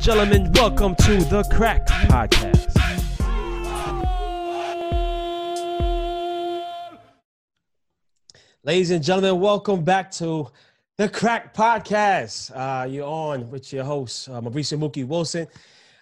And 0.00 0.06
gentlemen, 0.06 0.52
welcome 0.52 0.94
to 0.94 1.16
the 1.24 1.42
Crack 1.52 1.86
Podcast. 1.86 2.74
Ladies 8.64 8.92
and 8.92 9.04
gentlemen, 9.04 9.38
welcome 9.42 9.84
back 9.84 10.10
to 10.12 10.48
the 10.96 11.06
Crack 11.06 11.52
Podcast. 11.52 12.50
Uh, 12.54 12.86
you're 12.86 13.04
on 13.04 13.50
with 13.50 13.74
your 13.74 13.84
host, 13.84 14.30
uh, 14.30 14.40
Mauricio 14.40 14.78
Mookie 14.78 15.06
Wilson. 15.06 15.46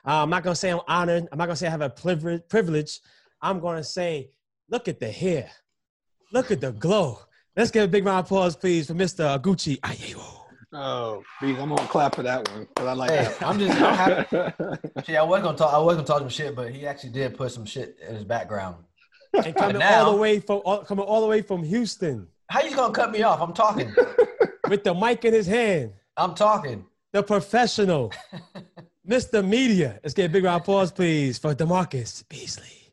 Uh, 0.06 0.22
I'm 0.22 0.30
not 0.30 0.44
going 0.44 0.54
to 0.54 0.60
say 0.60 0.70
I'm 0.70 0.78
honored. 0.86 1.26
I'm 1.32 1.38
not 1.38 1.46
going 1.46 1.56
to 1.56 1.58
say 1.58 1.66
I 1.66 1.70
have 1.70 1.80
a 1.80 1.90
privilege. 1.90 3.00
I'm 3.42 3.58
going 3.58 3.78
to 3.78 3.84
say, 3.84 4.30
look 4.70 4.86
at 4.86 5.00
the 5.00 5.10
hair. 5.10 5.50
Look 6.32 6.52
at 6.52 6.60
the 6.60 6.70
glow. 6.70 7.18
Let's 7.56 7.72
give 7.72 7.82
a 7.82 7.88
big 7.88 8.06
round 8.06 8.20
of 8.20 8.26
applause, 8.26 8.54
please, 8.54 8.86
for 8.86 8.94
Mr. 8.94 9.42
Gucci 9.42 9.80
Onyewu. 9.80 10.37
Oh, 10.72 11.22
Bees, 11.40 11.58
I'm 11.58 11.70
gonna 11.70 11.88
clap 11.88 12.14
for 12.14 12.22
that 12.22 12.46
one 12.50 12.66
because 12.66 12.86
I 12.86 12.92
like 12.92 13.10
Hey, 13.10 13.24
that. 13.24 13.42
I'm 13.42 13.58
just 13.58 13.80
I'm 13.80 13.94
happy. 13.94 15.02
See, 15.06 15.16
I 15.16 15.22
was 15.22 15.42
gonna 15.42 15.56
talk. 15.56 15.72
I 15.72 15.78
was 15.78 15.96
gonna 15.96 16.06
talk 16.06 16.18
some 16.18 16.28
shit, 16.28 16.54
but 16.54 16.70
he 16.70 16.86
actually 16.86 17.10
did 17.10 17.36
put 17.36 17.52
some 17.52 17.64
shit 17.64 17.96
in 18.06 18.14
his 18.14 18.24
background. 18.24 18.76
And 19.32 19.54
coming 19.56 19.78
now- 19.78 20.04
all 20.04 20.12
the 20.12 20.18
way 20.18 20.40
from 20.40 20.60
all, 20.64 20.84
coming 20.84 21.04
all 21.04 21.20
the 21.22 21.26
way 21.26 21.40
from 21.42 21.62
Houston 21.62 22.28
How 22.50 22.60
you 22.62 22.76
gonna 22.76 22.92
cut 22.92 23.10
me 23.12 23.22
off? 23.22 23.40
I'm 23.40 23.54
talking. 23.54 23.94
with 24.68 24.84
the 24.84 24.92
mic 24.94 25.24
in 25.24 25.32
his 25.32 25.46
hand, 25.46 25.92
I'm 26.18 26.34
talking. 26.34 26.84
the 27.14 27.22
professional, 27.22 28.12
Mr. 29.08 29.46
Media. 29.46 29.98
Let's 30.02 30.12
get 30.12 30.26
a 30.26 30.28
big 30.28 30.44
round 30.44 30.56
of 30.56 30.62
applause, 30.62 30.92
please, 30.92 31.38
for 31.38 31.54
DaMarcus 31.54 32.28
Beasley. 32.28 32.92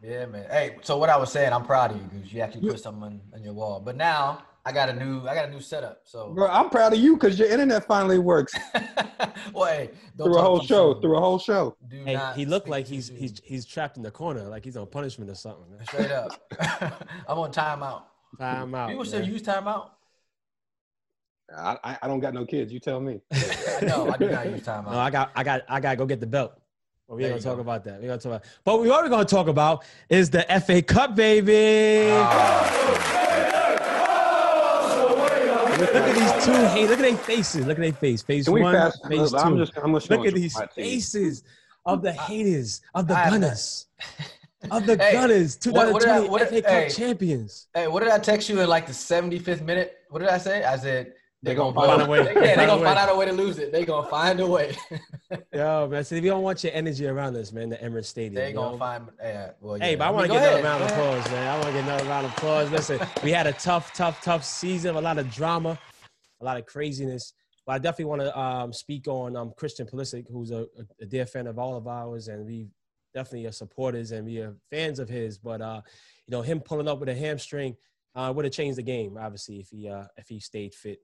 Yeah, 0.00 0.26
man. 0.26 0.46
Hey, 0.50 0.76
so 0.82 0.96
what 0.98 1.10
I 1.10 1.16
was 1.16 1.30
saying, 1.30 1.52
I'm 1.52 1.64
proud 1.64 1.92
of 1.92 1.96
you 1.96 2.02
because 2.04 2.32
you 2.32 2.40
actually 2.40 2.68
put 2.68 2.80
something 2.80 3.02
on, 3.04 3.20
on 3.34 3.42
your 3.44 3.52
wall. 3.54 3.78
But 3.80 3.96
now 3.96 4.42
I 4.64 4.70
got 4.70 4.88
a 4.88 4.92
new, 4.92 5.26
I 5.26 5.34
got 5.34 5.48
a 5.48 5.50
new 5.50 5.60
setup. 5.60 6.02
So, 6.04 6.32
Bro, 6.32 6.46
I'm 6.46 6.70
proud 6.70 6.92
of 6.92 6.98
you 7.00 7.14
because 7.14 7.36
your 7.38 7.48
internet 7.48 7.84
finally 7.84 8.18
works 8.20 8.52
well, 9.52 9.66
hey, 9.66 9.90
through 10.16 10.36
a 10.38 10.40
whole 10.42 10.60
show. 10.60 10.92
soon. 10.92 11.02
Through 11.02 11.16
a 11.16 11.20
whole 11.20 11.38
show. 11.40 11.76
Do 11.88 11.96
Hey, 12.04 12.14
not 12.14 12.36
he 12.36 12.44
looked 12.46 12.68
like 12.68 12.86
too 12.86 12.94
he's 12.94 13.06
soon. 13.08 13.16
he's 13.16 13.40
he's 13.44 13.64
trapped 13.66 13.96
in 13.96 14.04
the 14.04 14.10
corner, 14.12 14.42
like 14.42 14.64
he's 14.64 14.76
on 14.76 14.86
punishment 14.86 15.28
or 15.30 15.34
something. 15.34 15.64
man. 15.70 15.84
straight 15.86 16.12
up. 16.12 16.30
I'm 17.28 17.38
on 17.40 17.50
timeout. 17.52 18.02
Time 18.38 18.72
out. 18.74 18.88
People 18.90 19.04
still 19.04 19.26
use 19.26 19.42
timeout. 19.42 19.90
I, 21.54 21.76
I, 21.84 21.98
I 22.02 22.06
don't 22.08 22.20
got 22.20 22.32
no 22.32 22.46
kids. 22.46 22.72
You 22.72 22.78
tell 22.78 23.00
me. 23.00 23.20
I 23.32 23.80
know. 23.84 24.10
I 24.10 24.16
do 24.16 24.30
not 24.30 24.46
use 24.48 24.62
timeout. 24.62 24.92
No, 24.92 24.98
I 24.98 25.10
got 25.10 25.32
I 25.34 25.42
got 25.42 25.62
I 25.68 25.80
got 25.80 25.90
to 25.90 25.96
go 25.96 26.06
get 26.06 26.20
the 26.20 26.26
belt. 26.26 26.52
But 27.08 27.16
we 27.16 27.24
There 27.24 27.32
ain't 27.32 27.40
you 27.40 27.44
gonna 27.44 27.56
talk 27.56 27.64
go. 27.64 27.68
about 27.68 27.84
that. 27.84 28.00
We're 28.00 28.06
gonna 28.06 28.18
talk 28.18 28.26
about. 28.32 28.44
But 28.64 28.80
we 28.80 28.90
are 28.90 29.08
gonna 29.08 29.24
talk 29.24 29.48
about 29.48 29.84
is 30.08 30.30
the 30.30 30.44
FA 30.64 30.80
Cup, 30.82 31.16
baby. 31.16 32.10
Ah. 32.12 33.18
Look 35.82 35.94
at 35.94 36.14
these 36.14 36.44
two. 36.44 36.52
Hey, 36.52 36.82
look 36.86 36.98
at 36.98 37.02
their 37.02 37.16
faces. 37.16 37.66
Look 37.66 37.78
at 37.78 37.82
their 37.82 37.92
face. 37.92 38.22
Face 38.22 38.44
Can 38.44 38.54
we 38.54 38.62
one, 38.62 38.74
pass? 38.74 38.98
face 39.08 39.30
two. 39.30 39.36
I'm 39.36 39.58
just. 39.58 39.72
I'm 39.82 39.92
just 39.94 40.10
Look 40.10 40.26
at 40.26 40.34
these 40.34 40.54
my 40.54 40.60
team. 40.66 40.84
faces 40.84 41.42
of 41.84 42.02
the 42.02 42.12
haters, 42.12 42.80
of 42.94 43.08
the 43.08 43.16
I 43.18 43.30
gunners, 43.30 43.86
of 44.70 44.86
the 44.86 44.96
Hey, 44.96 45.12
gunners, 45.12 45.58
what- 45.66 45.92
what 45.92 46.00
did 46.02 46.10
I- 46.10 46.18
2020 46.20 46.28
what- 46.28 46.48
FA 46.48 46.62
Cup 46.62 46.70
hey. 46.70 46.88
champions. 46.88 47.66
Hey, 47.74 47.88
what 47.88 48.00
did 48.04 48.12
I 48.12 48.18
text 48.20 48.48
you 48.48 48.60
in 48.60 48.68
like 48.68 48.86
the 48.86 48.92
75th 48.92 49.62
minute? 49.62 49.98
What 50.08 50.20
did 50.20 50.28
I 50.28 50.38
say? 50.38 50.62
I 50.64 50.76
said 50.76 51.14
They 51.42 51.56
gonna 51.56 51.72
blow 51.72 51.86
find 51.88 52.02
a 52.02 52.06
way. 52.06 52.22
They, 52.22 52.34
yeah, 52.34 52.56
they 52.56 52.64
a 52.64 52.66
gonna 52.68 52.84
find 52.84 52.98
out 52.98 53.10
a 53.10 53.16
way 53.16 53.26
to 53.26 53.32
lose 53.32 53.58
it. 53.58 53.72
They're 53.72 53.84
gonna 53.84 54.08
find 54.08 54.38
a 54.38 54.46
way. 54.46 54.76
Yo, 55.52 55.88
man, 55.88 56.04
see, 56.04 56.16
you 56.16 56.22
don't 56.22 56.42
want 56.42 56.62
your 56.62 56.72
energy 56.72 57.04
around 57.06 57.36
us, 57.36 57.52
man. 57.52 57.68
The 57.68 57.78
Emirates 57.78 58.04
Stadium. 58.04 58.34
They're 58.34 58.52
gonna 58.52 58.72
know? 58.72 58.78
find. 58.78 59.08
Yeah, 59.20 59.50
well, 59.60 59.78
Hey, 59.80 59.96
but 59.96 60.06
I 60.06 60.10
want 60.10 60.24
to 60.24 60.28
Go 60.28 60.34
get 60.34 60.60
another 60.60 60.62
round 60.62 60.84
of 60.84 60.90
applause, 60.90 61.30
man. 61.32 61.48
I 61.48 61.54
want 61.54 61.66
to 61.66 61.72
get 61.72 61.84
another 61.84 62.04
round 62.04 62.26
of 62.26 62.32
applause. 62.32 62.70
Listen, 62.70 63.00
we 63.24 63.32
had 63.32 63.48
a 63.48 63.52
tough, 63.54 63.92
tough, 63.92 64.22
tough 64.22 64.44
season, 64.44 64.94
a 64.94 65.00
lot 65.00 65.18
of 65.18 65.32
drama, 65.32 65.76
a 66.40 66.44
lot 66.44 66.58
of 66.58 66.66
craziness. 66.66 67.32
But 67.66 67.72
I 67.72 67.78
definitely 67.78 68.04
want 68.04 68.20
to 68.22 68.38
um, 68.38 68.72
speak 68.72 69.08
on 69.08 69.36
um, 69.36 69.52
Christian 69.56 69.86
Pulisic, 69.86 70.26
who's 70.30 70.52
a, 70.52 70.66
a 71.00 71.06
dear 71.06 71.26
friend 71.26 71.48
of 71.48 71.58
all 71.58 71.76
of 71.76 71.88
ours, 71.88 72.28
and 72.28 72.46
we 72.46 72.68
definitely 73.14 73.46
are 73.46 73.52
supporters 73.52 74.12
and 74.12 74.24
we 74.24 74.38
are 74.38 74.54
fans 74.70 75.00
of 75.00 75.08
his. 75.08 75.38
But 75.38 75.60
uh, 75.60 75.80
you 76.28 76.32
know, 76.32 76.42
him 76.42 76.60
pulling 76.60 76.86
up 76.86 77.00
with 77.00 77.08
a 77.08 77.14
hamstring 77.14 77.76
uh, 78.14 78.32
would 78.34 78.44
have 78.44 78.54
changed 78.54 78.78
the 78.78 78.82
game, 78.82 79.16
obviously, 79.18 79.58
if 79.58 79.70
he 79.70 79.88
uh, 79.88 80.04
if 80.16 80.28
he 80.28 80.38
stayed 80.38 80.72
fit. 80.72 81.00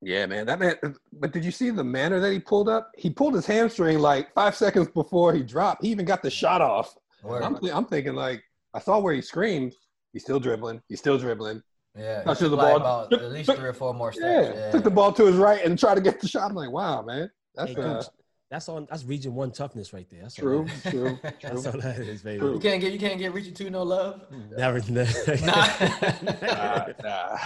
Yeah, 0.00 0.26
man. 0.26 0.46
That 0.46 0.60
man. 0.60 0.76
But 1.12 1.32
did 1.32 1.44
you 1.44 1.50
see 1.50 1.70
the 1.70 1.84
manner 1.84 2.20
that 2.20 2.32
he 2.32 2.38
pulled 2.38 2.68
up? 2.68 2.92
He 2.96 3.10
pulled 3.10 3.34
his 3.34 3.46
hamstring 3.46 3.98
like 3.98 4.32
five 4.32 4.54
seconds 4.54 4.88
before 4.88 5.32
he 5.32 5.42
dropped. 5.42 5.84
He 5.84 5.90
even 5.90 6.04
got 6.04 6.22
the 6.22 6.30
shot 6.30 6.60
off. 6.60 6.96
I'm, 7.28 7.56
thi- 7.56 7.72
I'm 7.72 7.84
thinking 7.84 8.14
like 8.14 8.42
I 8.74 8.78
saw 8.78 8.98
where 9.00 9.12
he 9.14 9.20
screamed. 9.20 9.74
He's 10.12 10.22
still 10.22 10.38
dribbling. 10.40 10.80
He's 10.88 11.00
still 11.00 11.18
dribbling. 11.18 11.62
Yeah, 11.96 12.22
Touch 12.22 12.38
the 12.38 12.50
ball. 12.50 12.76
About 12.76 13.12
at 13.12 13.32
least 13.32 13.52
three 13.52 13.68
or 13.68 13.72
four 13.72 13.92
more 13.92 14.12
steps. 14.12 14.56
Yeah, 14.56 14.70
Took 14.70 14.84
the 14.84 14.90
ball 14.90 15.12
to 15.14 15.26
his 15.26 15.36
right 15.36 15.64
and 15.64 15.76
tried 15.76 15.96
to 15.96 16.00
get 16.00 16.20
the 16.20 16.28
shot. 16.28 16.48
I'm 16.50 16.54
like, 16.54 16.70
wow, 16.70 17.02
man. 17.02 17.28
That's 17.56 17.72
Hey, 17.72 17.76
uh, 17.80 17.82
Coach, 17.94 18.04
that's 18.50 18.68
on. 18.68 18.86
That's 18.88 19.04
Region 19.04 19.34
One 19.34 19.50
toughness 19.50 19.92
right 19.92 20.08
there. 20.08 20.22
That's 20.22 20.38
all 20.38 20.42
true. 20.44 20.64
that 20.64 20.86
is. 20.86 20.92
True. 20.92 21.18
That's 21.42 21.66
all 21.66 21.72
that 21.80 21.98
is, 21.98 22.22
baby. 22.22 22.38
True. 22.38 22.54
You 22.54 22.60
can't 22.60 22.80
get 22.80 22.92
you 22.92 22.98
can't 22.98 23.18
get 23.18 23.34
reaching 23.34 23.52
two 23.52 23.68
no 23.68 23.82
love. 23.82 24.22
Never. 24.56 24.80
Nah. 24.90 25.04
Nah, 27.02 27.38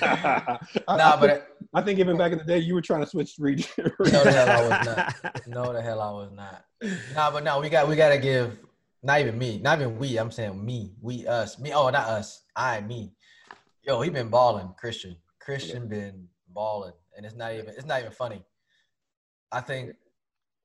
nah. 0.00 0.58
Nah, 0.88 1.20
but 1.20 1.30
think, 1.30 1.42
I 1.72 1.82
think 1.82 1.98
even 2.00 2.16
back 2.16 2.32
in 2.32 2.38
the 2.38 2.44
day, 2.44 2.58
you 2.58 2.74
were 2.74 2.82
trying 2.82 3.00
to 3.02 3.06
switch 3.06 3.34
region. 3.38 3.68
no, 3.78 4.24
the 4.24 4.32
hell 4.32 4.48
I 4.48 4.68
was 4.68 4.86
not. 4.86 5.46
No, 5.46 5.72
the 5.72 5.80
hell 5.80 6.00
I 6.00 6.10
was 6.10 6.32
not. 6.32 6.64
Nah, 7.14 7.30
but 7.30 7.44
no, 7.44 7.60
we 7.60 7.68
got 7.68 7.88
we 7.88 7.94
gotta 7.96 8.18
give. 8.18 8.58
Not 9.02 9.20
even 9.20 9.38
me. 9.38 9.58
Not 9.58 9.80
even 9.80 9.96
we. 9.96 10.16
I'm 10.18 10.30
saying 10.30 10.64
me. 10.64 10.92
We 11.00 11.26
us. 11.26 11.58
Me. 11.58 11.72
Oh, 11.72 11.88
not 11.90 12.06
us. 12.08 12.42
I 12.56 12.80
me. 12.80 13.12
Yo, 13.82 14.00
he 14.02 14.10
been 14.10 14.28
balling. 14.28 14.74
Christian. 14.78 15.16
Christian 15.40 15.88
been 15.88 16.28
balling, 16.48 16.92
and 17.16 17.24
it's 17.24 17.34
not 17.36 17.52
even. 17.52 17.68
It's 17.68 17.86
not 17.86 18.00
even 18.00 18.12
funny. 18.12 18.42
I 19.52 19.60
think 19.60 19.94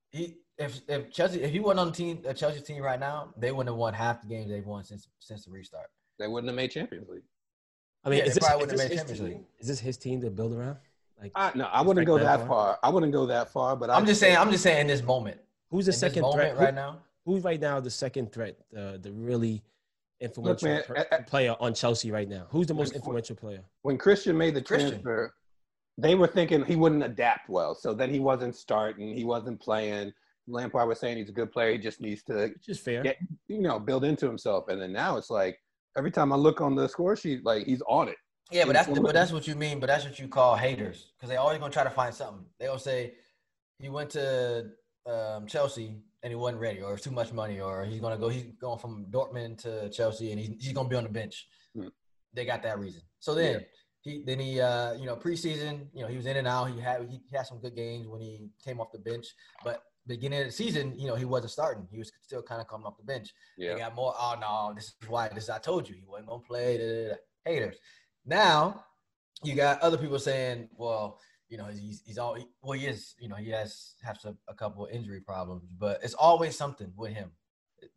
he. 0.10 0.38
If 0.58 0.82
if 0.88 1.12
Chelsea 1.12 1.42
if 1.44 1.52
he 1.52 1.60
wasn't 1.60 1.82
on 1.82 1.88
the 1.88 1.94
team, 1.94 2.22
the 2.24 2.34
Chelsea 2.34 2.62
team 2.62 2.82
right 2.82 3.00
now, 3.00 3.34
they 3.38 3.52
wouldn't 3.52 3.74
have 3.74 3.78
won 3.78 3.94
half 3.94 4.22
the 4.22 4.28
games 4.28 4.50
they've 4.50 4.66
won 4.66 4.86
since 4.86 5.08
since 5.20 5.46
the 5.46 5.52
restart. 5.52 5.90
they 6.18 6.28
wouldn't 6.28 6.48
have 6.50 6.56
made 6.56 6.72
Champions 6.72 7.10
League. 7.10 7.24
I 8.06 8.10
mean, 8.10 8.20
Yeah, 8.20 8.26
is 8.26 8.36
this, 8.36 8.44
probably 8.44 8.66
is, 8.66 8.72
wouldn't 8.72 8.78
this 8.78 8.90
made 8.90 8.92
his 8.92 9.00
Champions 9.00 9.20
team? 9.20 9.28
League. 9.30 9.46
is 9.60 9.68
this 9.68 9.80
his 9.80 9.98
team 9.98 10.22
to 10.22 10.30
build 10.30 10.54
around? 10.54 10.78
Like, 11.22 11.32
I, 11.36 11.52
no, 11.56 11.66
I 11.66 11.82
wouldn't 11.82 12.06
Strike 12.06 12.08
go 12.08 12.18
that 12.20 12.40
that 12.40 12.48
far? 12.48 12.48
far. 12.76 12.80
I 12.84 12.90
wouldn't 12.90 13.12
go 13.14 13.26
that 13.28 13.50
far, 13.52 13.76
but 13.76 13.90
I'm 13.90 14.04
I 14.04 14.06
just 14.06 14.20
saying. 14.20 14.38
I'm 14.38 14.52
just 14.52 14.64
saying 14.64 14.82
in 14.82 14.88
this 14.88 15.02
moment. 15.02 15.40
who's 15.72 15.86
the 15.86 15.92
in 15.94 15.98
second 15.98 16.22
moment 16.24 16.40
threat? 16.42 16.58
right 16.58 16.70
Who- 16.70 16.76
now. 16.76 17.00
who's 17.26 17.44
right 17.44 17.60
now 17.60 17.80
the 17.80 17.90
second 17.90 18.32
threat? 18.32 18.58
The 18.72 19.00
the 19.02 19.12
really 19.12 19.64
influential 20.22 20.70
man, 20.70 20.84
per- 20.86 20.98
I- 21.12 21.16
I- 21.16 21.22
player 21.22 21.56
on 21.60 21.74
Chelsea 21.74 22.12
right 22.12 22.28
now. 22.28 22.48
Who's 22.50 22.68
the 22.68 22.74
most 22.74 22.90
Look, 22.90 22.98
influential 22.98 23.36
player? 23.36 23.64
when 23.84 23.98
Christian 23.98 24.38
made 24.38 24.56
the 24.56 24.62
Christian. 24.62 24.90
transfer, 24.92 25.34
they 25.98 26.16
were 26.16 26.28
thinking 26.28 26.64
he 26.66 26.76
wouldn't 26.76 27.04
adapt 27.04 27.50
well. 27.50 27.76
So 27.76 27.94
then 27.94 28.10
he 28.10 28.20
wasn't 28.20 28.56
starting. 28.56 29.16
He 29.16 29.24
wasn't 29.24 29.60
playing. 29.62 30.14
Lampard 30.48 30.88
was 30.88 31.00
saying 31.00 31.18
he's 31.18 31.30
a 31.30 31.34
good 31.34 31.52
player. 31.52 31.72
He 31.72 31.78
just 31.80 32.02
needs 32.02 32.22
to, 32.24 32.34
Which 32.54 32.68
is 32.70 32.80
fair. 32.80 33.04
Yeah. 33.04 33.14
you 33.48 33.62
know, 33.62 33.80
build 33.80 34.04
into 34.04 34.28
himself. 34.28 34.68
And 34.68 34.80
then 34.82 34.92
now 34.94 35.18
it's 35.18 35.30
like 35.32 35.58
every 35.98 36.12
time 36.12 36.32
I 36.32 36.36
look 36.36 36.62
on 36.62 36.76
the 36.76 36.88
score 36.88 37.16
sheet, 37.16 37.44
like 37.46 37.66
he's 37.66 37.82
on 37.88 38.10
it. 38.10 38.18
Yeah, 38.52 38.66
but 38.66 38.74
that's 38.74 38.88
Well, 38.88 39.02
but 39.02 39.14
that's 39.14 39.32
what 39.32 39.48
you 39.48 39.56
mean. 39.56 39.80
But 39.80 39.88
that's 39.88 40.06
what 40.06 40.20
you 40.20 40.28
call 40.28 40.56
haters 40.56 41.12
because 41.18 41.30
they 41.30 41.36
always 41.38 41.58
gonna 41.58 41.74
try 41.74 41.84
to 41.84 41.90
find 41.90 42.14
something. 42.14 42.46
They'll 42.60 42.78
say 42.78 43.14
he 43.80 43.90
went 43.90 44.12
to 44.12 44.70
um, 45.06 45.48
Chelsea 45.48 45.96
and 46.24 46.32
he 46.32 46.36
wasn't 46.36 46.62
ready, 46.62 46.82
or 46.82 46.94
it's 46.94 47.04
too 47.04 47.12
much 47.12 47.34
money, 47.34 47.60
or 47.60 47.86
he's 47.86 48.00
gonna 48.02 48.18
go. 48.18 48.30
He's 48.30 48.46
going 48.60 48.80
from 48.80 49.06
Dortmund 49.10 49.58
to 49.64 49.90
Chelsea 49.90 50.32
and 50.32 50.40
he's 50.40 50.64
he's 50.64 50.74
gonna 50.74 50.90
be 50.90 50.96
on 50.96 51.04
the 51.04 51.10
bench. 51.10 51.48
Hmm. 51.76 51.88
They 52.34 52.46
got 52.46 52.62
that 52.64 52.80
reason. 52.80 53.02
So 53.20 53.34
then 53.34 53.54
Yeah. 53.54 53.66
he 54.02 54.24
then 54.26 54.40
he 54.40 54.62
uh, 54.62 54.94
you 54.94 55.06
know 55.08 55.16
preseason 55.16 55.88
you 55.94 56.02
know 56.02 56.08
he 56.08 56.18
was 56.18 56.26
in 56.28 56.38
and 56.38 56.48
out. 56.48 56.66
He 56.66 56.80
had 56.80 57.08
he 57.10 57.22
had 57.34 57.48
some 57.48 57.60
good 57.60 57.76
games 57.76 58.08
when 58.08 58.22
he 58.22 58.50
came 58.64 58.80
off 58.80 58.92
the 58.92 59.00
bench, 59.00 59.28
but 59.64 59.82
beginning 60.08 60.42
of 60.42 60.46
the 60.46 60.52
season 60.52 60.94
you 61.00 61.08
know 61.08 61.16
he 61.16 61.26
wasn't 61.26 61.52
starting. 61.52 61.88
He 61.92 61.98
was 61.98 62.12
still 62.22 62.44
kind 62.44 62.62
of 62.62 62.68
coming 62.68 62.86
off 62.86 62.98
the 62.98 63.04
bench. 63.04 63.34
They 63.74 63.80
got 63.80 63.96
more. 63.96 64.14
Oh 64.20 64.36
no, 64.40 64.74
this 64.76 64.94
is 65.02 65.10
why. 65.10 65.30
This 65.30 65.46
is, 65.46 65.50
I 65.50 65.58
told 65.58 65.90
you 65.90 65.96
he 65.96 66.04
wasn't 66.08 66.28
gonna 66.30 66.44
play. 66.44 66.78
Da, 66.78 66.84
da, 66.86 67.10
da. 67.10 67.16
Haters. 67.46 67.78
Now 68.26 68.86
you 69.44 69.56
got 69.56 69.82
other 69.82 69.98
people 69.98 70.20
saying, 70.20 70.70
well, 70.76 71.20
you 71.50 71.58
know, 71.58 71.66
he's 71.66 72.02
he's 72.06 72.18
all 72.18 72.38
well, 72.62 72.78
he 72.78 72.88
is. 72.88 73.16
You 73.20 73.30
know, 73.30 73.36
he 73.36 73.50
has 73.52 73.96
has 74.04 74.26
a, 74.26 74.36
a 74.48 74.54
couple 74.54 74.86
of 74.86 74.92
injury 74.92 75.22
problems, 75.22 75.64
but 75.80 76.00
it's 76.04 76.14
always 76.16 76.58
something 76.58 76.92
with 76.96 77.14
him. 77.14 77.32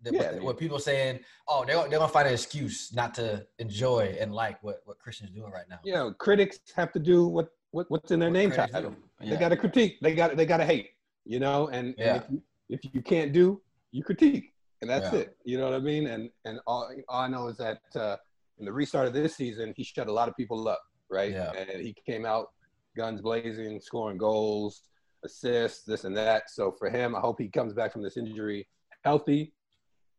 The, 0.03 0.13
Yeah, 0.13 0.19
what, 0.19 0.29
I 0.29 0.33
mean- 0.33 0.45
what 0.45 0.59
people 0.59 0.79
saying, 0.79 1.21
oh, 1.49 1.65
they're, 1.65 1.77
they're 1.89 1.99
gonna 1.99 2.09
find 2.13 2.29
an 2.29 2.35
excuse 2.35 2.93
not 2.93 3.15
to 3.15 3.47
enjoy 3.59 4.17
and 4.21 4.35
like 4.35 4.63
what 4.63 4.81
what 4.85 4.99
Christian's 4.99 5.31
doing 5.31 5.51
right 5.51 5.69
now. 5.71 5.79
You 5.85 5.95
know, 5.95 6.13
critics 6.13 6.59
have 6.77 6.93
to 6.93 6.99
do 6.99 7.27
what, 7.27 7.49
what 7.71 7.91
what's 7.91 8.11
in 8.11 8.21
their 8.21 8.29
What 8.29 8.35
name 8.35 8.51
title. 8.51 8.91
do. 8.91 8.97
They 9.31 9.37
got 9.37 9.49
to 9.49 9.57
critique. 9.57 9.99
They 10.03 10.15
got 10.15 10.37
they 10.37 10.45
got 10.47 10.59
to 10.59 10.65
hate. 10.67 10.91
You 11.25 11.41
know, 11.41 11.69
and, 11.69 11.95
Yeah. 11.99 12.15
and 12.15 12.23
if, 12.23 12.31
you, 12.31 12.43
if 12.69 12.95
you 12.95 13.03
can't 13.03 13.33
do, 13.33 13.61
you 13.93 14.03
critique, 14.03 14.53
and 14.83 14.89
that's 14.91 15.13
Yeah. 15.13 15.21
it. 15.21 15.37
You 15.45 15.59
know 15.59 15.65
what 15.65 15.75
I 15.75 15.79
mean? 15.81 16.07
And 16.07 16.31
and 16.45 16.61
all, 16.67 16.91
all 17.09 17.21
I 17.23 17.29
know 17.29 17.49
is 17.49 17.57
that 17.57 17.81
uh, 17.97 18.17
in 18.59 18.65
the 18.65 18.73
restart 18.73 19.07
of 19.07 19.13
this 19.13 19.37
season, 19.37 19.73
he 19.77 19.85
shut 19.85 20.09
a 20.09 20.13
lot 20.13 20.29
of 20.29 20.37
people 20.37 20.67
up, 20.69 20.83
right? 21.11 21.33
Yeah. 21.33 21.53
And 21.53 21.81
he 21.81 21.95
came 22.07 22.27
out 22.27 22.49
guns 22.97 23.21
blazing, 23.21 23.81
scoring 23.81 24.19
goals, 24.19 24.83
assists, 25.25 25.85
this 25.85 26.05
and 26.05 26.17
that. 26.17 26.51
So 26.51 26.73
for 26.79 26.91
him, 26.91 27.15
I 27.15 27.21
hope 27.21 27.41
he 27.41 27.49
comes 27.49 27.73
back 27.73 27.93
from 27.93 28.03
this 28.03 28.17
injury 28.17 28.69
healthy 29.05 29.53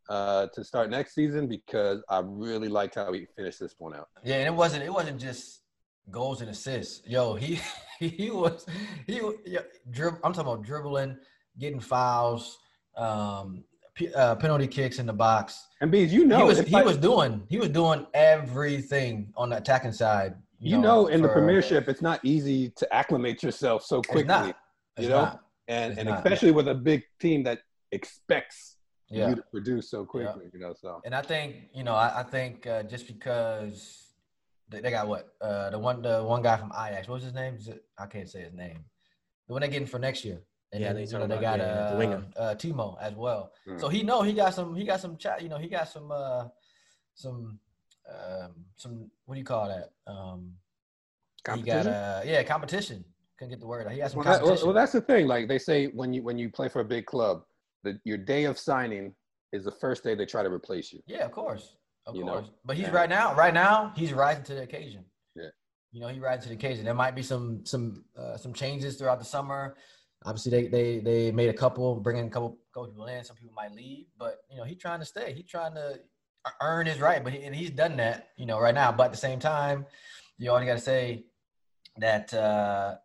uh, 0.10 0.48
to 0.54 0.64
start 0.64 0.90
next 0.90 1.14
season 1.14 1.48
because 1.48 2.02
I 2.10 2.22
really 2.24 2.68
liked 2.68 2.96
how 2.96 3.12
he 3.14 3.28
finished 3.36 3.60
this 3.60 3.76
one 3.78 3.96
out. 3.96 4.08
Yeah, 4.24 4.38
and 4.38 4.48
it 4.48 4.54
wasn't 4.54 4.84
it 4.84 4.94
wasn't 4.94 5.20
just 5.20 5.62
goals 6.10 6.42
and 6.42 6.50
assists. 6.50 7.08
Yo, 7.08 7.36
he 7.36 7.60
he 8.00 8.32
was 8.32 8.66
he 9.06 9.22
yeah, 9.46 9.60
drib, 9.92 10.18
I'm 10.24 10.34
talking 10.34 10.52
about 10.52 10.64
dribbling, 10.64 11.18
getting 11.58 11.80
fouls, 11.80 12.58
um, 12.98 13.64
uh, 14.16 14.36
penalty 14.36 14.68
kicks 14.68 15.00
in 15.00 15.06
the 15.06 15.14
box. 15.14 15.68
And 15.82 15.92
Bees, 15.92 16.14
you 16.14 16.26
know, 16.26 16.38
he 16.38 16.44
was 16.44 16.60
he 16.60 16.76
I- 16.76 16.84
was 16.84 16.98
doing 16.98 17.44
he 17.50 17.58
was 17.60 17.70
doing 17.70 18.06
everything 18.14 19.32
on 19.36 19.50
the 19.50 19.58
attacking 19.58 19.92
side. 19.94 20.36
you 20.60 20.78
know, 20.78 21.08
in 21.08 21.22
the 21.22 21.30
Premiership, 21.30 21.88
it's 21.88 22.02
not 22.02 22.20
easy 22.24 22.70
to 22.80 22.94
acclimate 22.94 23.42
yourself 23.44 23.84
so 23.84 24.00
It's 24.00 24.08
quickly, 24.10 24.28
not. 24.28 24.58
It's 24.98 25.04
you 25.04 25.10
know? 25.10 25.22
not. 25.26 25.44
and 25.68 25.98
and 25.98 26.10
not. 26.10 26.18
especially 26.20 26.52
with 26.52 26.68
a 26.68 26.76
big 26.76 27.04
team 27.20 27.44
that 27.44 27.60
expects 27.92 28.58
Yeah. 29.10 29.30
you 29.30 29.36
to 29.36 29.44
produce 29.56 29.90
so 29.90 30.06
quickly, 30.06 30.46
you 30.54 30.60
know. 30.60 30.74
So 30.84 31.02
And 31.06 31.14
I 31.16 31.22
think 31.32 31.50
you 31.74 31.84
know, 31.84 31.96
I, 31.96 32.08
I 32.22 32.24
think 32.24 32.68
uh, 32.68 32.84
just 32.84 33.06
because 33.08 33.78
they, 34.70 34.80
they 34.82 34.92
got 34.92 35.08
what 35.08 35.24
uh, 35.42 35.70
the 35.72 35.80
one 35.80 36.02
the 36.02 36.24
one 36.24 36.42
guy 36.42 36.58
from 36.58 36.72
Ajax, 36.84 37.08
what 37.08 37.16
was 37.16 37.24
his 37.24 37.34
name? 37.34 37.56
Is 37.56 37.68
it, 37.70 37.84
I 37.98 38.06
can't 38.14 38.30
say 38.30 38.42
his 38.42 38.54
name. 38.54 38.80
The 39.48 39.54
one 39.54 39.62
they 39.62 39.68
getting 39.70 39.88
for 39.88 39.98
next 40.00 40.24
year. 40.26 40.40
And 40.72 40.82
Yeah, 40.82 40.88
then 40.94 40.96
they 41.04 41.12
you 41.12 41.18
know, 41.18 41.28
they 41.28 41.40
got 41.40 41.58
yeah, 41.60 41.66
uh, 41.66 41.98
the 41.98 42.40
uh, 42.40 42.56
Timo 42.56 42.96
as 43.02 43.14
well. 43.16 43.52
Mm. 43.68 43.80
So 43.80 43.90
he 43.90 44.04
know 44.04 44.22
he 44.22 44.34
got 44.34 44.54
some 44.54 44.76
he 44.76 44.84
got 44.84 45.00
some 45.02 45.18
chat. 45.18 45.42
You 45.42 45.50
know, 45.50 45.58
he 45.58 45.68
got 45.68 45.90
some 45.90 46.12
uh, 46.12 46.46
some 47.16 47.60
um, 48.08 48.52
some 48.76 49.10
what 49.26 49.36
do 49.36 49.40
you 49.40 49.46
call 49.46 49.68
that? 49.68 49.92
Um, 50.12 50.54
he 51.36 51.44
got 51.44 51.56
competition. 51.56 51.88
uh, 51.94 52.22
yeah 52.26 52.44
competition. 52.44 53.06
Couldn't 53.38 53.52
get 53.52 53.60
the 53.62 53.68
word. 53.68 53.88
out. 53.88 53.94
He 53.94 54.00
got 54.00 54.12
some 54.12 54.20
well, 54.24 54.34
that- 54.34 54.44
well, 54.44 54.58
well, 54.66 54.74
that's 54.74 54.92
the 54.92 55.02
thing. 55.02 55.26
Like 55.28 55.48
they 55.48 55.58
say, 55.58 55.88
when 55.88 56.14
you 56.14 56.22
when 56.22 56.38
you 56.38 56.50
play 56.50 56.70
for 56.70 56.82
a 56.82 56.86
big 56.86 57.06
club, 57.08 57.44
the, 57.84 58.00
your 58.04 58.18
day 58.18 58.44
of 58.44 58.60
signing 58.60 59.16
is 59.52 59.64
the 59.64 59.72
first 59.72 60.04
day 60.04 60.14
they 60.14 60.26
try 60.28 60.44
to 60.44 60.50
replace 60.52 60.94
you. 60.94 61.02
Yeah, 61.08 61.26
of 61.26 61.32
course, 61.32 61.78
of 62.06 62.16
You 62.16 62.26
know, 62.26 62.34
course. 62.34 62.52
but 62.64 62.76
he's 62.76 62.86
and- 62.86 62.94
right 62.94 63.10
now. 63.10 63.34
Right 63.36 63.54
now, 63.56 63.92
he's 63.96 64.14
rising 64.14 64.44
to 64.44 64.54
the 64.54 64.62
occasion. 64.64 65.04
Yeah. 65.36 65.46
You 65.92 66.02
know, 66.02 66.10
he 66.10 66.20
rising 66.20 66.44
to 66.44 66.50
the 66.50 66.56
occasion. 66.56 66.86
There 66.86 66.94
might 66.94 67.16
be 67.16 67.24
some 67.24 67.66
some 67.66 68.04
uh, 68.16 68.38
some 68.38 68.54
changes 68.54 68.98
throughout 68.98 69.18
the 69.18 69.26
summer. 69.26 69.76
Obviously, 70.26 70.52
they 70.52 70.68
they 70.68 71.00
they 71.00 71.32
made 71.32 71.50
a 71.50 71.54
couple, 71.54 71.96
bringing 71.96 72.28
a 72.28 72.30
couple 72.30 72.58
couple 72.74 72.90
people 72.90 73.06
in. 73.08 73.24
Some 73.24 73.36
people 73.38 73.54
might 73.56 73.74
leave, 73.74 74.06
but 74.18 74.40
you 74.52 74.58
know, 74.58 74.64
he's 74.64 74.78
trying 74.78 75.00
to 75.00 75.06
stay. 75.06 75.34
He's 75.34 75.46
trying 75.46 75.76
to 75.76 76.00
earn 76.62 76.86
his 76.88 77.00
right, 77.00 77.24
but 77.24 77.34
he, 77.34 77.44
and 77.44 77.56
he's 77.56 77.72
done 77.72 77.96
that. 77.98 78.30
You 78.38 78.46
know, 78.46 78.60
right 78.60 78.76
now. 78.76 78.92
But 78.92 79.06
at 79.06 79.12
the 79.12 79.18
same 79.18 79.40
time, 79.40 79.86
you 80.38 80.50
only 80.52 80.66
got 80.66 80.76
to 80.76 80.82
say 80.82 81.26
that 81.98 82.34
uh, 82.34 82.96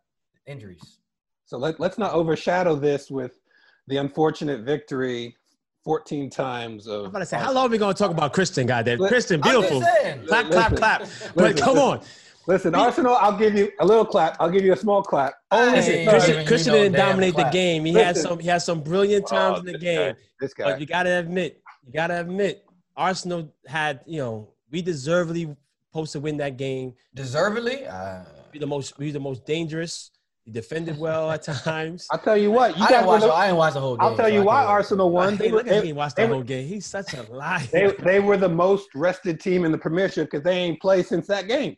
injuries. 0.45 0.99
So 1.45 1.57
let, 1.57 1.79
let's 1.79 1.97
not 1.97 2.13
overshadow 2.13 2.75
this 2.75 3.11
with 3.11 3.39
the 3.87 3.97
unfortunate 3.97 4.61
victory 4.61 5.35
14 5.83 6.29
times 6.29 6.87
of. 6.87 7.01
I'm 7.01 7.05
about 7.07 7.19
to 7.19 7.25
say, 7.27 7.37
how 7.37 7.53
long 7.53 7.67
are 7.67 7.69
we 7.69 7.77
gonna 7.77 7.93
talk 7.93 8.11
about 8.11 8.33
Christian, 8.33 8.65
goddamn? 8.65 8.99
Let- 8.99 9.09
Christian, 9.09 9.39
beautiful. 9.41 9.81
saying. 9.81 10.25
Clap, 10.25 10.49
clap, 10.49 10.71
Listen, 10.71 10.77
clap. 10.77 11.35
But 11.35 11.57
come 11.57 11.77
on, 11.77 12.01
Listen, 12.47 12.75
Arsenal, 12.75 13.15
I'll 13.15 13.37
give 13.37 13.55
you 13.55 13.71
a 13.79 13.85
little 13.85 14.05
clap. 14.05 14.37
I'll 14.39 14.49
give 14.49 14.63
you 14.63 14.73
a 14.73 14.77
small 14.77 15.01
clap. 15.01 15.33
I 15.51 15.61
Only 15.65 15.79
ain't 15.79 15.85
Listen, 15.87 16.07
Christian, 16.09 16.45
Christian 16.47 16.73
didn't 16.73 16.91
damn 16.93 17.09
dominate 17.09 17.35
the 17.35 17.49
game. 17.49 17.85
He 17.85 17.93
had 17.93 18.15
some, 18.17 18.39
he 18.39 18.47
had 18.47 18.61
some 18.61 18.81
brilliant 18.81 19.27
times 19.27 19.57
Oh, 19.57 19.59
in 19.61 19.65
the 19.65 19.71
this 19.73 19.81
game. 19.81 20.13
guy, 20.13 20.19
this 20.39 20.53
guy. 20.53 20.63
But 20.71 20.79
you 20.79 20.85
gotta 20.85 21.19
admit, 21.19 21.61
you 21.85 21.93
gotta 21.93 22.19
admit, 22.21 22.63
Arsenal 22.95 23.51
had, 23.67 24.01
you 24.05 24.19
know, 24.19 24.49
we 24.71 24.81
deservedly 24.81 25.55
supposed 25.91 26.11
to 26.13 26.19
win 26.19 26.37
that 26.37 26.57
game. 26.57 26.93
Deservedly, 27.15 27.85
uh, 27.87 28.23
We 28.53 28.59
the 28.59 28.67
most, 28.67 28.97
we 28.99 29.11
the 29.11 29.19
most 29.19 29.45
dangerous. 29.45 30.11
He 30.43 30.51
defended 30.51 30.99
well 30.99 31.31
at 31.31 31.41
times. 31.63 32.05
I'll 32.11 32.19
tell 32.19 32.37
you 32.37 32.51
what. 32.51 32.77
You 32.77 32.83
I, 32.85 32.87
didn't 32.89 33.07
watch. 33.07 33.21
the- 33.21 33.27
the- 33.27 33.33
I 33.33 33.45
didn't 33.47 33.57
watch 33.57 33.73
the 33.73 33.79
whole 33.79 33.97
game. 33.97 34.05
I'll 34.07 34.15
tell 34.15 34.29
you 34.29 34.41
I 34.41 34.43
why 34.43 34.63
Arsenal 34.65 35.09
won. 35.09 35.35
They 35.37 35.45
Hey, 35.45 35.51
were, 35.51 35.57
look 35.57 35.67
at 35.67 35.81
they, 35.81 35.87
he 35.87 35.93
watched 35.93 36.15
they 36.15 36.27
the 36.27 36.33
whole 36.33 36.43
game. 36.43 36.67
He's 36.67 36.85
such 36.85 37.15
a 37.15 37.23
liar. 37.23 37.63
they, 37.71 37.91
they 38.03 38.19
were 38.19 38.37
the 38.37 38.47
most 38.49 38.89
rested 38.93 39.39
team 39.39 39.65
in 39.65 39.71
the 39.71 39.77
Premiership 39.79 40.29
because 40.29 40.43
they 40.43 40.55
ain't 40.55 40.79
played 40.79 41.07
since 41.07 41.25
that 41.27 41.47
game. 41.47 41.75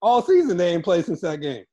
All 0.00 0.22
season 0.22 0.56
they 0.56 0.72
ain't 0.74 0.84
played 0.84 1.04
since 1.04 1.20
that 1.22 1.40
game. 1.40 1.64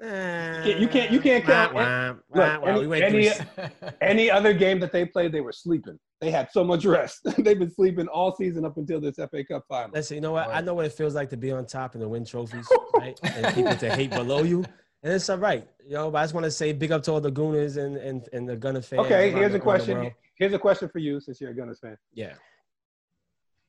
can't- 0.00 0.80
you 0.80 0.88
can't- 0.88 1.10
you 1.12 1.20
uh, 1.20 1.22
can't 1.22 1.44
count- 1.44 1.74
Wah, 1.74 2.06
look, 2.08 2.24
wah, 2.34 2.58
wah. 2.60 2.66
any- 2.66 2.86
We 2.86 3.02
any- 3.02 3.28
through- 3.28 3.68
Any 4.00 4.30
other 4.30 4.52
game 4.52 4.80
that 4.80 4.90
they 4.92 5.04
played, 5.06 5.32
they 5.32 5.40
were 5.40 5.52
sleeping. 5.52 5.98
They 6.20 6.30
had 6.30 6.50
so 6.52 6.64
much 6.64 6.84
rest. 6.84 7.20
They've 7.38 7.58
been 7.58 7.70
sleeping 7.70 8.08
all 8.08 8.34
season 8.34 8.64
up 8.64 8.76
until 8.76 9.00
this 9.00 9.16
FA 9.16 9.44
Cup 9.44 9.64
final. 9.68 9.90
Listen, 9.94 10.16
you 10.16 10.20
know 10.20 10.32
what? 10.32 10.48
I 10.48 10.60
know 10.60 10.74
what 10.74 10.86
it 10.86 10.92
feels 10.92 11.14
like 11.14 11.30
to 11.30 11.36
be 11.36 11.50
on 11.52 11.66
top 11.66 11.94
and 11.94 12.02
to 12.02 12.08
win 12.08 12.24
trophies, 12.24 12.68
right? 12.94 13.18
And 13.22 13.54
people 13.54 13.74
to 13.76 13.94
hate 13.94 14.10
below 14.10 14.42
you. 14.42 14.64
And 15.04 15.12
it's 15.12 15.28
all 15.28 15.38
right. 15.38 15.68
You 15.84 15.94
know, 15.94 16.10
but 16.12 16.18
I 16.18 16.22
just 16.24 16.34
want 16.34 16.44
to 16.44 16.50
say 16.50 16.72
big 16.72 16.92
up 16.92 17.02
to 17.04 17.12
all 17.12 17.20
the 17.20 17.30
Gooners 17.32 17.76
and, 17.76 17.96
and, 17.96 18.28
and 18.32 18.48
the 18.48 18.56
Gunner 18.56 18.82
fans. 18.82 19.06
Okay, 19.06 19.30
here's 19.32 19.52
the- 19.52 19.58
a 19.58 19.60
question. 19.60 20.12
Here's 20.36 20.52
a 20.52 20.58
question 20.58 20.88
for 20.88 20.98
you, 20.98 21.20
since 21.20 21.40
you're 21.40 21.50
a 21.50 21.54
Gunners 21.54 21.78
fan. 21.80 21.96
Yeah, 22.12 22.34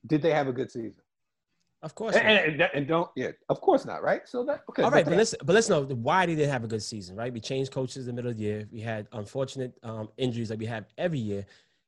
Did 0.07 0.21
they 0.23 0.31
have 0.31 0.47
a 0.47 0.53
good 0.53 0.71
season? 0.71 1.02
Of 1.83 1.93
course. 1.95 2.15
And, 2.15 2.27
and, 2.27 2.61
and- 2.61 2.71
and 2.73 2.87
don't, 2.87 3.09
yeah, 3.15 3.31
of 3.49 3.61
course 3.61 3.85
not, 3.85 4.01
right? 4.01 4.21
So 4.27 4.43
that 4.45 4.63
okay. 4.69 4.81
All 4.83 4.89
right, 4.91 5.05
but 5.05 5.11
they- 5.11 5.17
listen, 5.17 5.39
but 5.45 5.53
let's 5.53 5.69
know 5.69 5.83
why 5.83 6.25
they 6.25 6.35
didn't 6.35 6.51
have 6.51 6.63
a 6.63 6.67
good 6.67 6.81
season, 6.81 7.15
right? 7.15 7.31
We 7.31 7.39
changed 7.39 7.71
coaches 7.71 8.07
in 8.07 8.15
the 8.15 8.21
middle 8.21 8.31
of 8.31 8.37
the 8.37 8.43
year. 8.43 8.67
We 8.71 8.79
had 8.81 9.07
unfortunate 9.11 9.73
um, 9.83 10.09
injuries 10.17 10.49
that 10.49 10.57
we 10.57 10.65
have 10.65 10.85
every 10.97 11.19
year, 11.19 11.45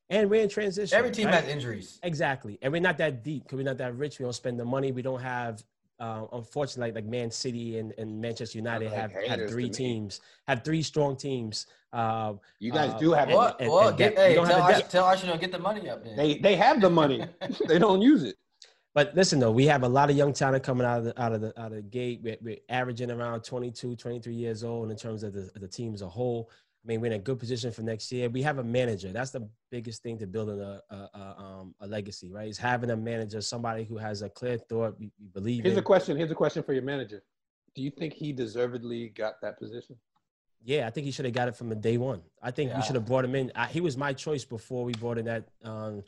and 0.09 0.30
we're 0.30 0.44
in 0.44 0.50
transition. 0.50 0.95
Every 0.97 1.12
team 1.12 1.25
right? 1.27 1.36
has 1.36 1.47
injuries. 1.47 2.00
Exactly. 2.03 2.59
And 2.62 2.71
we're 2.71 2.81
not 2.81 2.97
that 3.00 3.24
deep 3.24 3.44
because 3.44 3.57
we're 3.57 3.63
not 3.63 3.77
that 3.80 3.95
rich. 3.95 4.19
We 4.19 4.24
don't 4.24 4.33
spend 4.33 4.59
the 4.59 4.65
money. 4.65 4.92
We 4.92 5.01
don't 5.01 5.21
have, 5.21 5.63
uh, 6.00 6.25
unfortunately, 6.33 6.91
like, 6.91 7.03
like 7.06 7.12
Man 7.12 7.31
City 7.31 7.80
and, 7.80 7.94
and 7.98 8.19
Manchester 8.21 8.57
United 8.57 8.91
like 8.91 9.00
have, 9.00 9.12
have 9.27 9.50
three 9.50 9.69
teams, 9.69 10.21
have 10.48 10.63
three 10.63 10.81
strong 10.83 11.15
teams. 11.15 11.68
Uh, 11.94 12.33
you 12.59 12.71
guys 12.74 12.91
uh, 12.91 12.98
do 12.98 13.13
have 13.13 13.30
and- 13.30 13.38
Well, 13.38 13.56
and- 13.59 13.71
well, 13.71 13.88
and 13.88 13.98
get, 13.98 14.18
hey, 14.18 14.36
don't 14.36 14.45
tell, 14.48 14.62
have 14.62 14.68
the 14.75 14.83
Ars- 14.83 14.91
tell 14.91 15.06
Arsenal 15.06 15.38
get 15.38 15.51
the 15.53 15.59
money 15.59 15.89
up 15.89 16.03
then. 16.03 16.18
They 16.18 16.38
they 16.39 16.56
have 16.57 16.81
the 16.81 16.89
money. 16.89 17.25
they 17.69 17.80
don't 17.80 18.01
use 18.01 18.24
it. 18.24 18.36
But 18.95 19.13
listen, 19.13 19.39
though, 19.39 19.51
we 19.51 19.65
have 19.65 19.83
a 19.83 19.89
lot 19.89 20.09
of 20.09 20.15
young 20.15 20.31
talent 20.31 20.63
coming 20.63 20.88
out 20.88 21.00
of 21.00 21.03
the 21.06 21.21
out 21.21 21.33
of 21.33 21.42
the 21.42 21.47
out 21.62 21.68
of 21.68 21.75
the 21.75 21.81
gate. 21.81 22.21
We're, 22.24 22.38
we're 22.42 22.57
averaging 22.69 23.12
around 23.12 23.44
22, 23.44 23.97
23 23.97 24.33
years 24.33 24.63
old 24.63 24.89
in 24.89 24.96
terms 24.96 25.22
of 25.24 25.34
the, 25.34 25.51
the 25.60 25.67
team 25.67 25.93
as 25.93 26.01
a 26.01 26.08
whole. 26.08 26.50
I 26.50 26.88
mean, 26.88 27.01
we're 27.01 27.08
in 27.08 27.13
a 27.13 27.19
good 27.19 27.38
position 27.38 27.72
for 27.74 27.81
next 27.81 28.10
year. 28.12 28.29
We 28.29 28.41
have 28.43 28.58
a 28.60 28.63
manager. 28.63 29.12
That's 29.12 29.31
the 29.31 29.50
biggest 29.69 30.01
thing 30.01 30.17
to 30.19 30.27
building 30.27 30.62
a 30.62 30.81
a, 30.89 30.96
a, 30.96 31.36
um, 31.38 31.75
a 31.81 31.88
legacy, 31.88 32.31
right? 32.31 32.48
Is 32.48 32.58
having 32.58 32.89
a 32.89 32.96
manager, 32.96 33.41
somebody 33.41 33.84
who 33.84 33.98
has 33.98 34.22
a 34.22 34.29
clear 34.29 34.58
thought, 34.58 34.96
you, 34.98 35.12
you 35.19 35.27
believe 35.34 35.63
Here's 35.63 35.74
in. 35.74 35.79
a 35.79 35.84
question. 35.84 36.15
Here's 36.15 36.31
a 36.31 36.36
question 36.36 36.63
for 36.63 36.72
your 36.72 36.84
manager. 36.84 37.22
Do 37.75 37.81
you 37.81 37.91
think 37.91 38.13
he 38.13 38.31
deservedly 38.31 39.10
got 39.10 39.41
that 39.41 39.60
position? 39.60 39.98
Yeah, 40.63 40.88
I 40.88 40.89
think 40.89 41.03
he 41.03 41.12
should 41.12 41.25
have 41.25 41.34
got 41.34 41.50
it 41.50 41.55
from 41.58 41.67
the 41.67 41.75
day 41.75 41.98
one. 41.98 42.22
I 42.41 42.50
think 42.51 42.69
Yeah. 42.72 42.77
we 42.77 42.84
should 42.84 42.96
have 42.96 43.05
brought 43.05 43.25
him 43.25 43.36
in. 43.36 43.51
I, 43.55 43.65
he 43.67 43.81
was 43.81 43.98
my 43.98 44.13
choice 44.13 44.46
before 44.46 44.86
we 44.86 44.93
brought 44.93 45.17
in 45.17 45.25
that 45.25 45.50
um, 45.65 46.01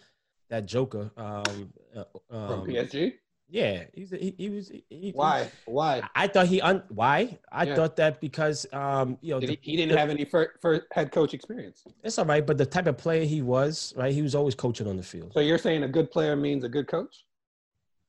that 0.49 0.65
Joker. 0.65 1.11
Um, 1.17 1.73
uh, 1.95 2.03
From 2.29 2.61
um, 2.61 2.65
PSG? 2.67 3.13
Yeah, 3.49 3.85
he's, 3.93 4.09
he, 4.11 4.35
he 4.37 4.49
was. 4.49 4.67
He, 4.69 4.83
he- 4.89 5.11
Why? 5.11 5.49
Why? 5.65 6.01
I 6.15 6.27
thought 6.27 6.47
he 6.47 6.59
un. 6.59 6.83
Why? 6.89 7.37
I 7.49 7.63
Yeah. 7.63 7.75
thought 7.75 7.95
that 7.95 8.19
because 8.19 8.65
um, 8.73 9.17
you 9.21 9.33
know, 9.33 9.39
Did 9.39 9.49
the, 9.51 9.59
he, 9.61 9.71
he 9.71 9.77
didn't 9.77 9.97
have 9.97 10.09
any 10.09 10.25
first, 10.25 10.59
first 10.61 10.81
head 10.91 11.11
coach 11.13 11.33
experience. 11.33 11.83
it's 12.03 12.19
all 12.19 12.25
right. 12.25 12.45
But 12.45 12.57
the 12.57 12.65
type 12.65 12.87
of 12.87 12.97
player 12.97 13.23
he 13.23 13.41
was, 13.41 13.93
right? 13.95 14.11
He 14.13 14.21
was 14.21 14.35
always 14.35 14.53
coaching 14.53 14.85
on 14.85 14.97
the 14.97 15.03
field. 15.03 15.31
So 15.33 15.39
you're 15.39 15.57
saying 15.57 15.83
a 15.83 15.87
good 15.87 16.11
player 16.11 16.35
means 16.35 16.65
a 16.65 16.69
good 16.69 16.87
coach? 16.89 17.23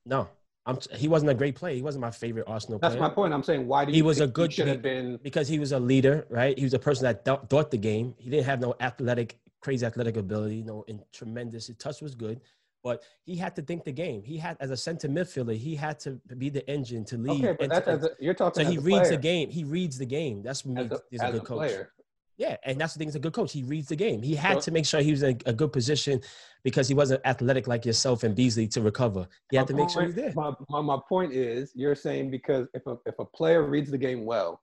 No, 0.05 0.27
I'm. 0.65 0.77
He 0.93 1.07
wasn't 1.07 1.31
a 1.31 1.35
great 1.35 1.55
player. 1.55 1.73
He 1.73 1.81
wasn't 1.81 2.01
my 2.01 2.11
favorite 2.11 2.43
Arsenal 2.45 2.77
That's 2.79 2.95
player. 2.95 3.07
my 3.07 3.13
point. 3.13 3.33
I'm 3.33 3.43
saying 3.43 3.65
why 3.65 3.85
do 3.85 3.91
you 3.91 3.95
He 3.95 4.01
was 4.01 4.17
think 4.17 4.29
a 4.31 4.33
good- 4.33 4.51
should 4.51 4.67
have 4.67 4.81
been 4.81 5.19
because 5.23 5.47
he 5.47 5.57
was 5.57 5.71
a 5.71 5.79
leader, 5.79 6.25
right? 6.29 6.57
He 6.57 6.65
was 6.65 6.73
a 6.73 6.79
person 6.79 7.03
that 7.05 7.23
thought, 7.23 7.49
thought 7.49 7.71
the 7.71 7.77
game. 7.77 8.13
He 8.17 8.29
didn't 8.29 8.45
have 8.45 8.59
no 8.59 8.75
athletic, 8.81 9.37
crazy 9.61 9.85
athletic 9.85 10.17
ability, 10.17 10.57
you 10.57 10.63
know, 10.65 10.83
and 10.87 11.01
tremendous. 11.13 11.67
His 11.67 11.75
touch 11.77 12.01
was 12.01 12.15
good, 12.15 12.41
but 12.83 13.03
he 13.23 13.35
had 13.35 13.55
to 13.57 13.61
think 13.61 13.83
the 13.83 13.91
game. 13.91 14.23
He 14.23 14.37
had, 14.37 14.57
as 14.59 14.71
a 14.71 14.77
center 14.77 15.07
midfielder, 15.09 15.57
he 15.57 15.75
had 15.75 15.99
to 16.01 16.19
be 16.37 16.49
the 16.49 16.67
engine 16.69 17.03
to 17.05 17.17
lead. 17.17 17.43
okay? 17.43 17.55
But 17.59 17.69
that's 17.69 17.85
to- 17.85 17.91
as 17.91 18.03
a, 18.05 18.09
you're 18.19 18.33
talking. 18.33 18.65
so 18.65 18.71
he 18.71 18.77
reads 18.77 19.09
the 19.09 19.17
game. 19.17 19.49
He 19.49 19.63
reads 19.63 19.97
the 19.97 20.05
game. 20.05 20.41
That's 20.41 20.63
what 20.65 20.91
a, 20.91 21.01
he's 21.11 21.21
a 21.21 21.31
good 21.31 21.41
a 21.41 21.45
coach. 21.45 21.57
player. 21.57 21.91
Yeah, 22.37 22.55
and 22.63 22.79
that's 22.79 22.93
the 22.93 22.99
thing. 22.99 23.09
He's 23.09 23.15
a 23.15 23.19
good 23.19 23.33
coach. 23.33 23.51
He 23.51 23.63
reads 23.63 23.89
the 23.89 23.97
game. 23.97 24.21
He 24.21 24.33
had 24.33 24.55
So- 24.55 24.61
to 24.61 24.71
make 24.71 24.85
sure 24.85 25.01
he 25.01 25.11
was 25.11 25.23
in 25.23 25.37
a 25.45 25.51
good 25.51 25.73
position 25.73 26.21
because 26.63 26.87
he 26.87 26.93
wasn't 26.93 27.19
athletic 27.25 27.67
like 27.67 27.85
yourself 27.85 28.23
and 28.23 28.33
Beasley 28.33 28.65
to 28.69 28.81
recover. 28.81 29.27
He 29.51 29.57
had 29.57 29.67
to 29.67 29.73
make 29.73 29.89
sure 29.89 30.03
point- 30.03 30.15
he's 30.15 30.23
there. 30.23 30.33
My, 30.35 30.53
my, 30.69 30.79
my 30.79 30.97
point 31.09 31.33
is, 31.33 31.73
you're 31.75 31.95
saying 31.95 32.31
because 32.31 32.67
if 32.73 32.87
a, 32.87 32.97
if 33.05 33.19
a 33.19 33.25
player 33.25 33.63
reads 33.63 33.91
the 33.91 33.97
game 33.97 34.23
well, 34.25 34.61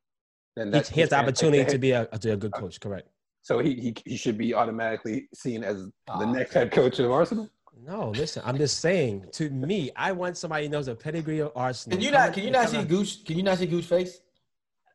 then 0.57 0.69
He, 0.69 0.71
that's 0.71 0.89
he 0.89 1.01
has 1.03 1.11
the 1.11 1.17
opportunity 1.19 1.67
to 1.71 1.77
be 1.79 1.91
a, 1.91 2.07
to 2.07 2.19
be 2.19 2.31
a 2.31 2.37
good 2.39 2.53
coach. 2.55 2.81
Correct. 2.81 3.09
So 3.47 3.61
he, 3.61 3.75
he 3.77 3.95
he 4.05 4.17
should 4.17 4.37
be 4.37 4.55
automatically 4.55 5.29
seen 5.33 5.63
as 5.63 5.77
the 5.85 5.93
Ah. 6.09 6.25
next 6.33 6.53
head 6.53 6.73
coach 6.73 6.99
of 6.99 7.13
Arsenal. 7.13 7.49
No, 7.87 8.09
listen. 8.11 8.43
I'm 8.45 8.57
just 8.59 8.81
saying. 8.81 9.27
To 9.35 9.49
me, 9.51 9.93
I 9.95 10.11
want 10.11 10.37
somebody 10.37 10.65
who 10.65 10.71
knows 10.73 10.87
the 10.87 10.97
pedigree 10.97 11.39
of 11.39 11.53
Arsenal. 11.55 11.97
Can 11.97 12.05
you 12.05 12.11
not? 12.11 12.33
Can 12.33 12.43
you 12.43 12.51
not 12.51 12.69
see 12.69 12.79
coming- 12.79 12.89
Gooch? 12.89 13.25
Can 13.25 13.37
you 13.37 13.45
not 13.45 13.59
see 13.59 13.67
Gooch 13.67 13.85
face? 13.85 14.21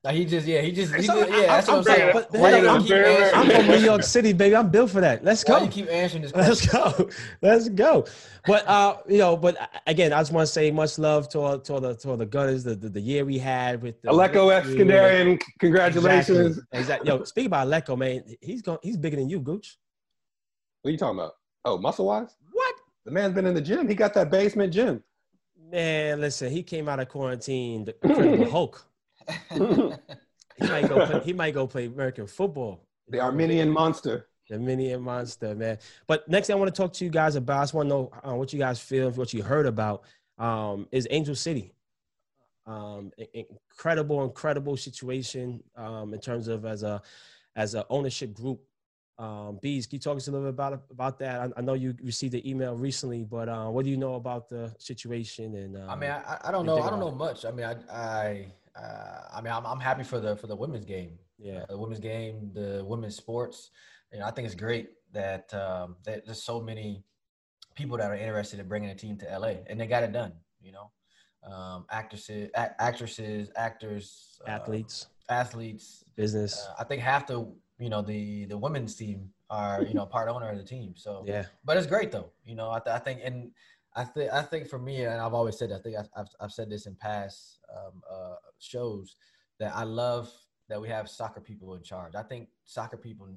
Like 0.04 0.16
he 0.16 0.26
just, 0.26 0.48
yeah, 0.48 0.62
he 0.62 0.72
just, 0.72 0.96
he 0.96 1.06
just 1.06 1.30
yeah. 1.30 1.46
That's 1.46 1.70
I'm 1.70 1.78
what 1.78 1.88
I'm 1.90 1.96
saying. 1.96 2.10
but- 2.14 2.32
Why 2.32 2.58
you 2.58 2.68
I'm 2.68 2.80
keep 2.82 2.90
very- 2.90 3.16
answering- 3.18 3.34
I'm 3.36 3.50
from 3.52 3.68
New 3.68 3.86
York 3.86 4.02
City, 4.02 4.34
baby. 4.34 4.56
I'm 4.56 4.70
built 4.72 4.90
for 4.90 5.00
that. 5.00 5.24
Let's 5.24 5.44
Why 5.48 5.60
go. 5.60 5.66
you 5.66 5.70
keep 5.72 5.90
answering 5.92 6.24
this 6.24 6.34
Let's 6.34 6.66
go. 6.66 7.08
Let's 7.44 7.70
go. 7.70 8.06
But 8.48 8.68
uh, 8.68 8.98
you 9.08 9.20
know, 9.20 9.38
but 9.38 9.58
again, 9.86 10.12
I 10.12 10.20
just 10.20 10.32
want 10.32 10.48
to 10.48 10.52
say 10.52 10.72
much 10.72 10.98
love 10.98 11.30
to 11.30 11.40
all 11.40 11.60
to 11.60 11.74
all 11.74 11.82
the 11.82 11.94
to 11.98 12.10
all 12.10 12.18
the 12.18 12.26
Gunners, 12.26 12.64
the, 12.64 12.74
the, 12.74 12.90
the 12.90 13.00
year 13.00 13.26
we 13.26 13.38
had 13.38 13.84
with 13.84 14.02
the 14.02 14.08
Alecko 14.10 14.50
victory. 14.64 14.84
Eskandarian, 14.88 15.40
congratulations. 15.60 16.58
Exactly. 16.58 16.80
exactly. 16.80 17.08
Yo, 17.10 17.24
speak 17.24 17.46
about 17.46 17.68
Alecko, 17.68 17.96
man. 17.96 18.24
He's 18.42 18.64
going 18.64 18.80
he's 18.82 18.98
bigger 18.98 19.18
than 19.18 19.30
you, 19.30 19.40
Gooch. 19.40 19.78
What 20.82 20.90
are 20.90 20.92
you 20.94 20.98
talking 20.98 21.20
about? 21.20 21.34
Oh, 21.64 21.78
muscle 21.78 22.08
wise? 22.08 22.36
What? 22.52 22.74
The 23.06 23.12
man's 23.12 23.36
been 23.36 23.46
in 23.46 23.54
the 23.54 23.62
gym. 23.62 23.88
He 23.88 23.94
got 23.94 24.16
that 24.16 24.32
basement 24.32 24.74
gym. 24.74 25.04
Man, 25.72 26.20
listen, 26.20 26.52
he 26.52 26.64
came 26.64 26.90
out 26.90 27.00
of 27.00 27.08
quarantine, 27.08 27.86
the 27.86 27.96
Incredible 28.04 28.50
Hulk. 28.50 28.84
He 30.62 30.68
might 30.68 30.88
go 30.88 31.06
play, 31.06 31.22
he 31.24 31.34
might 31.34 31.54
go 31.54 31.66
play 31.66 31.86
American 31.86 32.28
football. 32.28 32.86
The 33.08 33.20
Armenian 33.20 33.70
monster. 33.70 34.28
The 34.52 34.60
Minion 34.60 35.02
Monster, 35.02 35.56
man. 35.56 35.78
But 36.08 36.28
next 36.28 36.48
thing 36.48 36.58
I 36.58 36.60
want 36.60 36.76
to 36.76 36.82
talk 36.82 36.92
to 36.94 37.06
you 37.06 37.10
guys 37.10 37.36
about, 37.38 37.60
I 37.60 37.64
just 37.64 37.74
want 37.74 37.86
to 37.86 37.90
know 37.90 38.12
uh, 38.22 38.36
what 38.36 38.52
you 38.52 38.60
guys 38.60 38.82
feel, 38.82 39.10
what 39.12 39.34
you 39.34 39.42
heard 39.42 39.66
about, 39.66 40.04
um, 40.38 40.90
is 40.92 41.08
Angel 41.10 41.36
City. 41.36 41.74
Um, 42.66 43.12
incredible, 43.34 44.26
incredible 44.26 44.76
situation 44.76 45.64
um, 45.78 46.14
in 46.14 46.20
terms 46.20 46.50
of 46.50 46.66
as 46.66 46.84
a 46.84 47.02
as 47.56 47.76
a 47.76 47.86
ownership 47.90 48.34
group. 48.34 48.62
Um, 49.18 49.58
Bees, 49.62 49.88
can 49.88 49.96
you 49.96 50.00
talk 50.02 50.14
to 50.14 50.18
us 50.18 50.28
a 50.28 50.32
little 50.32 50.48
bit 50.48 50.54
about 50.54 50.84
about 50.92 51.18
that? 51.20 51.40
I, 51.40 51.50
I 51.56 51.62
know 51.62 51.74
you 51.74 51.96
received 52.04 52.34
the 52.34 52.50
email 52.50 52.76
recently, 52.76 53.24
but 53.24 53.48
uh, 53.48 53.68
what 53.70 53.86
do 53.86 53.90
you 53.90 53.98
know 53.98 54.16
about 54.16 54.50
the 54.50 54.74
situation? 54.80 55.56
And 55.56 55.78
um, 55.78 55.90
I 55.90 55.96
mean, 55.96 56.10
I, 56.12 56.40
I 56.44 56.52
don't 56.52 56.66
know. 56.66 56.82
I 56.82 56.90
don't 56.90 57.00
know 57.00 57.08
about 57.08 57.18
much. 57.18 57.46
I 57.46 57.52
mean, 57.52 57.66
I, 57.66 57.76
I, 57.94 58.46
uh, 58.76 59.22
I 59.34 59.42
mean, 59.42 59.54
I'm, 59.54 59.66
I'm 59.66 59.80
happy 59.80 60.04
for 60.04 60.20
the 60.20 60.36
for 60.36 60.48
the 60.48 60.56
women's 60.56 60.86
game. 60.86 61.18
yeah, 61.38 61.66
the 61.68 61.78
women's 61.78 62.00
game, 62.00 62.52
the 62.54 62.84
women's 62.86 63.16
sports. 63.16 63.72
You 64.14 64.20
know, 64.20 64.26
I 64.26 64.32
think 64.32 64.46
it's 64.46 64.56
great 64.56 64.90
that, 65.14 65.54
um, 65.54 65.96
that 66.04 66.26
there's 66.26 66.44
so 66.44 66.62
many 66.62 67.04
people 67.76 67.98
that 67.98 68.10
are 68.12 68.16
interested 68.16 68.60
in 68.60 68.68
bringing 68.68 68.90
a 68.90 68.96
team 68.96 69.18
to 69.18 69.26
LA, 69.40 69.56
and 69.68 69.80
they 69.80 69.88
got 69.88 70.04
it 70.04 70.12
done. 70.12 70.34
You 70.62 70.74
know, 70.74 70.92
um, 71.50 71.86
actresses, 71.90 72.50
a- 72.56 72.82
actresses, 72.82 73.50
actors, 73.56 74.40
uh, 74.46 74.52
athletes, 74.52 75.08
athletes. 75.30 76.04
business, 76.16 76.68
Uh, 76.70 76.76
I 76.80 76.84
think 76.84 77.02
half 77.02 77.26
the 77.28 77.48
you 77.80 77.90
know 77.90 78.02
the 78.02 78.46
the 78.46 78.58
women's 78.58 78.96
team 78.96 79.30
are 79.50 79.84
you 79.84 79.94
know 79.94 80.06
part 80.06 80.30
owner 80.30 80.50
of 80.50 80.58
the 80.58 80.64
team. 80.64 80.94
So 80.96 81.24
yeah, 81.26 81.46
but 81.66 81.78
it's 81.78 81.88
great 81.88 82.12
though. 82.12 82.32
You 82.46 82.56
know, 82.56 82.70
I, 82.70 82.80
th- 82.80 82.96
I 82.96 83.00
think, 83.00 83.22
and 83.24 83.52
I 83.96 84.04
think, 84.06 84.32
I 84.32 84.42
think 84.44 84.68
for 84.68 84.80
me, 84.80 85.04
and 85.04 85.20
I've 85.20 85.34
always 85.34 85.58
said, 85.58 85.72
I 85.72 85.80
think 85.80 85.98
I've, 85.98 86.10
I've, 86.16 86.28
I've 86.40 86.52
said 86.52 86.70
this 86.70 86.86
in 86.86 86.96
past 86.96 87.60
um, 87.76 88.02
uh, 88.10 88.36
shows 88.72 89.16
that 89.60 89.74
I 89.76 89.84
love 89.84 90.32
that 90.70 90.80
we 90.82 90.88
have 90.90 91.10
soccer 91.10 91.42
people 91.42 91.76
in 91.76 91.84
charge. 91.84 92.16
I 92.16 92.24
think 92.24 92.50
soccer 92.66 92.98
people, 92.98 93.28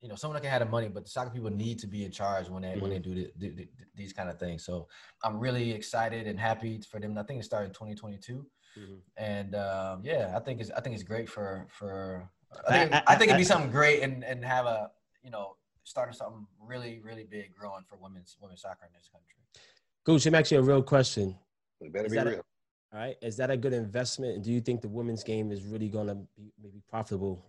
you 0.00 0.08
know, 0.08 0.14
someone 0.14 0.34
that 0.36 0.42
can 0.42 0.50
have 0.50 0.60
the 0.60 0.66
money, 0.70 0.88
but 0.88 1.04
the 1.04 1.10
soccer 1.10 1.30
people 1.30 1.50
need 1.50 1.78
to 1.80 1.86
be 1.86 2.04
in 2.04 2.10
charge 2.10 2.48
when 2.48 2.62
they 2.62 2.76
when 2.78 2.90
they 2.90 2.98
do, 2.98 3.14
the, 3.14 3.32
do, 3.38 3.50
do 3.52 3.66
these 3.94 4.12
kind 4.12 4.28
of 4.30 4.38
things. 4.38 4.64
So 4.64 4.88
I'm 5.22 5.38
really 5.38 5.72
excited 5.72 6.26
and 6.26 6.38
happy 6.38 6.80
for 6.90 7.00
them. 7.00 7.16
I 7.18 7.22
think 7.24 7.40
it 7.40 7.44
started 7.44 7.68
in 7.68 7.72
2022, 7.74 8.46
Mhm. 8.78 9.00
and 9.16 9.54
um, 9.54 10.00
yeah, 10.04 10.32
I 10.36 10.40
think 10.40 10.60
it's 10.60 10.70
I 10.70 10.80
think 10.80 10.94
it's 10.94 11.04
great 11.04 11.28
for 11.28 11.66
for. 11.70 12.28
I- 12.68 12.74
I 12.74 12.78
think, 12.78 12.94
I- 12.94 13.02
I 13.06 13.16
think 13.16 13.28
it'd 13.30 13.38
be 13.38 13.42
I- 13.44 13.52
something 13.54 13.70
great 13.70 14.02
and 14.02 14.24
and 14.24 14.44
have 14.44 14.66
a 14.66 14.90
you 15.22 15.30
know 15.30 15.56
starting 15.84 16.14
something 16.14 16.46
really 16.60 17.00
really 17.00 17.24
big 17.24 17.54
growing 17.54 17.84
for 17.88 17.96
women's 17.96 18.36
women's 18.40 18.62
soccer 18.62 18.86
in 18.86 18.92
this 18.94 19.08
country. 19.08 19.36
Gooch, 20.04 20.24
let 20.26 20.32
me 20.32 20.38
ask 20.38 20.50
you 20.52 20.58
a 20.58 20.62
real 20.62 20.82
question. 20.82 21.36
It 21.80 21.92
better 21.92 22.06
Is 22.06 22.12
be 22.12 22.16
that 22.18 22.26
a- 22.26 22.30
real. 22.30 22.42
All 22.92 23.00
right. 23.00 23.16
Is 23.20 23.36
that 23.38 23.50
a 23.50 23.56
good 23.56 23.72
investment? 23.72 24.34
And 24.36 24.44
do 24.44 24.52
you 24.52 24.60
think 24.60 24.80
the 24.80 24.88
women's 24.88 25.24
game 25.24 25.50
is 25.52 25.62
really 25.64 25.88
going 25.88 26.06
to 26.06 26.14
be 26.14 26.52
maybe 26.62 26.80
profitable? 26.88 27.44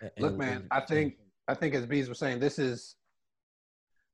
And- 0.00 0.10
Look, 0.18 0.36
man, 0.36 0.56
and- 0.58 0.68
I 0.70 0.80
think 0.80 1.16
I 1.46 1.54
think 1.54 1.74
as 1.74 1.84
Bees 1.86 2.08
was 2.08 2.18
saying, 2.18 2.40
this 2.40 2.58
is 2.58 2.96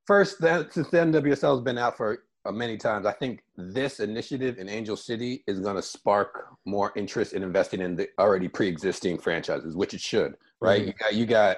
first 0.06 0.40
that 0.40 0.72
since 0.72 0.88
the 0.88 0.98
NWSL 0.98 1.56
has 1.56 1.60
been 1.60 1.78
out 1.78 1.96
for 1.96 2.24
uh, 2.46 2.52
many 2.52 2.76
times. 2.78 3.04
I 3.04 3.12
think 3.12 3.42
this 3.56 4.00
initiative 4.00 4.58
in 4.58 4.66
Angel 4.68 4.96
City 4.96 5.44
is 5.46 5.60
going 5.60 5.76
to 5.76 5.82
spark 5.82 6.46
more 6.64 6.90
interest 6.96 7.34
in 7.34 7.42
investing 7.42 7.82
in 7.82 7.96
the 7.96 8.08
already 8.18 8.48
pre-existing 8.48 9.18
franchises, 9.18 9.76
which 9.76 9.92
it 9.92 10.00
should. 10.00 10.36
Right? 10.60 10.82
Mhm. 10.82 10.86
You 10.86 10.92
got 10.94 11.14
you 11.14 11.26
got 11.26 11.56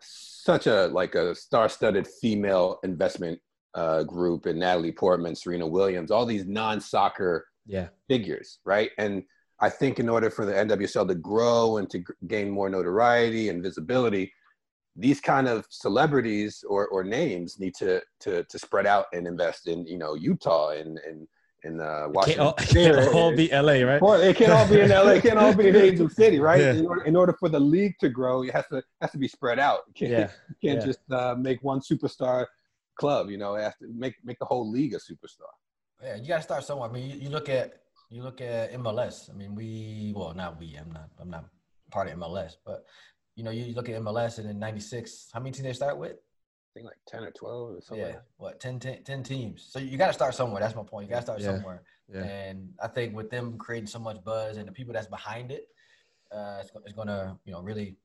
such 0.00 0.66
a 0.66 0.86
like 0.88 1.14
a 1.14 1.34
star-studded 1.34 2.06
female 2.20 2.80
investment 2.82 3.40
uh, 3.74 4.02
group 4.02 4.46
in 4.46 4.58
Natalie 4.58 4.92
Portman, 4.92 5.34
Serena 5.34 5.66
Williams, 5.66 6.10
all 6.10 6.26
these 6.26 6.46
non-soccer 6.46 7.46
Yeah. 7.66 7.88
figures, 8.08 8.58
right? 8.64 8.90
And 8.98 9.22
I 9.60 9.70
think 9.70 9.98
in 9.98 10.08
order 10.08 10.30
for 10.30 10.44
the 10.44 10.52
NWSL 10.52 11.08
to 11.08 11.14
grow 11.14 11.76
and 11.78 11.88
to 11.90 12.02
gain 12.26 12.50
more 12.50 12.68
notoriety 12.68 13.48
and 13.48 13.62
visibility, 13.62 14.32
these 14.96 15.20
kind 15.20 15.48
of 15.48 15.66
celebrities 15.70 16.62
or, 16.68 16.86
or 16.88 17.02
names 17.04 17.58
need 17.58 17.74
to, 17.76 18.00
to 18.20 18.44
to 18.44 18.58
spread 18.58 18.86
out 18.86 19.06
and 19.12 19.26
invest 19.26 19.66
in 19.68 19.86
you 19.86 19.98
know 19.98 20.14
Utah 20.14 20.70
and 20.70 20.98
and 20.98 21.26
and 21.64 21.80
uh, 21.80 21.84
Can't 22.02 22.12
Washington. 22.14 22.40
all, 22.46 22.52
can't 22.74 23.14
all 23.14 23.34
be 23.34 23.48
LA, 23.48 23.72
right? 23.90 24.02
Well, 24.02 24.20
it 24.20 24.36
can't 24.36 24.52
all 24.52 24.68
be 24.68 24.80
in 24.80 24.90
LA. 24.90 25.12
It 25.12 25.22
can't 25.22 25.38
all 25.38 25.54
be 25.54 25.68
in 25.68 25.76
Angel 25.76 26.08
City, 26.20 26.38
right? 26.38 26.60
Yeah. 26.60 26.72
In, 26.74 26.86
order, 26.86 27.04
in 27.04 27.16
order 27.16 27.32
for 27.40 27.48
the 27.48 27.58
league 27.58 27.94
to 28.00 28.08
grow, 28.10 28.42
it 28.42 28.52
has 28.52 28.66
to 28.68 28.82
has 29.00 29.10
to 29.12 29.18
be 29.18 29.28
spread 29.28 29.58
out. 29.58 29.80
You 29.88 29.94
can't, 29.94 30.12
Yeah. 30.12 30.30
you 30.50 30.68
can't 30.68 30.80
yeah. 30.80 30.86
just 30.86 31.00
uh, 31.10 31.34
make 31.38 31.62
one 31.62 31.80
superstar 31.80 32.46
club. 33.00 33.30
You 33.30 33.38
know, 33.38 33.54
it 33.54 33.62
has 33.62 33.74
to 33.78 33.88
make 33.96 34.14
make 34.24 34.38
the 34.38 34.44
whole 34.44 34.70
league 34.70 34.94
a 34.94 34.98
superstar. 34.98 35.50
Yeah, 36.02 36.16
you 36.16 36.28
got 36.28 36.38
to 36.38 36.42
start 36.42 36.64
somewhere. 36.64 36.88
I 36.88 36.92
mean, 36.92 37.10
you, 37.10 37.16
you 37.18 37.28
look 37.30 37.48
at 37.48 37.80
you 38.10 38.22
look 38.22 38.40
at 38.40 38.72
MLS. 38.74 39.30
I 39.30 39.34
mean, 39.34 39.54
we 39.54 40.12
well, 40.14 40.34
not 40.34 40.58
we. 40.58 40.76
I'm 40.76 40.90
not. 40.92 41.08
I'm 41.18 41.30
not 41.30 41.46
part 41.90 42.08
of 42.08 42.18
MLS, 42.18 42.52
but 42.64 42.84
you 43.36 43.44
know, 43.44 43.50
you 43.50 43.74
look 43.74 43.88
at 43.88 44.00
MLS 44.02 44.38
and 44.38 44.48
in 44.48 44.58
'96, 44.58 45.30
how 45.32 45.40
many 45.40 45.52
teams 45.52 45.64
they 45.66 45.72
start 45.72 45.98
with? 45.98 46.12
I 46.12 46.70
think 46.74 46.86
like 46.86 46.96
ten 47.06 47.22
or 47.22 47.30
twelve 47.30 47.76
or 47.76 47.80
something. 47.80 48.04
yeah, 48.06 48.12
like 48.14 48.22
what 48.36 48.60
10, 48.60 48.80
10, 48.80 49.04
10 49.04 49.22
teams. 49.22 49.66
So 49.70 49.78
you 49.78 49.96
got 49.96 50.08
to 50.08 50.12
start 50.12 50.34
somewhere. 50.34 50.60
That's 50.60 50.74
my 50.74 50.82
point. 50.82 51.06
You 51.06 51.10
got 51.14 51.20
to 51.20 51.26
start 51.26 51.40
Yeah. 51.40 51.54
somewhere. 51.54 51.82
Yeah. 52.12 52.22
And 52.24 52.70
I 52.82 52.88
think 52.88 53.14
with 53.14 53.30
them 53.30 53.56
creating 53.56 53.86
so 53.86 53.98
much 53.98 54.22
buzz 54.24 54.56
and 54.56 54.68
the 54.68 54.72
people 54.72 54.92
that's 54.92 55.06
behind 55.06 55.50
it, 55.50 55.68
uh, 56.32 56.58
it's, 56.60 56.70
it's 56.84 56.92
going 56.92 57.08
to 57.08 57.36
you 57.44 57.52
know 57.52 57.62
really 57.62 57.96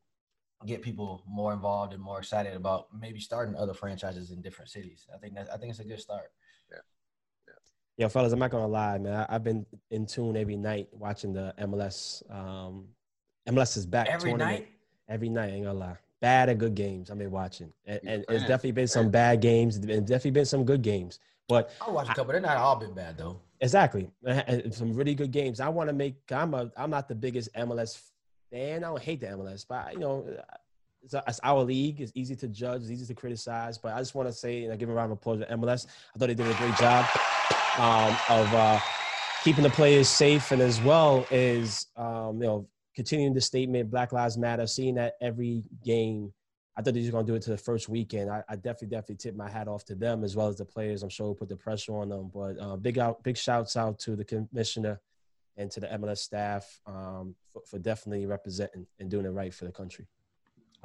get 0.65 0.81
people 0.81 1.23
more 1.27 1.51
involved 1.53 1.93
and 1.93 2.01
more 2.01 2.19
excited 2.19 2.53
about 2.53 2.87
maybe 2.97 3.19
starting 3.19 3.55
other 3.55 3.73
franchises 3.73 4.31
in 4.31 4.41
different 4.41 4.69
cities. 4.69 5.07
I 5.13 5.17
think 5.17 5.35
that 5.35 5.51
I 5.51 5.57
think 5.57 5.71
it's 5.71 5.79
a 5.79 5.83
good 5.85 5.99
start. 5.99 6.31
Yeah, 7.99 8.07
fellas, 8.07 8.31
I'm 8.31 8.39
not 8.39 8.49
gonna 8.49 8.65
lie, 8.65 8.97
man. 8.97 9.13
I, 9.13 9.35
I've 9.35 9.43
been 9.43 9.65
in 9.91 10.05
tune 10.05 10.37
every 10.37 10.55
night 10.55 10.87
watching 10.93 11.33
the 11.33 11.53
MLS. 11.59 12.23
Um, 12.33 12.85
MLS 13.49 13.75
is 13.75 13.85
back 13.85 14.07
Every 14.07 14.29
tournament. 14.31 14.59
night. 14.61 14.67
Every 15.09 15.27
night, 15.27 15.51
ain't 15.51 15.65
gonna 15.65 15.77
lie. 15.77 15.97
Bad 16.21 16.47
and 16.47 16.57
good 16.57 16.75
games 16.75 17.11
I've 17.11 17.17
been 17.17 17.29
watching, 17.29 17.73
and, 17.85 17.99
and 18.05 18.25
it's 18.29 18.43
definitely 18.43 18.71
been 18.71 18.87
some 18.87 19.09
bad 19.09 19.41
games, 19.41 19.75
and 19.75 19.85
definitely 20.07 20.31
been 20.31 20.45
some 20.45 20.63
good 20.63 20.81
games. 20.81 21.19
But 21.49 21.71
I 21.85 21.91
watch 21.91 22.07
a 22.07 22.13
couple. 22.13 22.31
They're 22.31 22.39
not 22.39 22.55
all 22.55 22.77
been 22.77 22.93
bad 22.93 23.17
though. 23.17 23.41
Exactly. 23.59 24.09
And- 24.25 24.73
Some 24.73 24.93
really 24.93 25.13
good 25.13 25.31
games. 25.31 25.59
I 25.59 25.67
want 25.67 25.89
to 25.89 25.93
make. 25.93 26.15
I'm 26.31 26.53
a. 26.53 26.71
I'm 26.77 26.89
not 26.89 27.09
the 27.09 27.15
biggest 27.15 27.53
MLS 27.53 27.99
fan. 28.49 28.85
I 28.85 28.87
don't 28.87 29.01
hate 29.01 29.19
the 29.19 29.27
MLS, 29.27 29.65
but 29.67 29.91
you 29.91 29.99
know, 29.99 30.25
it's, 31.03 31.13
it's 31.27 31.39
our 31.43 31.63
league. 31.63 31.99
It's 31.99 32.13
easy 32.15 32.37
to 32.37 32.47
judge. 32.47 32.83
It's 32.83 32.91
easy 32.91 33.07
to 33.07 33.13
criticize. 33.13 33.77
But 33.77 33.93
I 33.93 33.99
just 33.99 34.15
want 34.15 34.29
to 34.29 34.33
say 34.33 34.63
and 34.63 34.71
I 34.71 34.77
give 34.77 34.87
a 34.89 34.93
round 34.93 35.11
of 35.11 35.17
applause 35.17 35.39
to 35.39 35.45
MLS. 35.57 35.85
I 36.15 36.19
thought 36.19 36.27
they 36.27 36.33
did 36.33 36.47
a 36.47 36.53
great 36.53 36.75
job 36.77 37.05
um, 37.79 38.15
of 38.29 38.53
uh, 38.53 38.79
keeping 39.43 39.63
the 39.63 39.69
players 39.69 40.09
safe, 40.09 40.51
and 40.51 40.61
as 40.61 40.81
well 40.81 41.25
as 41.31 41.87
um, 41.95 42.41
you 42.41 42.47
know, 42.47 42.67
continuing 42.95 43.33
the 43.33 43.41
statement 43.41 43.89
Black 43.89 44.11
Lives 44.11 44.37
Matter. 44.37 44.67
Seeing 44.67 44.95
that 44.95 45.13
every 45.21 45.63
game. 45.83 46.33
I 46.77 46.81
thought 46.81 46.93
they 46.93 47.01
were 47.01 47.03
just 47.03 47.11
gonna 47.11 47.27
do 47.27 47.35
it 47.35 47.41
to 47.41 47.49
the 47.49 47.57
first 47.57 47.89
weekend. 47.89 48.29
I, 48.29 48.41
I 48.47 48.55
definitely, 48.55 48.87
definitely 48.89 49.15
tip 49.15 49.35
my 49.35 49.49
hat 49.49 49.67
off 49.67 49.83
to 49.85 49.95
them 49.95 50.23
as 50.23 50.35
well 50.35 50.47
as 50.47 50.57
the 50.57 50.65
players. 50.65 51.03
I'm 51.03 51.09
sure 51.09 51.27
will 51.27 51.35
put 51.35 51.49
the 51.49 51.57
pressure 51.57 51.97
on 51.97 52.09
them. 52.09 52.31
But 52.33 52.57
uh, 52.59 52.77
big 52.77 52.99
out, 52.99 53.21
big 53.21 53.35
shouts 53.35 53.75
out 53.75 53.99
to 53.99 54.15
the 54.15 54.23
commissioner 54.23 55.01
and 55.57 55.69
to 55.71 55.81
the 55.81 55.87
MLS 55.87 56.19
staff 56.19 56.79
um, 56.85 57.35
for, 57.51 57.61
for 57.69 57.79
definitely 57.79 58.25
representing 58.25 58.87
and 58.99 59.09
doing 59.09 59.25
it 59.25 59.29
right 59.29 59.53
for 59.53 59.65
the 59.65 59.71
country. 59.73 60.07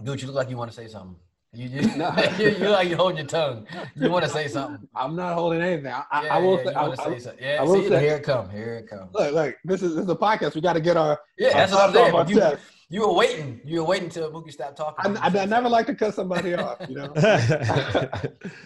Dude, 0.02 0.20
you 0.20 0.26
look 0.26 0.36
like 0.36 0.50
you 0.50 0.56
want 0.56 0.70
to 0.70 0.76
say 0.76 0.88
something. 0.88 1.16
You 1.54 1.68
you, 1.68 1.96
No. 1.96 2.14
you, 2.38 2.48
you 2.50 2.68
like 2.68 2.88
you 2.88 2.96
hold 2.96 3.16
your 3.16 3.26
tongue. 3.26 3.66
You 3.94 4.10
want 4.10 4.24
to 4.24 4.30
say 4.30 4.48
something. 4.48 4.88
I'm 4.94 5.14
not 5.14 5.34
holding 5.34 5.62
anything. 5.62 5.92
I, 5.92 6.02
I, 6.10 6.24
Yeah, 6.24 6.34
I 6.34 6.38
will. 6.38 6.58
yeah, 6.58 6.64
say, 6.64 6.74
I, 6.74 6.82
wanna 6.88 7.02
I- 7.02 7.04
say 7.04 7.18
something. 7.20 7.44
Yeah, 7.44 7.56
I 7.60 7.62
will 7.64 7.74
see, 7.82 7.88
say- 7.88 8.00
here 8.00 8.16
it 8.16 8.22
come. 8.24 8.50
Here 8.50 8.74
it 8.74 8.88
comes. 8.88 9.10
look, 9.14 9.32
look. 9.34 9.54
This 9.64 9.82
is 9.82 9.94
this 9.94 10.04
is 10.04 10.10
a 10.10 10.16
podcast. 10.16 10.54
We 10.54 10.60
got 10.60 10.72
to 10.74 10.80
get 10.80 10.96
our. 10.96 11.18
Yeah, 11.38 11.48
our 11.48 11.54
that's 11.54 11.72
what 11.72 11.88
I'm 11.88 11.92
saying. 11.94 12.06
off 12.06 12.12
But 12.12 12.18
our 12.26 12.30
you, 12.30 12.36
chest. 12.56 12.62
you 12.88 13.00
were 13.02 13.12
waiting. 13.14 13.60
You 13.64 13.80
were 13.80 13.86
waiting 13.86 14.08
till 14.08 14.30
Mookie 14.32 14.52
stopped 14.52 14.76
talking. 14.76 15.16
I, 15.16 15.28
I, 15.28 15.42
I 15.42 15.44
never 15.46 15.68
like 15.68 15.86
to 15.86 15.94
cut 15.94 16.14
somebody 16.14 16.54
off. 16.64 16.78
You 16.88 16.96
know. 16.96 17.12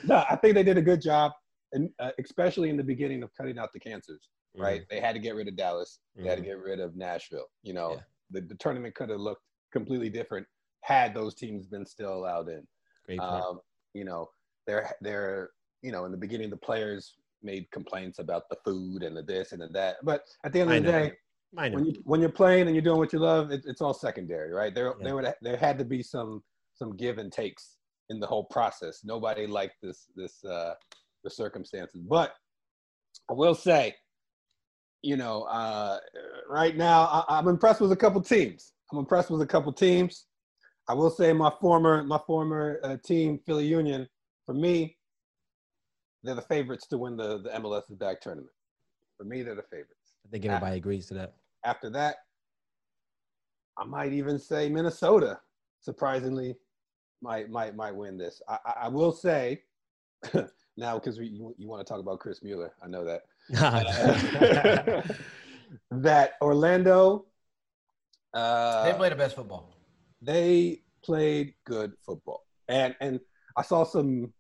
no, 0.04 0.24
I 0.30 0.36
think 0.40 0.54
they 0.54 0.62
did 0.62 0.78
a 0.78 0.82
good 0.82 1.00
job, 1.02 1.32
and 1.72 1.90
uh, 2.00 2.10
especially 2.22 2.70
in 2.70 2.76
the 2.76 2.84
beginning 2.84 3.22
of 3.22 3.30
cutting 3.36 3.58
out 3.58 3.72
the 3.72 3.80
cancers. 3.80 4.28
Right, 4.56 4.82
they 4.90 4.98
had 4.98 5.12
to 5.12 5.20
get 5.20 5.36
rid 5.36 5.46
of 5.46 5.54
Dallas. 5.56 6.00
They 6.16 6.26
had 6.26 6.36
to 6.38 6.42
Mhm. 6.42 6.46
get 6.46 6.58
rid 6.58 6.80
of 6.80 6.96
Nashville. 6.96 7.44
You 7.62 7.74
know, 7.74 7.92
Yeah. 7.92 8.00
the, 8.32 8.40
the 8.40 8.54
tournament 8.56 8.94
could 8.96 9.08
have 9.10 9.20
looked 9.20 9.42
completely 9.72 10.08
different 10.08 10.46
had 10.82 11.12
those 11.14 11.34
teams 11.34 11.66
been 11.66 11.84
still 11.86 12.12
allowed 12.14 12.48
in. 12.48 12.66
Great 13.08 13.20
point. 13.20 13.44
Um, 13.44 13.60
you 13.94 14.04
know, 14.04 14.28
they're 14.66 14.94
they're 15.00 15.50
you 15.82 15.92
know, 15.92 16.04
in 16.04 16.12
the 16.12 16.18
beginning, 16.18 16.50
the 16.50 16.56
players 16.56 17.14
made 17.42 17.70
complaints 17.70 18.18
about 18.18 18.48
the 18.50 18.56
food 18.64 19.02
and 19.02 19.16
the 19.16 19.22
this 19.22 19.52
and 19.52 19.62
the 19.62 19.68
that. 19.68 19.96
But 20.02 20.22
at 20.44 20.52
the 20.52 20.60
end 20.60 20.72
of 20.72 20.84
the 20.84 20.92
day, 20.92 21.12
when 21.52 21.86
you 21.86 21.94
when 22.04 22.20
you're 22.20 22.30
playing 22.30 22.66
and 22.66 22.74
you're 22.74 22.82
doing 22.82 22.98
what 22.98 23.12
you 23.12 23.18
love, 23.18 23.50
it, 23.50 23.62
it's 23.64 23.80
all 23.80 23.94
secondary, 23.94 24.52
right? 24.52 24.74
There 24.74 24.86
Yeah. 24.86 24.94
there 25.02 25.14
would 25.16 25.34
there 25.42 25.56
had 25.56 25.78
to 25.78 25.84
be 25.84 26.02
some 26.02 26.42
some 26.74 26.96
give 26.96 27.18
and 27.18 27.32
takes 27.32 27.76
in 28.10 28.20
the 28.20 28.26
whole 28.26 28.44
process. 28.44 29.00
Nobody 29.04 29.46
liked 29.46 29.76
this 29.82 30.06
this 30.14 30.44
uh, 30.44 30.74
the 31.24 31.30
circumstances, 31.30 32.02
but 32.08 32.34
I 33.30 33.34
will 33.34 33.54
say, 33.54 33.94
you 35.02 35.16
know, 35.16 35.42
uh, 35.44 35.98
right 36.48 36.76
now 36.76 37.24
I, 37.28 37.38
I'm 37.38 37.48
impressed 37.48 37.80
with 37.80 37.92
a 37.92 37.96
couple 37.96 38.20
teams. 38.20 38.72
I'm 38.92 38.98
impressed 38.98 39.30
with 39.30 39.42
a 39.42 39.46
couple 39.46 39.72
teams. 39.72 40.26
I 40.88 40.94
will 40.94 41.10
say 41.10 41.32
my 41.32 41.52
former 41.60 42.02
my 42.02 42.18
former 42.26 42.80
uh, 42.82 42.96
team, 43.04 43.38
Philly 43.44 43.66
Union, 43.66 44.08
for 44.46 44.54
me, 44.54 44.96
they're 46.22 46.34
the 46.34 46.42
favorites 46.42 46.86
to 46.88 46.98
win 46.98 47.16
the 47.16 47.38
the 47.42 47.50
MLS 47.50 47.90
is 47.90 47.96
back 47.96 48.20
tournament. 48.20 48.50
For 49.16 49.24
me, 49.24 49.42
they're 49.42 49.54
the 49.54 49.62
favorites 49.62 50.14
I 50.24 50.28
think 50.30 50.44
everybody 50.46 50.76
agrees 50.76 51.06
to 51.06 51.14
that. 51.14 51.34
after 51.64 51.90
that, 51.90 52.16
I 53.76 53.84
might 53.84 54.12
even 54.12 54.38
say 54.38 54.68
Minnesota. 54.68 55.40
Surprisingly, 55.80 56.56
might 57.22 57.50
might 57.50 57.76
might 57.76 57.94
win 57.94 58.16
this. 58.18 58.40
I 58.48 58.58
I, 58.64 58.72
I 58.84 58.88
will 58.88 59.12
say 59.12 59.62
now 60.76 60.98
because 60.98 61.18
you 61.18 61.54
you 61.58 61.68
want 61.68 61.86
to 61.86 61.90
talk 61.90 62.00
about 62.00 62.18
Chris 62.18 62.42
Mueller. 62.42 62.72
I 62.82 62.88
know 62.88 63.04
that 63.04 63.22
that 65.90 66.32
Orlando. 66.40 67.26
Uh, 68.34 68.84
They 68.84 68.92
play 68.92 69.08
the 69.08 69.16
best 69.16 69.34
football. 69.36 69.77
They 70.22 70.82
played 71.04 71.54
good 71.64 71.92
football, 72.04 72.44
and 72.68 72.94
and 73.00 73.20
I 73.56 73.62
saw 73.62 73.84
some. 73.84 74.32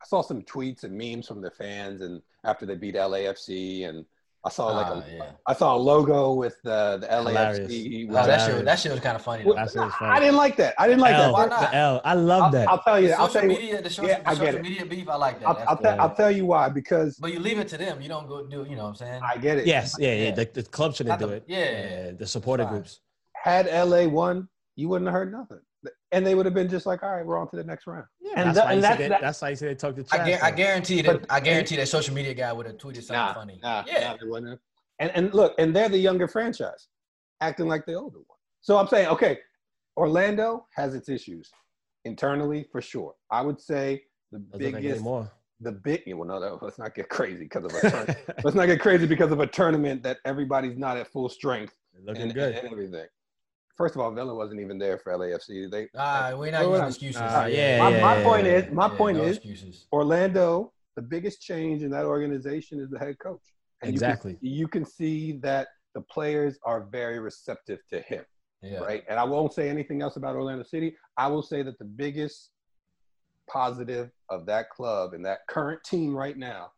I 0.00 0.06
saw 0.06 0.22
some 0.22 0.42
tweets 0.42 0.84
and 0.84 0.96
memes 0.96 1.26
from 1.26 1.40
the 1.40 1.50
fans, 1.50 2.02
and 2.02 2.22
after 2.44 2.64
they 2.64 2.76
beat 2.76 2.94
LAFC, 2.94 3.88
and 3.88 4.04
I 4.44 4.48
saw 4.48 4.68
like 4.68 4.86
Ah, 4.86 5.02
a, 5.04 5.12
yeah. 5.12 5.30
I 5.44 5.52
saw 5.54 5.74
a 5.74 5.76
logo 5.76 6.34
with 6.34 6.54
the 6.62 6.98
the 7.00 7.08
LAFC. 7.08 8.06
Oh, 8.08 8.12
that 8.12 8.46
shit, 8.46 8.64
that 8.64 8.78
shit 8.78 8.92
was 8.92 9.00
kind 9.00 9.16
of 9.16 9.22
funny. 9.22 9.44
Well, 9.44 9.54
Though. 9.56 9.60
That's 9.62 9.74
what 9.74 9.86
it's 9.88 9.96
I 9.96 9.98
funny. 9.98 10.20
didn't 10.20 10.36
like 10.36 10.56
that. 10.58 10.74
I 10.78 10.86
didn't 10.86 11.00
like 11.00 11.14
L, 11.16 11.32
Why 11.32 11.42
that. 11.48 11.50
not? 11.50 11.70
the 11.72 11.76
L. 11.76 12.00
I 12.04 12.14
love 12.14 12.42
I'll, 12.44 12.50
that. 12.52 12.68
I'll 12.68 12.82
tell 12.82 13.00
you. 13.00 13.08
The 13.08 13.18
I'll 13.18 13.26
social 13.26 13.40
tell 13.40 13.50
you. 13.50 13.56
media, 13.56 13.82
the 13.82 13.90
social, 13.90 14.08
Yeah, 14.08 14.22
I 14.24 14.34
the 14.34 14.40
get 14.40 14.46
social 14.54 14.56
it. 14.60 14.62
media 14.62 14.86
beef, 14.86 15.08
I 15.08 15.16
like 15.16 15.40
that. 15.40 15.48
I'll, 15.48 15.56
I'll, 15.68 15.76
cool. 15.76 15.82
tell, 15.84 16.00
I'll 16.00 16.14
tell 16.14 16.30
you 16.30 16.46
why 16.46 16.68
because 16.68 17.16
but 17.16 17.32
you 17.32 17.40
leave 17.40 17.58
it 17.58 17.66
to 17.68 17.76
them. 17.76 18.00
You 18.00 18.08
don't 18.08 18.28
go 18.28 18.46
do. 18.46 18.64
You 18.70 18.76
know 18.76 18.84
what 18.84 18.88
I'm 18.90 18.94
saying? 18.94 19.20
I 19.24 19.36
get 19.36 19.58
it. 19.58 19.66
yes, 19.66 19.96
yeah, 19.98 20.12
yeah. 20.14 20.24
Yeah. 20.26 20.30
The, 20.36 20.44
the 20.54 20.62
club 20.62 20.94
shouldn't 20.94 21.18
Not 21.18 21.18
do 21.18 21.26
the- 21.26 21.32
it. 21.38 21.44
yeah. 21.48 22.12
the 22.12 22.26
supporter 22.28 22.64
groups. 22.66 23.00
Had 23.34 23.66
LA 23.66 24.06
won, 24.06 24.48
you 24.78 24.88
wouldn't 24.88 25.08
have 25.08 25.12
heard 25.14 25.32
nothing, 25.32 25.58
and 26.12 26.24
they 26.24 26.36
would 26.36 26.46
have 26.46 26.54
been 26.54 26.68
just 26.68 26.86
like, 26.86 27.02
all 27.02 27.10
right, 27.16 27.26
we're 27.26 27.36
on 27.36 27.50
to 27.50 27.56
the 27.56 27.64
next 27.64 27.88
round. 27.88 28.04
Yeah, 28.20 28.34
And 28.36 28.48
that's, 28.48 28.58
that- 28.58 28.64
why 28.66 28.70
and 28.72 28.76
you 28.76 28.82
that's- 28.82 28.98
say 28.98 29.02
that- 29.02 29.08
that, 29.10 29.20
that's 29.20 29.42
why 29.42 29.48
you 29.50 29.56
say 29.56 29.66
they 29.66 29.74
talk 29.74 29.96
to 29.96 30.04
I, 30.12 30.16
trash. 30.16 30.28
gu- 30.40 30.46
I 30.46 30.50
guarantee 30.52 31.02
that. 31.02 31.26
I 31.28 31.40
guarantee 31.40 31.74
that 31.76 31.88
social 31.88 32.14
media 32.14 32.32
guy 32.32 32.52
would 32.52 32.64
have 32.66 32.76
tweeted 32.76 33.02
something 33.02 33.14
Nah, 33.16 33.34
funny. 33.34 33.58
nah, 33.60 33.82
yeah. 33.88 34.12
nah, 34.12 34.16
they 34.20 34.26
wouldn't 34.28 34.50
have. 34.50 34.58
And 35.00 35.10
and 35.16 35.34
look, 35.34 35.54
and 35.58 35.74
they're 35.74 35.88
the 35.88 35.98
younger 35.98 36.28
franchise, 36.28 36.86
acting 37.40 37.66
like 37.66 37.86
the 37.86 37.94
older 37.94 38.18
one. 38.18 38.38
So 38.60 38.76
I'm 38.78 38.86
saying, 38.86 39.08
okay, 39.08 39.38
Orlando 39.96 40.66
has 40.76 40.94
its 40.94 41.08
issues 41.08 41.50
internally 42.04 42.66
for 42.70 42.80
sure. 42.80 43.14
I 43.32 43.42
would 43.42 43.60
say 43.60 44.02
the 44.30 44.38
Doesn't 44.38 44.52
look 44.62 44.74
biggest, 44.74 44.94
anymore. 44.96 45.30
the 45.60 45.72
big. 45.72 46.02
Well, 46.06 46.24
no, 46.28 46.38
no, 46.38 46.58
let's 46.62 46.78
not 46.78 46.94
get 46.94 47.08
crazy 47.08 47.44
because 47.44 47.64
of 47.64 47.74
a 47.74 47.80
tournament. 47.90 48.18
let's 48.44 48.54
not 48.56 48.66
get 48.66 48.80
crazy 48.80 49.06
because 49.06 49.32
of 49.32 49.40
a 49.40 49.46
tournament 49.46 50.02
that 50.04 50.18
everybody's 50.24 50.76
not 50.78 50.96
at 50.96 51.08
full 51.08 51.28
strength 51.28 51.74
Looking 52.04 52.22
and, 52.22 52.34
good. 52.34 52.54
and 52.54 52.72
everything. 52.72 53.06
First 53.78 53.94
of 53.94 54.00
all, 54.00 54.10
Vela 54.10 54.34
wasn't 54.34 54.60
even 54.60 54.76
there 54.76 54.98
for 54.98 55.12
LAFC. 55.16 55.70
They 55.70 55.88
Ah, 55.96 56.32
we're 56.36 56.50
not 56.50 56.62
Well, 56.62 56.70
using 56.70 56.80
I'm- 56.82 56.88
excuses. 56.88 57.22
Ah, 57.24 57.46
yeah, 57.46 57.78
my, 57.78 57.90
yeah, 57.90 58.00
my 58.02 58.16
yeah, 58.18 58.24
point 58.24 58.46
yeah. 58.46 58.52
is, 58.56 58.72
my 58.72 58.90
Yeah, 58.90 58.96
point 58.98 59.16
no 59.18 59.22
is, 59.24 59.36
excuses. 59.36 59.86
Orlando. 59.92 60.72
The 60.96 61.02
biggest 61.02 61.40
change 61.40 61.84
in 61.84 61.90
that 61.92 62.04
organization 62.04 62.80
is 62.80 62.90
the 62.90 62.98
head 62.98 63.16
coach. 63.20 63.40
And 63.82 63.92
you 63.94 64.00
can- 64.00 64.08
Exactly. 64.10 64.38
You 64.40 64.66
can, 64.66 64.84
see 64.84 65.38
that 65.42 65.68
the 65.94 66.00
players 66.00 66.58
are 66.64 66.86
very 66.86 67.20
receptive 67.20 67.78
to 67.90 68.00
him, 68.00 68.24
Yeah. 68.62 68.80
right? 68.80 69.04
And 69.08 69.16
I 69.16 69.22
won't 69.22 69.52
say 69.52 69.68
anything 69.68 70.02
else 70.02 70.16
about 70.16 70.34
Orlando 70.34 70.64
City. 70.64 70.96
I 71.16 71.28
will 71.28 71.42
say 71.42 71.62
that 71.62 71.78
the 71.78 71.84
biggest 71.84 72.50
positive 73.46 74.10
of 74.28 74.44
that 74.46 74.70
club 74.70 75.14
and 75.14 75.24
that 75.24 75.46
current 75.46 75.84
team 75.84 76.16
right 76.16 76.36
now 76.36 76.72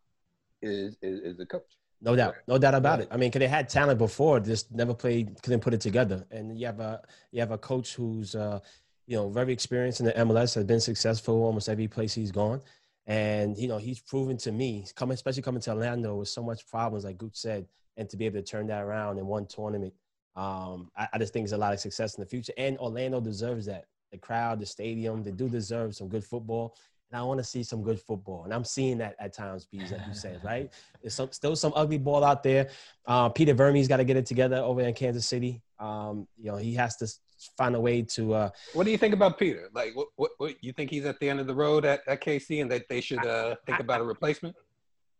is 0.61 0.99
is, 1.01 1.21
is 1.21 1.37
the 1.39 1.47
coach. 1.47 1.79
No 2.03 2.17
doubt, 2.17 2.37
no 2.49 2.57
doubt 2.59 2.75
about 2.75 2.99
Yeah. 2.99 3.05
it. 3.05 3.09
I 3.11 3.17
mean, 3.17 3.29
because 3.31 3.41
they 3.41 3.49
had 3.49 3.69
talent 3.69 3.99
before, 3.99 4.41
just 4.41 4.73
never 4.73 4.95
played, 4.95 5.41
couldn't 5.43 5.61
put 5.61 5.75
it 5.75 5.81
together. 5.81 6.27
And 6.31 6.59
you 6.59 6.67
have 6.67 6.81
a 6.81 7.03
you 7.33 7.41
have 7.41 7.51
a 7.51 7.59
coach 7.59 7.95
who's 7.95 8.35
uh, 8.35 8.61
you 9.07 9.17
know 9.17 9.29
very 9.29 9.53
experienced 9.53 10.01
in 10.01 10.07
the 10.07 10.13
MLS, 10.13 10.55
has 10.55 10.65
been 10.65 10.81
successful 10.81 11.43
almost 11.45 11.69
every 11.69 11.89
place 11.89 12.15
he's 12.15 12.33
gone, 12.33 12.61
and 13.07 13.57
you 13.59 13.69
know 13.69 13.77
he's 13.79 14.01
proven 14.01 14.37
to 14.39 14.53
me, 14.53 14.87
coming 14.95 15.15
especially 15.15 15.43
coming 15.43 15.61
to 15.63 15.71
Orlando 15.73 16.17
with 16.17 16.29
so 16.29 16.43
much 16.43 16.67
problems, 16.67 17.05
like 17.05 17.19
Gooch 17.19 17.37
said, 17.37 17.67
and 17.99 18.09
to 18.09 18.17
be 18.17 18.25
able 18.27 18.41
to 18.41 18.47
turn 18.47 18.67
that 18.69 18.83
around 18.83 19.19
in 19.19 19.27
one 19.27 19.47
tournament, 19.47 19.93
um, 20.37 20.91
I, 20.97 21.09
I 21.13 21.19
just 21.19 21.33
think 21.35 21.45
there's 21.45 21.53
a 21.53 21.59
lot 21.59 21.75
of 21.75 21.81
success 21.81 22.15
in 22.17 22.23
the 22.23 22.29
future. 22.29 22.53
And 22.57 22.79
Orlando 22.79 23.21
deserves 23.21 23.67
that. 23.67 23.85
The 24.13 24.19
crowd, 24.19 24.59
the 24.59 24.67
stadium, 24.67 25.23
they 25.23 25.31
do 25.31 25.49
deserve 25.49 25.95
some 25.95 26.09
good 26.09 26.25
football. 26.25 26.75
And 27.11 27.21
I 27.21 27.25
want 27.25 27.39
to 27.39 27.45
see 27.45 27.63
some 27.63 27.83
good 27.83 28.01
football. 28.01 28.45
And 28.45 28.55
I'm 28.55 28.65
seeing 28.65 28.99
that 28.99 29.17
at 29.19 29.33
times, 29.33 29.65
Bees, 29.65 29.91
like 29.91 30.07
you 30.07 30.15
said, 30.15 30.41
right? 30.45 30.71
There's 31.03 31.15
some, 31.15 31.33
still 31.33 31.57
some 31.57 31.73
ugly 31.75 31.99
ball 31.99 32.23
out 32.23 32.43
there. 32.43 32.69
Uh, 33.05 33.29
Peter 33.29 33.53
Vermes's 33.53 33.89
got 33.89 33.97
to 33.97 34.05
get 34.05 34.17
it 34.17 34.27
together 34.27 34.57
over 34.59 34.81
in 34.83 34.95
Kansas 34.95 35.27
City. 35.27 35.61
Um, 35.81 36.29
you 36.39 36.51
know, 36.53 36.57
he 36.57 36.75
has 36.75 36.97
to 36.99 37.09
find 37.57 37.75
a 37.75 37.81
way 37.81 38.03
to. 38.03 38.35
Uh, 38.35 38.51
What 38.75 38.85
do 38.85 38.93
you 38.93 38.99
think 38.99 39.15
about 39.15 39.39
Peter? 39.39 39.71
Like, 39.73 39.97
what, 39.97 40.09
what, 40.17 40.31
what 40.39 40.55
you 40.63 40.73
think 40.73 40.91
he's 40.91 41.05
at 41.05 41.19
the 41.19 41.29
end 41.29 41.41
of 41.41 41.49
the 41.49 41.55
road 41.55 41.85
at, 41.85 42.01
at 42.07 42.23
KC, 42.23 42.63
and 42.63 42.71
that 42.71 42.89
they 42.89 43.01
should 43.01 43.25
uh, 43.27 43.57
think 43.67 43.81
about 43.81 44.01
a 44.01 44.05
replacement? 44.05 44.55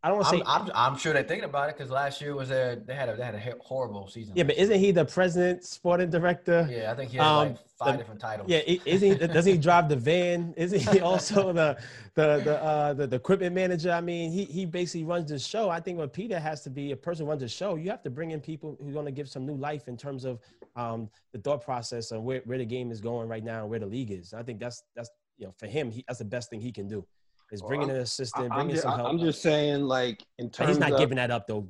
I 0.03 0.09
don't 0.09 0.17
want 0.19 0.29
to 0.31 0.37
say. 0.39 0.43
I'm, 0.47 0.63
I'm, 0.63 0.71
I'm 0.75 0.97
sure 0.99 1.13
they're 1.13 1.23
thinking 1.23 1.45
about 1.45 1.69
it 1.69 1.77
because 1.77 1.91
last 1.91 2.23
year 2.23 2.35
was 2.35 2.49
their 2.49 2.77
they 2.77 2.95
had 2.95 3.11
a 3.11 3.17
they 3.17 3.25
had 3.25 3.35
a 3.35 3.55
horrible 3.61 4.09
season. 4.09 4.33
yeah, 4.35 4.45
but 4.45 4.57
isn't 4.57 4.79
he 4.81 4.93
the 4.93 5.05
president, 5.05 5.63
sporting 5.65 6.09
director? 6.09 6.67
Yeah, 6.71 6.91
I 6.91 6.95
think 6.95 7.11
he 7.11 7.19
has 7.19 7.27
Um, 7.27 7.49
like 7.49 7.59
five 7.79 7.93
the- 7.93 7.99
different 7.99 8.21
titles. 8.21 8.49
Yeah, 8.49 8.61
isn't 8.67 9.21
he, 9.21 9.27
doesn't 9.27 9.53
he 9.53 9.59
drive 9.59 9.91
the 9.91 9.97
van? 9.97 10.55
Isn't 10.57 10.81
he 10.91 11.01
also 11.11 11.53
the 11.53 11.79
the 12.15 12.41
the 12.43 12.63
uh, 12.63 12.93
the, 12.95 13.07
the 13.09 13.17
equipment 13.17 13.55
manager? 13.55 13.93
I 13.93 14.01
mean, 14.01 14.33
he 14.33 14.45
he 14.47 14.65
basically 14.65 15.05
runs 15.05 15.29
the 15.29 15.39
show. 15.39 15.69
I 15.69 15.81
think 15.81 15.99
when 15.99 16.09
Peter 16.09 16.39
has 16.39 16.63
to 16.63 16.71
be 16.71 16.93
a 16.93 16.97
person 16.97 17.27
who 17.27 17.31
runs 17.31 17.43
the 17.43 17.49
show, 17.49 17.75
you 17.75 17.91
have 17.91 18.03
to 18.05 18.11
bring 18.11 18.31
in 18.31 18.41
people 18.41 18.79
who 18.81 18.89
are 18.89 18.93
going 18.93 19.05
to 19.07 19.13
give 19.13 19.29
some 19.29 19.45
new 19.45 19.57
life 19.57 19.87
in 19.87 19.99
terms 19.99 20.25
of 20.25 20.41
um, 20.77 21.11
the 21.33 21.39
thought 21.39 21.63
process 21.63 22.11
and 22.13 22.25
where, 22.25 22.41
where 22.47 22.57
the 22.59 22.65
game 22.65 22.91
is 22.91 23.03
going 23.03 23.29
right 23.29 23.45
now 23.45 23.61
and 23.63 23.71
where 23.71 23.81
the 23.81 23.87
league 23.87 24.13
is. 24.13 24.33
I 24.33 24.43
think 24.45 24.61
that's 24.61 24.83
that's 24.97 25.11
you 25.37 25.47
know 25.47 25.53
for 25.59 25.67
him, 25.67 25.91
he, 25.91 26.05
that's 26.09 26.21
the 26.21 26.25
best 26.25 26.49
thing 26.49 26.61
he 26.63 26.73
can 26.73 26.89
do 26.89 27.05
is 27.53 27.63
bringing 27.63 27.89
I'm- 27.89 27.97
an 27.97 28.03
assistant, 28.03 28.49
bringing 28.53 28.71
just, 28.71 28.83
some 28.83 28.97
help. 28.97 29.09
I'm 29.09 29.19
just 29.19 29.43
saying, 29.43 29.83
like, 29.83 30.23
in 30.39 30.47
But 30.47 30.53
terms 30.55 30.69
he's 30.71 30.79
not 30.79 30.93
of, 30.93 30.99
giving 30.99 31.17
that 31.17 31.31
up 31.31 31.47
though. 31.47 31.69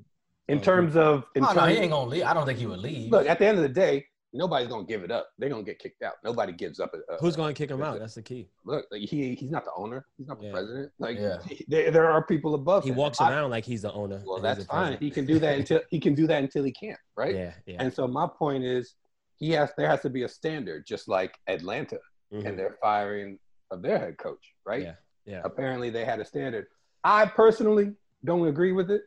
in 0.49 0.61
terms 0.61 0.97
of, 0.97 1.25
in 1.35 1.45
oh, 1.45 1.49
no, 1.53 1.61
terms, 1.61 1.73
he 1.75 1.79
ain't 1.83 1.91
gonna 1.93 2.09
leave. 2.11 2.25
I 2.25 2.35
don't 2.35 2.47
think 2.47 2.59
he 2.59 2.67
would 2.67 2.81
leave. 2.81 3.11
look, 3.11 3.27
at 3.27 3.39
the 3.39 3.47
end 3.47 3.57
of 3.59 3.63
the 3.63 3.69
day, 3.69 4.05
nobody's 4.33 4.69
gonna 4.69 4.85
give 4.87 5.03
it 5.03 5.11
up. 5.11 5.29
They're 5.39 5.49
gonna 5.49 5.63
get 5.63 5.79
kicked 5.79 6.03
out. 6.03 6.15
Nobody 6.23 6.53
gives 6.53 6.79
up. 6.81 6.93
A, 6.95 7.15
a, 7.15 7.17
Who's 7.19 7.35
going 7.37 7.53
to 7.55 7.59
kick 7.59 7.71
him 7.71 7.83
out? 7.83 7.99
That's 7.99 8.15
the 8.15 8.23
key. 8.23 8.49
look? 8.65 8.87
Like, 8.91 9.01
he 9.03 9.35
he's 9.35 9.51
not 9.51 9.65
the 9.65 9.73
owner. 9.77 10.07
He's 10.19 10.29
not 10.29 10.39
the 10.41 10.47
Yeah. 10.47 10.53
president. 10.53 10.93
Like, 10.99 11.19
Yeah. 11.19 11.39
he- 11.49 11.65
there, 11.69 11.91
there 11.91 12.11
are 12.11 12.25
people 12.25 12.55
above. 12.55 12.83
Him. 12.85 12.89
He 12.89 12.93
him. 12.93 12.97
walks 12.99 13.21
I- 13.21 13.31
around 13.31 13.51
like 13.51 13.65
he's 13.65 13.83
the 13.83 13.93
owner. 13.93 14.23
Well, 14.25 14.41
that's 14.41 14.65
fine. 14.65 14.99
He 14.99 15.11
can 15.11 15.25
do 15.27 15.39
that 15.41 15.59
until 15.59 15.81
he 15.91 15.99
can 16.01 16.15
do 16.15 16.27
that 16.29 16.43
until 16.43 16.63
he 16.65 16.73
can't, 16.73 16.99
right? 17.17 17.35
Yeah, 17.35 17.53
yeah. 17.67 17.77
And 17.81 17.93
so 17.93 18.07
my 18.07 18.27
point 18.29 18.63
is, 18.65 18.95
he 19.37 19.51
has 19.53 19.71
there 19.77 19.89
has 19.89 20.03
to 20.03 20.11
be 20.11 20.23
a 20.25 20.29
standard, 20.29 20.85
just 20.87 21.09
like 21.09 21.37
Atlanta, 21.49 21.99
Mhm. 22.33 22.45
and 22.47 22.59
their 22.59 22.77
firing 22.83 23.39
of 23.73 23.83
their 23.83 23.99
head 23.99 24.19
coach, 24.19 24.55
right? 24.67 24.83
Yeah, 24.83 24.95
yeah. 25.31 25.41
Apparently, 25.45 25.91
they 25.91 26.05
had 26.05 26.21
a 26.21 26.25
standard. 26.25 26.67
I 27.05 27.27
personally 27.27 27.93
don't 28.25 28.47
agree 28.47 28.73
with 28.73 28.91
it. 28.91 29.03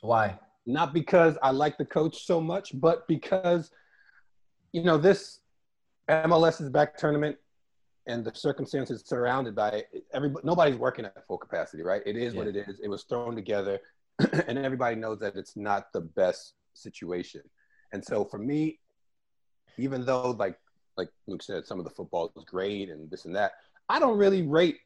Why? 0.00 0.38
not 0.66 0.94
because 0.94 1.36
I 1.42 1.50
like 1.50 1.78
the 1.78 1.84
coach 1.84 2.24
so 2.24 2.40
much, 2.40 2.70
but 2.74 3.06
because, 3.08 3.70
you 4.72 4.82
know, 4.82 4.96
this 4.96 5.40
MLS's 6.08 6.70
back 6.70 6.96
tournament 6.96 7.36
and 8.06 8.24
the 8.24 8.34
circumstances 8.34 9.02
surrounded 9.04 9.54
by 9.54 9.70
it, 9.70 10.04
everybody, 10.12 10.46
nobody's 10.46 10.76
working 10.76 11.04
at 11.04 11.26
full 11.26 11.38
capacity, 11.38 11.82
right? 11.82 12.02
It 12.06 12.16
is 12.16 12.34
what 12.34 12.46
it 12.46 12.56
is. 12.56 12.80
It 12.82 12.88
was 12.88 13.04
thrown 13.04 13.34
together, 13.34 13.80
and 14.46 14.58
everybody 14.58 14.96
knows 14.96 15.18
that 15.20 15.36
it's 15.36 15.56
not 15.56 15.92
the 15.92 16.00
best 16.00 16.54
situation. 16.74 17.42
And 17.92 18.04
so 18.04 18.24
for 18.24 18.38
me, 18.38 18.78
even 19.78 20.04
though 20.04 20.30
like 20.32 20.58
like 20.96 21.08
Luke 21.26 21.42
said, 21.42 21.66
some 21.66 21.78
of 21.78 21.84
the 21.84 21.90
football 21.90 22.30
is 22.36 22.44
great 22.44 22.90
and 22.90 23.10
this 23.10 23.24
and 23.24 23.34
that, 23.34 23.52
I 23.88 23.98
don't 23.98 24.18
really 24.18 24.42
rate 24.42 24.76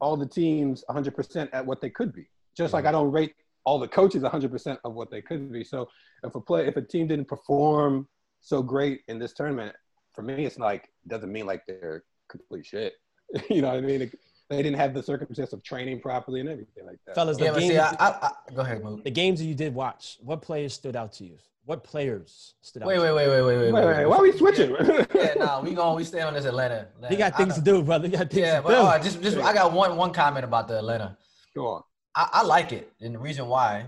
all 0.00 0.16
the 0.16 0.26
teams 0.26 0.84
100% 0.90 1.48
at 1.52 1.64
what 1.64 1.80
they 1.80 1.90
could 1.90 2.12
be. 2.12 2.28
Just 2.56 2.72
like 2.72 2.82
mm-hmm. 2.82 2.88
I 2.88 2.92
don't 2.92 3.12
rate 3.12 3.34
all 3.64 3.78
the 3.78 3.88
coaches 3.88 4.22
100% 4.22 4.78
of 4.84 4.94
what 4.94 5.10
they 5.10 5.20
could 5.20 5.52
be. 5.52 5.64
So 5.64 5.88
if 6.22 6.34
a 6.34 6.40
play, 6.40 6.66
if 6.66 6.76
a 6.76 6.82
team 6.82 7.06
didn't 7.06 7.28
perform 7.28 8.08
so 8.40 8.62
great 8.62 9.00
in 9.08 9.18
this 9.18 9.32
tournament, 9.32 9.74
for 10.14 10.22
me, 10.22 10.46
it's 10.46 10.58
like 10.58 10.88
doesn't 11.06 11.30
mean 11.30 11.46
like 11.46 11.62
they're 11.66 12.04
complete 12.28 12.64
shit. 12.64 12.94
you 13.50 13.60
know 13.62 13.68
what 13.68 13.78
I 13.78 13.80
mean? 13.82 14.02
It- 14.02 14.18
they 14.48 14.62
didn't 14.62 14.76
have 14.76 14.94
the 14.94 15.02
circumstance 15.02 15.52
of 15.52 15.62
training 15.62 16.00
properly 16.00 16.40
and 16.40 16.48
everything 16.48 16.86
like 16.86 16.98
that. 17.06 17.14
Fellas, 17.14 17.36
the 17.36 17.44
Yeah, 17.44 17.50
but 17.50 17.60
game, 17.60 17.70
see, 17.70 17.78
I, 17.78 17.90
I, 17.90 18.08
I, 18.08 18.54
go 18.54 18.62
ahead, 18.62 18.82
move. 18.82 19.02
the 19.02 19.10
games 19.10 19.40
that 19.40 19.46
you 19.46 19.54
did 19.54 19.74
watch, 19.74 20.18
what 20.22 20.42
players 20.42 20.72
stood 20.72 20.94
out 20.94 21.12
to 21.14 21.24
you? 21.24 21.36
What 21.66 21.82
players 21.82 22.54
stood 22.62 22.82
out? 22.82 22.86
Wait, 22.86 22.94
to 22.94 23.02
wait, 23.02 23.12
wait, 23.12 23.28
wait, 23.28 23.42
wait, 23.42 23.56
wait. 23.58 23.72
wait, 23.72 23.84
wait, 23.84 24.06
why 24.06 24.16
are 24.18 24.22
we 24.22 24.30
switching? 24.32 24.70
Yeah, 25.14 25.34
nah, 25.36 25.60
we 25.60 25.74
going 25.74 25.96
we 25.96 26.04
stay 26.04 26.20
on 26.20 26.32
this 26.32 26.44
Atlanta. 26.44 26.86
He 27.08 27.16
got 27.16 27.36
things 27.36 27.56
to 27.56 27.60
do, 27.60 27.82
brother. 27.82 28.06
He 28.06 28.12
got 28.16 28.30
things 28.30 28.40
Yeah, 28.46 28.58
to 28.58 28.62
but 28.62 28.68
do. 28.70 28.76
all 28.76 28.84
right, 28.86 29.02
just 29.02 29.20
just 29.20 29.36
I 29.38 29.52
got 29.52 29.72
one 29.72 29.96
one 29.96 30.12
comment 30.12 30.44
about 30.44 30.68
the 30.68 30.78
Atlanta. 30.78 31.18
Go 31.56 31.66
on. 31.66 31.82
I, 32.14 32.28
I 32.34 32.42
like 32.44 32.72
it, 32.72 32.92
and 33.00 33.12
the 33.14 33.18
reason 33.18 33.48
why 33.48 33.86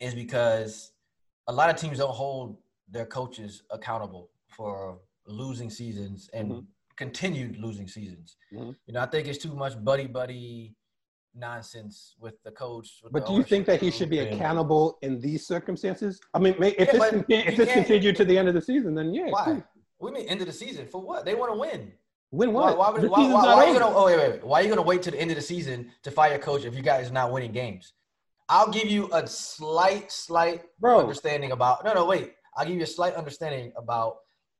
is 0.00 0.14
because 0.14 0.92
a 1.48 1.52
lot 1.52 1.68
of 1.68 1.76
teams 1.76 1.98
don't 1.98 2.14
hold 2.14 2.56
their 2.88 3.04
coaches 3.04 3.62
accountable 3.70 4.30
for 4.48 4.98
losing 5.26 5.68
seasons 5.68 6.30
and 6.32 6.50
Mhm. 6.50 6.64
continued 6.96 7.58
losing 7.58 7.88
seasons. 7.88 8.36
Mhm. 8.54 8.74
You 8.86 8.94
know, 8.94 9.00
I 9.00 9.06
think 9.06 9.28
it's 9.28 9.38
too 9.38 9.54
much 9.54 9.74
buddy 9.84 10.06
buddy 10.06 10.74
nonsense 11.36 12.14
with 12.18 12.42
the 12.42 12.50
coach. 12.50 13.00
with 13.02 13.12
But 13.12 13.26
the 13.26 13.32
do 13.32 13.38
you 13.38 13.42
think 13.42 13.66
that 13.66 13.80
he 13.80 13.90
should 13.90 14.10
be 14.10 14.20
accountable 14.20 14.98
in 15.02 15.20
these 15.20 15.46
circumstances? 15.46 16.20
I 16.34 16.38
mean, 16.38 16.54
if 16.60 16.78
Yeah, 16.78 16.92
this, 16.92 17.24
if 17.28 17.56
this 17.56 17.72
continued 17.72 18.16
to 18.16 18.24
the 18.24 18.36
end 18.36 18.48
of 18.48 18.54
the 18.54 18.62
season, 18.62 18.94
then 18.94 19.12
yeah, 19.12 19.30
Why? 19.30 19.44
cool. 19.44 19.64
We 19.98 20.10
mean 20.10 20.28
end 20.28 20.40
of 20.40 20.46
the 20.46 20.52
season 20.52 20.86
for 20.86 21.00
what? 21.00 21.24
They 21.24 21.34
want 21.34 21.52
to 21.52 21.58
win. 21.58 21.92
win 22.30 22.52
what? 22.52 22.76
why, 22.76 22.90
why, 22.90 23.06
why, 23.06 23.32
why 23.32 23.54
are 23.54 23.66
you 23.66 23.78
gonna? 23.78 23.94
Oh 23.94 24.06
wait, 24.06 24.18
wait, 24.18 24.30
wait. 24.32 24.44
Why 24.44 24.60
are 24.60 24.62
you 24.62 24.68
gonna 24.68 24.82
wait 24.82 25.02
to 25.02 25.10
the 25.10 25.20
end 25.20 25.30
of 25.30 25.36
the 25.36 25.42
season 25.42 25.90
to 26.02 26.10
fire 26.10 26.30
your 26.30 26.38
coach 26.38 26.64
if 26.64 26.74
you 26.74 26.82
guys 26.82 27.08
are 27.10 27.14
not 27.14 27.32
winning 27.32 27.52
games? 27.52 27.94
I'll 28.48 28.70
give 28.70 28.88
you 28.88 29.08
a 29.12 29.26
slight, 29.26 30.12
slight 30.12 30.62
Bro. 30.78 31.00
understanding 31.00 31.52
about. 31.52 31.84
No, 31.84 31.94
no, 31.94 32.04
wait. 32.04 32.32
I'll 32.56 32.66
give 32.66 32.76
you 32.76 32.82
a 32.82 32.86
slight 32.86 33.14
understanding 33.14 33.72
about 33.76 34.16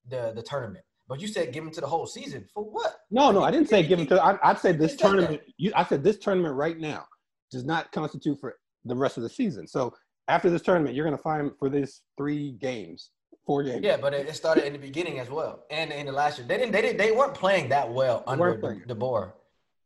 the 0.09 0.33
the 0.35 0.43
tournament. 0.43 0.85
But 1.09 1.21
you 1.21 1.29
said 1.29 1.53
give 1.53 1.63
him 1.65 1.71
to 1.73 1.81
the 1.81 1.87
whole 1.87 2.07
season 2.07 2.47
for 2.53 2.65
what? 2.65 2.97
No, 3.11 3.31
no, 3.31 3.43
I 3.43 3.51
didn't 3.51 3.69
say 3.69 3.83
give 3.83 3.99
him 4.01 4.07
to. 4.09 4.23
I, 4.23 4.39
I'd 4.43 4.59
say 4.59 4.73
this 4.73 4.93
He 4.93 4.99
said 4.99 5.07
that. 5.11 5.13
tournament. 5.17 5.43
You, 5.57 5.73
I 5.77 5.85
said 5.85 6.03
this 6.03 6.19
tournament 6.19 6.55
right 6.55 6.79
now 6.79 7.05
does 7.51 7.65
not 7.65 7.93
constitute 7.93 8.41
for 8.41 8.57
the 8.85 8.95
rest 8.97 9.17
of 9.17 9.23
the 9.23 9.29
season. 9.29 9.67
So 9.69 9.95
after 10.29 10.51
this 10.51 10.63
tournament, 10.63 10.95
you're 10.97 11.05
going 11.05 11.17
to 11.17 11.23
find 11.23 11.53
for 11.59 11.69
these 11.69 12.03
three 12.19 12.53
games, 12.53 13.11
four 13.47 13.63
games. 13.63 13.83
Yeah, 13.85 13.97
but 13.97 14.15
it, 14.15 14.35
started 14.35 14.67
in 14.67 14.73
the 14.73 14.79
beginning 14.81 15.21
as 15.21 15.31
well, 15.31 15.65
and 15.71 15.93
in 15.93 16.07
the 16.07 16.13
last 16.13 16.39
year 16.39 16.47
they 16.49 16.57
didn't. 16.59 16.73
They 16.73 16.83
didn't. 16.83 16.99
They 16.99 17.13
weren't 17.13 17.35
playing 17.35 17.69
that 17.69 17.93
well 17.93 18.25
They 18.27 18.33
under 18.33 18.53
the, 18.55 18.59
playing. 18.59 18.83
de 18.89 18.95
Boer. 18.95 19.35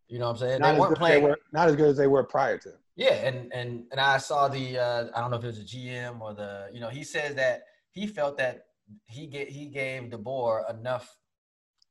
You 0.08 0.18
know 0.18 0.24
what 0.26 0.32
I'm 0.32 0.38
saying? 0.38 0.60
not 0.60 0.72
they 0.72 0.80
weren't 0.80 0.92
as 0.92 0.98
they 0.98 1.00
playing. 1.00 1.22
were, 1.22 1.38
not 1.52 1.68
as 1.68 1.76
good 1.76 1.88
as 1.90 1.96
they 1.98 2.06
were 2.06 2.24
prior 2.24 2.56
to. 2.58 2.70
Yeah, 2.96 3.12
and 3.14 3.52
and 3.52 3.84
and 3.92 4.00
I 4.00 4.16
saw 4.18 4.48
the 4.48 4.78
uh, 4.78 5.06
I 5.14 5.20
don't 5.20 5.30
know 5.30 5.36
if 5.36 5.44
it 5.44 5.48
was 5.48 5.58
a 5.58 5.64
GM 5.64 6.20
or 6.20 6.32
the 6.34 6.68
you 6.72 6.80
know 6.80 6.88
he 6.88 7.04
says 7.04 7.34
that 7.34 7.64
he 7.90 8.06
felt 8.06 8.36
that 8.38 8.64
he 9.06 9.26
get 9.26 9.48
he 9.48 9.66
gave 9.66 10.04
DeBoer 10.04 10.70
enough 10.78 11.16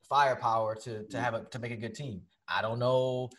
firepower 0.08 0.76
to 0.76 1.04
to 1.08 1.20
have 1.20 1.34
a 1.34 1.44
to 1.46 1.60
make 1.60 1.72
a 1.72 1.78
good 1.78 1.96
team. 1.96 2.22
I 2.48 2.62
don't 2.62 2.80
know. 2.80 3.30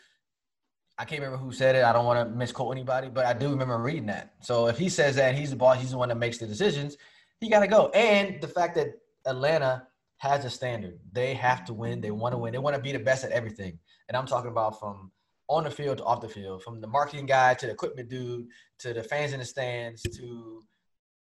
I 0.98 1.04
can't 1.04 1.22
remember 1.22 1.42
who 1.42 1.50
said 1.50 1.76
it. 1.76 1.84
I 1.84 1.94
don't 1.94 2.04
want 2.04 2.28
to 2.28 2.36
misquote 2.36 2.72
anybody, 2.72 3.08
but 3.08 3.24
I 3.24 3.32
do 3.32 3.48
remember 3.48 3.78
reading 3.78 4.06
that. 4.06 4.34
So 4.42 4.66
if 4.66 4.76
he 4.76 4.90
says 4.90 5.16
that 5.16 5.34
he's 5.34 5.50
the 5.50 5.56
boss, 5.56 5.80
he's 5.80 5.92
the 5.92 5.98
one 5.98 6.10
that 6.10 6.18
makes 6.18 6.36
the 6.36 6.46
decisions. 6.46 6.98
He 7.40 7.48
got 7.48 7.60
to 7.60 7.66
go. 7.66 7.88
And 7.88 8.38
the 8.42 8.48
fact 8.48 8.74
that 8.74 8.88
Atlanta 9.24 9.86
has 10.18 10.44
a 10.44 10.50
standard, 10.50 10.98
they 11.12 11.32
have 11.32 11.64
to 11.64 11.72
win. 11.72 12.02
They 12.02 12.10
want 12.10 12.34
to 12.34 12.38
win. 12.38 12.52
They 12.52 12.58
want 12.58 12.76
to 12.76 12.82
be 12.82 12.92
the 12.92 12.98
best 12.98 13.24
at 13.24 13.30
everything. 13.30 13.78
And 14.08 14.16
I'm 14.16 14.26
talking 14.26 14.50
about 14.50 14.78
from 14.78 15.10
on 15.48 15.64
the 15.64 15.70
field 15.70 15.98
to 15.98 16.04
off 16.04 16.20
the 16.20 16.28
field, 16.28 16.62
from 16.62 16.80
the 16.80 16.86
marketing 16.86 17.26
guy 17.26 17.54
to 17.54 17.66
the 17.66 17.72
equipment 17.72 18.08
dude 18.08 18.46
to 18.78 18.92
the 18.92 19.02
fans 19.02 19.32
in 19.32 19.40
the 19.40 19.44
stands 19.44 20.02
to 20.02 20.62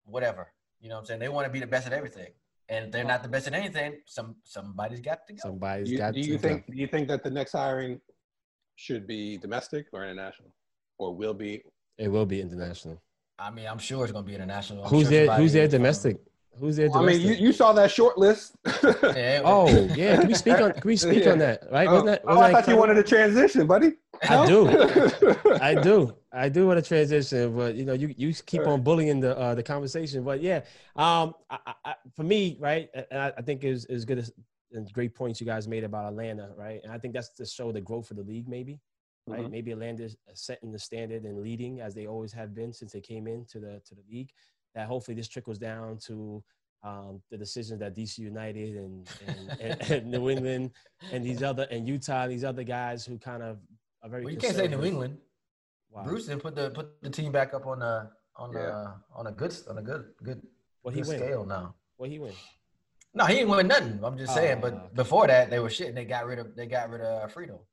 whatever. 0.05 0.53
You 0.83 0.89
know 0.89 0.97
what 0.97 1.01
I'm 1.03 1.07
saying? 1.07 1.21
They 1.21 1.29
want 1.29 1.47
to 1.47 1.53
be 1.53 1.61
the 1.61 1.67
best 1.67 1.87
at 1.87 1.93
everything. 1.93 2.27
And 2.69 2.93
they're 2.93 3.05
not 3.05 3.23
the 3.23 3.29
best 3.29 3.47
at 3.47 3.55
anything, 3.55 4.01
some 4.07 4.37
somebody's 4.45 5.01
got 5.01 5.27
to 5.27 5.33
go. 5.35 5.39
Somebody's 5.43 5.87
Do 5.89 5.93
you, 5.93 5.99
got 5.99 6.15
do 6.15 6.23
to 6.23 6.27
you 6.29 6.37
go. 6.39 6.49
think? 6.49 6.67
Do 6.67 6.77
you 6.77 6.87
think 6.87 7.09
that 7.09 7.23
the 7.23 7.31
next 7.31 7.53
hiring 7.53 8.01
should 8.77 9.07
be 9.07 9.37
domestic 9.37 9.87
or 9.93 10.05
international, 10.05 10.51
or 10.99 11.15
will 11.15 11.35
be? 11.35 11.63
it 11.99 12.09
will 12.09 12.25
be 12.27 12.41
international. 12.41 13.01
I 13.39 13.51
mean, 13.51 13.67
I'm 13.67 13.79
sure 13.79 14.05
it's 14.05 14.13
gonna 14.13 14.27
be 14.27 14.35
international. 14.35 14.85
I'm 14.85 14.91
Who's 14.91 15.03
sure 15.03 15.11
there? 15.27 15.33
Who's 15.37 15.53
there 15.53 15.69
domestic? 15.69 16.17
Who's 16.59 16.77
there 16.77 16.89
I 16.95 17.03
mean, 17.03 17.21
you, 17.21 17.33
you 17.35 17.53
saw 17.53 17.73
that 17.75 17.91
short 17.91 18.17
list. 18.19 18.55
Yeah, 19.03 19.43
oh 19.45 19.69
yeah, 19.95 20.17
can 20.17 20.29
we 20.29 20.35
speak 20.35 20.59
on? 20.61 20.73
Can 20.73 20.83
we 20.89 20.97
speak 20.97 21.25
Yeah. 21.25 21.33
on 21.33 21.39
that? 21.39 21.65
Right? 21.71 21.87
Oh, 21.89 21.93
Wasn't 21.93 22.07
that? 22.07 22.23
oh, 22.25 22.37
wasn't 22.37 22.45
I 22.45 22.53
that 22.53 22.65
thought 22.65 22.73
you 22.73 22.79
wanted 22.79 22.95
to 22.95 23.03
transition, 23.03 23.67
buddy. 23.67 23.93
I 24.29 24.47
do. 24.47 25.37
I 25.61 25.75
do. 25.75 26.17
I 26.33 26.49
do 26.49 26.67
want 26.67 26.83
to 26.83 26.87
transition, 26.87 27.57
but 27.57 27.75
you 27.75 27.85
know, 27.85 27.93
you, 27.93 28.15
you 28.17 28.33
keep 28.35 28.67
on 28.67 28.83
bullying 28.83 29.21
the 29.21 29.37
uh, 29.37 29.55
the 29.55 29.63
conversation. 29.63 30.23
But 30.23 30.41
yeah, 30.41 30.61
um, 30.97 31.35
I, 31.51 31.75
I, 31.85 31.95
for 32.15 32.23
me, 32.23 32.57
right, 32.61 32.89
and 33.11 33.21
I, 33.21 33.33
I 33.37 33.43
think 33.43 33.65
is 33.65 33.85
is 33.87 34.05
good 34.05 34.19
as 34.19 34.33
and 34.73 34.93
great 34.93 35.15
points 35.15 35.41
you 35.41 35.47
guys 35.47 35.69
made 35.69 35.85
about 35.85 36.07
Atlanta, 36.07 36.51
right? 36.57 36.81
And 36.83 36.93
I 36.93 36.99
think 36.99 37.15
that's 37.15 37.31
to 37.31 37.47
show 37.47 37.73
the 37.73 37.81
growth 37.81 38.11
of 38.11 38.17
the 38.17 38.23
league, 38.23 38.49
maybe, 38.49 38.81
right? 39.27 39.45
Mhm. 39.45 39.51
Maybe 39.51 39.73
Atlanta 39.73 40.05
is 40.05 40.17
setting 40.35 40.73
the 40.73 40.79
standard 40.79 41.25
and 41.25 41.43
leading 41.43 41.81
as 41.81 41.95
they 41.95 42.07
always 42.07 42.33
have 42.33 42.55
been 42.55 42.73
since 42.73 42.93
they 42.93 43.01
came 43.01 43.27
into 43.27 43.61
the 43.61 43.81
to 43.87 43.95
the 43.95 44.03
league. 44.11 44.31
That 44.75 44.87
hopefully 44.87 45.15
this 45.15 45.29
trickles 45.29 45.59
down 45.59 45.99
to 46.07 46.43
um, 46.83 47.23
the 47.31 47.37
decisions 47.37 47.81
that 47.81 47.95
DC 47.95 48.19
United 48.19 48.77
and 48.77 49.09
and, 49.27 49.61
and, 49.61 49.81
and 49.91 50.11
New 50.11 50.31
England 50.31 50.71
and 51.11 51.25
these 51.25 51.43
other 51.43 51.67
and 51.71 51.87
Utah, 51.87 52.27
these 52.27 52.45
other 52.45 52.65
guys 52.65 53.05
who 53.05 53.19
kind 53.19 53.43
of 53.43 53.59
are 54.03 54.09
very. 54.09 54.25
well, 54.25 54.33
you 54.35 54.39
can't 54.41 54.57
say 54.57 54.69
New. 54.69 54.83
England. 54.85 55.19
Wow. 55.91 56.05
Bruce 56.05 56.27
didn't 56.27 56.43
put 56.43 56.55
the 56.55 56.71
put 56.71 57.01
the 57.03 57.11
team 57.11 57.33
back 57.33 57.53
up 57.55 57.67
on 57.67 57.81
the 57.81 58.11
on 58.37 58.53
Yeah. 58.53 58.61
the 58.61 58.95
on 59.15 59.27
a 59.27 59.33
good 59.33 59.55
on 59.69 59.79
a 59.79 59.83
good 59.83 60.07
good, 60.23 60.43
What 60.83 60.95
he 60.95 61.01
good 61.03 61.09
win? 61.09 61.19
scale 61.19 61.45
now. 61.45 61.75
What 61.97 62.09
he 62.11 62.19
win? 62.19 62.33
No, 63.15 63.27
he 63.27 63.35
didn't 63.35 63.51
win 63.51 63.69
nothing. 63.69 64.01
I'm 64.03 64.17
just 64.17 64.33
saying. 64.35 64.59
Oh, 64.59 64.61
but 64.63 64.73
okay. 64.73 64.87
before 64.95 65.27
that, 65.27 65.51
they 65.51 65.59
were 65.59 65.69
shit 65.69 65.89
and 65.89 65.97
they 65.97 66.07
got 66.07 66.27
rid 66.27 66.39
of 66.39 66.57
they 66.57 66.67
got 66.67 66.89
rid 66.91 67.03
of 67.03 67.31
Friedel. 67.33 67.67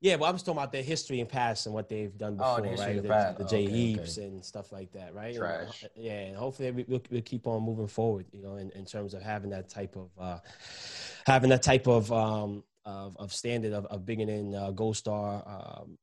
Yeah, 0.00 0.14
well, 0.14 0.30
I'm 0.30 0.36
just 0.36 0.46
talking 0.46 0.58
about 0.60 0.70
their 0.70 0.82
history 0.84 1.18
and 1.18 1.28
past 1.28 1.66
and 1.66 1.74
what 1.74 1.88
they've 1.88 2.16
done 2.16 2.38
Oh, 2.40 2.56
before, 2.56 2.60
the 2.62 2.68
history 2.68 3.00
right? 3.00 3.36
The, 3.36 3.42
the 3.42 3.44
Oh, 3.44 3.48
Jay 3.48 3.64
okay, 3.64 3.72
Heaps 3.74 4.16
okay. 4.16 4.28
and 4.28 4.44
stuff 4.44 4.70
like 4.70 4.92
that, 4.92 5.12
right? 5.12 5.34
Trash. 5.34 5.82
uh, 5.84 5.88
yeah, 5.96 6.20
and 6.20 6.36
hopefully 6.36 6.70
we, 6.70 6.84
we'll, 6.86 7.02
we'll 7.10 7.20
keep 7.22 7.48
on 7.48 7.64
moving 7.64 7.88
forward, 7.88 8.26
you 8.30 8.40
know, 8.40 8.54
in, 8.58 8.70
in 8.70 8.84
terms 8.84 9.12
of 9.12 9.22
having 9.22 9.50
that 9.50 9.68
type 9.68 9.96
of 9.96 10.08
uh, 10.18 10.38
having 11.26 11.50
that 11.50 11.64
type 11.64 11.88
of 11.88 12.12
um, 12.12 12.62
of, 12.88 13.16
of 13.18 13.32
standard 13.32 13.72
of, 13.72 13.84
of 13.86 14.04
bringing 14.06 14.28
in 14.28 14.54
uh, 14.54 14.70
Gold 14.70 14.96
Star 14.96 15.42
um, 15.46 15.98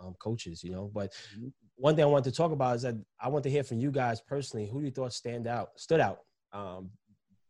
um, 0.00 0.14
coaches, 0.18 0.62
you 0.62 0.70
know. 0.70 0.90
But 0.92 1.12
Mhm. 1.36 1.52
one 1.76 1.94
thing 1.96 2.04
I 2.04 2.06
wanted 2.06 2.30
to 2.30 2.36
talk 2.36 2.52
about 2.52 2.76
is 2.76 2.82
that 2.82 2.96
I 3.20 3.28
want 3.28 3.42
to 3.44 3.50
hear 3.50 3.64
from 3.64 3.78
you 3.78 3.90
guys 3.90 4.20
personally. 4.20 4.66
Who 4.68 4.80
you 4.82 4.90
thought 4.90 5.12
stand 5.12 5.46
out 5.46 5.70
stood 5.76 6.00
out 6.00 6.18
um, 6.52 6.90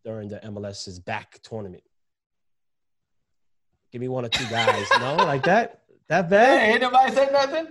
during 0.04 0.28
the 0.28 0.38
MLS's 0.44 0.98
back 1.00 1.40
tournament? 1.42 1.82
Give 3.90 4.00
me 4.00 4.08
one 4.08 4.24
or 4.24 4.28
two 4.28 4.48
guys. 4.48 4.86
no, 5.00 5.16
like 5.16 5.42
that. 5.44 5.82
That 6.08 6.30
bad? 6.30 6.60
Hey, 6.60 6.72
ain't 6.72 6.80
nobody 6.80 7.12
said 7.12 7.32
nothing. 7.32 7.66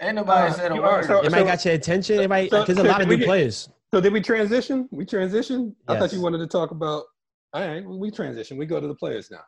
Ain't 0.00 0.16
nobody 0.16 0.50
Uh, 0.50 0.54
said 0.54 0.72
a 0.72 0.74
word. 0.76 0.82
are 0.84 1.04
so- 1.06 1.22
It 1.24 1.30
might 1.32 1.46
got 1.46 1.64
your 1.64 1.74
attention. 1.74 2.20
It 2.20 2.28
might 2.28 2.50
so- 2.50 2.60
because 2.62 2.78
a 2.78 2.82
lot 2.82 3.00
of 3.02 3.08
new 3.08 3.16
get- 3.18 3.26
players. 3.26 3.68
So 3.94 4.00
did 4.00 4.12
we 4.12 4.20
transition? 4.20 4.88
We 4.90 5.06
transitioned. 5.06 5.74
I 5.88 5.98
thought 5.98 6.12
you 6.12 6.20
wanted 6.20 6.38
to 6.38 6.46
talk 6.48 6.70
about. 6.72 7.04
All 7.52 7.66
right, 7.66 7.84
we 7.86 8.10
transition. 8.10 8.56
We 8.58 8.66
go 8.66 8.80
to 8.80 8.86
the 8.88 8.94
players 8.94 9.30
now. 9.30 9.44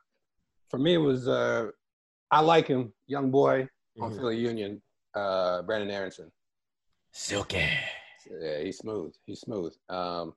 For 0.68 0.78
me, 0.78 0.94
it 0.94 0.98
was. 0.98 1.28
Uh, 1.28 1.70
I 2.30 2.40
like 2.40 2.66
him, 2.66 2.92
young 3.06 3.30
boy 3.30 3.68
on 4.00 4.12
Mhm. 4.12 4.16
Philly 4.16 4.36
Union, 4.38 4.82
uh, 5.14 5.62
Brenden 5.62 5.90
Aaronson. 5.90 6.30
Silky. 7.12 7.66
Yeah, 8.30 8.58
he's 8.60 8.78
smooth. 8.78 9.14
He's 9.24 9.40
smooth. 9.40 9.74
Um, 9.88 10.34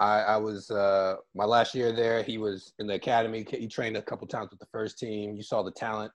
I, 0.00 0.20
I 0.22 0.36
was 0.36 0.70
uh, 0.70 1.16
my 1.34 1.44
last 1.44 1.74
year 1.74 1.92
there. 1.92 2.22
He 2.22 2.38
was 2.38 2.74
in 2.80 2.86
the 2.88 2.94
academy. 2.94 3.46
He 3.48 3.68
trained 3.68 3.96
a 3.96 4.02
couple 4.02 4.26
times 4.26 4.50
with 4.50 4.58
the 4.58 4.66
first 4.66 4.98
team. 4.98 5.36
You 5.36 5.42
saw 5.42 5.62
the 5.62 5.70
talent, 5.70 6.12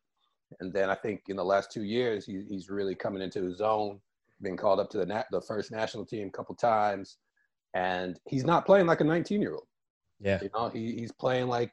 and 0.59 0.73
then 0.73 0.89
I 0.89 0.95
think 0.95 1.21
in 1.29 1.37
the 1.37 1.45
last 1.45 1.71
two 1.71 1.83
years, 1.83 2.25
he, 2.25 2.43
he's 2.49 2.69
really 2.69 2.93
coming 2.95 3.21
into 3.21 3.41
his 3.43 3.61
own. 3.61 4.01
Been 4.41 4.57
called 4.57 4.79
up 4.79 4.89
to 4.91 4.97
the 4.97 5.05
nat- 5.05 5.27
the 5.31 5.41
first 5.41 5.71
national 5.71 6.05
team 6.05 6.27
a 6.27 6.31
couple 6.31 6.53
times, 6.55 7.17
and 7.73 8.19
he's 8.27 8.43
not 8.43 8.65
playing 8.65 8.87
like 8.87 8.99
a 9.01 9.05
19 9.05 9.41
year 9.41 9.53
old. 9.53 9.67
Yeah. 10.19 10.39
You 10.41 10.49
know, 10.53 10.67
he, 10.69 10.93
he's 10.99 11.11
playing 11.11 11.47
like, 11.47 11.71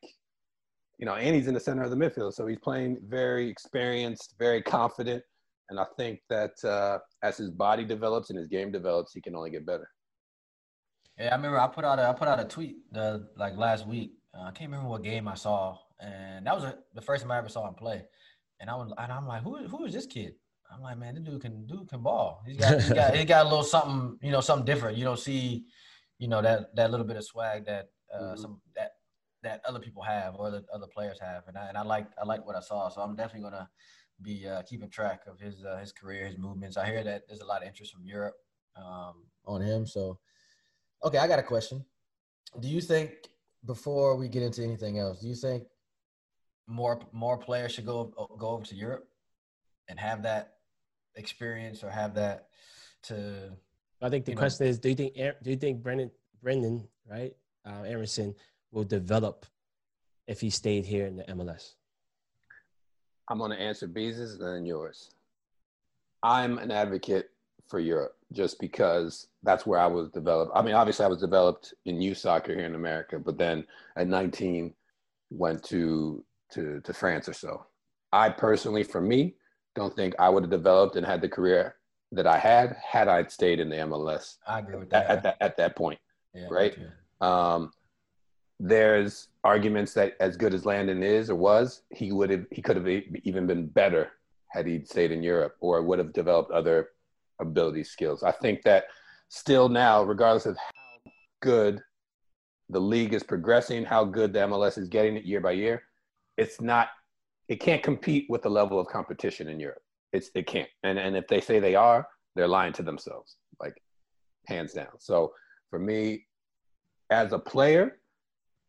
you 0.99 1.07
know, 1.07 1.15
and 1.15 1.35
he's 1.35 1.47
in 1.47 1.55
the 1.55 1.61
center 1.61 1.83
of 1.83 1.91
the 1.91 1.97
midfield, 1.97 2.35
so 2.35 2.47
he's 2.47 2.59
playing 2.59 2.99
very 3.07 3.49
experienced, 3.49 4.35
very 4.39 4.61
confident, 4.63 5.23
and 5.71 5.79
I 5.79 5.85
think 5.97 6.21
that 6.29 6.53
uh, 6.65 6.99
as 7.23 7.37
his 7.37 7.51
body 7.51 7.85
develops 7.85 8.31
and 8.31 8.39
his 8.39 8.49
game 8.49 8.73
develops, 8.73 9.13
he 9.13 9.21
can 9.21 9.35
only 9.37 9.51
get 9.51 9.65
better. 9.65 9.89
Yeah, 11.19 11.33
I 11.33 11.37
remember 11.37 11.59
I 11.59 11.67
put 11.69 11.85
out 11.85 11.99
a 11.99 12.09
I 12.09 12.13
put 12.13 12.29
out 12.29 12.41
a 12.41 12.45
tweet 12.45 12.77
the 12.93 13.29
like 13.37 13.57
last 13.57 13.87
week. 13.87 14.13
Uh, 14.35 14.43
I 14.43 14.51
can't 14.53 14.71
remember 14.71 14.89
what 14.91 15.03
game 15.03 15.27
I 15.29 15.35
saw, 15.35 15.77
and 16.01 16.47
that 16.47 16.55
was 16.55 16.65
a, 16.65 16.79
the 16.95 17.01
first 17.01 17.23
time 17.23 17.33
I 17.33 17.39
ever 17.39 17.49
saw 17.49 17.67
him 17.67 17.75
play. 17.75 18.05
And 18.61 18.69
I 18.71 18.75
was 18.75 18.93
and 18.97 19.13
I'm 19.13 19.27
like, 19.27 19.43
who 19.43 19.57
who 19.67 19.85
is 19.85 19.93
this 19.93 20.07
kid? 20.07 20.35
I'm 20.73 20.83
like, 20.83 20.99
man, 20.99 21.15
this 21.15 21.25
dude 21.25 21.41
can 21.41 21.67
dude 21.67 21.89
can 21.89 22.03
ball. 22.03 22.43
He's 22.47 22.57
got 22.57 22.81
he 22.83 22.95
got 22.95 23.17
he 23.17 23.25
got 23.25 23.47
a 23.47 23.49
little 23.49 23.65
something, 23.65 24.19
you 24.23 24.31
know, 24.31 24.41
something 24.41 24.65
different. 24.67 24.97
You 24.99 25.05
don't 25.05 25.19
see, 25.19 25.65
you 26.19 26.29
know, 26.29 26.43
that 26.43 26.75
that 26.77 26.91
little 26.91 27.07
bit 27.07 27.17
of 27.17 27.25
swag 27.25 27.67
that 27.67 27.89
uh, 28.15 28.35
Mhm. 28.35 28.39
some 28.39 28.61
that 28.77 28.93
that 29.43 29.61
other 29.67 29.79
people 29.79 30.03
have 30.03 30.35
or 30.37 30.51
the 30.51 30.65
other 30.73 30.87
players 30.87 31.19
have. 31.21 31.45
And 31.49 31.57
I 31.57 31.69
and 31.69 31.77
I 31.77 31.83
like 31.83 32.07
I 32.21 32.25
like 32.25 32.47
what 32.47 32.57
I 32.57 32.61
saw. 32.61 32.89
So 32.89 33.01
I'm 33.01 33.17
definitely 33.17 33.49
gonna 33.51 33.69
be 34.23 34.49
uh, 34.49 34.63
keeping 34.63 34.91
track 34.91 35.21
of 35.27 35.39
his 35.39 35.65
uh, 35.65 35.79
his 35.79 35.93
career, 35.93 36.27
his 36.27 36.39
movements. 36.39 36.77
I 36.77 36.87
hear 36.87 37.05
that 37.05 37.23
there's 37.29 37.41
a 37.41 37.47
lot 37.47 37.63
of 37.63 37.69
interest 37.69 37.93
from 37.93 38.05
Europe 38.05 38.35
um, 38.77 39.25
on 39.47 39.61
him. 39.61 39.87
So, 39.87 40.19
okay, 41.05 41.19
I 41.19 41.29
got 41.29 41.39
a 41.39 41.43
question. 41.45 41.85
Do 42.61 42.69
you 42.69 42.81
think 42.81 43.13
before 43.65 44.17
we 44.17 44.29
get 44.29 44.43
into 44.43 44.63
anything 44.63 44.99
else, 44.99 45.21
do 45.21 45.29
you 45.29 45.35
think 45.35 45.65
more 46.67 47.01
more 47.13 47.39
players 47.39 47.73
should 47.73 47.87
go 47.87 48.13
go 48.39 48.49
over 48.49 48.65
to 48.65 48.75
Europe 48.75 49.09
and 49.89 49.99
have 49.99 50.23
that 50.23 50.55
experience 51.15 51.83
or 51.83 51.91
have 51.91 52.15
that 52.15 52.49
to 53.03 53.51
I 54.01 54.09
think 54.11 54.25
the 54.25 54.33
you 54.33 54.37
know- 54.37 54.41
question 54.41 54.67
is: 54.67 54.79
Do 54.79 54.89
you 54.89 54.95
think 54.95 55.15
do 55.15 55.51
you 55.51 55.57
think 55.57 55.83
Brenden 55.83 56.11
Brenden 56.45 56.87
right 57.09 57.35
uh, 57.65 57.83
Aaronson 57.83 58.35
will 58.73 58.85
develop 58.85 59.47
if 60.27 60.41
he 60.41 60.51
stayed 60.51 60.85
here 60.85 61.07
in 61.07 61.17
the 61.17 61.25
MLS? 61.25 61.75
I'm 63.29 63.39
going 63.39 63.51
to 63.51 63.61
answer 63.61 63.87
Beezus 63.87 64.39
and 64.39 64.43
then 64.43 64.67
yours. 64.67 65.11
I'm 66.23 66.59
an 66.59 66.71
advocate 66.71 67.31
for 67.69 67.79
Europe 67.79 68.17
just 68.33 68.59
because 68.59 69.29
that's 69.43 69.67
where 69.67 69.79
I 69.79 69.87
was 69.87 70.11
developed. 70.11 70.53
I 70.55 70.63
mean, 70.63 70.75
obviously, 70.75 71.05
I 71.05 71.09
was 71.09 71.21
developed 71.21 71.75
in 71.85 72.01
youth 72.01 72.19
soccer 72.19 72.55
here 72.55 72.65
in 72.65 72.75
America, 72.75 73.19
but 73.19 73.39
then 73.39 73.65
at 73.97 74.09
19, 74.09 74.75
went 75.31 75.63
to 75.63 76.25
to 76.51 76.81
to 76.81 76.93
France 76.93 77.29
or 77.29 77.35
so. 77.35 77.67
I 78.13 78.31
personally, 78.31 78.83
for 78.83 79.01
me, 79.01 79.35
don't 79.75 79.95
think 79.95 80.15
I 80.19 80.29
would 80.29 80.45
have 80.45 80.51
developed 80.51 80.97
and 80.97 81.07
had 81.07 81.21
the 81.21 81.29
career 81.29 81.77
that 82.13 82.27
I 82.27 82.39
had 82.39 82.77
had 82.77 83.09
I 83.09 83.27
stayed 83.27 83.61
in 83.61 83.69
the 83.69 83.77
MLS. 83.77 84.37
I 84.47 84.61
agree 84.61 84.77
with 84.77 84.93
at, 84.95 85.07
that. 85.07 85.11
at 85.11 85.23
that 85.23 85.37
at 85.41 85.57
that 85.59 85.77
point. 85.77 85.99
Yeah, 86.35 86.47
right? 86.51 86.79
me. 86.79 86.87
Um, 87.21 87.71
there's 88.61 89.29
arguments 89.45 89.95
that 89.95 90.15
as 90.21 90.37
good 90.37 90.53
as 90.53 90.67
Landon 90.67 91.03
is 91.03 91.31
or 91.31 91.37
was, 91.37 91.83
he 91.91 92.13
would 92.13 92.31
have 92.31 92.47
he 92.51 92.61
could 92.61 92.77
have 92.77 92.89
even 93.25 93.47
been 93.47 93.67
better 93.67 94.11
had 94.49 94.67
he 94.67 94.85
stayed 94.85 95.13
in 95.13 95.23
Europe 95.23 95.57
or 95.61 95.83
would 95.83 95.99
have 95.99 96.13
developed 96.13 96.51
other 96.51 96.89
ability 97.41 97.85
skills. 97.85 98.23
I 98.23 98.33
think 98.33 98.63
that 98.63 98.85
still 99.29 99.69
now, 99.69 100.03
regardless 100.03 100.47
of 100.47 100.57
how 100.57 101.11
good 101.41 101.81
the 102.69 102.81
league 102.81 103.15
is 103.15 103.23
progressing, 103.23 103.85
how 103.85 104.05
good 104.05 104.33
the 104.33 104.41
MLS 104.41 104.77
is 104.77 104.89
getting 104.89 105.17
it 105.17 105.25
year 105.25 105.41
by 105.41 105.53
year, 105.53 105.83
it's 106.37 106.61
not 106.61 106.89
it 107.49 107.61
can't 107.61 107.83
compete 107.83 108.27
with 108.29 108.43
the 108.43 108.51
level 108.51 108.79
of 108.79 108.89
competition 108.89 109.49
in 109.49 109.61
Europe. 109.61 109.83
It's 110.13 110.31
it 110.35 110.47
can't. 110.47 110.69
And 110.83 110.99
and 110.99 111.17
if 111.17 111.29
they 111.29 111.41
say 111.41 111.61
they 111.61 111.77
are, 111.77 112.07
they're 112.35 112.49
lying 112.49 112.73
to 112.75 112.83
themselves, 112.83 113.37
like 113.61 113.81
hands 114.47 114.73
down. 114.73 114.99
So 114.99 115.33
for 115.71 115.79
me, 115.79 116.27
as 117.11 117.33
a 117.33 117.39
player, 117.39 117.99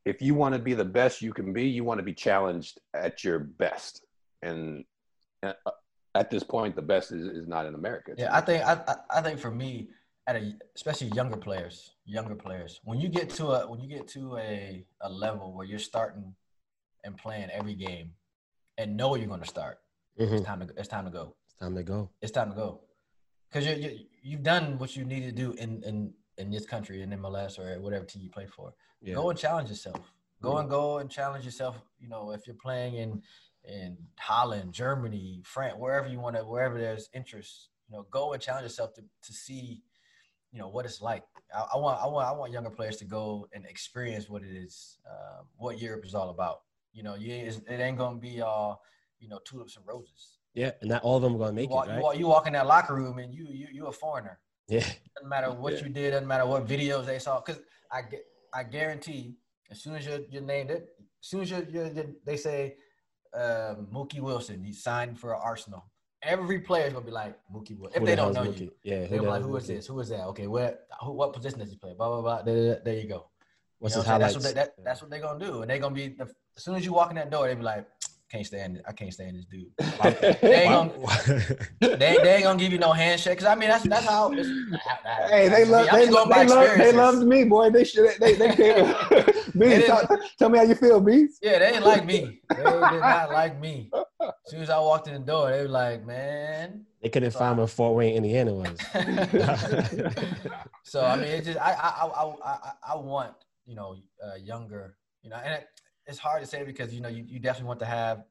if 0.05 0.21
you 0.21 0.33
want 0.33 0.53
to 0.55 0.59
be 0.59 0.73
the 0.73 0.85
best 0.85 1.21
you 1.21 1.33
can 1.33 1.53
be, 1.53 1.67
you 1.67 1.83
want 1.83 1.99
to 1.99 2.03
be 2.03 2.13
challenged 2.13 2.79
at 2.93 3.23
your 3.23 3.39
best. 3.39 4.05
And 4.41 4.85
uh, 5.43 5.53
at 6.15 6.29
this 6.31 6.43
point, 6.43 6.75
the 6.75 6.81
best 6.81 7.11
is, 7.11 7.27
is 7.27 7.47
not 7.47 7.65
in 7.65 7.75
America. 7.75 8.13
Yeah, 8.17 8.35
I 8.35 8.41
think 8.41 8.63
I, 8.65 8.73
I 8.87 8.95
I 9.17 9.21
think 9.21 9.39
for 9.39 9.51
me, 9.51 9.89
at 10.27 10.35
a 10.35 10.53
especially 10.75 11.07
younger 11.07 11.37
players, 11.37 11.95
younger 12.05 12.35
players, 12.35 12.79
when 12.83 12.99
you 12.99 13.09
get 13.09 13.29
to 13.31 13.47
a 13.51 13.67
when 13.69 13.79
you 13.79 13.87
get 13.89 14.07
to 14.09 14.37
a, 14.37 14.85
a 15.01 15.09
level 15.09 15.53
where 15.53 15.65
you're 15.65 15.79
starting 15.79 16.33
and 17.03 17.17
playing 17.17 17.49
every 17.51 17.75
game, 17.75 18.11
and 18.77 18.97
know 18.97 19.15
you're 19.15 19.27
going 19.27 19.41
to 19.41 19.47
start, 19.47 19.79
Mhm. 20.19 20.33
it's 20.33 20.45
time 20.45 20.59
to 20.59 20.73
it's 20.77 20.87
time 20.87 21.05
to 21.05 21.11
go. 21.11 21.35
It's 21.49 21.59
time 21.59 21.75
to 21.75 21.83
go. 21.83 22.09
It's 22.21 22.31
time 22.31 22.49
to 22.51 22.55
go, 22.55 22.81
because 23.49 23.65
you 23.67 23.75
you 23.75 23.99
you've 24.21 24.43
done 24.43 24.77
what 24.79 24.95
you 24.95 25.03
need 25.05 25.23
to 25.23 25.31
do 25.31 25.51
in 25.53 25.83
in 25.83 26.13
in 26.39 26.49
this 26.49 26.65
country 26.65 27.01
in 27.01 27.09
MLS 27.11 27.59
or 27.59 27.79
whatever 27.79 28.05
team 28.05 28.23
you 28.23 28.29
play 28.29 28.47
for. 28.47 28.73
Yeah. 29.01 29.15
Go 29.15 29.29
and 29.29 29.37
challenge 29.37 29.69
yourself. 29.69 30.13
Go 30.41 30.57
and 30.57 30.69
go 30.69 30.99
and 30.99 31.09
challenge 31.09 31.43
yourself. 31.43 31.81
You 31.99 32.07
know, 32.07 32.31
if 32.31 32.47
you're 32.47 32.55
playing 32.55 32.95
in 32.95 33.21
in 33.65 33.97
Holland, 34.17 34.73
Germany, 34.73 35.41
France, 35.43 35.75
wherever 35.77 36.07
you 36.07 36.19
want 36.19 36.37
to, 36.37 36.43
wherever 36.43 36.79
there's 36.79 37.09
interest, 37.13 37.69
you 37.89 37.95
know, 37.95 38.05
go 38.09 38.33
and 38.33 38.41
challenge 38.41 38.63
yourself 38.63 38.93
to 38.93 39.01
to 39.01 39.33
see, 39.33 39.83
you 40.51 40.59
know, 40.59 40.69
what 40.69 40.85
it's 40.85 41.01
like. 41.01 41.23
I, 41.53 41.65
I 41.73 41.77
want 41.77 42.01
I 42.01 42.07
want 42.07 42.27
I 42.27 42.31
want 42.31 42.53
younger 42.53 42.69
players 42.69 42.97
to 42.97 43.05
go 43.05 43.47
and 43.53 43.65
experience 43.65 44.29
what 44.29 44.43
it 44.43 44.55
is, 44.55 44.97
uh, 45.09 45.43
what 45.57 45.79
Europe 45.79 46.05
is 46.05 46.15
all 46.15 46.29
about. 46.29 46.61
You 46.93 47.03
know, 47.03 47.15
you 47.15 47.33
it 47.33 47.63
ain't 47.69 47.97
gonna 47.97 48.17
be 48.17 48.41
all 48.41 48.81
you 49.19 49.27
know 49.27 49.39
tulips 49.45 49.75
and 49.75 49.85
roses. 49.85 50.37
Yeah, 50.53 50.71
and 50.81 50.89
not 50.89 51.03
all 51.03 51.17
of 51.17 51.23
them 51.23 51.35
are 51.35 51.39
gonna 51.39 51.51
You 51.51 51.55
make 51.55 51.69
walk, 51.69 51.87
it, 51.89 51.95
you, 51.95 52.01
walk, 52.01 52.17
you 52.17 52.27
walk 52.27 52.47
in 52.47 52.53
that 52.53 52.65
locker 52.65 52.95
room 52.95 53.19
and 53.19 53.33
you 53.33 53.47
you 53.49 53.67
you 53.71 53.87
a 53.87 53.91
foreigner. 53.91 54.39
Yeah. 54.69 54.79
Doesn't 55.15 55.29
matter 55.29 55.51
what 55.51 55.73
Yeah. 55.73 55.83
you 55.83 55.89
did. 55.89 56.11
Doesn't 56.11 56.27
matter 56.27 56.45
what 56.45 56.67
videos 56.67 57.05
they 57.05 57.19
saw. 57.19 57.41
Because 57.41 57.61
I 57.91 58.01
get, 58.03 58.23
I 58.53 58.63
guarantee, 58.63 59.35
as 59.71 59.81
soon 59.81 59.95
as 59.95 60.05
you're, 60.05 60.19
you're 60.29 60.41
named 60.43 60.69
it, 60.71 60.89
as 60.99 61.27
soon 61.29 61.41
as 61.41 61.49
you're, 61.51 61.63
you're, 61.63 61.87
you're- 61.87 62.13
they 62.25 62.37
say 62.37 62.75
um, 63.33 63.87
Mookie 63.93 64.19
Wilson, 64.21 64.63
he 64.63 64.73
signed 64.73 65.19
for 65.19 65.35
Arsenal. 65.35 65.85
Every 66.21 66.59
player's 66.59 66.93
gonna 66.93 67.05
be 67.05 67.11
like 67.11 67.35
Mookie 67.53 67.77
Wilson. 67.77 67.95
If 67.95 67.99
Who 68.01 68.05
they 68.05 68.11
the 68.11 68.15
don't 68.21 68.33
know 68.33 68.43
Mookie? 68.43 68.61
you, 68.61 68.71
Yeah. 68.83 68.99
they're 69.07 69.07
the 69.07 69.21
like, 69.21 69.41
hell's 69.41 69.45
who 69.45 69.55
is 69.57 69.63
Mookie? 69.63 69.67
this? 69.67 69.87
Who 69.87 69.99
is 69.99 70.09
that? 70.09 70.23
Okay, 70.27 70.47
where, 70.47 70.79
who, 71.01 71.11
what 71.13 71.33
position 71.33 71.59
does 71.59 71.69
he 71.69 71.77
play? 71.77 71.93
Blah 71.93 72.07
blah 72.09 72.21
blah. 72.21 72.41
There, 72.41 72.81
there 72.83 72.95
you 72.95 73.07
go. 73.07 73.27
What's 73.79 73.95
You 73.95 74.01
his 74.01 74.07
know 74.07 74.13
what 74.13 74.15
I'm 74.15 74.21
highlights? 74.21 74.33
That's 74.33 74.45
what, 74.45 74.55
they, 74.55 74.61
that, 74.61 74.83
that's 74.83 75.01
what 75.01 75.09
they're 75.11 75.21
gonna 75.21 75.45
do, 75.45 75.61
and 75.61 75.69
they're 75.69 75.79
gonna 75.79 75.95
be. 75.95 76.09
The, 76.09 76.23
as 76.57 76.63
soon 76.63 76.75
as 76.75 76.83
you 76.85 76.91
walk 76.93 77.09
in 77.11 77.15
that 77.15 77.29
door, 77.31 77.47
they 77.47 77.55
be 77.55 77.61
like, 77.63 77.85
can't 78.29 78.45
stand 78.45 78.77
it. 78.77 78.83
I 78.87 78.91
can't 78.91 79.13
stand 79.13 79.37
this 79.37 79.45
dude. 79.45 79.71
They 80.41 80.63
ain't 80.63 80.69
gonna, 80.69 81.57
they, 81.97 82.17
they 82.21 82.35
ain't 82.35 82.43
gonna 82.43 82.59
give 82.59 82.71
you 82.71 82.77
no 82.77 82.91
handshake. 82.91 83.39
Cause 83.39 83.47
I 83.47 83.55
mean, 83.55 83.69
that's 83.69 83.83
that's 83.85 84.05
how. 84.05 84.31
It's, 84.33 84.47
Hey, 85.29 85.49
they 85.49 85.65
love 85.65 85.87
I'm 85.91 85.99
they, 85.99 86.09
love 86.09 86.29
they, 86.29 86.45
love 86.45 86.77
they 86.77 86.91
loved 86.91 87.27
me, 87.27 87.43
boy. 87.43 87.69
They 87.69 87.83
should 87.83 88.19
they 88.19 88.33
they 88.35 88.55
came. 88.55 88.95
They 89.55 89.77
Beats, 89.77 89.87
tell, 89.87 90.07
tell 90.37 90.49
me 90.49 90.59
how 90.59 90.65
you 90.65 90.75
feel, 90.75 90.99
Beats. 91.01 91.39
Yeah, 91.41 91.59
they 91.59 91.71
didn't 91.71 91.85
like 91.85 92.05
me. 92.05 92.39
They 92.49 92.55
did 92.55 92.63
not 92.63 93.31
like 93.31 93.59
me. 93.59 93.89
As 94.21 94.31
soon 94.45 94.61
as 94.61 94.69
I 94.69 94.79
walked 94.79 95.07
in 95.07 95.13
the 95.15 95.19
door, 95.19 95.51
they 95.51 95.63
were 95.63 95.67
like, 95.67 96.05
man. 96.05 96.85
They 97.01 97.09
couldn't 97.09 97.31
find 97.31 97.57
where 97.57 97.67
Fort 97.67 97.95
Wayne, 97.95 98.15
Indiana 98.15 98.53
was. 98.53 98.77
so 100.83 101.03
I 101.03 101.15
mean, 101.15 101.25
it 101.25 101.45
just 101.45 101.59
I 101.59 101.71
I 101.73 102.05
I 102.05 102.35
I, 102.43 102.71
I 102.89 102.95
want 102.95 103.33
you 103.65 103.75
know 103.75 103.95
uh, 104.23 104.35
younger 104.35 104.95
you 105.23 105.29
know, 105.29 105.37
and 105.37 105.55
it, 105.55 105.67
it's 106.09 106.19
hard 106.19 106.41
to 106.41 106.47
say 106.47 106.63
because 106.63 106.93
you 106.93 107.01
know 107.01 107.09
you, 107.09 107.23
you 107.27 107.39
definitely 107.39 107.67
want 107.67 107.79
to 107.79 107.85
have 107.85 108.23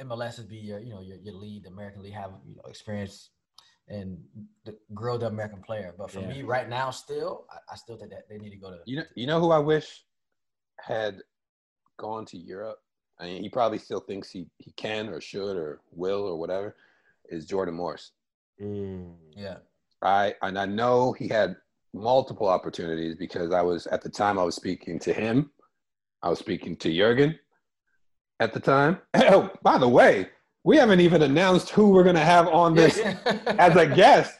MLS 0.00 0.46
be 0.48 0.56
your 0.56 0.78
you 0.78 0.90
know 0.90 1.00
your, 1.00 1.18
your 1.18 1.34
lead, 1.34 1.64
the 1.64 1.68
American 1.68 2.02
League, 2.02 2.14
have 2.14 2.32
you 2.46 2.54
know 2.56 2.62
experience 2.68 3.30
and 3.88 4.18
the, 4.64 4.76
grow 4.94 5.16
the 5.16 5.26
American 5.26 5.62
player. 5.62 5.94
But 5.96 6.10
for 6.10 6.20
Yeah. 6.20 6.28
me 6.28 6.42
right 6.42 6.68
now, 6.68 6.90
still 6.90 7.46
I, 7.50 7.72
I 7.72 7.76
still 7.76 7.96
think 7.96 8.10
that 8.10 8.28
they 8.28 8.38
need 8.38 8.50
to 8.50 8.56
go 8.56 8.70
to. 8.70 8.78
You 8.86 8.96
know, 8.98 9.04
you 9.14 9.26
know 9.26 9.40
who 9.40 9.50
I 9.50 9.58
wish 9.58 10.04
had 10.80 11.20
gone 11.98 12.24
to 12.26 12.36
Europe. 12.36 12.78
I 13.18 13.24
mean, 13.24 13.42
he 13.42 13.48
probably 13.48 13.78
still 13.78 14.00
thinks 14.00 14.30
he 14.30 14.48
he 14.58 14.72
can 14.72 15.08
or 15.08 15.20
should 15.20 15.56
or 15.56 15.80
will 15.90 16.22
or 16.22 16.36
whatever. 16.36 16.76
Is 17.28 17.46
Jordan 17.46 17.74
Morris. 17.74 18.12
Mm. 18.62 19.14
Yeah. 19.36 19.58
I 20.02 20.34
and 20.42 20.58
I 20.58 20.66
know 20.66 21.12
he 21.12 21.26
had 21.28 21.56
multiple 21.94 22.46
opportunities 22.48 23.16
because 23.16 23.52
I 23.52 23.62
was 23.62 23.86
at 23.88 24.02
the 24.02 24.10
time 24.10 24.38
I 24.38 24.44
was 24.44 24.54
speaking 24.56 24.98
to 25.00 25.12
him. 25.12 25.50
I 26.26 26.28
was 26.28 26.40
speaking 26.40 26.74
to 26.78 26.92
Jurgen 26.92 27.38
at 28.40 28.52
the 28.52 28.58
time. 28.58 28.98
Oh, 29.14 29.48
by 29.62 29.78
the 29.78 29.88
way, 29.88 30.28
we 30.64 30.76
haven't 30.76 30.98
even 30.98 31.22
announced 31.22 31.70
who 31.70 31.90
we're 31.90 32.02
gonna 32.02 32.18
have 32.18 32.48
on 32.48 32.74
this 32.74 32.98
as 33.46 33.76
a 33.76 33.86
guest. 33.86 34.36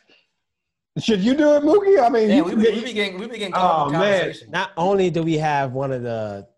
Should 0.98 1.20
you 1.20 1.36
do 1.36 1.54
it, 1.54 1.62
Mookie? 1.62 2.04
I 2.04 2.08
mean, 2.08 2.28
Yeah, 2.28 2.36
you- 2.38 2.44
we, 2.44 2.54
be- 2.56 2.70
we 2.72 2.84
be 2.86 2.92
getting 2.92 3.20
we 3.20 3.28
be 3.28 3.38
getting 3.38 3.54
Oh, 3.54 3.58
caught 3.58 3.80
up 3.80 3.86
oh, 3.86 3.94
in 3.94 4.00
man. 4.00 4.34
Not 4.48 4.72
only 4.76 5.10
do 5.10 5.22
we 5.22 5.34
have 5.38 5.74
one 5.74 5.92
of 5.92 6.02
the 6.02 6.48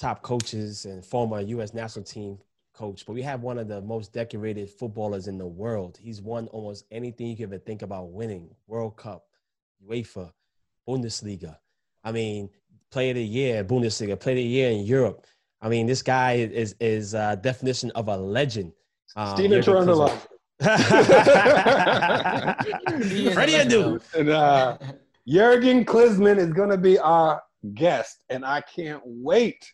top 0.00 0.22
coaches 0.22 0.86
and 0.86 1.04
former 1.04 1.40
U.S. 1.40 1.72
national 1.72 2.04
team 2.04 2.38
coach, 2.74 3.06
but 3.06 3.12
we 3.12 3.22
have 3.22 3.42
one 3.42 3.58
of 3.58 3.68
the 3.68 3.80
most 3.80 4.12
decorated 4.12 4.68
footballers 4.70 5.28
in 5.28 5.38
the 5.38 5.46
world. 5.46 5.96
He's 6.02 6.20
won 6.20 6.48
almost 6.48 6.84
anything 6.90 7.28
you 7.28 7.36
can 7.36 7.44
ever 7.44 7.58
think 7.58 7.82
about 7.82 8.10
winning: 8.10 8.56
World 8.66 8.96
Cup, 8.96 9.24
UEFA, 9.88 10.32
Bundesliga. 10.88 11.58
I 12.02 12.10
mean, 12.10 12.50
Player 12.90 13.10
of 13.10 13.16
the 13.16 13.24
Year, 13.24 13.64
Bundesliga, 13.64 14.18
Player 14.18 14.34
of 14.34 14.38
the 14.38 14.42
Year 14.42 14.70
in 14.70 14.84
Europe. 14.84 15.26
I 15.60 15.68
mean, 15.68 15.86
this 15.86 16.02
guy 16.02 16.34
is 16.34 16.74
is 16.80 17.14
a 17.14 17.38
definition 17.42 17.90
of 17.92 18.08
a 18.08 18.16
legend. 18.16 18.72
Um, 19.16 19.36
Steven 19.36 19.62
Jurgen 19.62 19.84
Trundle. 19.86 20.08
Klinsmann. 20.08 20.28
He 23.10 23.28
Ready 23.34 23.52
to 23.52 23.64
do. 23.68 24.00
and 24.16 24.28
uh, 24.30 24.78
Jurgen 25.26 25.84
Klinsmann 25.84 26.38
is 26.38 26.52
going 26.52 26.70
to 26.70 26.76
be 26.78 26.98
our 26.98 27.42
guest, 27.74 28.18
and 28.28 28.44
I 28.44 28.60
can't 28.62 29.02
wait 29.04 29.72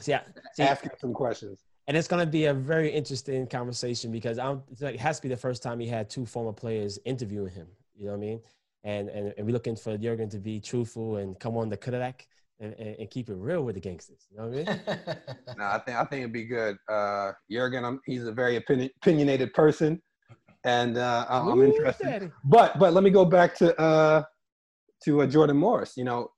See, 0.00 0.14
I- 0.14 0.18
to 0.18 0.24
see, 0.54 0.62
ask 0.62 0.82
him 0.84 0.90
some 1.00 1.12
questions. 1.12 1.60
and 1.86 1.96
it's 1.96 2.08
going 2.08 2.24
to 2.24 2.30
be 2.30 2.46
a 2.46 2.54
very 2.54 2.90
interesting 2.90 3.46
conversation 3.46 4.10
because 4.12 4.38
I'm, 4.38 4.62
it's 4.70 4.80
like, 4.82 4.94
it 4.94 5.00
has 5.00 5.16
to 5.18 5.22
be 5.22 5.28
the 5.28 5.36
first 5.36 5.62
time 5.62 5.78
he 5.80 5.86
had 5.86 6.08
two 6.10 6.24
former 6.26 6.52
players 6.52 6.98
interviewing 7.04 7.52
him. 7.52 7.66
You 7.96 8.06
know 8.06 8.12
what 8.12 8.18
I 8.18 8.20
mean? 8.20 8.40
And 8.84 9.08
and, 9.08 9.34
and 9.36 9.46
we're 9.46 9.52
looking 9.52 9.76
for 9.76 9.96
Jurgen 9.98 10.28
to 10.30 10.38
be 10.38 10.60
truthful 10.60 11.16
and 11.16 11.38
come 11.38 11.56
on 11.56 11.68
the 11.68 11.76
Kodak 11.76 12.26
and, 12.60 12.74
and, 12.78 12.96
and 12.98 13.10
keep 13.10 13.28
it 13.28 13.34
real 13.36 13.62
with 13.62 13.74
the 13.76 13.80
gangsters. 13.80 14.26
You 14.30 14.38
know 14.38 14.48
what 14.48 14.68
I 14.68 14.96
mean? 14.96 15.16
No, 15.58 15.64
I 15.64 15.78
think 15.80 15.96
I 15.96 16.04
think 16.04 16.20
it'd 16.20 16.32
be 16.32 16.44
good. 16.44 16.76
Uh, 16.88 17.32
Jurgen, 17.50 17.84
I'm, 17.84 18.00
he's 18.06 18.24
a 18.24 18.32
very 18.32 18.56
opinion, 18.56 18.90
opinionated 19.02 19.52
person, 19.54 20.00
and 20.64 20.96
uh, 20.96 21.26
I'm, 21.28 21.48
I'm 21.48 21.58
Ooh, 21.60 21.64
interested. 21.64 22.04
daddy. 22.06 22.30
But 22.44 22.78
but 22.78 22.92
let 22.92 23.02
me 23.02 23.10
go 23.10 23.24
back 23.24 23.54
to 23.56 23.78
uh, 23.80 24.22
to 25.04 25.22
uh, 25.22 25.26
Jordan 25.26 25.56
Morris. 25.56 25.94
You 25.96 26.04
know, 26.04 26.30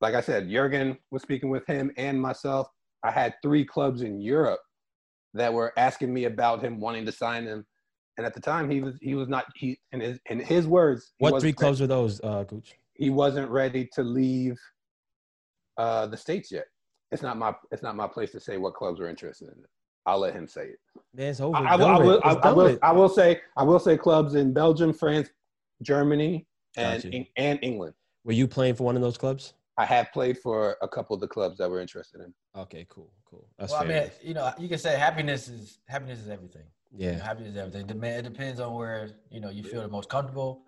like 0.00 0.14
I 0.14 0.20
said, 0.20 0.50
Jurgen 0.50 0.98
was 1.10 1.22
speaking 1.22 1.48
with 1.48 1.66
him 1.66 1.90
and 1.96 2.20
myself. 2.20 2.68
I 3.02 3.10
had 3.10 3.34
three 3.42 3.64
clubs 3.64 4.02
in 4.02 4.20
Europe 4.20 4.60
that 5.34 5.52
were 5.52 5.72
asking 5.78 6.12
me 6.12 6.24
about 6.24 6.62
him, 6.62 6.80
wanting 6.80 7.06
to 7.06 7.12
sign 7.12 7.44
him, 7.44 7.64
and 8.18 8.26
at 8.26 8.34
the 8.34 8.40
time 8.40 8.68
he 8.70 8.80
was 8.80 8.96
he 9.00 9.14
was 9.14 9.28
not 9.28 9.46
he 9.54 9.78
in 9.92 10.00
his 10.00 10.18
in 10.26 10.38
his 10.40 10.66
words. 10.66 11.12
What 11.18 11.32
wasn't 11.32 11.42
three 11.42 11.48
ready- 11.50 11.56
clubs 11.56 11.80
were 11.80 11.86
those, 11.86 12.20
uh, 12.22 12.44
Gooch? 12.44 12.74
He 12.94 13.08
wasn't 13.10 13.50
ready 13.50 13.88
to 13.94 14.02
leave 14.02 14.58
uh, 15.76 16.06
the 16.06 16.16
states 16.16 16.50
yet. 16.50 16.66
It's 17.12 17.22
not 17.22 17.36
my 17.36 17.54
it's 17.70 17.82
not 17.82 17.96
my 17.96 18.08
place 18.08 18.32
to 18.32 18.40
say 18.40 18.56
what 18.56 18.74
clubs 18.74 19.00
are 19.00 19.08
interested 19.08 19.48
in 19.48 19.54
it. 19.54 19.70
I'll 20.06 20.18
let 20.18 20.34
him 20.34 20.46
say 20.46 20.66
it. 20.68 20.78
Man, 21.14 21.28
it's 21.28 21.40
over. 21.40 21.56
I, 21.56 21.74
I 21.74 21.76
will, 21.76 21.84
Done 21.86 21.94
I, 21.94 21.98
will, 21.98 22.14
It's 22.16 22.24
I, 22.24 22.30
I 22.30 22.52
will. 22.52 22.78
I 22.82 22.92
will 22.92 23.08
say, 23.08 23.40
I 23.56 23.62
will 23.64 23.78
say 23.78 23.96
clubs 23.96 24.34
in 24.34 24.52
Belgium, 24.52 24.92
France, 24.92 25.28
Germany, 25.82 26.46
and 26.76 27.02
Gotcha. 27.02 27.24
and 27.36 27.58
England. 27.62 27.94
Were 28.24 28.32
you 28.32 28.46
playing 28.46 28.74
for 28.76 28.84
one 28.84 28.96
of 28.96 29.02
those 29.02 29.18
clubs? 29.18 29.54
I 29.78 29.84
have 29.84 30.10
played 30.12 30.38
for 30.38 30.76
a 30.80 30.88
couple 30.88 31.14
of 31.14 31.20
the 31.20 31.28
clubs 31.28 31.58
that 31.58 31.68
we're 31.68 31.80
interested 31.80 32.20
in. 32.20 32.32
Okay, 32.56 32.86
cool, 32.88 33.12
cool. 33.24 33.48
That's 33.58 33.72
well, 33.72 33.82
I 33.82 33.86
mean, 33.86 34.10
you 34.22 34.34
know, 34.34 34.52
you 34.58 34.68
can 34.68 34.78
say 34.78 34.96
happiness 34.96 35.48
is 35.48 35.78
happiness 35.86 36.20
is 36.20 36.28
everything. 36.28 36.62
Yeah, 36.92 37.12
You 37.12 37.18
know, 37.18 37.24
happy 37.24 37.44
is 37.44 37.56
everything. 37.56 37.88
It 38.04 38.22
depends 38.22 38.60
on 38.60 38.74
where 38.74 39.10
you 39.30 39.40
know 39.40 39.50
you 39.50 39.62
feel 39.62 39.82
the 39.82 39.88
most 39.88 40.08
comfortable. 40.08 40.62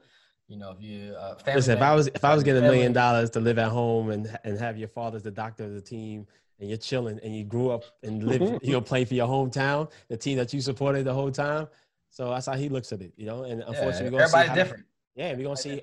You 0.48 0.56
know, 0.56 0.70
if 0.70 0.80
you 0.80 1.14
uh, 1.14 1.34
family. 1.36 1.58
Listen, 1.58 1.76
if 1.76 1.82
I 1.82 1.94
was 1.94 2.06
if 2.08 2.24
I 2.24 2.34
was 2.34 2.42
getting 2.42 2.64
a 2.64 2.66
million 2.66 2.92
dollars 2.92 3.30
to 3.30 3.40
live 3.40 3.58
at 3.58 3.68
home 3.68 4.10
and 4.10 4.38
and 4.44 4.58
have 4.58 4.78
your 4.78 4.88
father's 4.88 5.22
the 5.22 5.30
doctor 5.30 5.64
of 5.64 5.74
the 5.74 5.80
team 5.80 6.26
and 6.58 6.68
you're 6.68 6.78
chilling 6.78 7.20
and 7.22 7.36
you 7.36 7.44
grew 7.44 7.70
up 7.70 7.84
and 8.02 8.22
live 8.26 8.40
you 8.62 8.72
know 8.72 8.80
play 8.80 9.04
for 9.04 9.14
your 9.14 9.28
hometown, 9.28 9.90
the 10.08 10.16
team 10.16 10.38
that 10.38 10.52
you 10.54 10.60
supported 10.62 11.04
the 11.04 11.12
whole 11.12 11.30
time. 11.30 11.68
So 12.10 12.30
that's 12.30 12.46
how 12.46 12.54
he 12.54 12.70
looks 12.70 12.92
at 12.92 13.02
it, 13.02 13.12
you 13.16 13.26
know. 13.26 13.44
And 13.44 13.62
unfortunately, 13.62 14.10
we're 14.10 14.20
gonna 14.20 14.28
see 14.30 14.48
how- 14.48 14.54
different. 14.54 14.84
Yeah, 15.14 15.34
we're 15.34 15.44
gonna 15.44 15.56
see 15.56 15.82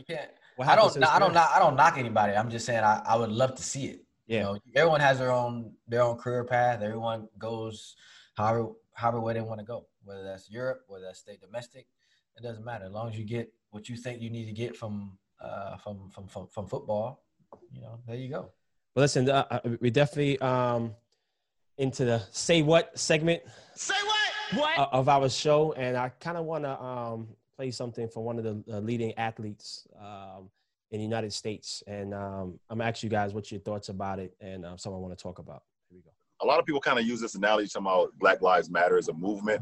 I 0.59 0.75
don't. 0.75 1.03
I 1.03 1.19
don't. 1.19 1.35
I 1.35 1.59
don't 1.59 1.75
knock 1.75 1.97
anybody. 1.97 2.33
I'm 2.33 2.49
just 2.49 2.65
saying 2.65 2.83
I, 2.83 3.01
I 3.05 3.15
would 3.17 3.31
love 3.31 3.55
to 3.55 3.63
see 3.63 3.85
it. 3.87 4.05
Yeah. 4.25 4.37
You 4.37 4.43
know, 4.43 4.59
everyone 4.75 5.01
has 5.01 5.19
their 5.19 5.31
own 5.31 5.73
their 5.87 6.01
own 6.01 6.17
career 6.17 6.43
path. 6.43 6.81
Everyone 6.81 7.27
goes 7.37 7.95
however 8.35 8.69
however 8.93 9.19
way 9.21 9.33
they 9.33 9.41
want 9.41 9.59
to 9.59 9.65
go. 9.65 9.85
Whether 10.03 10.23
that's 10.23 10.49
Europe, 10.49 10.81
whether 10.87 11.05
that's 11.05 11.19
stay 11.19 11.37
domestic, 11.39 11.87
it 12.37 12.43
doesn't 12.43 12.65
matter. 12.65 12.85
As 12.85 12.91
long 12.91 13.09
as 13.09 13.17
you 13.17 13.25
get 13.25 13.51
what 13.71 13.89
you 13.89 13.95
think 13.97 14.21
you 14.21 14.29
need 14.29 14.45
to 14.45 14.51
get 14.53 14.75
from 14.75 15.17
uh 15.41 15.77
from 15.77 16.09
from 16.09 16.27
from, 16.27 16.47
from 16.47 16.67
football, 16.67 17.23
you 17.71 17.81
know, 17.81 17.99
there 18.07 18.15
you 18.15 18.29
go. 18.29 18.51
Well, 18.95 19.03
listen, 19.03 19.29
uh, 19.29 19.45
uh, 19.51 19.59
we 19.81 19.89
definitely 19.89 20.39
um 20.39 20.95
into 21.77 22.05
the 22.05 22.23
say 22.31 22.61
what 22.61 22.97
segment 22.97 23.41
Say 23.75 23.93
what? 24.05 24.59
What? 24.59 24.79
uh, 24.79 24.87
of 24.91 25.09
our 25.09 25.27
show, 25.27 25.73
and 25.73 25.97
I 25.97 26.09
kind 26.19 26.37
of 26.37 26.45
want 26.45 26.63
to 26.65 26.81
um, 26.81 27.27
play 27.57 27.71
something 27.71 28.07
for 28.07 28.23
one 28.23 28.37
of 28.37 28.43
the 28.43 28.63
uh, 28.71 28.79
leading 28.79 29.11
athletes 29.17 29.87
um, 29.99 30.49
in 30.91 30.99
the 30.99 31.03
United 31.03 31.33
States, 31.33 31.83
and 31.87 32.13
um, 32.13 32.59
I'm 32.69 32.77
gonna 32.77 32.89
ask 32.89 33.01
you 33.03 33.09
guys 33.09 33.33
what 33.33 33.51
your 33.51 33.59
thoughts 33.59 33.89
about 33.89 34.19
it, 34.19 34.35
and 34.39 34.63
uh, 34.63 34.77
something 34.77 34.97
I 34.97 35.01
want 35.01 35.17
to 35.17 35.21
talk 35.21 35.39
about. 35.39 35.63
Here 35.89 35.97
we 35.97 36.03
go. 36.03 36.11
a 36.41 36.45
lot 36.45 36.59
of 36.59 36.65
people 36.65 36.79
kind 36.79 36.99
of 36.99 37.05
use 37.05 37.19
this 37.19 37.35
analogy 37.35 37.67
talking 37.67 37.87
about 37.87 38.13
Black 38.19 38.41
Lives 38.41 38.69
Matter 38.69 38.97
as 38.97 39.07
a 39.09 39.13
movement. 39.13 39.61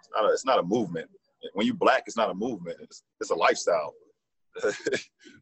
It's 0.00 0.10
not 0.14 0.24
a, 0.28 0.32
it's 0.32 0.44
not 0.44 0.58
a 0.58 0.62
movement. 0.62 1.08
When 1.54 1.66
you 1.66 1.74
black, 1.74 2.04
it's 2.06 2.16
not 2.16 2.30
a 2.30 2.34
movement. 2.34 2.78
It's, 2.82 3.02
it's 3.20 3.30
a 3.30 3.34
lifestyle. 3.34 3.94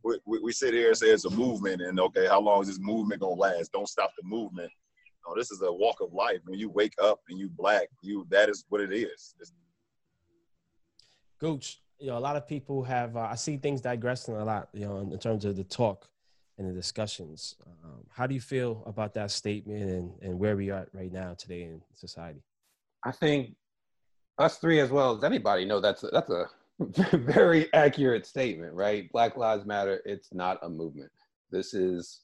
we, 0.05 0.19
we, 0.27 0.41
we 0.41 0.53
sit 0.53 0.75
here 0.75 0.89
and 0.89 0.97
say 0.97 1.07
it's 1.07 1.25
a 1.25 1.31
movement, 1.31 1.81
and 1.81 1.99
okay, 1.99 2.27
how 2.27 2.41
long 2.41 2.63
is 2.63 2.69
this 2.69 2.79
movement 2.81 3.21
gonna 3.21 3.35
last? 3.35 3.73
Don't 3.73 3.89
stop 3.89 4.11
the 4.21 4.29
movement. 4.29 4.71
No, 5.27 5.35
this 5.35 5.51
is 5.51 5.63
a 5.63 5.73
walk 5.73 5.97
of 6.01 6.13
life. 6.13 6.39
When 6.45 6.59
you 6.59 6.71
wake 6.71 6.95
up 7.03 7.21
and 7.29 7.39
you 7.39 7.49
black, 7.49 7.89
you 8.03 8.27
that 8.31 8.49
is 8.49 8.65
what 8.69 8.81
it 8.81 8.93
is. 8.93 9.35
It's, 9.41 9.53
Gooch, 11.39 11.81
you 11.99 12.09
know, 12.09 12.19
a 12.19 12.21
lot 12.21 12.37
of 12.37 12.47
people 12.47 12.83
have. 12.85 13.17
Uh, 13.17 13.29
I 13.31 13.35
see 13.35 13.57
things 13.57 13.81
digressing 13.81 14.37
a 14.37 14.45
lot, 14.45 14.69
you 14.73 14.87
know, 14.87 14.99
in, 14.99 15.13
in 15.13 15.19
terms 15.19 15.45
of 15.45 15.57
the 15.57 15.65
talk 15.65 16.09
and 16.59 16.69
the 16.69 16.73
discussions. 16.73 17.57
Um, 17.85 18.05
how 18.11 18.27
do 18.27 18.35
you 18.35 18.41
feel 18.41 18.83
about 18.87 19.15
that 19.15 19.31
statement 19.31 19.91
and, 19.91 20.13
and 20.23 20.39
where 20.39 20.57
we 20.57 20.71
are 20.71 20.87
right 20.93 21.13
now 21.13 21.35
today 21.35 21.63
in 21.63 21.83
society? 21.95 22.43
I 23.05 23.13
think 23.13 23.55
us 24.39 24.59
three, 24.59 24.81
as 24.81 24.91
well 24.91 25.17
as 25.17 25.25
anybody, 25.25 25.65
know 25.65 25.81
that's 25.81 26.05
a, 26.05 26.09
that's 26.09 26.31
a 26.31 26.49
very 27.17 27.73
accurate 27.73 28.27
statement, 28.27 28.75
right? 28.75 29.11
Black 29.13 29.37
Lives 29.37 29.65
Matter. 29.65 30.03
It's 30.05 30.33
not 30.33 30.59
a 30.63 30.69
movement. 30.69 31.11
This 31.51 31.75
is 31.75 32.21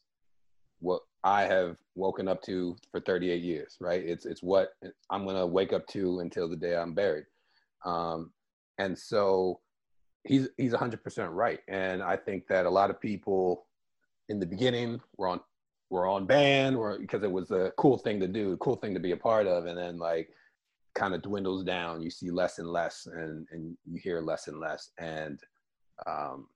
what 0.80 1.02
I 1.24 1.44
have 1.44 1.78
woken 1.94 2.28
up 2.28 2.42
to 2.42 2.76
for 2.90 3.00
38 3.00 3.42
years, 3.42 3.76
right? 3.80 4.04
It's 4.04 4.26
it's 4.26 4.42
what 4.42 4.74
I'm 5.10 5.26
gonna 5.26 5.46
wake 5.46 5.72
up 5.72 5.86
to 5.88 6.20
until 6.20 6.48
the 6.48 6.56
day 6.56 6.76
I'm 6.76 6.94
buried. 6.94 7.26
Um, 7.84 8.32
and 8.78 8.98
so 8.98 9.60
he's 10.24 10.48
he's 10.56 10.72
100% 10.72 11.28
right. 11.30 11.60
And 11.68 12.02
I 12.02 12.16
think 12.16 12.46
that 12.48 12.66
a 12.66 12.70
lot 12.70 12.90
of 12.90 13.00
people 13.00 13.66
in 14.28 14.40
the 14.40 14.46
beginning 14.46 15.00
were 15.16 15.28
on 15.28 15.40
were 15.90 16.06
on 16.06 16.26
band, 16.26 16.76
or 16.76 16.98
because 16.98 17.22
it 17.22 17.30
was 17.30 17.50
a 17.50 17.72
cool 17.76 17.98
thing 17.98 18.18
to 18.20 18.28
do, 18.28 18.52
a 18.52 18.56
cool 18.58 18.76
thing 18.76 18.94
to 18.94 19.00
be 19.00 19.12
a 19.12 19.16
part 19.16 19.46
of, 19.46 19.66
and 19.66 19.78
then 19.78 19.98
like 19.98 20.30
kind 20.94 21.14
of 21.14 21.22
dwindles 21.22 21.64
down. 21.64 22.02
You 22.02 22.10
see 22.10 22.30
less 22.30 22.58
and 22.58 22.68
less, 22.68 23.06
and 23.06 23.46
and 23.50 23.76
you 23.84 24.00
hear 24.02 24.20
less 24.20 24.48
and 24.48 24.58
less. 24.58 24.90
And 24.98 25.38
um, 26.06 26.48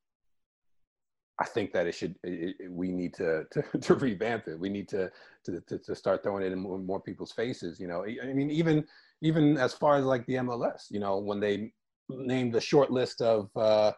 I 1.39 1.45
think 1.45 1.73
that 1.73 1.87
it 1.87 1.95
should. 1.95 2.17
It, 2.23 2.57
it, 2.59 2.71
we 2.71 2.91
need 2.91 3.15
to, 3.15 3.45
to 3.53 3.79
to 3.79 3.95
revamp 3.95 4.49
it. 4.49 4.59
We 4.59 4.69
need 4.69 4.89
to 4.89 5.11
to 5.45 5.61
to, 5.61 5.79
to 5.79 5.95
start 5.95 6.23
throwing 6.23 6.45
it 6.45 6.53
in 6.53 6.59
more, 6.61 6.79
more 6.79 7.01
people's 7.01 7.33
faces. 7.33 7.81
You 7.81 7.89
know, 7.89 8.05
I 8.05 8.33
mean, 8.33 8.51
even 8.51 8.85
even 9.23 9.57
as 9.57 9.73
far 9.73 9.97
as 9.97 10.05
like 10.05 10.27
the 10.27 10.35
MLS. 10.35 10.91
You 10.91 11.01
know, 11.01 11.19
when 11.19 11.41
they 11.41 11.73
named 12.09 12.53
the 12.53 12.61
short 12.61 12.91
list 12.91 13.21
of 13.21 13.51
uh, 13.57 13.93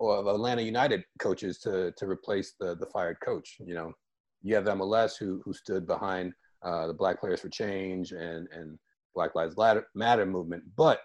of 0.00 0.26
Atlanta 0.26 0.62
United 0.62 1.04
coaches 1.18 1.58
to 1.60 1.92
to 1.92 2.06
replace 2.06 2.54
the 2.58 2.76
the 2.76 2.86
fired 2.86 3.18
coach. 3.20 3.56
You 3.64 3.74
know, 3.74 3.92
you 4.42 4.54
have 4.54 4.64
MLS 4.64 5.16
who 5.18 5.40
who 5.44 5.52
stood 5.52 5.86
behind 5.86 6.32
uh, 6.62 6.86
the 6.86 6.94
Black 6.94 7.20
Players 7.20 7.40
for 7.40 7.48
Change 7.48 8.12
and 8.12 8.48
and 8.52 8.78
Black 9.14 9.34
Lives 9.34 9.56
Matter 9.94 10.26
movement, 10.26 10.64
but 10.76 11.00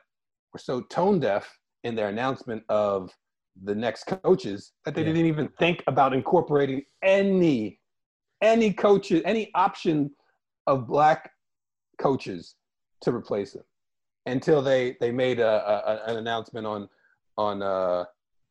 were 0.54 0.60
so 0.60 0.82
tone 0.82 1.20
deaf 1.20 1.48
in 1.84 1.96
their 1.96 2.10
announcement 2.10 2.64
of 2.70 3.12
the 3.64 3.76
next 3.76 4.06
coaches 4.06 4.72
that 4.86 4.96
they 4.96 5.02
Yeah. 5.02 5.08
didn't 5.14 5.26
even 5.28 5.48
think 5.60 5.84
about 5.88 6.14
incorporating 6.14 6.84
any 7.04 7.80
any 8.42 8.72
coaches, 8.72 9.22
any 9.26 9.52
option 9.54 10.10
of 10.66 10.88
black 10.88 11.30
coaches 12.02 12.56
to 13.02 13.14
replace 13.14 13.52
them 13.54 13.64
until 14.28 14.62
they 14.62 14.96
they 15.02 15.12
made 15.12 15.40
a, 15.40 15.48
a 16.08 16.12
an 16.12 16.18
announcement 16.18 16.66
on 16.66 16.88
on 17.38 17.62
uh 17.62 18.06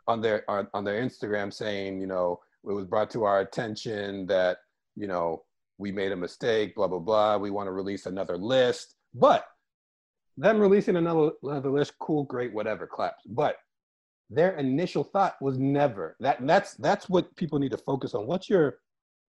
on 0.06 0.20
their 0.20 0.44
on, 0.50 0.68
on 0.74 0.84
their 0.84 1.02
Instagram 1.02 1.52
saying, 1.52 2.00
you 2.00 2.06
know, 2.06 2.38
it 2.68 2.72
was 2.72 2.84
brought 2.86 3.10
to 3.10 3.24
our 3.24 3.40
attention 3.40 4.26
that, 4.26 4.58
you 4.94 5.06
know, 5.06 5.42
we 5.78 5.90
made 5.92 6.12
a 6.12 6.16
mistake, 6.16 6.74
blah 6.74 6.88
blah 6.88 6.98
blah. 6.98 7.36
We 7.38 7.50
want 7.50 7.66
to 7.68 7.72
release 7.72 8.04
another 8.06 8.36
list. 8.36 8.94
But 9.14 9.44
them 10.36 10.58
releasing 10.58 10.96
another 10.96 11.30
another 11.42 11.70
list, 11.70 11.92
cool, 12.00 12.24
great, 12.24 12.52
whatever, 12.52 12.86
claps. 12.86 13.24
But 13.26 13.56
their 14.30 14.56
initial 14.58 15.04
thought 15.04 15.36
was 15.40 15.58
never 15.58 16.16
that 16.20 16.46
that's 16.46 16.74
that's 16.74 17.08
what 17.08 17.34
people 17.36 17.58
need 17.58 17.70
to 17.70 17.78
focus 17.78 18.14
on. 18.14 18.26
What's 18.26 18.48
your 18.48 18.78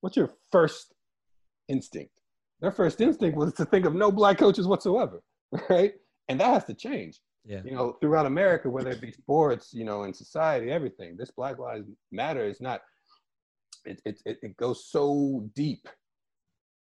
what's 0.02 0.18
your 0.18 0.32
first 0.52 0.94
instinct? 1.68 2.12
Their 2.62 2.72
first 2.72 3.00
instinct 3.00 3.38
was 3.38 3.54
to 3.54 3.66
think 3.66 3.86
of 3.86 3.96
no 3.96 4.12
black 4.12 4.38
coaches 4.38 4.68
whatsoever, 4.68 5.22
right? 5.70 5.94
And 6.28 6.40
that 6.40 6.54
has 6.54 6.66
to 6.66 6.74
change 6.74 7.20
Yeah. 7.46 7.62
you 7.64 7.72
know, 7.72 7.94
throughout 8.02 8.26
America, 8.26 8.70
whether 8.70 8.90
it 8.92 9.02
be 9.02 9.12
sports, 9.14 9.74
you 9.74 9.86
know, 9.86 10.04
in 10.04 10.14
society, 10.14 10.70
everything. 10.70 11.16
This 11.18 11.32
Black 11.32 11.58
Lives 11.58 11.88
Matter 12.12 12.44
is 12.46 12.60
not. 12.62 12.82
It 13.86 14.02
it 14.06 14.22
it, 14.26 14.38
it 14.44 14.58
goes 14.58 14.86
so 14.92 15.48
deep, 15.56 15.88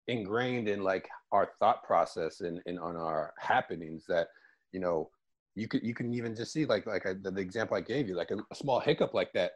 ingrained 0.09 0.69
in 0.69 0.83
like 0.83 1.09
our 1.33 1.51
thought 1.59 1.83
process 1.85 2.41
and, 2.41 2.61
and 2.67 2.79
on 2.79 2.97
our 2.97 3.35
happenings 3.39 4.05
that, 4.09 4.29
you 4.73 4.81
know, 4.81 5.11
you 5.55 5.69
could 5.69 5.83
you 5.83 5.95
can 5.95 6.13
even 6.13 6.35
just 6.35 6.53
see 6.53 6.67
like 6.67 6.87
like 6.87 7.07
I, 7.07 7.15
the, 7.15 7.31
the 7.31 7.41
example 7.41 7.77
I 7.77 7.81
gave 7.81 8.09
you, 8.09 8.15
like 8.15 8.31
a, 8.31 8.37
a 8.51 8.55
small 8.55 8.79
hiccup 8.79 9.15
like 9.15 9.33
that, 9.33 9.53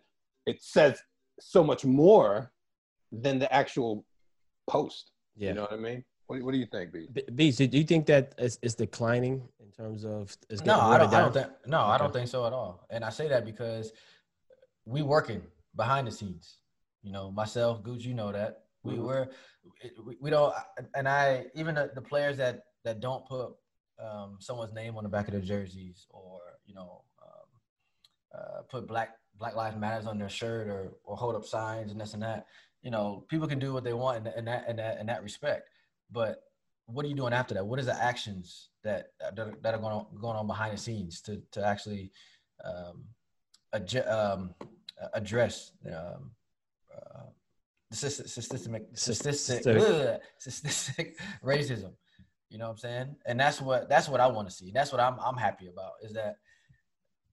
it 0.47 0.63
says 0.63 1.01
so 1.39 1.63
much 1.63 1.85
more 1.85 2.53
than 3.13 3.39
the 3.39 3.53
actual 3.53 4.05
post. 4.69 5.13
Yeah. 5.37 5.51
You 5.51 5.55
know 5.57 5.63
what 5.63 5.73
I 5.73 5.77
mean? 5.77 6.05
What, 6.27 6.43
what 6.43 6.53
do 6.53 6.59
you 6.59 6.67
think, 6.67 6.93
B? 6.93 7.09
B- 7.13 7.25
Beats, 7.35 7.57
do 7.59 7.65
you 7.67 7.85
think 7.85 8.07
that 8.07 8.35
it's, 8.39 8.59
it's 8.63 8.75
declining 8.75 9.43
in 9.59 9.71
terms 9.73 10.05
of? 10.05 10.37
It's 10.49 10.65
No, 10.65 10.81
I 10.81 10.97
don't. 10.97 11.13
I 11.13 11.21
don't 11.21 11.35
down? 11.35 11.45
think. 11.45 11.55
No, 11.67 11.81
I 11.81 11.99
don't 11.99 12.13
think 12.13 12.29
so 12.29 12.47
at 12.47 12.53
all. 12.53 12.87
And 12.89 13.05
I 13.05 13.11
say 13.11 13.29
that 13.29 13.45
because 13.45 13.93
we 14.85 15.03
working 15.03 15.43
behind 15.77 16.07
the 16.07 16.13
scenes. 16.13 16.59
You 17.03 17.13
know, 17.13 17.31
myself, 17.31 17.83
Gooch, 17.83 18.05
you 18.05 18.15
know 18.15 18.31
that 18.33 18.65
we 18.83 18.97
Mhm. 18.97 19.05
were. 19.05 19.29
We, 20.05 20.17
we 20.21 20.31
don't. 20.31 20.55
And 20.95 21.09
I 21.09 21.47
even 21.55 21.75
the, 21.75 21.91
the 21.95 22.03
players 22.03 22.37
that 22.39 22.65
that 22.85 23.01
don't 23.01 23.27
put 23.27 23.55
um, 23.99 24.39
someone's 24.41 24.73
name 24.73 24.97
on 24.97 25.05
the 25.05 25.11
back 25.11 25.27
of 25.29 25.33
their 25.33 25.43
jerseys 25.43 26.07
or 26.11 26.41
you 26.65 26.75
know 26.75 27.05
um, 27.23 27.49
uh, 28.35 28.63
put 28.71 28.87
black 28.87 29.17
Black 29.39 29.55
Lives 29.55 29.77
Matters 29.77 30.07
on 30.07 30.19
their 30.19 30.29
shirt 30.29 30.69
or 30.69 30.93
or 31.05 31.17
hold 31.17 31.35
up 31.35 31.45
signs 31.45 31.91
and 31.93 32.01
this 32.01 32.15
and 32.15 32.23
that. 32.23 32.47
You 32.83 32.91
know, 32.91 33.25
people 33.29 33.47
can 33.47 33.59
do 33.59 33.73
what 33.75 33.85
they 33.85 33.93
want 33.93 34.27
in, 34.27 34.33
in 34.39 34.45
that 34.47 34.69
in 34.69 34.77
that 34.77 34.99
in 35.01 35.07
that 35.07 35.23
respect. 35.23 35.69
But 36.11 36.43
what 36.87 37.05
are 37.05 37.09
you 37.09 37.15
doing 37.15 37.33
after 37.33 37.55
that? 37.55 37.67
What 37.67 37.79
is 37.79 37.87
the 37.87 38.03
actions 38.03 38.71
that 38.83 39.09
that 39.21 39.39
are, 39.39 39.55
that 39.63 39.75
are 39.75 39.79
going 39.79 39.93
on, 39.93 40.07
going 40.21 40.37
on 40.37 40.47
behind 40.47 40.73
the 40.73 40.81
scenes 40.81 41.21
to 41.23 41.43
to 41.53 41.65
actually 41.65 42.11
um, 42.65 43.05
adju- 43.75 44.11
um, 44.11 44.55
address 45.15 45.73
um, 45.87 46.31
uh, 46.95 47.27
systemic 47.93 48.87
Systemic. 48.95 49.83
ugh, 49.83 50.21
statistic 50.39 51.19
racism? 51.45 51.93
You 52.49 52.59
know 52.59 52.67
what 52.67 52.73
I'm 52.73 52.79
saying? 52.79 53.17
And 53.27 53.39
that's 53.39 53.61
what 53.61 53.89
that's 53.89 54.09
what 54.09 54.21
I 54.21 54.27
want 54.27 54.49
to 54.49 54.55
see. 54.55 54.71
That's 54.73 54.93
what 54.93 55.01
I'm 55.01 55.19
I'm 55.21 55.37
happy 55.37 55.69
about 55.69 55.93
is 56.03 56.13
that 56.15 56.37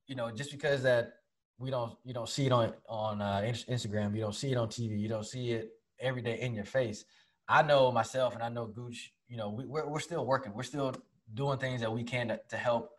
you 0.07 0.15
know 0.15 0.31
just 0.31 0.51
because 0.51 0.83
that 0.83 1.13
we 1.57 1.69
don't 1.71 1.93
you 2.03 2.13
don't 2.13 2.29
see 2.29 2.45
it 2.45 2.51
on 2.51 2.73
on 2.87 3.21
uh, 3.21 3.41
Instagram, 3.43 4.15
you 4.15 4.21
don't 4.21 4.35
see 4.35 4.51
it 4.51 4.57
on 4.57 4.67
TV, 4.67 4.99
you 4.99 5.09
don't 5.09 5.25
see 5.25 5.51
it 5.51 5.71
every 5.99 6.21
day 6.21 6.39
in 6.39 6.53
your 6.53 6.65
face. 6.65 7.05
I 7.47 7.63
know 7.63 7.91
myself 7.91 8.33
and 8.33 8.43
I 8.43 8.49
know 8.49 8.67
Gooch, 8.67 9.13
you 9.27 9.37
know, 9.37 9.49
we, 9.49 9.65
we're, 9.65 9.87
we're 9.87 9.99
still 9.99 10.25
working. 10.25 10.53
We're 10.53 10.63
still 10.63 10.93
doing 11.33 11.57
things 11.57 11.81
that 11.81 11.91
we 11.91 12.03
can 12.03 12.27
to, 12.27 12.39
to 12.49 12.57
help 12.57 12.91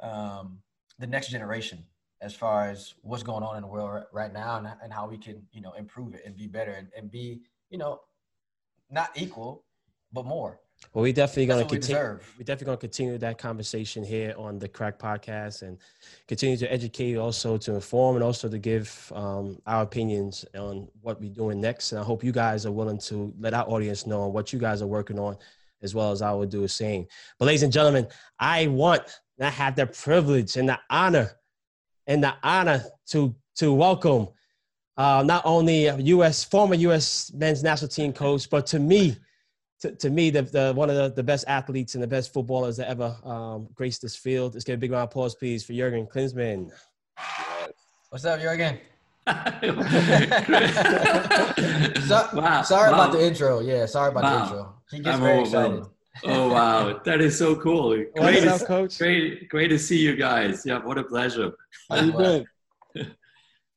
um, 0.00 0.58
the 0.98 1.06
next 1.06 1.28
generation 1.28 1.84
as 2.22 2.34
far 2.34 2.68
as 2.68 2.94
what's 3.02 3.22
going 3.22 3.42
on 3.42 3.56
in 3.56 3.62
the 3.62 3.68
world 3.68 4.04
right 4.12 4.32
now 4.32 4.56
and, 4.56 4.68
and 4.82 4.92
how 4.92 5.06
we 5.08 5.18
can, 5.18 5.42
you 5.52 5.60
know, 5.60 5.72
improve 5.72 6.14
it 6.14 6.22
and 6.24 6.36
be 6.36 6.46
better 6.46 6.72
and, 6.72 6.88
and 6.96 7.10
be, 7.10 7.40
you 7.70 7.78
know, 7.78 8.00
not 8.90 9.10
equal, 9.14 9.64
but 10.12 10.24
more. 10.24 10.60
Well, 10.92 11.02
we 11.02 11.12
definitely 11.12 11.46
going 11.46 11.60
to 11.60 11.64
we 11.64 11.78
continue. 11.78 11.96
deserve. 11.96 12.34
We're 12.38 12.44
definitely 12.44 12.66
going 12.66 12.78
to 12.78 12.80
continue 12.80 13.18
that 13.18 13.38
conversation 13.38 14.04
here 14.04 14.34
on 14.36 14.58
the 14.58 14.68
Crack 14.68 14.98
Podcast 14.98 15.62
and 15.62 15.78
continue 16.28 16.56
to 16.58 16.70
educate, 16.70 17.16
also 17.16 17.56
to 17.56 17.74
inform, 17.74 18.16
and 18.16 18.24
also 18.24 18.48
to 18.48 18.58
give 18.58 19.10
um, 19.14 19.58
our 19.66 19.82
opinions 19.82 20.44
on 20.56 20.88
what 21.00 21.20
we're 21.20 21.30
doing 21.30 21.60
next. 21.60 21.92
And 21.92 22.00
I 22.00 22.04
hope 22.04 22.22
you 22.22 22.32
guys 22.32 22.66
are 22.66 22.72
willing 22.72 22.98
to 22.98 23.32
let 23.38 23.54
our 23.54 23.66
audience 23.68 24.06
know 24.06 24.28
what 24.28 24.52
you 24.52 24.58
guys 24.58 24.82
are 24.82 24.86
working 24.86 25.18
on, 25.18 25.36
as 25.82 25.94
well 25.94 26.12
as 26.12 26.20
I 26.20 26.32
will 26.32 26.46
do 26.46 26.60
the 26.60 26.68
same. 26.68 27.06
But, 27.38 27.46
ladies 27.46 27.62
and 27.62 27.72
gentlemen, 27.72 28.06
I 28.38 28.66
want 28.66 29.20
and 29.38 29.46
I 29.46 29.50
have 29.50 29.76
the 29.76 29.86
privilege 29.86 30.56
and 30.56 30.68
the 30.68 30.78
honor 30.90 31.32
and 32.06 32.22
the 32.22 32.34
honor 32.42 32.84
to 33.08 33.34
to 33.56 33.72
welcome 33.72 34.28
uh, 34.96 35.22
not 35.26 35.42
only 35.44 35.86
a 35.86 35.96
U.S. 35.96 36.44
former 36.44 36.74
U.S. 36.74 37.32
men's 37.34 37.62
national 37.62 37.88
team 37.88 38.12
coach, 38.12 38.48
but 38.48 38.66
to 38.68 38.78
me 38.78 39.16
to, 39.80 39.90
to 39.92 40.08
me, 40.08 40.30
the, 40.30 40.40
the 40.42 40.72
one 40.74 40.88
of 40.88 40.96
the, 40.96 41.10
the 41.10 41.22
best 41.22 41.44
athletes 41.48 41.94
and 41.94 42.02
the 42.02 42.06
best 42.06 42.32
footballers 42.32 42.78
that 42.78 42.88
ever 42.88 43.14
um, 43.24 43.68
graced 43.74 44.00
this 44.00 44.16
field. 44.16 44.54
Let's 44.54 44.64
get 44.64 44.72
a 44.72 44.78
big 44.78 44.90
round 44.90 45.02
of 45.02 45.08
applause, 45.10 45.34
please, 45.34 45.62
for 45.64 45.74
Jurgen 45.74 46.06
Klinsmann. 46.06 46.70
What's 48.08 48.24
up, 48.24 48.40
Jurgen? 48.40 48.78
So- 52.06 52.28
wow. 52.34 52.62
Sorry 52.62 52.92
wow. 52.92 53.00
about 53.00 53.12
the 53.12 53.26
intro. 53.26 53.60
Yeah, 53.60 53.86
sorry 53.86 54.10
about 54.10 54.22
Wow. 54.22 54.38
the 54.38 54.42
intro. 54.44 54.74
He 54.90 54.98
gets 55.00 55.16
I'm 55.16 55.22
very 55.22 55.40
overwhelmed. 55.40 55.78
excited. 55.78 55.95
Oh 56.24 56.48
wow, 56.50 57.00
that 57.04 57.20
is 57.20 57.36
so 57.38 57.56
cool. 57.56 57.90
Great, 57.94 58.10
What's 58.14 58.40
to, 58.42 58.54
up, 58.54 58.60
coach? 58.66 58.98
great, 58.98 59.48
great 59.48 59.68
to 59.68 59.78
see 59.78 59.98
you 59.98 60.16
guys. 60.16 60.64
Yeah, 60.64 60.78
what 60.78 60.98
a 60.98 61.04
pleasure. 61.04 61.52
How 61.90 62.00
you 62.00 62.12
been? 62.12 62.46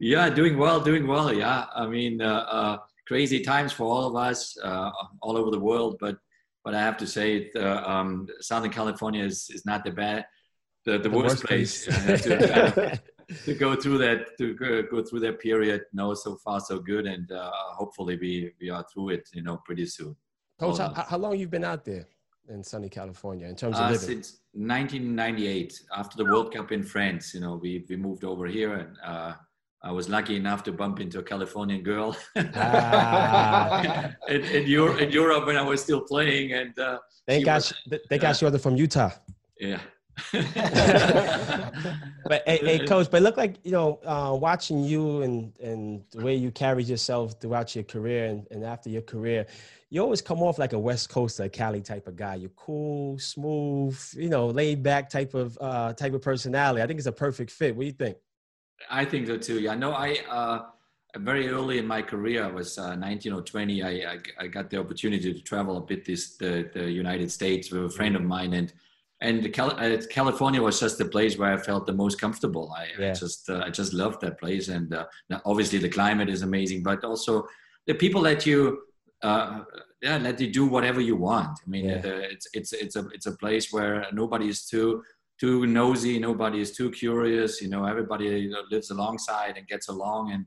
Yeah, 0.02 0.30
doing 0.30 0.58
well, 0.58 0.80
doing 0.80 1.08
well. 1.08 1.34
Yeah, 1.34 1.66
I 1.76 1.86
mean, 1.86 2.22
uh, 2.22 2.46
uh, 2.50 2.78
crazy 3.06 3.42
times 3.42 3.74
for 3.74 3.84
all 3.84 4.08
of 4.08 4.16
us, 4.16 4.58
uh, 4.64 4.90
all 5.22 5.36
over 5.36 5.52
the 5.52 5.60
world. 5.60 5.98
But 6.00 6.18
but 6.64 6.74
I 6.74 6.80
have 6.80 6.96
to 6.98 7.08
say, 7.08 7.52
uh, 7.56 7.84
um, 7.86 8.28
Southern 8.40 8.72
California 8.72 9.26
is, 9.26 9.50
is 9.54 9.66
not 9.66 9.84
the 9.84 9.92
bad, 9.92 10.26
the, 10.86 11.00
the, 11.00 11.00
The 11.00 11.10
worst, 11.10 11.26
worst 11.36 11.44
place, 11.46 11.86
place. 11.86 12.22
to, 12.24 12.38
kind 12.48 13.02
to 13.46 13.54
go 13.56 13.76
through 13.76 13.98
that 13.98 14.38
to 14.38 14.54
go, 14.54 14.84
go 14.84 15.04
through 15.04 15.20
that 15.22 15.40
period. 15.42 15.82
No, 15.92 16.14
so 16.14 16.38
far 16.38 16.62
so 16.62 16.80
good, 16.80 17.06
and 17.06 17.30
uh, 17.34 17.52
hopefully 17.76 18.16
we 18.16 18.54
we 18.62 18.70
are 18.70 18.86
through 18.94 19.10
it. 19.10 19.28
You 19.34 19.44
know, 19.44 19.58
pretty 19.66 19.86
soon. 19.86 20.16
coach, 20.58 20.78
how, 20.78 20.86
All 20.86 20.92
of 20.92 20.98
us. 20.98 21.10
how 21.10 21.18
long 21.18 21.38
you've 21.38 21.52
been 21.52 21.66
out 21.66 21.84
there 21.84 22.06
in 22.50 22.64
sunny 22.64 22.90
California 22.90 23.48
in 23.48 23.56
terms 23.56 23.78
of 23.78 23.84
Uh, 23.84 23.92
living? 23.92 24.08
since 24.08 24.40
1998, 24.54 25.82
after 25.96 26.18
the 26.18 26.26
World 26.26 26.54
Cup 26.54 26.72
in 26.72 26.84
France, 26.84 27.34
you 27.34 27.40
know, 27.40 27.56
we, 27.56 27.86
we 27.90 27.96
moved 27.96 28.24
over 28.24 28.46
here, 28.48 28.74
and 28.76 28.98
uh, 29.04 29.34
I 29.84 29.92
was 29.92 30.10
lucky 30.10 30.36
enough 30.36 30.64
to 30.64 30.72
bump 30.72 31.00
into 31.00 31.20
a 31.20 31.24
Californian 31.24 31.84
girl 31.84 32.16
Ah. 32.36 34.12
in, 34.28 34.44
in, 34.44 34.68
Europe, 34.68 35.00
in 35.00 35.10
Europe 35.12 35.46
when 35.46 35.58
I 35.58 35.62
was 35.62 35.82
still 35.82 36.02
playing, 36.02 36.54
and 36.54 36.78
uh, 36.80 37.00
They 37.28 37.40
she 37.40 37.46
got 37.46 37.56
was- 37.56 37.74
you, 37.86 38.00
they 38.10 38.18
got 38.18 38.42
you 38.42 38.48
other 38.48 38.60
from 38.60 38.76
Utah. 38.76 39.12
yeah. 39.60 39.80
But 42.26 42.44
hey, 42.46 42.58
hey, 42.62 42.80
coach, 42.86 43.10
but 43.10 43.18
it 43.18 43.24
looked 43.24 43.38
like 43.38 43.56
you 43.64 43.72
know, 43.72 44.00
uh, 44.06 44.36
watching 44.36 44.84
you 44.84 45.22
and 45.22 45.54
and 45.64 46.04
the 46.12 46.22
way 46.26 46.36
you 46.36 46.52
carried 46.52 46.88
yourself 46.88 47.40
throughout 47.40 47.74
your 47.74 47.86
career 47.86 48.26
and, 48.26 48.46
and 48.52 48.64
after 48.66 48.90
your 48.90 49.02
career, 49.02 49.48
you 49.90 50.02
always 50.02 50.22
come 50.22 50.42
off 50.42 50.60
like 50.60 50.74
a 50.74 50.80
West 50.80 51.10
Coast 51.10 51.40
or 51.40 51.50
Cali 51.50 51.82
type 51.82 52.08
of 52.08 52.16
guy. 52.16 52.36
You're 52.36 52.52
cool, 52.52 53.18
smooth, 53.18 54.00
you 54.14 54.30
know, 54.30 54.48
laid 54.48 54.84
back 54.84 55.10
type 55.10 55.34
of 55.34 55.58
uh, 55.60 55.94
type 55.94 56.14
of 56.14 56.22
personality. 56.22 56.82
I 56.82 56.88
think 56.88 57.00
it's 57.00 57.08
a 57.08 57.12
perfect 57.12 57.52
fit. 57.52 57.76
What 57.76 57.82
do 57.82 57.88
you 57.88 57.94
think? 57.94 58.18
I 58.90 59.04
think 59.06 59.28
so 59.28 59.38
too. 59.38 59.60
Yeah, 59.60 59.76
no, 59.76 59.94
I 59.94 60.18
uh, 60.30 60.66
very 61.18 61.50
early 61.50 61.80
in 61.80 61.88
my 61.88 62.02
career, 62.02 62.44
I 62.44 62.52
was 62.52 62.78
uh, 62.78 62.96
19 62.96 63.34
or 63.34 63.42
20. 63.42 63.84
I, 63.84 63.90
I 63.90 64.20
I 64.40 64.48
got 64.48 64.70
the 64.70 64.78
opportunity 64.78 65.34
to 65.34 65.42
travel 65.42 65.78
a 65.78 65.82
bit 65.82 66.06
this 66.06 66.36
the, 66.38 66.70
the 66.74 66.90
United 66.90 67.32
States 67.32 67.72
with 67.72 67.86
a 67.86 67.90
friend 67.90 68.16
of 68.16 68.22
mine, 68.22 68.54
and 68.54 68.72
and 69.22 69.52
Cal- 69.54 69.78
uh, 69.80 69.98
California 70.10 70.62
was 70.62 70.80
just 70.80 70.98
the 70.98 71.06
place 71.06 71.38
where 71.38 71.52
I 71.52 71.58
felt 71.58 71.88
the 71.88 71.94
most 71.94 72.22
comfortable. 72.22 72.74
I, 72.78 73.10
I 73.10 73.14
just 73.14 73.50
uh, 73.50 73.64
I 73.66 73.70
just 73.72 73.94
loved 73.94 74.22
that 74.22 74.40
place, 74.40 74.68
and 74.68 74.94
uh, 74.94 75.06
now 75.30 75.42
obviously 75.46 75.80
the 75.80 75.90
climate 75.90 76.30
is 76.30 76.44
amazing, 76.44 76.84
but 76.84 77.04
also 77.04 77.48
the 77.88 77.96
people 77.96 78.22
that 78.24 78.46
you. 78.46 78.84
Uh, 79.22 79.64
yeah, 80.02 80.18
let 80.18 80.40
you 80.40 80.50
do 80.52 80.66
whatever 80.66 81.02
you 81.02 81.16
want. 81.16 81.60
I 81.66 81.70
mean, 81.70 81.86
Yeah. 81.86 81.98
the, 82.00 82.14
it's 82.32 82.48
it's 82.54 82.72
it's 82.74 82.96
a 82.96 83.06
it's 83.14 83.26
a 83.26 83.36
place 83.44 83.72
where 83.72 84.06
nobody 84.14 84.48
is 84.48 84.66
too 84.66 85.04
too 85.40 85.66
nosy 85.66 86.20
nobody 86.20 86.60
is 86.62 86.72
too 86.76 86.90
curious 86.92 87.62
you 87.62 87.70
know 87.70 87.86
everybody 87.86 88.26
you 88.26 88.50
know, 88.50 88.62
lives 88.72 88.90
alongside 88.92 89.56
and 89.58 89.66
gets 89.68 89.88
along 89.88 90.32
and 90.34 90.46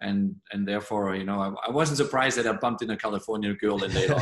and 0.00 0.34
and 0.52 0.66
therefore 0.66 1.14
you 1.14 1.22
know 1.24 1.38
I, 1.46 1.48
I 1.68 1.70
wasn't 1.70 1.98
surprised 1.98 2.36
that 2.38 2.46
i 2.48 2.52
bumped 2.52 2.82
into 2.82 2.94
a 2.94 2.96
California 2.96 3.54
girl 3.54 3.78
then 3.78 3.92
later 3.94 4.18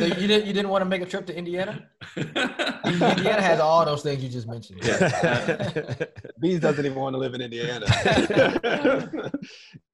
So 0.00 0.04
you 0.20 0.26
didn't 0.26 0.46
you 0.48 0.52
didn't 0.52 0.70
want 0.74 0.82
to 0.82 0.88
make 0.94 1.02
a 1.02 1.06
trip 1.06 1.24
to 1.26 1.34
Indiana? 1.36 1.88
Indiana 2.16 3.42
has 3.50 3.60
all 3.60 3.84
those 3.84 4.02
things 4.02 4.22
you 4.24 4.28
just 4.28 4.48
mentioned. 4.48 4.80
Bees 6.40 6.58
doesn't 6.60 6.84
even 6.84 6.98
want 6.98 7.14
to 7.14 7.18
live 7.18 7.34
in 7.34 7.42
Indiana. 7.42 7.86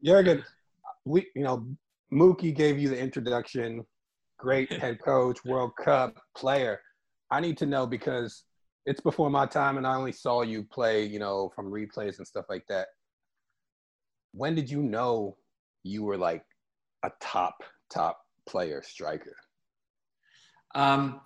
Jurgen, 0.04 0.42
we 1.04 1.26
you 1.34 1.44
know 1.44 1.66
Mookie 2.12 2.54
gave 2.54 2.78
you 2.78 2.88
the 2.88 2.98
introduction. 2.98 3.84
Great 4.38 4.70
head 4.72 4.98
coach, 5.02 5.38
World 5.44 5.72
Cup 5.82 6.18
player. 6.36 6.80
I 7.30 7.40
need 7.40 7.56
to 7.58 7.66
know 7.66 7.86
because 7.86 8.44
it's 8.84 9.00
before 9.00 9.30
my 9.30 9.46
time, 9.46 9.78
and 9.78 9.86
I 9.86 9.94
only 9.94 10.12
saw 10.12 10.42
you 10.42 10.64
play, 10.64 11.04
you 11.04 11.18
know, 11.18 11.50
from 11.54 11.70
replays 11.70 12.18
and 12.18 12.26
stuff 12.26 12.46
like 12.48 12.64
that. 12.68 12.88
When 14.32 14.54
did 14.54 14.68
you 14.68 14.82
know 14.82 15.36
you 15.84 16.02
were 16.02 16.18
like 16.18 16.44
a 17.04 17.10
top 17.20 17.54
top 17.90 18.18
player 18.46 18.82
striker? 18.84 19.36
Um, 20.74 21.20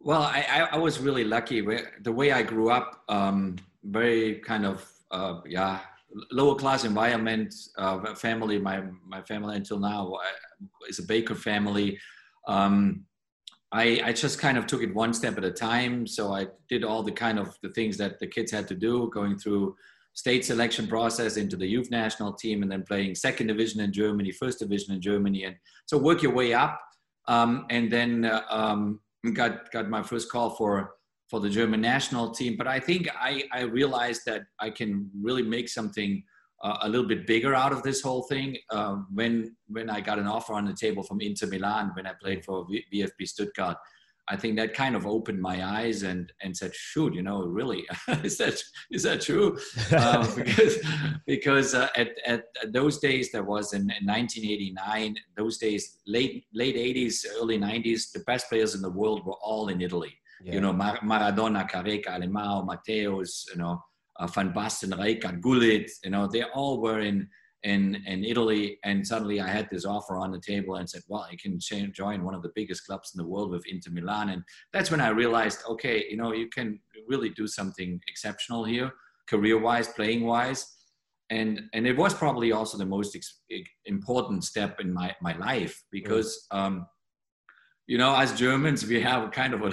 well, 0.00 0.22
I, 0.22 0.68
I, 0.72 0.76
was 0.76 1.00
really 1.00 1.24
lucky. 1.24 1.66
The 2.02 2.12
way 2.12 2.32
I 2.32 2.42
grew 2.42 2.70
up, 2.70 3.02
um, 3.08 3.56
very 3.82 4.36
kind 4.36 4.66
of 4.66 4.86
uh, 5.10 5.40
yeah, 5.46 5.80
lower 6.30 6.54
class 6.54 6.84
environment. 6.84 7.54
Uh, 7.76 8.14
family, 8.14 8.58
my 8.58 8.82
my 9.06 9.22
family 9.22 9.56
until 9.56 9.78
now 9.78 10.14
is 10.88 10.98
a 10.98 11.04
baker 11.04 11.34
family. 11.34 11.98
Um, 12.46 13.04
I, 13.70 14.00
I 14.02 14.12
just 14.12 14.38
kind 14.38 14.56
of 14.56 14.66
took 14.66 14.82
it 14.82 14.94
one 14.94 15.12
step 15.12 15.36
at 15.36 15.44
a 15.44 15.50
time. 15.50 16.06
So 16.06 16.32
I 16.32 16.46
did 16.70 16.84
all 16.84 17.02
the 17.02 17.12
kind 17.12 17.38
of 17.38 17.54
the 17.62 17.68
things 17.70 17.98
that 17.98 18.18
the 18.18 18.26
kids 18.26 18.50
had 18.50 18.66
to 18.68 18.74
do, 18.74 19.10
going 19.12 19.38
through 19.38 19.76
state 20.14 20.44
selection 20.44 20.86
process 20.86 21.36
into 21.36 21.56
the 21.56 21.66
youth 21.66 21.90
national 21.90 22.32
team, 22.32 22.62
and 22.62 22.72
then 22.72 22.82
playing 22.82 23.14
second 23.14 23.48
division 23.48 23.80
in 23.80 23.92
Germany, 23.92 24.32
first 24.32 24.60
division 24.60 24.94
in 24.94 25.00
Germany, 25.00 25.44
and 25.44 25.56
so 25.86 25.98
work 25.98 26.22
your 26.22 26.32
way 26.32 26.54
up. 26.54 26.80
Um, 27.28 27.66
and 27.68 27.92
then 27.92 28.24
uh, 28.24 28.42
um, 28.48 29.00
got 29.34 29.70
got 29.70 29.90
my 29.90 30.02
first 30.02 30.30
call 30.30 30.50
for 30.50 30.94
for 31.28 31.40
the 31.40 31.50
German 31.50 31.80
national 31.80 32.30
team. 32.30 32.56
But 32.56 32.66
I 32.66 32.80
think 32.80 33.08
I, 33.14 33.44
I 33.52 33.62
realized 33.62 34.22
that 34.26 34.42
I 34.58 34.70
can 34.70 35.10
really 35.20 35.42
make 35.42 35.68
something 35.68 36.22
uh, 36.62 36.78
a 36.82 36.88
little 36.88 37.06
bit 37.06 37.26
bigger 37.26 37.54
out 37.54 37.72
of 37.72 37.82
this 37.82 38.02
whole 38.02 38.22
thing 38.22 38.56
uh, 38.70 38.96
when 39.12 39.54
when 39.68 39.88
I 39.88 40.00
got 40.00 40.18
an 40.18 40.26
offer 40.26 40.54
on 40.54 40.64
the 40.64 40.72
table 40.72 41.02
from 41.02 41.20
Inter 41.20 41.46
Milan 41.46 41.92
when 41.94 42.06
I 42.06 42.12
played 42.20 42.44
for 42.44 42.66
v- 42.68 42.84
VfB 42.92 43.28
Stuttgart. 43.28 43.76
I 44.30 44.36
think 44.36 44.56
that 44.56 44.74
kind 44.74 44.94
of 44.94 45.06
opened 45.06 45.40
my 45.40 45.64
eyes 45.64 46.02
and 46.02 46.32
and 46.42 46.54
said, 46.54 46.74
shoot, 46.74 47.14
you 47.14 47.22
know, 47.22 47.44
really, 47.46 47.86
is 48.24 48.38
that 48.38 48.60
is 48.90 49.04
that 49.04 49.20
true? 49.20 49.56
um, 49.96 50.26
because 50.36 50.78
because 51.26 51.74
uh, 51.74 51.88
at, 51.96 52.08
at 52.26 52.44
at 52.62 52.72
those 52.72 52.98
days 52.98 53.30
there 53.30 53.44
was 53.44 53.72
in, 53.72 53.82
in 53.82 54.06
1989 54.06 55.16
those 55.36 55.58
days 55.58 55.98
late 56.06 56.44
late 56.52 56.74
80s 56.76 57.24
early 57.40 57.58
90s 57.58 58.12
the 58.12 58.20
best 58.20 58.48
players 58.48 58.74
in 58.74 58.82
the 58.82 58.90
world 58.90 59.24
were 59.24 59.38
all 59.42 59.68
in 59.68 59.80
Italy 59.80 60.12
you 60.44 60.60
know 60.60 60.72
Mar- 60.72 61.00
Maradona 61.00 61.68
Careca 61.68 62.10
Alemão 62.10 62.66
Matthäus 62.66 63.44
you 63.50 63.56
know 63.56 63.82
uh, 64.20 64.26
Van 64.26 64.52
Basten 64.52 64.92
Rijkaard 64.92 65.40
Gullit 65.40 65.90
you 66.04 66.10
know 66.10 66.26
they 66.26 66.42
all 66.42 66.80
were 66.80 67.00
in 67.00 67.28
in 67.64 67.96
in 68.06 68.24
Italy. 68.24 68.78
And 68.84 69.06
suddenly 69.06 69.40
I 69.40 69.48
had 69.48 69.68
this 69.70 69.84
offer 69.84 70.16
on 70.16 70.30
the 70.30 70.40
table 70.40 70.76
and 70.76 70.88
said 70.88 71.02
well 71.08 71.26
I 71.30 71.36
can 71.36 71.58
join 71.92 72.24
one 72.24 72.34
of 72.34 72.42
the 72.42 72.52
biggest 72.54 72.86
clubs 72.86 73.12
in 73.14 73.18
the 73.22 73.28
world 73.28 73.50
with 73.50 73.66
Inter 73.66 73.90
Milan. 73.90 74.30
And 74.30 74.42
that's 74.72 74.90
when 74.90 75.00
I 75.00 75.08
realized 75.08 75.60
okay 75.68 76.04
you 76.10 76.16
know 76.16 76.32
you 76.32 76.48
can 76.48 76.80
really 77.08 77.30
do 77.30 77.46
something 77.46 78.00
exceptional 78.08 78.64
here 78.64 78.92
career 79.28 79.58
wise 79.58 79.88
playing 79.88 80.24
wise 80.24 80.74
and 81.30 81.62
and 81.74 81.86
it 81.86 81.96
was 81.96 82.14
probably 82.14 82.52
also 82.52 82.78
the 82.78 82.86
most 82.86 83.14
ex- 83.14 83.40
important 83.84 84.44
step 84.44 84.80
in 84.80 84.92
my 84.92 85.14
my 85.20 85.36
life 85.36 85.82
because 85.90 86.46
um, 86.50 86.86
you 87.88 87.96
know 87.98 88.14
as 88.22 88.28
Germans 88.44 88.80
we 88.86 89.00
have 89.10 89.22
kind 89.40 89.52
of 89.56 89.60
a, 89.70 89.72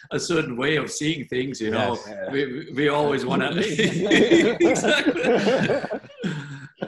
a 0.10 0.20
certain 0.30 0.54
way 0.62 0.72
of 0.82 0.90
seeing 0.90 1.24
things 1.34 1.60
you 1.64 1.70
know. 1.70 1.90
Yes. 2.06 2.32
we, 2.32 2.40
we- 2.52 2.70
we 2.78 2.84
always 2.88 3.22
want 3.24 3.40
to 3.42 3.50
exactly. 4.70 6.00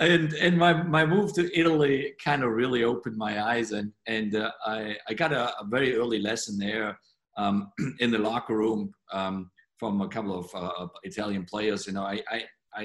And 0.01 0.33
and 0.35 0.57
my 0.59 0.73
my 0.97 1.05
move 1.07 1.33
to 1.35 1.43
Italy 1.59 2.15
kind 2.23 2.43
of 2.45 2.51
really 2.53 2.83
opened 2.85 3.17
my 3.17 3.33
eyes 3.43 3.73
and 3.73 3.93
and 4.07 4.35
uh, 4.37 4.51
I 4.67 4.97
I 5.09 5.15
got 5.15 5.33
a, 5.33 5.45
a 5.63 5.65
very 5.75 5.97
early 5.97 6.21
lesson 6.21 6.59
there 6.59 6.99
um, 7.37 7.73
in 8.01 8.11
the 8.11 8.19
locker 8.19 8.57
room 8.57 8.93
um, 9.13 9.51
from 9.81 10.01
a 10.03 10.09
couple 10.09 10.35
of 10.39 10.47
uh, 10.55 10.87
Italian 11.05 11.45
players 11.53 11.87
you 11.87 11.95
know. 11.95 12.05
I 12.15 12.17
I 12.31 12.39
I 12.75 12.85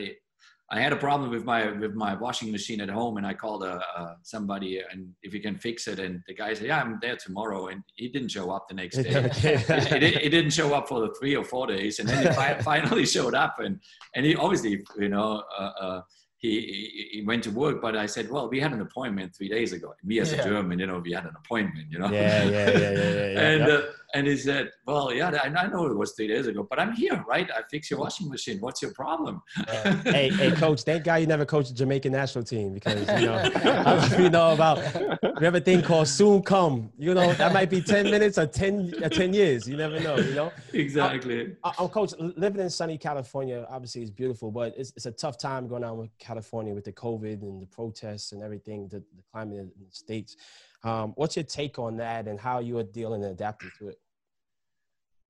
I 0.73 0.79
had 0.79 0.91
a 0.91 0.95
problem 0.95 1.29
with 1.29 1.45
my 1.45 1.71
with 1.71 1.93
my 1.93 2.15
washing 2.15 2.51
machine 2.51 2.81
at 2.81 2.89
home, 2.89 3.17
and 3.17 3.27
I 3.27 3.35
called 3.35 3.63
a, 3.63 3.79
uh, 3.95 4.15
somebody 4.23 4.81
and 4.91 5.07
if 5.21 5.31
you 5.31 5.39
can 5.39 5.55
fix 5.55 5.87
it. 5.87 5.99
And 5.99 6.23
the 6.27 6.33
guy 6.33 6.55
said, 6.55 6.65
"Yeah, 6.65 6.81
I'm 6.81 6.97
there 6.99 7.15
tomorrow," 7.15 7.67
and 7.67 7.83
he 7.93 8.09
didn't 8.09 8.29
show 8.29 8.49
up 8.49 8.67
the 8.67 8.73
next 8.73 8.97
day. 9.03 9.29
he, 9.39 10.07
he, 10.23 10.29
didn't 10.29 10.49
show 10.49 10.73
up 10.73 10.87
for 10.87 11.01
the 11.01 11.13
three 11.19 11.35
or 11.35 11.43
four 11.43 11.67
days, 11.67 11.99
and 11.99 12.09
then 12.09 12.25
he 12.25 12.63
finally 12.63 13.05
showed 13.05 13.35
up, 13.35 13.59
and 13.59 13.79
and 14.15 14.25
he 14.25 14.35
obviously, 14.35 14.83
you 14.97 15.09
know. 15.09 15.43
Uh, 15.57 15.71
uh, 15.79 16.01
he, 16.43 17.09
he 17.13 17.23
went 17.25 17.41
to 17.43 17.51
work, 17.51 17.81
but 17.81 17.95
I 17.95 18.05
said, 18.05 18.29
well, 18.29 18.49
we 18.49 18.59
had 18.59 18.73
an 18.73 18.81
appointment 18.81 19.33
three 19.33 19.47
days 19.47 19.71
ago. 19.71 19.93
Me 20.03 20.19
as 20.19 20.33
yeah. 20.33 20.41
a 20.41 20.43
German, 20.43 20.77
you 20.77 20.87
know, 20.87 20.99
we 20.99 21.13
had 21.13 21.23
an 21.23 21.31
appointment, 21.37 21.87
you 21.89 21.99
know. 21.99 22.11
Yeah, 22.11 22.43
yeah, 22.43 22.69
yeah, 22.69 22.69
yeah. 22.69 22.91
yeah, 22.91 23.39
and 23.47 23.65
yeah. 23.65 23.73
Uh, 23.73 23.81
and 24.13 24.27
he 24.27 24.37
said, 24.37 24.71
well, 24.85 25.11
yeah, 25.11 25.31
I, 25.31 25.47
I, 25.47 25.67
know 25.67 25.87
it 25.87 25.97
was 25.97 26.11
three 26.11 26.27
days 26.27 26.45
ago, 26.45 26.67
but 26.69 26.79
I'm 26.79 26.93
here, 26.93 27.23
right? 27.27 27.49
I 27.49 27.61
fix 27.69 27.89
your 27.89 27.99
washing 27.99 28.29
machine. 28.29 28.59
What's 28.59 28.79
your 28.79 28.93
problem? 28.93 29.41
Uh, 29.67 29.95
hey, 30.03 30.29
hey, 30.29 30.51
coach, 30.51 30.83
thank 30.83 31.03
God 31.03 31.15
you 31.15 31.25
never 31.25 31.45
coached 31.45 31.69
the 31.69 31.75
Jamaican 31.75 32.11
national 32.11 32.43
team 32.43 32.73
because 32.73 32.99
you 33.19 33.27
know, 33.27 33.41
I 33.55 34.15
you 34.21 34.29
know 34.29 34.53
about 34.53 34.77
we 35.39 35.45
have 35.45 35.55
a 35.55 35.61
thing 35.61 35.81
called 35.81 36.07
soon 36.07 36.43
come. 36.43 36.91
You 36.97 37.15
know, 37.15 37.33
that 37.33 37.53
might 37.53 37.71
be 37.71 37.81
ten 37.81 38.05
minutes 38.05 38.37
or 38.37 38.45
ten 38.45 38.93
or 39.01 39.09
ten 39.09 39.33
years. 39.33 39.67
You 39.67 39.77
never 39.77 39.99
know. 39.99 40.17
You 40.17 40.35
know. 40.35 40.51
Exactly. 40.73 41.55
I, 41.63 41.73
am 41.79 41.89
coach 41.89 42.13
living 42.19 42.61
in 42.61 42.69
sunny 42.69 42.97
California. 42.99 43.65
Obviously, 43.69 44.03
is 44.03 44.11
beautiful, 44.11 44.51
but 44.51 44.73
it's, 44.77 44.93
it's 44.95 45.07
a 45.07 45.11
tough 45.11 45.37
time 45.37 45.67
going 45.67 45.83
on 45.83 45.97
with 45.97 46.15
California 46.19 46.73
with 46.73 46.85
the 46.85 46.93
COVID 46.93 47.41
and 47.41 47.61
the 47.61 47.65
protests 47.67 48.31
and 48.31 48.43
everything, 48.43 48.87
the, 48.89 48.99
the 48.99 49.23
climate 49.31 49.59
in 49.59 49.71
the 49.79 49.91
states. 49.91 50.37
Um, 50.83 51.13
what's 51.15 51.35
your 51.35 51.43
take 51.43 51.79
on 51.79 51.97
that 51.97 52.27
and 52.27 52.39
how 52.39 52.59
you 52.59 52.77
are 52.77 52.83
dealing 52.83 53.23
and 53.23 53.31
adapting 53.31 53.71
to 53.79 53.89
it? 53.89 53.99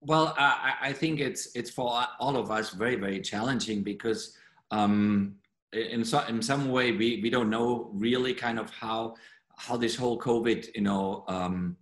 Well, 0.06 0.34
I, 0.38 0.74
I 0.82 0.94
think 0.94 1.20
it's 1.20 1.50
it's 1.56 1.70
for 1.70 2.06
all 2.20 2.36
of 2.36 2.52
us 2.52 2.72
very 2.72 2.96
very 2.96 3.22
challenging 3.22 3.84
because 3.84 4.38
um, 4.72 5.36
in 5.72 6.04
so, 6.04 6.20
in 6.28 6.42
some 6.42 6.70
way 6.70 6.92
we 6.92 7.20
we 7.22 7.30
don't 7.30 7.50
know 7.50 7.90
really 7.94 8.34
kind 8.34 8.60
of 8.60 8.70
how 8.70 9.16
how 9.58 9.78
this 9.78 9.96
whole 9.96 10.20
COVID 10.20 10.70
you 10.76 10.82
know 10.82 11.24
um, 11.28 11.78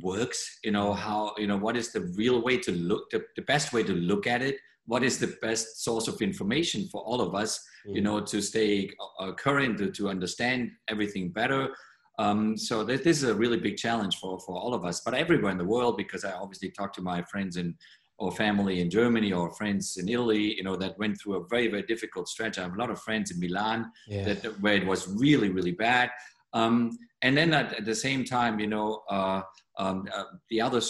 works. 0.00 0.58
You 0.64 0.72
know 0.72 0.92
how 0.92 1.34
you 1.38 1.46
know 1.46 1.56
what 1.56 1.76
is 1.76 1.92
the 1.92 2.12
real 2.16 2.42
way 2.42 2.58
to 2.58 2.72
look 2.72 3.10
the, 3.10 3.24
the 3.36 3.42
best 3.42 3.72
way 3.72 3.82
to 3.84 3.92
look 3.92 4.26
at 4.26 4.42
it. 4.42 4.56
What 4.86 5.04
is 5.04 5.18
the 5.18 5.36
best 5.40 5.84
source 5.84 6.08
of 6.08 6.20
information 6.20 6.88
for 6.88 7.02
all 7.02 7.20
of 7.20 7.34
us? 7.34 7.60
Mm. 7.86 7.96
You 7.96 8.02
know 8.02 8.20
to 8.20 8.40
stay 8.42 8.90
uh, 9.18 9.32
current 9.32 9.78
to, 9.78 9.90
to 9.92 10.08
understand 10.08 10.72
everything 10.88 11.30
better 11.30 11.70
um, 12.18 12.56
so 12.56 12.84
this, 12.84 13.00
this, 13.02 13.22
is 13.22 13.28
a 13.28 13.34
really 13.34 13.58
big 13.58 13.76
challenge 13.76 14.18
for, 14.18 14.38
for 14.40 14.56
all 14.56 14.74
of 14.74 14.84
us, 14.84 15.00
but 15.00 15.14
everywhere 15.14 15.50
in 15.50 15.58
the 15.58 15.64
world, 15.64 15.96
because 15.96 16.24
I 16.24 16.32
obviously 16.32 16.70
talk 16.70 16.92
to 16.94 17.02
my 17.02 17.22
friends 17.22 17.56
in 17.56 17.74
or 18.18 18.30
family 18.30 18.80
in 18.80 18.88
Germany 18.88 19.32
or 19.32 19.50
friends 19.50 19.96
in 19.96 20.08
Italy, 20.08 20.54
you 20.56 20.62
know, 20.62 20.76
that 20.76 20.96
went 20.98 21.20
through 21.20 21.36
a 21.36 21.46
very, 21.48 21.66
very 21.66 21.82
difficult 21.82 22.28
stretch. 22.28 22.56
I 22.56 22.62
have 22.62 22.74
a 22.74 22.78
lot 22.78 22.90
of 22.90 23.00
friends 23.00 23.32
in 23.32 23.40
Milan 23.40 23.90
yeah. 24.06 24.34
that, 24.34 24.60
where 24.60 24.74
it 24.74 24.86
was 24.86 25.08
really, 25.08 25.48
really 25.48 25.72
bad. 25.72 26.10
Um, 26.52 26.96
and 27.22 27.36
then 27.36 27.52
at, 27.52 27.72
at, 27.72 27.84
the 27.84 27.94
same 27.94 28.24
time, 28.24 28.60
you 28.60 28.68
know, 28.68 29.02
uh, 29.10 29.42
um, 29.78 30.06
uh, 30.14 30.24
the 30.50 30.60
other 30.60 30.80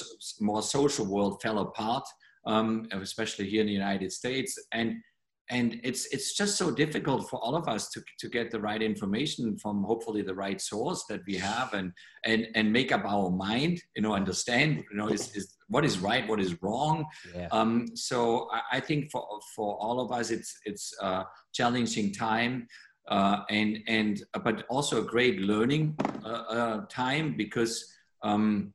more 0.41 0.63
social 0.63 1.07
world 1.07 1.41
fell 1.41 1.61
apart, 1.61 2.05
um, 2.47 2.87
especially 2.93 3.49
here 3.49 3.63
in 3.63 3.67
the 3.67 3.73
United 3.73 4.13
States. 4.13 4.59
And 4.73 4.97
and 5.53 5.79
it's 5.85 6.07
it's 6.07 6.35
just 6.35 6.57
so 6.57 6.71
difficult 6.71 7.29
for 7.29 7.39
all 7.45 7.55
of 7.55 7.69
us 7.69 7.91
to, 7.91 8.03
to 8.19 8.29
get 8.29 8.51
the 8.51 8.59
right 8.59 8.83
information 8.83 9.57
from 9.59 9.85
hopefully 9.85 10.23
the 10.23 10.35
right 10.35 10.61
source 10.61 11.05
that 11.09 11.21
we 11.27 11.37
have 11.37 11.73
and 11.75 11.93
and 12.25 12.49
and 12.55 12.73
make 12.73 12.91
up 12.91 13.05
our 13.05 13.31
mind 13.31 13.81
you 13.95 14.03
know 14.03 14.15
understand 14.15 14.83
you 14.91 14.97
know 14.97 15.09
is, 15.09 15.37
is 15.37 15.57
what 15.69 15.85
is 15.85 15.99
right 15.99 16.27
what 16.29 16.41
is 16.41 16.61
wrong 16.63 17.05
yeah. 17.37 17.49
um, 17.53 17.87
so 17.95 18.49
I, 18.51 18.79
I, 18.79 18.81
think 18.81 19.11
for 19.11 19.25
for 19.55 19.77
all 19.77 20.01
of 20.01 20.11
us 20.11 20.31
it's 20.31 20.59
it's 20.65 20.95
a 21.01 21.25
challenging 21.53 22.13
time 22.13 22.67
uh, 23.09 23.41
and 23.51 23.79
and 23.87 24.23
but 24.43 24.65
also 24.69 25.03
a 25.03 25.05
great 25.05 25.41
learning 25.41 25.95
uh, 26.25 26.45
uh, 26.57 26.87
time 26.89 27.37
because 27.37 27.93
um, 28.23 28.73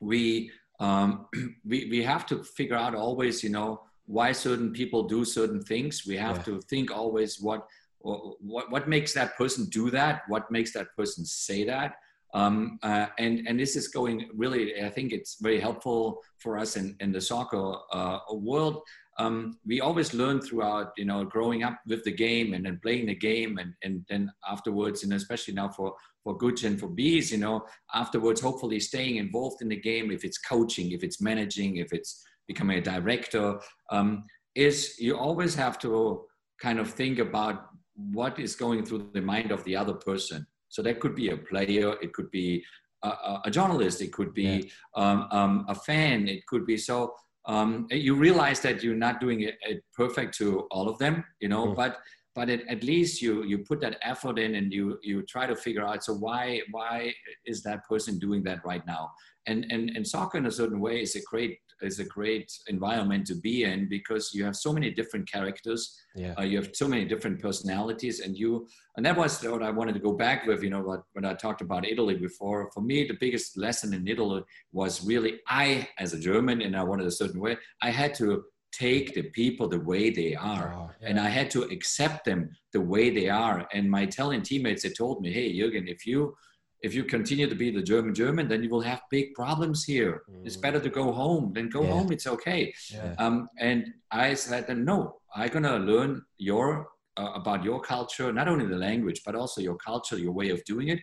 we 0.00 0.50
um, 0.78 1.26
we 1.66 1.88
we 1.90 2.02
have 2.02 2.24
to 2.26 2.44
figure 2.44 2.76
out 2.76 2.94
always 2.94 3.42
you 3.42 3.50
know 3.50 3.82
why 4.10 4.32
certain 4.32 4.72
people 4.72 5.04
do 5.04 5.24
certain 5.24 5.62
things. 5.62 6.04
We 6.04 6.16
have 6.16 6.38
yeah. 6.38 6.42
to 6.48 6.60
think 6.62 6.90
always 6.90 7.40
what, 7.40 7.66
what 8.00 8.70
what 8.70 8.88
makes 8.88 9.12
that 9.14 9.36
person 9.36 9.66
do 9.66 9.90
that, 9.90 10.22
what 10.26 10.50
makes 10.50 10.72
that 10.72 10.88
person 10.96 11.24
say 11.24 11.64
that. 11.64 11.94
Um, 12.32 12.78
uh, 12.82 13.06
and 13.18 13.46
and 13.46 13.58
this 13.58 13.76
is 13.76 13.88
going 13.88 14.28
really. 14.34 14.82
I 14.82 14.90
think 14.90 15.12
it's 15.12 15.36
very 15.40 15.60
helpful 15.60 16.22
for 16.38 16.58
us 16.58 16.76
in, 16.76 16.96
in 17.00 17.12
the 17.12 17.20
soccer 17.20 17.74
uh, 17.92 18.18
world. 18.32 18.82
Um, 19.18 19.58
we 19.66 19.80
always 19.80 20.14
learn 20.14 20.40
throughout, 20.40 20.92
you 20.96 21.04
know, 21.04 21.24
growing 21.24 21.62
up 21.62 21.78
with 21.86 22.02
the 22.04 22.12
game 22.12 22.54
and 22.54 22.64
then 22.64 22.80
playing 22.82 23.06
the 23.06 23.14
game, 23.14 23.58
and 23.58 23.74
and 23.84 24.04
then 24.08 24.32
afterwards, 24.48 25.04
and 25.04 25.12
especially 25.12 25.54
now 25.54 25.68
for 25.68 25.94
for 26.24 26.38
Gucci 26.38 26.64
and 26.64 26.80
for 26.80 26.88
bees, 26.88 27.30
you 27.30 27.38
know, 27.38 27.64
afterwards, 27.94 28.40
hopefully 28.40 28.80
staying 28.80 29.16
involved 29.16 29.62
in 29.62 29.68
the 29.68 29.80
game. 29.90 30.10
If 30.10 30.24
it's 30.24 30.38
coaching, 30.38 30.92
if 30.92 31.02
it's 31.02 31.20
managing, 31.20 31.76
if 31.76 31.92
it's 31.92 32.24
becoming 32.50 32.78
a 32.78 32.82
director, 32.94 33.60
um, 33.90 34.24
is 34.54 34.96
you 34.98 35.16
always 35.16 35.54
have 35.54 35.78
to 35.80 36.24
kind 36.60 36.78
of 36.78 36.90
think 36.90 37.18
about 37.18 37.66
what 37.94 38.38
is 38.38 38.56
going 38.56 38.84
through 38.84 39.10
the 39.12 39.20
mind 39.20 39.50
of 39.50 39.62
the 39.64 39.76
other 39.76 39.94
person. 39.94 40.46
So 40.68 40.82
that 40.82 41.00
could 41.00 41.14
be 41.14 41.30
a 41.30 41.36
player, 41.36 41.96
it 42.00 42.12
could 42.12 42.30
be 42.30 42.64
a, 43.02 43.38
a 43.44 43.50
journalist, 43.50 44.00
it 44.00 44.12
could 44.12 44.32
be 44.34 44.42
yeah. 44.42 44.70
um, 44.96 45.28
um, 45.30 45.64
a 45.68 45.74
fan, 45.74 46.28
it 46.28 46.46
could 46.46 46.66
be 46.66 46.76
so. 46.76 47.14
Um, 47.46 47.86
you 47.90 48.14
realize 48.14 48.60
that 48.60 48.82
you're 48.82 48.94
not 48.94 49.18
doing 49.18 49.40
it, 49.40 49.56
it, 49.62 49.82
perfect 49.94 50.36
to 50.38 50.60
all 50.70 50.88
of 50.88 50.98
them, 50.98 51.24
you 51.40 51.48
know, 51.48 51.68
mm. 51.68 51.74
but 51.74 51.98
but 52.40 52.48
it, 52.48 52.62
at 52.74 52.82
least 52.82 53.20
you 53.20 53.32
you 53.44 53.58
put 53.70 53.80
that 53.82 53.96
effort 54.12 54.38
in 54.38 54.54
and 54.58 54.72
you 54.72 54.98
you 55.02 55.16
try 55.34 55.44
to 55.46 55.56
figure 55.64 55.86
out 55.88 56.02
so 56.02 56.14
why 56.26 56.42
why 56.76 57.12
is 57.44 57.62
that 57.62 57.80
person 57.92 58.18
doing 58.26 58.42
that 58.48 58.60
right 58.70 58.84
now 58.86 59.02
and 59.46 59.66
and 59.74 59.90
and 59.96 60.06
soccer 60.14 60.38
in 60.38 60.46
a 60.46 60.56
certain 60.60 60.80
way 60.86 61.02
is 61.02 61.14
a 61.16 61.24
great 61.32 61.58
is 61.82 61.98
a 61.98 62.04
great 62.04 62.48
environment 62.68 63.26
to 63.26 63.34
be 63.34 63.64
in 63.64 63.88
because 63.88 64.34
you 64.34 64.44
have 64.44 64.56
so 64.56 64.72
many 64.72 64.90
different 64.90 65.30
characters. 65.30 65.80
Yeah. 66.14 66.34
Uh, 66.38 66.42
you 66.42 66.58
have 66.60 66.70
so 66.74 66.86
many 66.86 67.04
different 67.04 67.40
personalities, 67.40 68.20
and 68.20 68.36
you 68.36 68.68
and 68.96 69.06
that 69.06 69.16
was 69.16 69.42
what 69.42 69.62
I 69.62 69.70
wanted 69.70 69.94
to 69.94 70.00
go 70.00 70.12
back 70.12 70.46
with. 70.46 70.62
You 70.62 70.70
know, 70.70 70.82
what 70.82 71.02
when 71.14 71.24
I 71.24 71.34
talked 71.34 71.62
about 71.62 71.86
Italy 71.86 72.16
before. 72.16 72.70
For 72.74 72.82
me, 72.82 73.06
the 73.06 73.16
biggest 73.18 73.56
lesson 73.56 73.94
in 73.94 74.06
Italy 74.06 74.42
was 74.72 75.04
really 75.06 75.40
I, 75.48 75.88
as 75.98 76.12
a 76.12 76.20
German, 76.20 76.60
and 76.62 76.76
I 76.76 76.82
wanted 76.82 77.06
a 77.06 77.16
certain 77.22 77.40
way. 77.40 77.56
I 77.82 77.90
had 77.90 78.14
to 78.16 78.44
take 78.72 79.14
the 79.14 79.22
people 79.30 79.68
the 79.68 79.80
way 79.80 80.10
they 80.10 80.34
are 80.34 80.74
oh, 80.74 80.90
yeah. 81.00 81.08
and 81.08 81.20
i 81.20 81.28
had 81.28 81.50
to 81.50 81.62
accept 81.64 82.24
them 82.24 82.50
the 82.72 82.80
way 82.80 83.10
they 83.10 83.28
are 83.28 83.66
and 83.72 83.90
my 83.90 84.02
italian 84.02 84.42
teammates 84.42 84.82
they 84.82 84.90
told 84.90 85.20
me 85.20 85.32
hey 85.32 85.52
jürgen 85.52 85.88
if 85.88 86.06
you 86.06 86.34
if 86.82 86.94
you 86.94 87.04
continue 87.04 87.48
to 87.48 87.54
be 87.54 87.70
the 87.70 87.82
German 87.82 88.14
German, 88.14 88.48
then 88.48 88.62
you 88.62 88.70
will 88.70 88.80
have 88.80 89.02
big 89.10 89.34
problems 89.34 89.84
here. 89.84 90.22
Mm. 90.30 90.46
It's 90.46 90.56
better 90.56 90.80
to 90.80 90.88
go 90.88 91.12
home. 91.12 91.52
Then 91.54 91.68
go 91.68 91.82
yeah. 91.82 91.90
home. 91.90 92.12
It's 92.12 92.26
okay. 92.26 92.72
Yeah. 92.90 93.14
Um, 93.18 93.48
and 93.58 93.86
I 94.10 94.34
said, 94.34 94.66
no, 94.78 95.20
I'm 95.34 95.50
gonna 95.50 95.78
learn 95.78 96.22
your 96.38 96.88
uh, 97.16 97.32
about 97.34 97.64
your 97.64 97.80
culture, 97.80 98.32
not 98.32 98.48
only 98.48 98.66
the 98.66 98.76
language, 98.76 99.22
but 99.26 99.34
also 99.34 99.60
your 99.60 99.76
culture, 99.76 100.18
your 100.18 100.32
way 100.32 100.50
of 100.50 100.64
doing 100.64 100.88
it. 100.88 101.00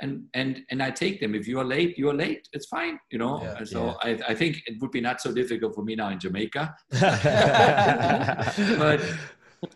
And 0.00 0.24
and 0.34 0.62
and 0.70 0.82
I 0.82 0.90
take 0.90 1.20
them. 1.20 1.34
If 1.34 1.48
you 1.48 1.58
are 1.58 1.64
late, 1.64 1.96
you 1.96 2.10
are 2.10 2.14
late. 2.14 2.48
It's 2.52 2.66
fine, 2.66 2.98
you 3.10 3.18
know. 3.18 3.42
Yeah. 3.42 3.56
And 3.58 3.68
so 3.68 3.96
I, 4.02 4.18
I 4.28 4.34
think 4.34 4.62
it 4.66 4.80
would 4.80 4.90
be 4.90 5.00
not 5.00 5.20
so 5.20 5.32
difficult 5.32 5.74
for 5.74 5.82
me 5.84 5.94
now 5.96 6.10
in 6.10 6.18
Jamaica. 6.20 6.74
but 8.78 9.00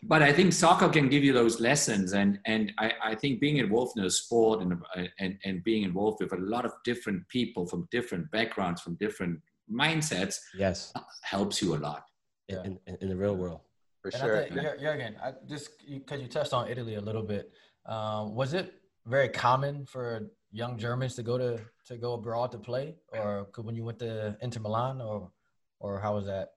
but 0.03 0.23
I 0.23 0.33
think 0.33 0.53
soccer 0.53 0.89
can 0.89 1.09
give 1.09 1.25
you 1.25 1.33
those 1.33 1.61
lessons, 1.61 2.13
and 2.13 2.39
and 2.47 2.73
I, 2.79 2.93
I 3.03 3.15
think 3.15 3.41
being 3.41 3.59
involved 3.59 3.99
in 3.99 4.05
a 4.05 4.11
sport 4.11 4.63
and, 4.63 4.75
and 5.19 5.39
and 5.45 5.65
being 5.65 5.85
involved 5.85 6.19
with 6.21 6.33
a 6.33 6.39
lot 6.39 6.65
of 6.65 6.73
different 6.85 7.27
people 7.29 7.67
from 7.67 7.89
different 7.91 8.31
backgrounds, 8.31 8.83
from 8.83 8.97
different 8.97 9.41
mindsets, 9.73 10.37
yes, 10.55 10.93
helps 11.23 11.63
you 11.63 11.75
a 11.75 11.79
lot. 11.79 12.03
Yeah. 12.49 12.63
In, 12.65 12.79
in, 12.87 12.97
in 13.01 13.09
the 13.09 13.17
real 13.17 13.37
world, 13.37 13.61
for 14.03 14.09
and 14.09 14.21
sure. 14.21 14.41
I 14.41 14.49
think, 14.49 14.61
Jürgen, 14.81 15.15
I 15.23 15.33
just 15.49 15.71
because 15.89 16.21
you 16.21 16.27
touched 16.27 16.53
on 16.53 16.69
Italy 16.69 16.97
a 16.97 17.01
little 17.01 17.23
bit, 17.23 17.53
um, 17.87 18.35
was 18.35 18.55
it 18.55 18.75
very 19.07 19.29
common 19.29 19.87
for 19.87 20.31
young 20.53 20.79
Germans 20.79 21.15
to 21.17 21.23
go 21.23 21.39
to 21.39 21.61
to 21.87 21.97
go 21.97 22.15
abroad 22.15 22.53
to 22.53 22.59
play, 22.59 22.97
or 23.13 23.47
could 23.53 23.65
when 23.65 23.75
you 23.75 23.85
went 23.85 23.99
to 24.01 24.37
Inter 24.41 24.61
Milan, 24.61 25.01
or 25.01 25.31
or 25.79 26.01
how 26.01 26.17
was 26.17 26.27
that? 26.27 26.53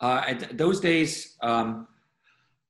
Uh, 0.00 0.22
at 0.26 0.56
those 0.56 0.80
days. 0.80 1.36
Um, 1.42 1.88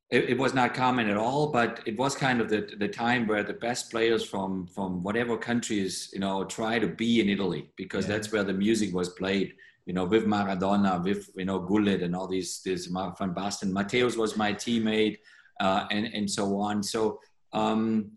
it, 0.08 0.30
it, 0.30 0.38
was 0.38 0.54
not 0.54 0.72
common 0.72 1.08
at 1.08 1.16
all, 1.16 1.48
but 1.48 1.80
it 1.84 1.98
was 1.98 2.14
kind 2.14 2.40
of 2.40 2.48
the, 2.48 2.70
the 2.78 2.86
time 2.86 3.26
where 3.26 3.42
the 3.42 3.54
best 3.54 3.90
players 3.90 4.24
from 4.24 4.68
from 4.68 5.02
whatever 5.02 5.36
countries, 5.36 6.10
you 6.12 6.20
know, 6.20 6.44
try 6.44 6.78
to 6.78 6.86
be 6.86 7.20
in 7.20 7.28
Italy 7.28 7.70
because 7.76 8.06
yeah. 8.06 8.14
that's 8.14 8.30
where 8.30 8.44
the 8.44 8.52
music 8.52 8.94
was 8.94 9.08
played. 9.10 9.54
You 9.84 9.94
know, 9.94 10.04
with 10.04 10.24
Maradona, 10.24 11.02
with 11.02 11.28
you 11.36 11.44
know 11.44 11.58
Gullit 11.58 12.02
and 12.02 12.14
all 12.14 12.28
these 12.28 12.60
this 12.64 12.86
Van 12.86 13.34
Basten. 13.34 13.72
Matthäus 13.72 14.16
was 14.16 14.36
my 14.36 14.52
teammate, 14.52 15.18
uh, 15.60 15.86
and 15.90 16.06
and 16.06 16.30
so 16.30 16.56
on. 16.60 16.84
So 16.84 17.20
um, 17.52 18.12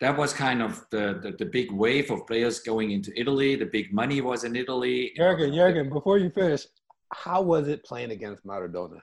that 0.00 0.16
was 0.16 0.32
kind 0.32 0.62
of 0.62 0.84
the, 0.90 1.18
the, 1.22 1.32
the 1.38 1.44
big 1.44 1.70
wave 1.70 2.10
of 2.10 2.26
players 2.26 2.60
going 2.60 2.90
into 2.90 3.12
Italy. 3.18 3.56
The 3.56 3.66
big 3.66 3.92
money 3.92 4.20
was 4.20 4.44
in 4.44 4.56
Italy. 4.56 5.12
Jürgen, 5.18 5.52
Jürgen, 5.52 5.88
before 5.90 6.18
you 6.18 6.30
finish, 6.30 6.66
how 7.12 7.42
was 7.42 7.68
it 7.68 7.84
playing 7.84 8.10
against 8.10 8.46
Maradona? 8.46 9.00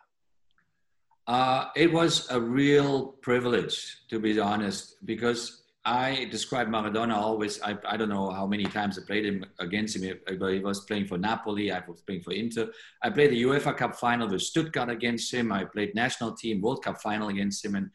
Uh, 1.28 1.65
it 1.75 1.91
was 1.91 2.28
a 2.32 2.39
real 2.39 3.07
privilege, 3.21 3.97
to 4.09 4.19
be 4.19 4.39
honest, 4.39 4.95
because 5.05 5.63
I 5.84 6.28
describe 6.32 6.67
Maradona 6.67 7.15
always. 7.15 7.61
I, 7.61 7.78
I 7.86 7.95
don't 7.95 8.09
know 8.09 8.30
how 8.30 8.45
many 8.45 8.65
times 8.65 8.99
I 8.99 9.05
played 9.05 9.25
him 9.25 9.45
against 9.59 9.95
him. 9.95 10.17
But 10.38 10.53
he 10.53 10.59
was 10.59 10.82
playing 10.82 11.07
for 11.07 11.17
Napoli. 11.17 11.71
I 11.71 11.82
was 11.88 12.01
playing 12.01 12.23
for 12.23 12.34
Inter. 12.34 12.69
I 13.01 13.09
played 13.09 13.32
the 13.32 13.41
UEFA 13.43 13.75
Cup 13.75 13.95
final 13.95 14.28
with 14.28 14.41
Stuttgart 14.41 14.89
against 14.89 15.34
him. 15.34 15.51
I 15.51 15.63
played 15.63 15.95
national 15.95 16.34
team 16.34 16.61
World 16.61 16.84
Cup 16.84 17.01
final 17.01 17.30
against 17.30 17.63
him. 17.63 17.75
And 17.75 17.89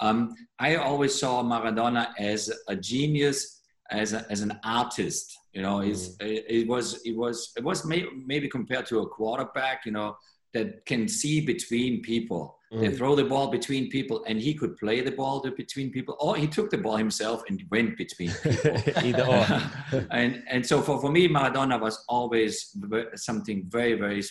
um, 0.00 0.34
I 0.58 0.76
always 0.76 1.18
saw 1.18 1.42
Maradona 1.42 2.08
as 2.18 2.52
a 2.68 2.76
genius, 2.76 3.62
as, 3.90 4.12
a, 4.12 4.26
as 4.30 4.40
an 4.40 4.58
artist. 4.64 5.36
You 5.52 5.62
know, 5.62 5.78
mm. 5.78 6.16
it, 6.20 6.44
it 6.48 6.68
was 6.68 7.00
it 7.04 7.16
was 7.16 7.52
it 7.56 7.64
was 7.64 7.84
may, 7.86 8.04
maybe 8.26 8.48
compared 8.48 8.86
to 8.86 9.00
a 9.00 9.08
quarterback. 9.08 9.86
You 9.86 9.92
know, 9.92 10.16
that 10.52 10.84
can 10.86 11.08
see 11.08 11.40
between 11.40 12.02
people 12.02 12.56
Mm. 12.72 12.80
They 12.80 12.96
throw 12.96 13.14
the 13.14 13.24
ball 13.24 13.48
between 13.48 13.88
people, 13.90 14.24
and 14.26 14.40
he 14.40 14.52
could 14.52 14.76
play 14.76 15.00
the 15.00 15.12
ball 15.12 15.40
between 15.40 15.92
people, 15.92 16.16
or 16.18 16.36
he 16.36 16.48
took 16.48 16.70
the 16.70 16.78
ball 16.78 16.96
himself 16.96 17.42
and 17.48 17.62
went 17.70 17.96
between 17.96 18.30
people. 18.42 18.76
Either 19.02 19.24
or. 19.24 20.06
and 20.10 20.42
and 20.48 20.66
so 20.66 20.82
for, 20.82 21.00
for 21.00 21.12
me, 21.12 21.28
Maradona 21.28 21.80
was 21.80 22.04
always 22.08 22.76
something 23.14 23.66
very 23.68 23.94
very 23.94 24.22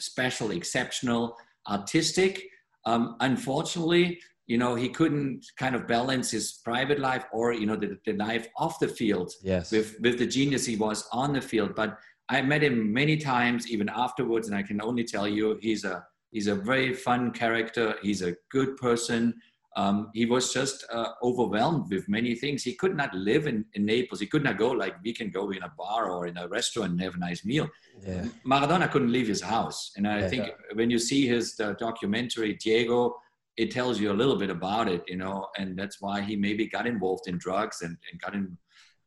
special, 0.00 0.52
exceptional, 0.52 1.36
artistic. 1.68 2.42
Um, 2.86 3.16
unfortunately, 3.20 4.20
you 4.46 4.58
know, 4.58 4.74
he 4.74 4.88
couldn't 4.88 5.44
kind 5.58 5.74
of 5.74 5.86
balance 5.86 6.30
his 6.30 6.60
private 6.64 6.98
life 6.98 7.24
or 7.32 7.52
you 7.52 7.66
know 7.66 7.76
the, 7.76 7.98
the 8.04 8.12
life 8.12 8.48
off 8.58 8.78
the 8.78 8.88
field 8.88 9.32
yes. 9.42 9.72
with 9.72 9.96
with 10.00 10.18
the 10.18 10.26
genius 10.26 10.66
he 10.66 10.76
was 10.76 11.08
on 11.12 11.32
the 11.32 11.40
field. 11.40 11.74
But 11.74 11.98
I 12.28 12.42
met 12.42 12.62
him 12.62 12.92
many 12.92 13.16
times, 13.16 13.68
even 13.68 13.88
afterwards, 13.88 14.48
and 14.48 14.56
I 14.56 14.62
can 14.62 14.80
only 14.82 15.04
tell 15.04 15.28
you 15.28 15.58
he's 15.60 15.84
a 15.84 16.04
He's 16.34 16.48
a 16.48 16.54
very 16.56 16.92
fun 16.92 17.30
character. 17.30 17.94
He's 18.02 18.20
a 18.20 18.34
good 18.50 18.76
person. 18.76 19.34
Um, 19.76 20.10
he 20.14 20.26
was 20.26 20.52
just 20.52 20.84
uh, 20.92 21.10
overwhelmed 21.22 21.90
with 21.90 22.08
many 22.08 22.34
things. 22.34 22.64
He 22.64 22.74
could 22.74 22.96
not 22.96 23.14
live 23.14 23.46
in, 23.46 23.64
in 23.74 23.86
Naples. 23.86 24.18
He 24.18 24.26
could 24.26 24.42
not 24.42 24.58
go 24.58 24.72
like 24.72 24.96
we 25.04 25.12
can 25.12 25.30
go 25.30 25.50
in 25.52 25.62
a 25.62 25.72
bar 25.78 26.10
or 26.10 26.26
in 26.26 26.36
a 26.36 26.48
restaurant 26.48 26.90
and 26.90 27.00
have 27.00 27.14
a 27.14 27.18
nice 27.18 27.44
meal. 27.44 27.68
Yeah. 28.04 28.26
Maradona 28.44 28.90
couldn't 28.90 29.12
leave 29.12 29.28
his 29.28 29.40
house. 29.40 29.92
And 29.96 30.08
I 30.08 30.20
yeah, 30.20 30.28
think 30.28 30.50
when 30.74 30.90
you 30.90 30.98
see 30.98 31.28
his 31.28 31.58
uh, 31.60 31.74
documentary, 31.74 32.54
Diego, 32.54 33.14
it 33.56 33.70
tells 33.70 34.00
you 34.00 34.10
a 34.10 34.14
little 34.14 34.36
bit 34.36 34.50
about 34.50 34.88
it, 34.88 35.04
you 35.06 35.16
know, 35.16 35.46
and 35.58 35.78
that's 35.78 36.00
why 36.00 36.20
he 36.20 36.36
maybe 36.36 36.66
got 36.66 36.86
involved 36.86 37.28
in 37.28 37.38
drugs 37.38 37.82
and, 37.82 37.96
and 38.10 38.20
got 38.20 38.34
in, 38.34 38.58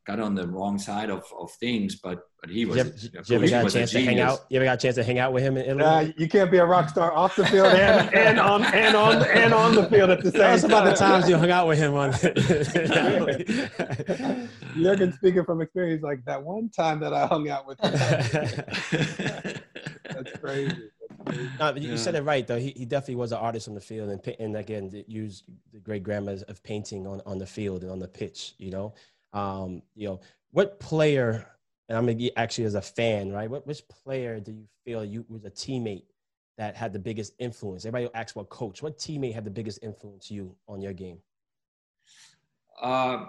got 0.05 0.21
on 0.21 0.35
the 0.35 0.47
wrong 0.47 0.79
side 0.79 1.09
of, 1.09 1.25
of 1.37 1.51
things, 1.53 1.97
but 1.97 2.21
but 2.39 2.51
he 2.51 2.65
was. 2.65 2.77
Did 2.77 3.11
you, 3.29 3.35
ever 3.35 3.49
got 3.49 3.65
a 3.65 3.71
chance 3.71 3.91
to 3.91 4.01
hang 4.01 4.19
out? 4.19 4.45
You 4.49 4.57
ever 4.57 4.65
got 4.65 4.75
a 4.75 4.81
chance 4.81 4.95
to 4.95 5.03
hang 5.03 5.17
out 5.17 5.33
with 5.33 5.41
him 5.43 5.57
in 5.57 5.65
Italy? 5.65 5.83
Uh, 5.83 6.11
you 6.17 6.29
can't 6.29 6.51
be 6.51 6.59
a 6.59 6.65
rock 6.65 6.87
star 6.87 7.11
off 7.11 7.35
the 7.35 7.45
field 7.47 7.67
and, 7.73 8.13
and 8.13 8.39
on 8.39 8.63
and 8.63 8.95
on 8.95 9.23
and 9.23 9.53
on 9.53 9.73
the 9.73 9.89
field 9.89 10.11
at 10.11 10.23
the 10.23 10.31
same 10.31 10.41
Tell 10.41 10.53
us 10.53 10.63
about 10.63 10.85
the 10.85 10.93
times 10.93 11.27
you 11.27 11.35
hung 11.35 11.49
out 11.49 11.67
with 11.67 11.79
him 11.79 11.95
on. 11.95 12.11
Jurgen 14.81 15.13
speaking 15.13 15.43
from 15.45 15.61
experience, 15.61 16.03
like 16.03 16.23
that 16.25 16.43
one 16.43 16.69
time 16.69 16.99
that 16.99 17.13
I 17.13 17.25
hung 17.25 17.49
out 17.49 17.67
with 17.67 17.79
him. 17.79 17.91
That's 20.03 20.37
crazy. 20.39 20.91
No, 21.59 21.73
you 21.75 21.91
yeah. 21.91 21.95
said 21.95 22.15
it 22.15 22.23
right 22.23 22.45
though. 22.45 22.59
He, 22.59 22.73
he 22.75 22.85
definitely 22.85 23.15
was 23.15 23.31
an 23.31 23.39
artist 23.39 23.67
on 23.67 23.75
the 23.75 23.81
field, 23.81 24.09
and 24.09 24.35
and 24.39 24.55
again, 24.55 25.03
used 25.07 25.45
the 25.71 25.79
great 25.79 26.03
grammar 26.03 26.37
of 26.47 26.63
painting 26.63 27.07
on, 27.07 27.21
on 27.25 27.37
the 27.37 27.45
field 27.45 27.83
and 27.83 27.91
on 27.91 27.99
the 27.99 28.07
pitch. 28.07 28.53
You 28.57 28.71
know, 28.71 28.93
um, 29.33 29.81
you 29.95 30.07
know, 30.07 30.19
what 30.51 30.79
player, 30.79 31.47
and 31.89 31.97
I'm 31.97 32.29
actually 32.35 32.65
as 32.65 32.75
a 32.75 32.81
fan, 32.81 33.31
right? 33.31 33.49
What 33.49 33.65
which 33.65 33.87
player 33.87 34.39
do 34.39 34.51
you 34.51 34.67
feel 34.85 35.03
you 35.03 35.25
was 35.29 35.45
a 35.45 35.51
teammate 35.51 36.03
that 36.57 36.75
had 36.75 36.93
the 36.93 36.99
biggest 36.99 37.33
influence? 37.39 37.85
Everybody 37.85 38.13
asks 38.15 38.35
what 38.35 38.49
coach. 38.49 38.81
What 38.81 38.97
teammate 38.97 39.33
had 39.33 39.45
the 39.45 39.51
biggest 39.51 39.79
influence 39.83 40.31
you 40.31 40.55
on 40.67 40.81
your 40.81 40.93
game? 40.93 41.19
Uh, 42.81 43.25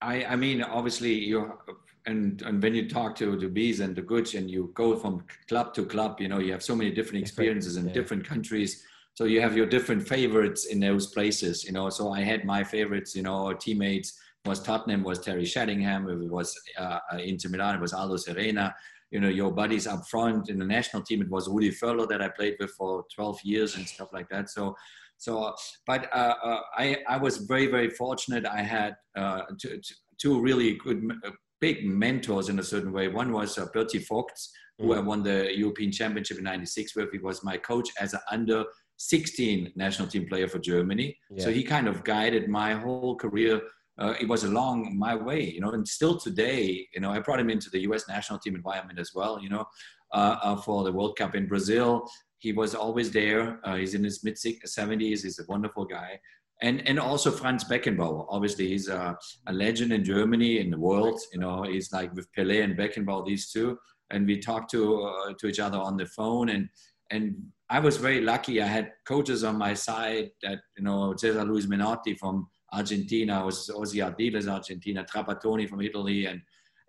I 0.00 0.24
I 0.24 0.36
mean, 0.36 0.62
obviously 0.62 1.12
you 1.12 1.58
and 2.06 2.42
and 2.42 2.62
when 2.62 2.74
you 2.74 2.88
talk 2.88 3.16
to 3.16 3.36
the 3.36 3.48
bees 3.48 3.80
and 3.80 3.94
the 3.94 4.02
goods 4.02 4.34
and 4.34 4.50
you 4.50 4.70
go 4.74 4.96
from 4.96 5.24
club 5.48 5.74
to 5.74 5.84
club, 5.84 6.20
you 6.20 6.28
know, 6.28 6.38
you 6.38 6.52
have 6.52 6.62
so 6.62 6.76
many 6.76 6.90
different 6.90 7.22
experiences 7.22 7.76
in 7.76 7.86
yeah. 7.86 7.92
different 7.92 8.24
countries. 8.24 8.84
So 9.14 9.24
you 9.24 9.40
have 9.40 9.56
your 9.56 9.66
different 9.66 10.06
favorites 10.06 10.66
in 10.66 10.78
those 10.80 11.06
places, 11.06 11.64
you 11.64 11.72
know. 11.72 11.88
So 11.90 12.12
I 12.12 12.20
had 12.20 12.44
my 12.44 12.62
favorites, 12.62 13.16
you 13.16 13.22
know, 13.22 13.52
teammates 13.52 14.18
was 14.46 14.62
Tottenham, 14.62 15.02
was 15.02 15.18
Teddy 15.18 15.44
Sheringham, 15.44 16.08
it 16.08 16.30
was 16.30 16.58
uh, 16.78 16.98
uh, 17.12 17.16
Inter 17.18 17.48
Milan, 17.48 17.74
it 17.74 17.80
was 17.80 17.92
Aldo 17.92 18.16
Serena. 18.16 18.74
You 19.10 19.20
know, 19.20 19.28
your 19.28 19.52
buddies 19.52 19.86
up 19.86 20.06
front 20.08 20.48
in 20.48 20.58
the 20.58 20.64
national 20.64 21.02
team, 21.02 21.22
it 21.22 21.30
was 21.30 21.48
Rudi 21.48 21.70
Völler 21.70 22.08
that 22.08 22.22
I 22.22 22.28
played 22.28 22.56
with 22.58 22.70
for 22.72 23.04
12 23.14 23.40
years 23.44 23.76
and 23.76 23.86
stuff 23.86 24.08
like 24.12 24.28
that. 24.30 24.50
So, 24.50 24.74
so, 25.16 25.54
but 25.86 26.12
uh, 26.12 26.34
uh, 26.42 26.60
I, 26.76 26.98
I 27.08 27.16
was 27.16 27.38
very, 27.38 27.66
very 27.68 27.88
fortunate. 27.88 28.44
I 28.44 28.62
had 28.62 28.96
uh, 29.16 29.42
two, 29.60 29.80
two 30.18 30.40
really 30.40 30.74
good, 30.74 31.08
uh, 31.24 31.30
big 31.60 31.86
mentors 31.86 32.48
in 32.48 32.58
a 32.58 32.62
certain 32.62 32.92
way. 32.92 33.08
One 33.08 33.32
was 33.32 33.58
uh, 33.58 33.66
Berti 33.74 34.06
Vogts, 34.06 34.48
who 34.78 34.88
mm. 34.88 34.96
I 34.96 35.00
won 35.00 35.22
the 35.22 35.56
European 35.56 35.92
Championship 35.92 36.38
in 36.38 36.44
'96 36.44 36.96
with. 36.96 37.12
He 37.12 37.18
was 37.18 37.44
my 37.44 37.56
coach 37.56 37.88
as 38.00 38.14
an 38.14 38.20
under 38.30 38.64
16 38.98 39.72
national 39.76 40.08
team 40.08 40.26
player 40.26 40.48
for 40.48 40.58
Germany. 40.58 41.16
Yeah. 41.30 41.44
So 41.44 41.50
he 41.52 41.62
kind 41.62 41.86
of 41.86 42.02
guided 42.02 42.48
my 42.48 42.72
whole 42.72 43.16
career 43.16 43.60
uh, 43.98 44.14
it 44.20 44.28
was 44.28 44.44
along 44.44 44.96
my 44.96 45.14
way, 45.14 45.42
you 45.42 45.60
know, 45.60 45.70
and 45.70 45.86
still 45.86 46.18
today, 46.18 46.86
you 46.92 47.00
know, 47.00 47.10
I 47.10 47.18
brought 47.18 47.40
him 47.40 47.50
into 47.50 47.70
the 47.70 47.80
U.S. 47.82 48.06
national 48.08 48.38
team 48.38 48.54
environment 48.54 48.98
as 48.98 49.12
well, 49.14 49.40
you 49.40 49.48
know, 49.48 49.64
uh, 50.12 50.36
uh, 50.42 50.56
for 50.56 50.84
the 50.84 50.92
World 50.92 51.16
Cup 51.16 51.34
in 51.34 51.46
Brazil. 51.46 52.06
He 52.38 52.52
was 52.52 52.74
always 52.74 53.10
there. 53.10 53.58
Uh, 53.64 53.76
he's 53.76 53.94
in 53.94 54.04
his 54.04 54.22
mid 54.22 54.34
70s. 54.34 55.22
He's 55.22 55.38
a 55.38 55.44
wonderful 55.48 55.86
guy. 55.86 56.20
And, 56.62 56.86
and 56.88 56.98
also 56.98 57.30
Franz 57.30 57.64
Beckenbauer. 57.64 58.26
Obviously, 58.30 58.68
he's 58.68 58.88
a, 58.88 59.16
a 59.46 59.52
legend 59.52 59.92
in 59.92 60.04
Germany, 60.04 60.58
in 60.58 60.70
the 60.70 60.78
world. 60.78 61.20
You 61.32 61.40
know, 61.40 61.64
he's 61.64 61.92
like 61.92 62.14
with 62.14 62.32
Pelé 62.32 62.64
and 62.64 62.76
Beckenbauer, 62.76 63.26
these 63.26 63.52
two. 63.52 63.78
And 64.10 64.26
we 64.26 64.38
talked 64.38 64.70
to 64.70 65.02
uh, 65.02 65.32
to 65.38 65.46
each 65.48 65.60
other 65.60 65.78
on 65.78 65.96
the 65.96 66.06
phone. 66.06 66.48
And 66.48 66.68
and 67.10 67.34
I 67.68 67.80
was 67.80 67.96
very 67.96 68.20
lucky. 68.20 68.62
I 68.62 68.66
had 68.66 68.92
coaches 69.06 69.44
on 69.44 69.56
my 69.58 69.74
side 69.74 70.30
that 70.42 70.60
you 70.76 70.84
know 70.84 71.14
Cesar 71.16 71.44
Luis 71.44 71.66
Menotti 71.66 72.16
from 72.18 72.48
Argentina, 72.72 73.44
was 73.44 73.70
Ossie 73.74 74.02
Ardiles 74.04 74.48
Argentina, 74.48 75.04
Trapattoni 75.04 75.68
from 75.68 75.80
Italy, 75.80 76.26
and 76.26 76.40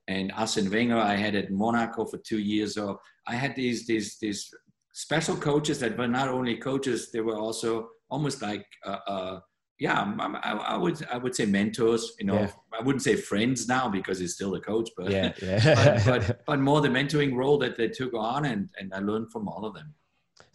and 0.08 0.32
Arsene 0.34 0.72
Wenger 0.72 0.98
I 0.98 1.16
had 1.16 1.36
at 1.36 1.52
Monaco 1.52 2.06
for 2.06 2.18
two 2.18 2.40
years. 2.40 2.76
So 2.76 3.00
I 3.28 3.36
had 3.36 3.56
these 3.56 3.86
these 3.88 4.18
these 4.20 4.50
special 4.94 5.36
coaches 5.36 5.80
that 5.80 5.98
were 5.98 6.08
not 6.08 6.28
only 6.28 6.58
coaches, 6.58 7.12
they 7.12 7.22
were 7.22 7.38
also 7.38 7.90
almost 8.10 8.42
like 8.42 8.66
uh, 8.86 9.00
uh, 9.08 9.40
yeah, 9.80 10.14
I, 10.20 10.52
I, 10.52 10.78
would 10.78 11.06
I 11.12 11.18
would 11.18 11.36
say 11.36 11.46
mentors. 11.46 12.14
You 12.20 12.26
know, 12.26 12.40
yeah. 12.40 12.52
I 12.78 12.82
wouldn't 12.82 13.04
say 13.04 13.16
friends 13.16 13.68
now 13.68 13.88
because 13.88 14.20
he's 14.20 14.34
still 14.34 14.56
a 14.56 14.62
coach, 14.62 14.90
but 14.98 15.12
yeah, 15.12 15.34
yeah. 15.42 16.02
but, 16.06 16.28
but, 16.28 16.42
but 16.46 16.60
more 16.60 16.82
the 16.82 16.88
mentoring 16.88 17.36
role 17.36 17.58
that 17.60 17.78
they 17.78 17.88
took 17.88 18.14
on, 18.14 18.46
and 18.46 18.70
and 18.80 18.94
I 18.94 19.00
learned 19.00 19.32
from 19.32 19.48
all 19.48 19.66
of 19.66 19.76
them. 19.76 19.94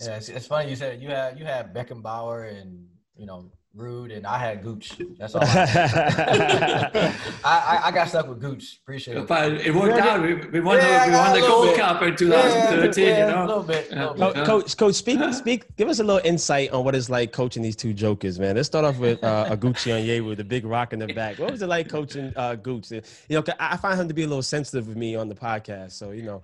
Yeah, 0.01 0.17
it's, 0.17 0.29
it's 0.29 0.47
funny 0.47 0.71
you 0.71 0.77
said 0.77 1.01
you 1.01 1.09
had 1.11 1.39
you 1.39 1.45
had 1.45 1.73
Beckenbauer 1.73 2.61
and 2.61 2.87
you 3.17 3.27
know 3.27 3.53
Rudi, 3.75 4.17
and 4.17 4.27
I 4.27 4.37
had 4.37 4.63
Gooch. 4.63 4.93
That's 5.19 5.35
all. 5.35 5.43
I, 5.47 7.03
I, 7.45 7.81
I, 7.85 7.91
got 7.91 8.09
stuck 8.09 8.29
with 8.29 8.39
Gooch. 8.39 8.81
Appreciate 8.83 9.17
it. 9.17 9.27
But 9.27 9.53
it 9.53 9.75
worked 9.75 9.99
out. 9.99 10.21
We, 10.21 10.35
we 10.35 10.61
won 10.61 10.77
yeah, 10.77 11.07
the, 11.07 11.11
we 11.11 11.17
won 11.17 11.33
the 11.33 11.41
Gold 11.41 11.69
bit. 11.69 11.79
Cup 11.79 12.03
in 12.03 12.15
2013. 12.15 13.05
Yeah, 13.05 13.27
you 13.27 13.33
know, 13.33 13.45
a 13.45 13.47
little 13.47 13.63
bit. 13.63 13.91
A 13.91 14.13
little 14.13 14.33
bit. 14.35 14.45
Coach, 14.45 14.77
Coach, 14.77 14.95
speak, 14.97 15.21
speak. 15.33 15.77
Give 15.77 15.89
us 15.89 16.01
a 16.01 16.05
little 16.05 16.21
insight 16.25 16.71
on 16.71 16.85
what 16.85 16.95
it's 16.95 17.09
like 17.09 17.33
coaching 17.33 17.63
these 17.63 17.77
two 17.77 17.95
jokers, 17.95 18.39
man. 18.39 18.57
Let's 18.57 18.67
start 18.67 18.85
off 18.85 18.99
with 18.99 19.25
uh, 19.25 19.57
Oguchi 19.57 19.91
Onye 19.91 20.27
with 20.27 20.37
the 20.39 20.45
big 20.45 20.67
rock 20.67 20.93
in 20.93 20.99
the 20.99 21.13
back. 21.15 21.39
What 21.39 21.53
was 21.53 21.63
it 21.63 21.69
like 21.69 21.89
coaching 21.89 22.33
uh, 22.37 22.57
Gooch? 22.57 22.91
You 22.91 23.03
know, 23.31 23.45
I 23.59 23.79
find 23.79 23.99
him 23.99 24.07
to 24.09 24.15
be 24.15 24.25
a 24.25 24.29
little 24.29 24.43
sensitive 24.43 24.87
with 24.87 24.99
me 24.99 25.17
on 25.17 25.29
the 25.31 25.35
podcast, 25.35 25.93
so 25.93 26.11
you 26.11 26.23
know. 26.23 26.43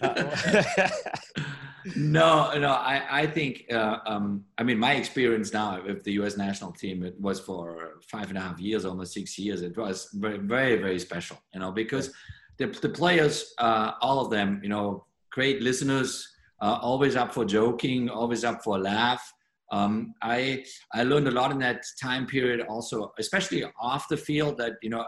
no, 1.96 2.56
no. 2.58 2.70
I, 2.70 3.22
I 3.22 3.26
think. 3.26 3.64
Uh, 3.70 3.98
um, 4.06 4.44
I 4.56 4.62
mean, 4.62 4.78
my 4.78 4.94
experience 4.94 5.52
now 5.52 5.82
with 5.84 6.04
the 6.04 6.12
U.S. 6.12 6.36
national 6.36 6.72
team 6.72 7.04
it 7.04 7.20
was 7.20 7.40
for 7.40 8.00
five 8.02 8.28
and 8.28 8.38
a 8.38 8.40
half 8.40 8.58
years, 8.60 8.84
almost 8.84 9.12
six 9.14 9.38
years. 9.38 9.62
It 9.62 9.76
was 9.76 10.08
very, 10.14 10.38
very, 10.38 10.76
very 10.76 10.98
special. 10.98 11.38
You 11.54 11.60
know, 11.60 11.72
because 11.72 12.12
the 12.58 12.66
the 12.66 12.88
players, 12.88 13.54
uh, 13.58 13.92
all 14.00 14.20
of 14.20 14.30
them, 14.30 14.60
you 14.62 14.68
know, 14.68 15.04
great 15.30 15.62
listeners, 15.62 16.28
uh, 16.60 16.78
always 16.80 17.16
up 17.16 17.32
for 17.32 17.44
joking, 17.44 18.08
always 18.08 18.44
up 18.44 18.62
for 18.62 18.76
a 18.76 18.80
laugh. 18.80 19.32
Um, 19.70 20.14
I 20.22 20.64
I 20.94 21.02
learned 21.02 21.28
a 21.28 21.30
lot 21.30 21.50
in 21.52 21.58
that 21.58 21.82
time 22.00 22.26
period, 22.26 22.60
also, 22.68 23.12
especially 23.18 23.64
off 23.80 24.08
the 24.08 24.16
field. 24.16 24.56
That 24.58 24.72
you 24.82 24.90
know, 24.90 25.04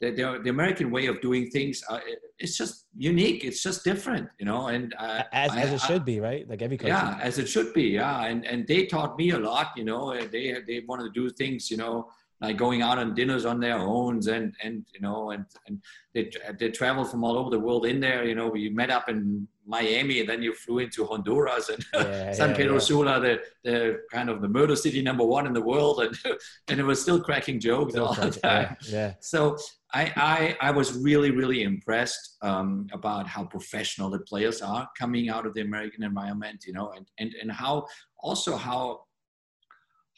the, 0.00 0.10
the, 0.10 0.40
the 0.44 0.50
American 0.50 0.90
way 0.90 1.06
of 1.06 1.20
doing 1.20 1.48
things, 1.50 1.82
uh, 1.88 2.00
it's 2.38 2.56
just 2.56 2.86
unique. 2.96 3.44
It's 3.44 3.62
just 3.62 3.84
different, 3.84 4.28
you 4.38 4.46
know. 4.46 4.68
And 4.68 4.94
uh, 4.98 5.22
as, 5.32 5.50
I, 5.52 5.60
as 5.60 5.72
it 5.72 5.80
should 5.80 6.04
be, 6.04 6.20
right? 6.20 6.48
Like 6.48 6.60
every 6.60 6.76
country. 6.76 6.90
Yeah, 6.90 7.18
as 7.22 7.38
it 7.38 7.48
should 7.48 7.72
be. 7.72 7.84
Yeah, 7.84 8.26
and 8.26 8.44
and 8.44 8.66
they 8.66 8.86
taught 8.86 9.16
me 9.16 9.30
a 9.30 9.38
lot. 9.38 9.68
You 9.76 9.84
know, 9.84 10.14
they 10.26 10.56
they 10.66 10.82
wanted 10.86 11.04
to 11.04 11.10
do 11.10 11.30
things, 11.30 11.70
you 11.70 11.78
know, 11.78 12.08
like 12.42 12.56
going 12.56 12.82
out 12.82 12.98
on 12.98 13.14
dinners 13.14 13.46
on 13.46 13.60
their 13.60 13.78
own 13.78 14.16
and 14.28 14.54
and 14.62 14.84
you 14.92 15.00
know 15.00 15.30
and 15.30 15.46
and 15.66 15.80
they 16.12 16.30
they 16.58 16.70
travel 16.70 17.04
from 17.04 17.24
all 17.24 17.38
over 17.38 17.50
the 17.50 17.58
world 17.58 17.86
in 17.86 18.00
there 18.00 18.24
you 18.24 18.34
know 18.34 18.48
we 18.48 18.68
met 18.68 18.90
up 18.90 19.08
in 19.08 19.46
Miami 19.64 20.18
and 20.18 20.28
then 20.28 20.42
you 20.42 20.52
flew 20.52 20.80
into 20.80 21.06
Honduras 21.06 21.68
and 21.68 21.84
yeah, 21.94 22.32
San 22.38 22.50
yeah, 22.50 22.56
Pedro 22.56 22.74
yeah. 22.74 22.78
Sula 22.80 23.20
the 23.20 23.40
the 23.62 24.00
kind 24.10 24.28
of 24.28 24.42
the 24.42 24.48
murder 24.48 24.74
city 24.74 25.00
number 25.02 25.24
one 25.24 25.46
in 25.46 25.52
the 25.52 25.62
world 25.62 26.00
and 26.00 26.18
and 26.68 26.80
it 26.80 26.82
was 26.82 27.00
still 27.00 27.20
cracking 27.20 27.60
jokes 27.60 27.94
all 27.94 28.12
the 28.14 28.30
time 28.30 28.76
yeah, 28.88 29.14
so 29.20 29.56
I, 29.94 30.12
I 30.16 30.68
I 30.68 30.70
was 30.72 30.98
really 30.98 31.30
really 31.30 31.62
impressed 31.62 32.38
um, 32.42 32.88
about 32.92 33.28
how 33.28 33.44
professional 33.44 34.10
the 34.10 34.20
players 34.20 34.60
are 34.62 34.88
coming 34.98 35.28
out 35.28 35.46
of 35.46 35.54
the 35.54 35.60
American 35.60 36.02
environment 36.02 36.64
you 36.66 36.72
know 36.72 36.90
and 36.96 37.06
and 37.20 37.32
and 37.40 37.52
how 37.52 37.86
also 38.18 38.56
how 38.56 39.02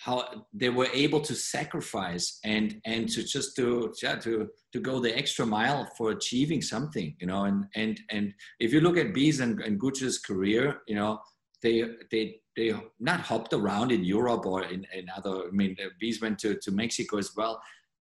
how 0.04 0.22
they 0.52 0.68
were 0.68 0.88
able 0.92 1.20
to 1.20 1.34
sacrifice 1.34 2.38
and 2.44 2.78
and 2.84 3.08
to 3.08 3.24
just 3.24 3.56
to 3.56 3.90
yeah, 4.02 4.16
to 4.16 4.50
to 4.72 4.78
go 4.78 5.00
the 5.00 5.16
extra 5.16 5.46
mile 5.46 5.88
for 5.96 6.10
achieving 6.10 6.60
something 6.60 7.16
you 7.20 7.26
know 7.26 7.44
and 7.44 7.64
and 7.74 7.98
and 8.10 8.34
if 8.60 8.70
you 8.72 8.80
look 8.82 8.98
at 8.98 9.14
bees 9.14 9.40
and, 9.40 9.60
and 9.60 9.80
Gucci's 9.80 10.18
career 10.18 10.82
you 10.86 10.94
know 10.94 11.18
they 11.62 11.84
they 12.10 12.36
they 12.54 12.74
not 13.00 13.20
hopped 13.20 13.54
around 13.54 13.92
in 13.92 14.04
Europe 14.04 14.44
or 14.44 14.64
in, 14.64 14.86
in 14.94 15.06
other 15.16 15.34
I 15.48 15.50
mean 15.50 15.74
bees 15.98 16.20
went 16.20 16.38
to, 16.40 16.54
to 16.64 16.70
Mexico 16.70 17.16
as 17.16 17.30
well. 17.34 17.60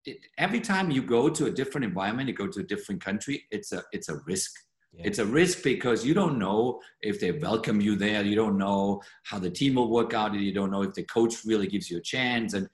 It, 0.05 0.17
every 0.37 0.61
time 0.61 0.89
you 0.89 1.03
go 1.03 1.29
to 1.29 1.45
a 1.45 1.51
different 1.51 1.85
environment 1.85 2.27
you 2.27 2.35
go 2.35 2.47
to 2.47 2.59
a 2.59 2.69
different 2.73 3.01
country 3.01 3.45
it's 3.51 3.71
a 3.71 3.83
it's 3.93 4.09
a 4.09 4.17
risk 4.25 4.51
yeah. 4.93 5.05
It's 5.05 5.19
a 5.19 5.25
risk 5.25 5.63
because 5.63 6.05
you 6.05 6.13
don't 6.13 6.37
know 6.37 6.79
if 7.01 7.19
they 7.19 7.31
welcome 7.31 7.81
you 7.81 7.95
there. 7.95 8.23
You 8.23 8.35
don't 8.35 8.57
know 8.57 9.01
how 9.23 9.39
the 9.39 9.49
team 9.49 9.75
will 9.75 9.89
work 9.89 10.13
out. 10.13 10.35
You 10.35 10.53
don't 10.53 10.69
know 10.69 10.83
if 10.83 10.93
the 10.93 11.03
coach 11.03 11.43
really 11.45 11.67
gives 11.67 11.89
you 11.89 11.97
a 11.97 12.01
chance. 12.01 12.53
And 12.53 12.69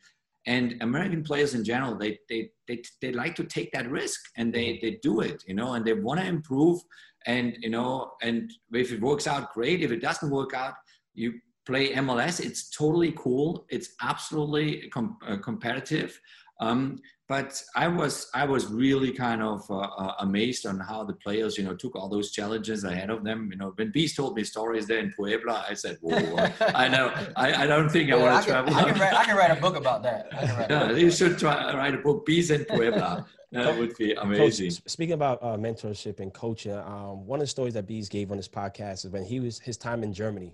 and 0.46 0.82
American 0.82 1.24
players 1.24 1.54
in 1.54 1.64
general, 1.64 1.96
they 1.96 2.20
they 2.28 2.50
they, 2.68 2.82
they 3.02 3.12
like 3.14 3.36
to 3.36 3.46
take 3.46 3.72
that 3.72 3.90
risk 3.90 4.20
and 4.36 4.54
they 4.54 4.74
mm-hmm. 4.74 4.86
they 4.86 5.00
do 5.02 5.22
it, 5.22 5.44
you 5.48 5.54
know, 5.54 5.74
and 5.74 5.86
they 5.86 5.94
want 5.94 6.20
to 6.20 6.26
improve. 6.26 6.82
And 7.26 7.56
you 7.62 7.70
know, 7.70 8.12
and 8.22 8.52
if 8.74 8.92
it 8.92 9.02
works 9.02 9.26
out, 9.26 9.54
great. 9.54 9.82
If 9.82 9.92
it 9.92 10.02
doesn't 10.02 10.30
work 10.30 10.54
out, 10.54 10.74
you 11.14 11.34
play 11.66 11.94
MLS. 11.94 12.44
It's 12.44 12.70
totally 12.70 13.14
cool. 13.18 13.66
It's 13.70 13.92
absolutely 14.02 14.90
com- 14.90 15.18
uh, 15.26 15.38
competitive. 15.38 16.20
Um, 16.60 17.00
but 17.30 17.64
I 17.76 17.88
was 17.88 18.28
I 18.34 18.44
was 18.44 18.66
really 18.66 19.12
kind 19.12 19.44
of 19.44 19.64
uh, 19.70 19.78
uh, 19.78 20.16
amazed 20.22 20.66
on 20.66 20.80
how 20.80 21.04
the 21.04 21.14
players 21.14 21.60
you 21.60 21.64
know 21.64 21.76
took 21.76 21.96
all 21.96 22.10
those 22.10 22.32
challenges 22.32 22.84
ahead 22.84 23.12
of 23.12 23.24
them. 23.24 23.50
You 23.52 23.58
know, 23.60 23.72
when 23.76 23.92
Beast 23.92 24.16
told 24.16 24.36
me 24.36 24.44
stories 24.44 24.88
there 24.88 24.98
in 24.98 25.14
Puebla, 25.14 25.64
I 25.70 25.76
said, 25.76 26.00
"Whoa, 26.02 26.18
I 26.60 26.88
know 26.88 27.14
I, 27.36 27.64
I 27.64 27.68
don't 27.68 27.88
think 27.88 28.12
I 28.12 28.16
want 28.16 28.44
to 28.44 28.50
travel." 28.50 28.76
I 28.76 28.84
can, 28.84 29.00
write, 29.00 29.14
I 29.14 29.24
can 29.26 29.38
write 29.38 29.52
a 29.56 29.62
book 29.62 29.76
about 29.76 30.02
that. 30.04 30.28
yeah, 30.70 30.92
you 30.92 31.12
should 31.12 31.38
try 31.38 31.72
write 31.76 31.94
a 31.94 32.00
book, 32.00 32.26
Beast 32.26 32.52
in 32.52 32.66
Puebla. 32.66 33.26
That 33.52 33.80
would 33.80 33.98
be 33.98 34.14
amazing. 34.14 34.70
Coach, 34.70 34.82
speaking 34.86 35.14
about 35.14 35.42
uh, 35.42 35.58
mentorship 35.58 36.20
and 36.20 36.32
coaching, 36.32 36.72
um, 36.72 37.26
one 37.26 37.40
of 37.40 37.46
the 37.46 37.48
stories 37.48 37.74
that 37.74 37.88
Bees 37.88 38.08
gave 38.08 38.30
on 38.30 38.38
this 38.38 38.48
podcast 38.48 39.06
is 39.06 39.08
when 39.10 39.24
he 39.24 39.40
was 39.40 39.58
his 39.58 39.76
time 39.76 40.04
in 40.04 40.14
Germany, 40.14 40.54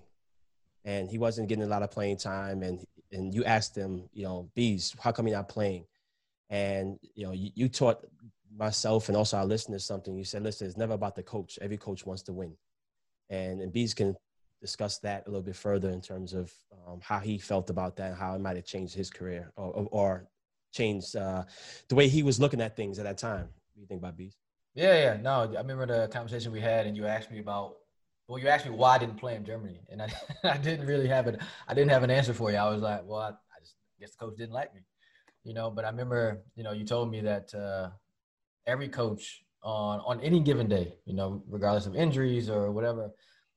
and 0.82 1.10
he 1.10 1.18
wasn't 1.18 1.46
getting 1.46 1.64
a 1.64 1.66
lot 1.66 1.82
of 1.82 1.90
playing 1.90 2.16
time, 2.16 2.62
and 2.62 2.86
and 3.12 3.34
you 3.34 3.44
asked 3.44 3.76
him, 3.76 4.08
you 4.14 4.24
know, 4.24 4.48
Bees, 4.54 4.94
how 4.98 5.12
come 5.12 5.28
you're 5.28 5.36
not 5.36 5.50
playing? 5.50 5.84
And 6.50 6.98
you 7.14 7.26
know, 7.26 7.32
you, 7.32 7.50
you 7.54 7.68
taught 7.68 8.04
myself 8.56 9.08
and 9.08 9.16
also 9.16 9.36
our 9.36 9.44
listeners 9.44 9.84
something. 9.84 10.16
You 10.16 10.24
said, 10.24 10.42
listen, 10.42 10.66
it's 10.66 10.76
never 10.76 10.94
about 10.94 11.16
the 11.16 11.22
coach. 11.22 11.58
Every 11.60 11.76
coach 11.76 12.06
wants 12.06 12.22
to 12.24 12.32
win. 12.32 12.54
And 13.30 13.60
and 13.60 13.72
Bees 13.72 13.94
can 13.94 14.16
discuss 14.60 14.98
that 15.00 15.26
a 15.26 15.30
little 15.30 15.42
bit 15.42 15.56
further 15.56 15.90
in 15.90 16.00
terms 16.00 16.32
of 16.32 16.52
um, 16.86 17.00
how 17.02 17.18
he 17.18 17.38
felt 17.38 17.70
about 17.70 17.96
that 17.96 18.10
and 18.10 18.16
how 18.18 18.34
it 18.34 18.40
might 18.40 18.56
have 18.56 18.64
changed 18.64 18.94
his 18.94 19.10
career 19.10 19.52
or, 19.56 19.72
or, 19.72 19.88
or 19.90 20.28
changed 20.72 21.14
uh, 21.14 21.44
the 21.88 21.94
way 21.94 22.08
he 22.08 22.22
was 22.22 22.40
looking 22.40 22.60
at 22.60 22.74
things 22.76 22.98
at 22.98 23.04
that 23.04 23.18
time. 23.18 23.42
What 23.42 23.74
do 23.74 23.80
you 23.80 23.86
think 23.86 24.00
about 24.00 24.16
Bees? 24.16 24.36
Yeah, 24.74 24.94
yeah. 24.98 25.16
No, 25.20 25.52
I 25.56 25.60
remember 25.60 25.86
the 25.86 26.08
conversation 26.08 26.52
we 26.52 26.60
had, 26.60 26.86
and 26.86 26.96
you 26.96 27.06
asked 27.06 27.30
me 27.30 27.38
about. 27.38 27.76
Well, 28.28 28.40
you 28.40 28.48
asked 28.48 28.66
me 28.66 28.72
why 28.72 28.96
I 28.96 28.98
didn't 28.98 29.18
play 29.18 29.36
in 29.36 29.44
Germany, 29.44 29.80
and 29.88 30.02
I, 30.02 30.12
I 30.44 30.56
didn't 30.56 30.86
really 30.86 31.06
have 31.06 31.28
it. 31.28 31.40
I 31.68 31.74
didn't 31.74 31.90
have 31.90 32.02
an 32.02 32.10
answer 32.10 32.34
for 32.34 32.50
you. 32.50 32.56
I 32.56 32.68
was 32.68 32.82
like, 32.82 33.02
well, 33.06 33.20
I, 33.20 33.28
I 33.28 33.60
just 33.60 33.76
guess 34.00 34.10
the 34.10 34.18
coach 34.18 34.36
didn't 34.36 34.52
like 34.52 34.74
me 34.74 34.80
you 35.46 35.54
know. 35.54 35.70
But 35.70 35.84
I 35.84 35.90
remember, 35.94 36.42
you 36.56 36.64
know, 36.64 36.72
you 36.72 36.84
told 36.84 37.10
me 37.10 37.20
that 37.22 37.54
uh, 37.54 37.90
every 38.66 38.88
coach 38.88 39.44
on 39.62 40.00
on 40.00 40.20
any 40.20 40.40
given 40.40 40.68
day, 40.68 40.88
you 41.04 41.14
know, 41.14 41.42
regardless 41.48 41.86
of 41.86 41.94
injuries 41.94 42.50
or 42.50 42.72
whatever, 42.72 43.10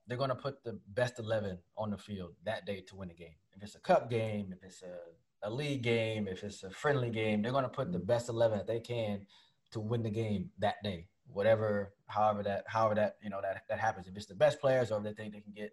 they're 0.05 0.17
going 0.23 0.35
to 0.37 0.43
put 0.47 0.63
the 0.63 0.79
best 0.99 1.19
eleven 1.19 1.57
on 1.75 1.89
the 1.91 1.97
field 1.97 2.31
that 2.45 2.65
day 2.65 2.79
to 2.87 2.95
win 2.95 3.09
a 3.09 3.13
game. 3.13 3.37
If 3.55 3.63
it's 3.63 3.75
a 3.75 3.79
cup 3.79 4.09
game, 4.09 4.53
if 4.55 4.63
it's 4.63 4.81
a, 4.83 5.47
a 5.47 5.49
league 5.49 5.83
game, 5.83 6.27
if 6.27 6.43
it's 6.43 6.63
a 6.63 6.69
friendly 6.69 7.09
game, 7.09 7.41
they're 7.41 7.57
going 7.57 7.69
to 7.71 7.77
put 7.79 7.91
the 7.91 7.99
best 7.99 8.29
eleven 8.29 8.57
that 8.57 8.67
they 8.67 8.79
can 8.79 9.25
to 9.71 9.79
win 9.79 10.03
the 10.03 10.09
game 10.09 10.51
that 10.59 10.75
day. 10.83 11.07
Whatever, 11.31 11.93
however 12.07 12.41
that, 12.43 12.63
however 12.65 12.95
that, 12.95 13.17
you 13.21 13.29
know, 13.29 13.41
that 13.41 13.63
that 13.69 13.79
happens. 13.79 14.07
If 14.07 14.15
it's 14.15 14.25
the 14.25 14.35
best 14.35 14.59
players, 14.59 14.91
or 14.91 14.97
if 14.97 15.03
they 15.03 15.13
think 15.13 15.33
they 15.33 15.41
can 15.41 15.53
get, 15.53 15.71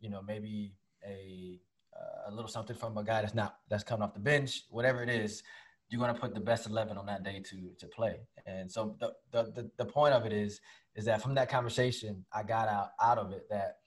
you 0.00 0.10
know, 0.10 0.22
maybe 0.22 0.76
a 1.06 1.60
a 2.26 2.30
little 2.30 2.48
something 2.48 2.76
from 2.76 2.96
a 2.96 3.04
guy 3.04 3.20
that's 3.20 3.34
not 3.34 3.56
that's 3.68 3.84
coming 3.84 4.02
off 4.02 4.14
the 4.14 4.20
bench, 4.20 4.62
whatever 4.70 5.02
it 5.02 5.08
is, 5.08 5.42
you're 5.88 6.00
going 6.00 6.14
to 6.14 6.20
put 6.20 6.34
the 6.34 6.40
best 6.40 6.66
11 6.66 6.96
on 6.96 7.06
that 7.06 7.22
day 7.22 7.40
to 7.50 7.70
to 7.78 7.86
play. 7.88 8.20
And 8.46 8.70
so 8.70 8.96
the, 9.00 9.12
the 9.32 9.52
the, 9.52 9.70
the 9.78 9.84
point 9.84 10.14
of 10.14 10.26
it 10.26 10.32
is 10.32 10.60
is 10.94 11.04
that 11.06 11.22
from 11.22 11.34
that 11.34 11.48
conversation, 11.48 12.24
I 12.32 12.42
got 12.42 12.68
out 12.68 12.90
out 13.02 13.18
of 13.18 13.32
it 13.32 13.48
that 13.50 13.78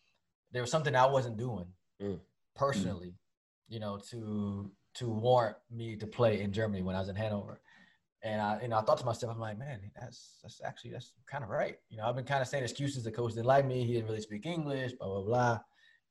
there 0.51 0.62
was 0.62 0.72
something 0.72 0.95
I 0.95 1.05
wasn't 1.05 1.38
doing 1.38 1.68
mm. 2.01 2.20
personally, 2.55 3.10
mm. 3.10 3.74
you 3.74 3.80
know, 3.80 3.99
to 4.12 4.72
to 4.95 5.10
warrant 5.10 5.58
me 5.72 5.95
to 5.95 6.08
play 6.08 6.41
in 6.41 6.51
Germany 6.51 6.82
when 6.82 6.95
I 6.95 6.99
was 6.99 7.10
in 7.10 7.16
Hanover. 7.16 7.62
And 8.24 8.41
I, 8.41 8.60
you 8.64 8.68
know, 8.68 8.78
I 8.78 8.82
thought 8.82 8.97
to 8.97 9.05
myself, 9.05 9.32
I'm 9.34 9.39
like, 9.39 9.60
man, 9.60 9.80
that's 9.99 10.39
that's 10.41 10.60
actually 10.66 10.91
that's 10.91 11.14
kind 11.28 11.43
of 11.43 11.49
right. 11.49 11.78
You 11.89 11.97
know, 11.97 12.05
I've 12.05 12.16
been 12.16 12.26
kind 12.26 12.41
of 12.41 12.47
saying 12.47 12.64
excuses. 12.64 13.03
The 13.03 13.12
coach 13.12 13.34
didn't 13.34 13.45
like 13.45 13.66
me. 13.66 13.86
He 13.86 13.93
didn't 13.93 14.08
really 14.08 14.22
speak 14.22 14.45
English. 14.45 14.93
Blah 14.93 15.08
blah 15.08 15.22
blah. 15.22 15.60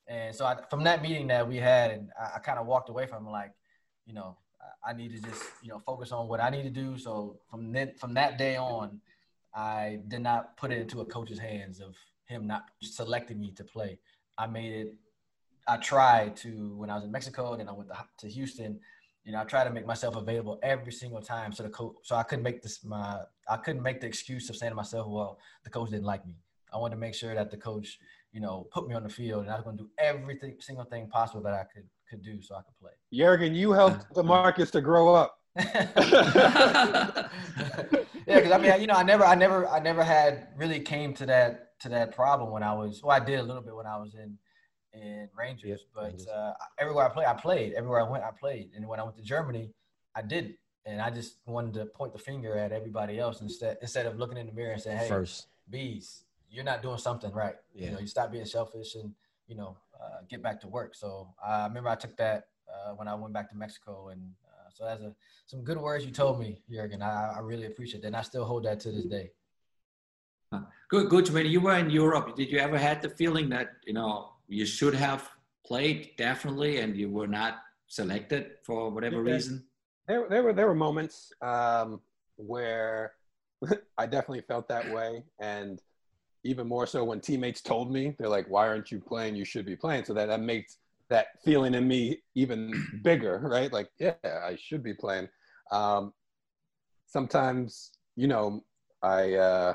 And 0.09 0.34
so 0.34 0.44
I, 0.44 0.57
from 0.70 0.84
that 0.84 1.02
meeting 1.02 1.26
that 1.28 1.46
we 1.46 1.57
had, 1.57 1.90
and 1.90 2.11
I, 2.20 2.36
I 2.36 2.38
kind 2.38 2.59
of 2.59 2.66
walked 2.66 2.88
away 2.88 3.07
from 3.07 3.28
like, 3.28 3.52
you 4.07 4.14
know, 4.14 4.36
I 4.84 4.92
need 4.92 5.12
to 5.12 5.20
just 5.20 5.42
you 5.62 5.68
know 5.68 5.80
focus 5.80 6.12
on 6.12 6.28
what 6.28 6.40
I 6.40 6.50
need 6.50 6.62
to 6.62 6.70
do. 6.70 6.98
So 6.98 7.38
from 7.50 7.72
then 7.72 7.92
from 7.98 8.14
that 8.14 8.38
day 8.38 8.57
on, 8.57 9.00
I 9.54 10.00
did 10.09 10.20
not 10.20 10.57
put 10.57 10.70
it 10.72 10.78
into 10.78 11.00
a 11.00 11.04
coach's 11.04 11.38
hands 11.38 11.80
of 11.80 11.96
him 12.26 12.46
not 12.46 12.64
selecting 12.80 13.40
me 13.40 13.52
to 13.52 13.64
play. 13.64 13.98
I 14.38 14.46
made 14.46 14.72
it. 14.72 14.94
I 15.68 15.78
tried 15.78 16.36
to 16.38 16.76
when 16.76 16.90
I 16.90 16.94
was 16.94 17.04
in 17.04 17.11
Mexico, 17.11 17.52
and 17.52 17.61
then 17.61 17.68
I 17.68 17.72
went 17.72 17.88
to, 17.88 17.96
to 18.18 18.28
Houston. 18.28 18.80
You 19.24 19.32
know, 19.32 19.40
I 19.40 19.44
tried 19.44 19.64
to 19.64 19.70
make 19.70 19.86
myself 19.86 20.14
available 20.14 20.61
every 20.62 20.92
single 20.92 21.20
time. 21.20 21.52
So 21.52 21.64
the 21.64 21.68
coach, 21.68 21.96
so 22.02 22.14
I 22.14 22.22
couldn't 22.22 22.44
make 22.44 22.62
this 22.62 22.84
my, 22.84 23.22
I 23.48 23.57
couldn't 23.57 23.82
make 23.82 24.00
the 24.00 24.07
excuse 24.07 24.48
of 24.48 24.57
saying 24.57 24.70
to 24.70 24.76
myself, 24.76 25.09
well, 25.09 25.40
the 25.64 25.70
coach 25.70 25.90
didn't 25.90 26.04
like 26.04 26.24
me. 26.24 26.34
I 26.72 26.78
wanted 26.78 26.94
to 26.94 27.00
make 27.00 27.14
sure 27.14 27.34
that 27.34 27.50
the 27.50 27.57
coach 27.57 27.98
you 28.37 28.43
know, 28.43 28.66
put 28.70 28.87
me 28.87 28.95
on 28.95 29.03
the 29.03 29.09
field, 29.09 29.45
and 29.45 29.51
I 29.51 29.55
was 29.55 29.64
going 29.64 29.78
to 29.78 29.84
do 29.84 29.91
everything, 29.99 30.57
single 30.61 30.84
thing 30.84 31.09
possible 31.09 31.43
that 31.45 31.55
I 31.55 31.64
could 31.72 31.89
could 32.09 32.22
do 32.22 32.43
so 32.43 32.55
I 32.55 32.61
could 32.61 32.78
play. 32.78 32.93
Jurgen, 33.11 33.55
you 33.55 33.72
helped 33.72 34.12
the 34.14 34.22
Marcus 34.34 34.70
to 34.72 34.82
grow 34.82 35.14
up. 35.14 35.39
yeah, 35.57 35.70
because 38.26 38.53
I 38.53 38.59
mean, 38.59 38.78
you 38.78 38.87
know, 38.89 38.95
I 38.95 39.03
never, 39.03 39.24
I 39.24 39.34
never, 39.34 39.66
I 39.66 39.78
never 39.80 40.05
had 40.05 40.49
really 40.55 40.80
came 40.80 41.14
to 41.14 41.24
that 41.24 41.80
to 41.80 41.89
that 41.89 42.14
problem 42.14 42.51
when 42.51 42.62
I 42.62 42.74
was. 42.74 43.03
Well, 43.03 43.16
I 43.16 43.24
did 43.24 43.41
a 43.41 43.43
little 43.43 43.62
bit 43.62 43.74
when 43.74 43.87
I 43.87 43.97
was 43.97 44.14
in 44.14 44.37
in 44.93 45.30
Rangers, 45.34 45.87
but 45.95 46.20
uh, 46.30 46.53
everywhere 46.78 47.07
I 47.07 47.09
played, 47.09 47.26
I 47.26 47.32
played. 47.32 47.72
Everywhere 47.72 48.03
I 48.07 48.11
went, 48.11 48.22
I 48.22 48.32
played. 48.39 48.68
And 48.76 48.87
when 48.87 49.01
I 49.01 49.03
went 49.03 49.16
to 49.16 49.22
Germany, 49.22 49.72
I 50.14 50.20
didn't. 50.20 50.57
And 50.84 51.01
I 51.01 51.09
just 51.09 51.39
wanted 51.47 51.72
to 51.74 51.87
point 51.87 52.12
the 52.12 52.18
finger 52.18 52.59
at 52.59 52.70
everybody 52.70 53.18
else 53.18 53.41
instead 53.41 53.78
instead 53.80 54.05
of 54.05 54.18
looking 54.18 54.37
in 54.37 54.47
the 54.47 54.53
mirror 54.53 54.72
and 54.72 54.82
saying, 54.82 54.99
"Hey, 54.99 55.09
first 55.09 55.47
bees, 55.70 56.26
you're 56.57 56.64
not 56.64 56.82
doing 56.82 56.98
something 56.98 57.30
right. 57.32 57.54
Yeah. 57.74 57.84
You 57.84 57.92
know, 57.92 57.98
you 58.00 58.07
stop 58.07 58.32
being 58.32 58.46
selfish 58.46 58.94
and 58.94 59.12
you 59.46 59.54
know 59.54 59.76
uh, 60.00 60.20
get 60.28 60.42
back 60.42 60.61
to 60.62 60.68
work. 60.68 60.94
So 60.94 61.28
I 61.46 61.66
remember 61.66 61.90
I 61.90 61.94
took 61.94 62.16
that 62.16 62.48
uh, 62.66 62.92
when 62.94 63.07
I 63.07 63.14
went 63.14 63.34
back 63.34 63.50
to 63.50 63.57
Mexico, 63.57 64.09
and 64.09 64.22
uh, 64.46 64.70
so 64.72 64.84
that's 64.84 65.02
a, 65.02 65.14
some 65.44 65.62
good 65.62 65.78
words 65.78 66.04
you 66.04 66.11
told 66.11 66.40
me, 66.40 66.62
Jurgen. 66.70 67.02
I, 67.02 67.34
I 67.36 67.40
really 67.40 67.66
appreciate 67.66 68.00
that, 68.00 68.09
and 68.09 68.16
I 68.16 68.22
still 68.22 68.46
hold 68.46 68.64
that 68.64 68.80
to 68.80 68.90
this 68.90 69.04
day. 69.04 69.30
Good, 70.88 71.11
good. 71.11 71.28
When 71.28 71.46
you 71.46 71.61
were 71.61 71.76
in 71.76 71.90
Europe, 71.90 72.36
did 72.36 72.50
you 72.50 72.59
ever 72.59 72.78
had 72.78 73.02
the 73.02 73.11
feeling 73.11 73.48
that 73.50 73.72
you 73.86 73.92
know 73.92 74.30
you 74.48 74.64
should 74.64 74.94
have 74.94 75.28
played 75.66 76.12
definitely, 76.16 76.80
and 76.80 76.96
you 76.96 77.11
were 77.11 77.28
not 77.28 77.59
selected 77.86 78.52
for 78.64 78.90
whatever 78.90 79.16
yeah. 79.16 79.34
reason? 79.34 79.64
There, 80.09 80.26
there 80.30 80.42
were 80.42 80.54
there 80.54 80.68
were 80.68 80.74
moments 80.74 81.32
um, 81.42 82.00
where 82.36 83.12
I 83.98 84.07
definitely 84.07 84.42
felt 84.42 84.68
that 84.68 84.90
way, 84.90 85.24
and 85.38 85.82
even 86.47 86.66
more 86.66 86.86
so 86.86 87.05
when 87.05 87.20
teammates 87.20 87.61
told 87.61 87.92
me 87.92 88.14
they're 88.18 88.28
like 88.28 88.47
why 88.49 88.66
aren't 88.68 88.90
you 88.90 89.01
playing? 89.01 89.36
You 89.36 89.44
should 89.44 89.66
be 89.66 89.76
playing. 89.76 90.05
So 90.05 90.14
that 90.14 90.26
that 90.26 90.40
makes 90.40 90.78
that 91.09 91.28
feeling 91.44 91.74
in 91.74 91.86
me 91.86 92.18
even 92.34 92.72
bigger 93.03 93.40
right? 93.44 93.72
Like 93.72 93.88
yeah 93.99 94.14
i 94.24 94.57
should 94.59 94.82
be 94.82 94.94
playing. 94.94 95.28
Um, 95.72 96.12
sometimes 97.07 97.92
you 98.16 98.28
know 98.28 98.62
i 99.03 99.34
uh, 99.34 99.74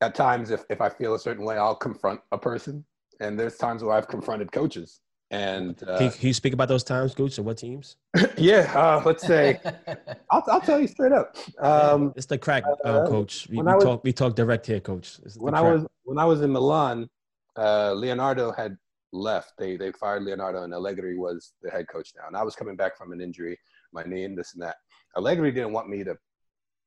at 0.00 0.14
times 0.14 0.50
if, 0.50 0.64
if 0.70 0.80
i 0.80 0.88
feel 0.88 1.14
a 1.14 1.18
certain 1.18 1.44
way 1.44 1.56
i'll 1.56 1.74
confront 1.74 2.20
a 2.32 2.38
person 2.38 2.84
and 3.20 3.38
there's 3.38 3.56
times 3.56 3.82
where 3.82 3.96
i've 3.96 4.08
confronted 4.08 4.50
coaches 4.52 5.00
And 5.30 5.80
uh, 5.86 5.96
Can, 5.98 6.06
you, 6.06 6.12
can 6.12 6.26
you 6.28 6.34
speak 6.34 6.52
about 6.54 6.66
those 6.68 6.82
times, 6.82 7.14
Gooch, 7.14 7.38
or 7.38 7.42
what 7.42 7.58
teams? 7.58 7.96
yeah, 8.36 8.72
uh, 8.74 9.00
let's 9.04 9.24
say 9.24 9.60
I'll, 10.30 10.42
I'll 10.48 10.60
tell 10.60 10.80
you 10.80 10.88
straight 10.88 11.12
up. 11.12 11.36
Um, 11.60 12.12
it's 12.16 12.26
the 12.26 12.36
crack, 12.36 12.64
uh, 12.66 12.88
uh, 12.88 13.06
coach. 13.06 13.46
We, 13.48 13.58
we 13.58 13.62
was- 13.62 13.84
talk. 13.84 14.02
We 14.02 14.12
talk 14.12 14.34
direct 14.34 14.66
here, 14.66 14.80
coach. 14.80 15.18
This 15.18 15.36
when 15.36 15.54
I 15.54 15.60
was 15.60 15.86
when 16.02 16.18
I 16.18 16.24
was 16.24 16.40
in 16.40 16.50
Milan, 16.50 17.08
uh, 17.56 17.92
Leonardo 17.92 18.50
had 18.50 18.76
left. 19.12 19.52
They 19.56 19.76
they 19.76 19.92
fired 19.92 20.24
Leonardo, 20.24 20.64
and 20.64 20.74
Allegri 20.74 21.16
was 21.16 21.52
the 21.62 21.70
head 21.70 21.86
coach 21.86 22.12
now. 22.16 22.26
And 22.26 22.36
I 22.36 22.42
was 22.42 22.56
coming 22.56 22.74
back 22.74 22.98
from 22.98 23.12
an 23.12 23.20
injury, 23.20 23.56
my 23.92 24.02
knee, 24.02 24.24
and 24.24 24.36
this 24.36 24.54
and 24.54 24.62
that. 24.62 24.76
Allegri 25.16 25.52
didn't 25.52 25.72
want 25.72 25.88
me 25.88 26.02
to 26.02 26.16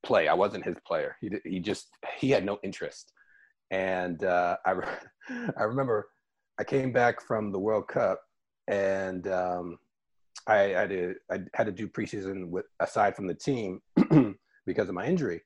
play. 0.02 0.28
I 0.28 0.34
wasn't 0.34 0.66
his 0.66 0.76
player. 0.86 1.16
He 1.22 1.30
he 1.44 1.60
just 1.60 1.88
he 2.18 2.28
had 2.28 2.44
no 2.44 2.58
interest. 2.62 3.10
And 3.70 4.22
uh, 4.22 4.58
I 4.66 4.70
re- 4.72 4.86
I 5.56 5.62
remember 5.62 6.10
I 6.58 6.64
came 6.64 6.92
back 6.92 7.22
from 7.22 7.50
the 7.50 7.58
World 7.58 7.88
Cup, 7.88 8.20
and 8.68 9.26
um, 9.28 9.78
I, 10.46 10.74
I 10.74 10.80
had 10.80 10.90
to 10.90 11.14
I 11.30 11.38
had 11.54 11.66
to 11.66 11.72
do 11.72 11.88
preseason 11.88 12.48
with 12.48 12.66
aside 12.80 13.16
from 13.16 13.26
the 13.26 13.34
team 13.34 13.80
because 14.66 14.88
of 14.88 14.94
my 14.94 15.06
injury. 15.06 15.42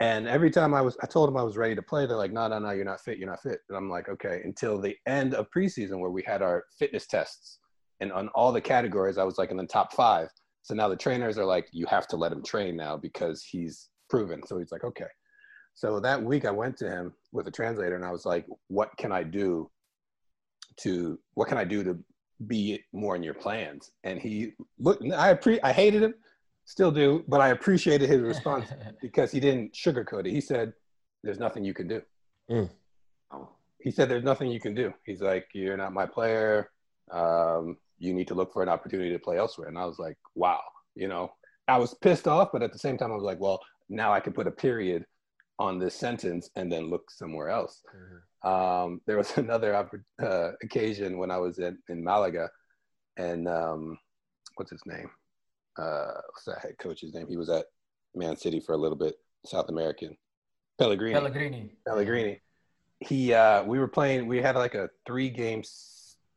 And 0.00 0.26
every 0.26 0.50
time 0.50 0.72
I 0.72 0.80
was, 0.80 0.96
I 1.02 1.06
told 1.06 1.28
them 1.28 1.36
I 1.36 1.42
was 1.42 1.58
ready 1.58 1.74
to 1.74 1.82
play. 1.82 2.06
They're 2.06 2.16
like, 2.16 2.32
no, 2.32 2.48
no, 2.48 2.58
no, 2.58 2.70
you're 2.70 2.86
not 2.86 3.02
fit. 3.02 3.18
You're 3.18 3.28
not 3.28 3.42
fit. 3.42 3.58
And 3.68 3.76
I'm 3.76 3.90
like, 3.90 4.08
okay. 4.08 4.40
Until 4.44 4.80
the 4.80 4.96
end 5.06 5.34
of 5.34 5.50
preseason 5.54 6.00
where 6.00 6.10
we 6.10 6.22
had 6.26 6.40
our 6.40 6.64
fitness 6.78 7.06
tests, 7.06 7.58
and 8.00 8.10
on 8.12 8.28
all 8.28 8.50
the 8.50 8.62
categories, 8.62 9.18
I 9.18 9.24
was 9.24 9.36
like 9.36 9.50
in 9.50 9.58
the 9.58 9.66
top 9.66 9.92
five. 9.92 10.28
So 10.62 10.74
now 10.74 10.88
the 10.88 10.96
trainers 10.96 11.36
are 11.36 11.44
like, 11.44 11.68
you 11.72 11.84
have 11.86 12.06
to 12.08 12.16
let 12.16 12.32
him 12.32 12.42
train 12.42 12.76
now 12.76 12.96
because 12.96 13.44
he's 13.44 13.90
proven. 14.08 14.40
So 14.46 14.58
he's 14.58 14.72
like, 14.72 14.84
okay. 14.84 15.06
So 15.74 16.00
that 16.00 16.22
week 16.22 16.46
I 16.46 16.50
went 16.50 16.78
to 16.78 16.90
him 16.90 17.12
with 17.32 17.46
a 17.46 17.50
translator 17.50 17.96
and 17.96 18.04
I 18.04 18.10
was 18.10 18.24
like, 18.24 18.46
what 18.68 18.96
can 18.96 19.12
I 19.12 19.22
do 19.22 19.70
to, 20.80 21.18
what 21.34 21.48
can 21.48 21.58
I 21.58 21.64
do 21.64 21.84
to 21.84 21.98
be 22.46 22.82
more 22.92 23.16
in 23.16 23.22
your 23.22 23.34
plans? 23.34 23.92
And 24.04 24.18
he 24.18 24.52
looked, 24.78 25.02
I 25.02 25.34
appre- 25.34 25.60
I 25.62 25.72
hated 25.72 26.02
him, 26.02 26.14
still 26.64 26.90
do, 26.92 27.24
but 27.28 27.40
I 27.40 27.48
appreciated 27.48 28.08
his 28.08 28.20
response 28.20 28.68
because 29.02 29.32
he 29.32 29.40
didn't 29.40 29.72
sugarcoat 29.72 30.26
it. 30.26 30.30
He 30.30 30.40
said, 30.40 30.72
"There's 31.22 31.38
nothing 31.38 31.64
you 31.64 31.74
can 31.74 31.88
do." 31.88 32.02
Oh. 33.32 33.48
He 33.80 33.90
said, 33.90 34.08
"There's 34.08 34.24
nothing 34.24 34.50
you 34.50 34.60
can 34.60 34.74
do." 34.74 34.92
He's 35.04 35.20
like, 35.20 35.48
"You're 35.52 35.76
not 35.76 35.92
my 35.92 36.06
player. 36.06 36.70
Um, 37.10 37.76
you 37.98 38.14
need 38.14 38.28
to 38.28 38.34
look 38.34 38.52
for 38.52 38.62
an 38.62 38.68
opportunity 38.68 39.12
to 39.12 39.18
play 39.18 39.36
elsewhere." 39.36 39.68
And 39.68 39.78
I 39.78 39.84
was 39.84 39.98
like, 39.98 40.16
"Wow," 40.34 40.60
you 40.94 41.08
know. 41.08 41.32
I 41.68 41.78
was 41.78 41.94
pissed 41.94 42.26
off, 42.26 42.50
but 42.52 42.62
at 42.62 42.72
the 42.72 42.78
same 42.78 42.96
time, 42.96 43.12
I 43.12 43.16
was 43.16 43.24
like, 43.24 43.40
"Well, 43.40 43.60
now 43.88 44.12
I 44.12 44.20
can 44.20 44.32
put 44.32 44.46
a 44.46 44.52
period 44.52 45.04
on 45.58 45.78
this 45.78 45.94
sentence 45.94 46.50
and 46.56 46.70
then 46.70 46.88
look 46.88 47.10
somewhere 47.10 47.48
else." 47.48 47.82
Um, 48.42 49.00
there 49.06 49.16
was 49.16 49.32
another 49.36 49.74
uh, 50.22 50.50
occasion 50.62 51.18
when 51.18 51.30
I 51.30 51.38
was 51.38 51.58
in, 51.58 51.78
in 51.88 52.02
Malaga, 52.02 52.50
and 53.16 53.48
um, 53.48 53.98
what's 54.56 54.70
his 54.70 54.82
name? 54.86 55.10
Uh, 55.78 56.12
what's 56.28 56.44
that 56.46 56.60
head 56.60 56.78
coach's 56.78 57.14
name? 57.14 57.26
He 57.28 57.36
was 57.36 57.48
at 57.50 57.66
Man 58.14 58.36
City 58.36 58.60
for 58.60 58.74
a 58.74 58.78
little 58.78 58.96
bit, 58.96 59.14
South 59.46 59.68
American. 59.68 60.16
Pellegrini. 60.78 61.14
Pellegrini. 61.14 61.70
Pellegrini. 61.86 62.40
He, 63.00 63.32
uh, 63.32 63.62
we 63.64 63.78
were 63.78 63.88
playing. 63.88 64.26
We 64.26 64.40
had 64.42 64.56
like 64.56 64.74
a 64.74 64.90
three-game 65.06 65.62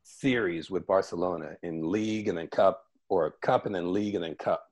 series 0.02 0.70
with 0.70 0.86
Barcelona 0.86 1.56
in 1.62 1.90
league 1.90 2.28
and 2.28 2.38
then 2.38 2.48
cup, 2.48 2.84
or 3.08 3.26
a 3.26 3.32
cup 3.46 3.66
and 3.66 3.74
then 3.74 3.92
league 3.92 4.14
and 4.14 4.24
then 4.24 4.34
cup. 4.36 4.64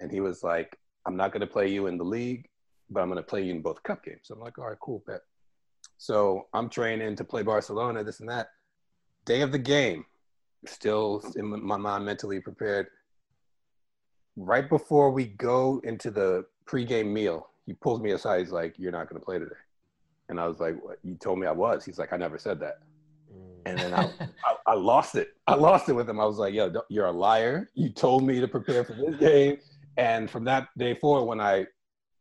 And 0.00 0.10
he 0.10 0.20
was 0.20 0.42
like, 0.42 0.76
"I'm 1.06 1.16
not 1.16 1.32
going 1.32 1.40
to 1.40 1.46
play 1.46 1.68
you 1.68 1.86
in 1.86 1.98
the 1.98 2.04
league, 2.04 2.48
but 2.90 3.00
I'm 3.00 3.08
going 3.08 3.22
to 3.22 3.28
play 3.28 3.44
you 3.44 3.52
in 3.52 3.62
both 3.62 3.82
cup 3.82 4.04
games." 4.04 4.22
So 4.24 4.34
I'm 4.34 4.40
like, 4.40 4.58
"All 4.58 4.68
right, 4.68 4.78
cool, 4.80 5.02
bet." 5.06 5.20
So 5.98 6.46
I'm 6.52 6.68
training 6.68 7.16
to 7.16 7.24
play 7.24 7.42
Barcelona, 7.42 8.04
this 8.04 8.20
and 8.20 8.28
that. 8.28 8.48
Day 9.24 9.40
of 9.42 9.52
the 9.52 9.58
game, 9.58 10.04
still 10.66 11.22
in 11.36 11.64
my 11.64 11.76
mind 11.76 12.04
mentally 12.04 12.40
prepared. 12.40 12.88
Right 14.36 14.68
before 14.68 15.10
we 15.10 15.26
go 15.26 15.80
into 15.84 16.10
the 16.10 16.44
pregame 16.66 17.12
meal, 17.12 17.48
he 17.64 17.72
pulls 17.72 18.00
me 18.00 18.12
aside. 18.12 18.40
He's 18.40 18.52
like, 18.52 18.78
"You're 18.78 18.92
not 18.92 19.08
going 19.08 19.20
to 19.20 19.24
play 19.24 19.38
today," 19.38 19.54
and 20.28 20.38
I 20.38 20.46
was 20.46 20.60
like, 20.60 20.82
"What? 20.84 20.98
You 21.02 21.14
told 21.14 21.38
me 21.38 21.46
I 21.46 21.52
was." 21.52 21.84
He's 21.84 21.98
like, 21.98 22.12
"I 22.12 22.16
never 22.16 22.38
said 22.38 22.60
that." 22.60 22.80
Mm. 23.32 23.62
And 23.64 23.78
then 23.78 23.94
I, 23.94 24.02
I, 24.44 24.56
I 24.66 24.74
lost 24.74 25.14
it. 25.14 25.30
I 25.46 25.54
lost 25.54 25.88
it 25.88 25.94
with 25.94 26.08
him. 26.08 26.20
I 26.20 26.26
was 26.26 26.36
like, 26.36 26.52
"Yo, 26.52 26.72
you're 26.90 27.06
a 27.06 27.12
liar. 27.12 27.70
You 27.74 27.88
told 27.88 28.24
me 28.24 28.38
to 28.40 28.46
prepare 28.46 28.84
for 28.84 28.92
this 28.92 29.16
game." 29.16 29.58
And 29.96 30.30
from 30.30 30.44
that 30.44 30.68
day 30.76 30.94
forward, 30.94 31.24
when 31.24 31.40
I, 31.40 31.64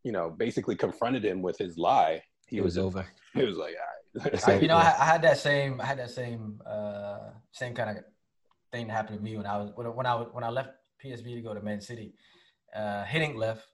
you 0.03 0.13
know, 0.13 0.29
basically 0.29 0.75
confronted 0.77 1.25
him 1.25 1.41
with 1.41 1.57
his 1.57 1.77
lie, 1.77 2.23
he 2.47 2.57
It 2.57 2.63
was 2.63 2.77
was 2.77 2.85
over. 2.85 3.05
He 3.33 3.43
was 3.43 3.57
like, 3.57 3.75
"All 3.75 4.31
right." 4.31 4.47
I, 4.47 4.59
you 4.59 4.67
know, 4.67 4.77
I, 4.77 4.95
I 4.97 5.05
had 5.05 5.21
that 5.23 5.37
same, 5.37 5.81
I 5.81 5.85
had 5.85 5.99
that 5.99 6.09
same, 6.11 6.61
uh, 6.65 7.31
same 7.51 7.73
kind 7.75 7.97
of 7.97 8.03
thing 8.71 8.87
that 8.87 8.93
happened 8.93 9.17
to 9.17 9.23
me 9.23 9.35
when 9.37 9.45
I 9.45 9.57
was 9.57 9.71
when, 9.75 9.85
I- 9.87 9.89
when 9.89 10.05
I 10.05 10.15
was 10.15 10.27
when 10.31 10.43
I 10.43 10.49
left 10.49 10.69
PSV 11.03 11.35
to 11.35 11.41
go 11.41 11.53
to 11.53 11.61
Man 11.61 11.81
City. 11.81 12.13
Uh, 12.73 13.03
Hiddink 13.05 13.35
left, 13.35 13.65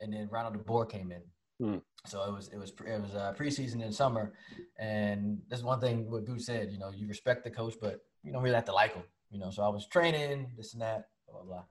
and 0.00 0.12
then 0.12 0.28
Ronald 0.30 0.54
De 0.54 0.58
Boer 0.60 0.86
came 0.86 1.12
in. 1.12 1.22
Hmm. 1.60 1.78
So 2.06 2.24
it 2.24 2.32
was 2.32 2.48
it 2.48 2.56
was 2.58 2.70
it 2.86 3.00
was 3.00 3.14
uh, 3.14 3.34
preseason 3.38 3.82
in 3.84 3.92
summer, 3.92 4.32
and 4.78 5.40
that's 5.48 5.62
one 5.62 5.80
thing 5.80 6.10
what 6.10 6.24
Goose 6.24 6.46
said. 6.46 6.70
You 6.72 6.78
know, 6.78 6.90
you 6.90 7.06
respect 7.06 7.44
the 7.44 7.50
coach, 7.50 7.74
but 7.80 8.00
you 8.22 8.32
don't 8.32 8.42
really 8.42 8.54
have 8.54 8.64
to 8.66 8.72
like 8.72 8.94
him. 8.94 9.04
You 9.30 9.38
know, 9.38 9.50
so 9.50 9.62
I 9.62 9.68
was 9.68 9.86
training 9.86 10.52
this 10.56 10.72
and 10.72 10.82
that, 10.82 11.08
blah 11.28 11.42
blah. 11.42 11.44
blah. 11.50 11.64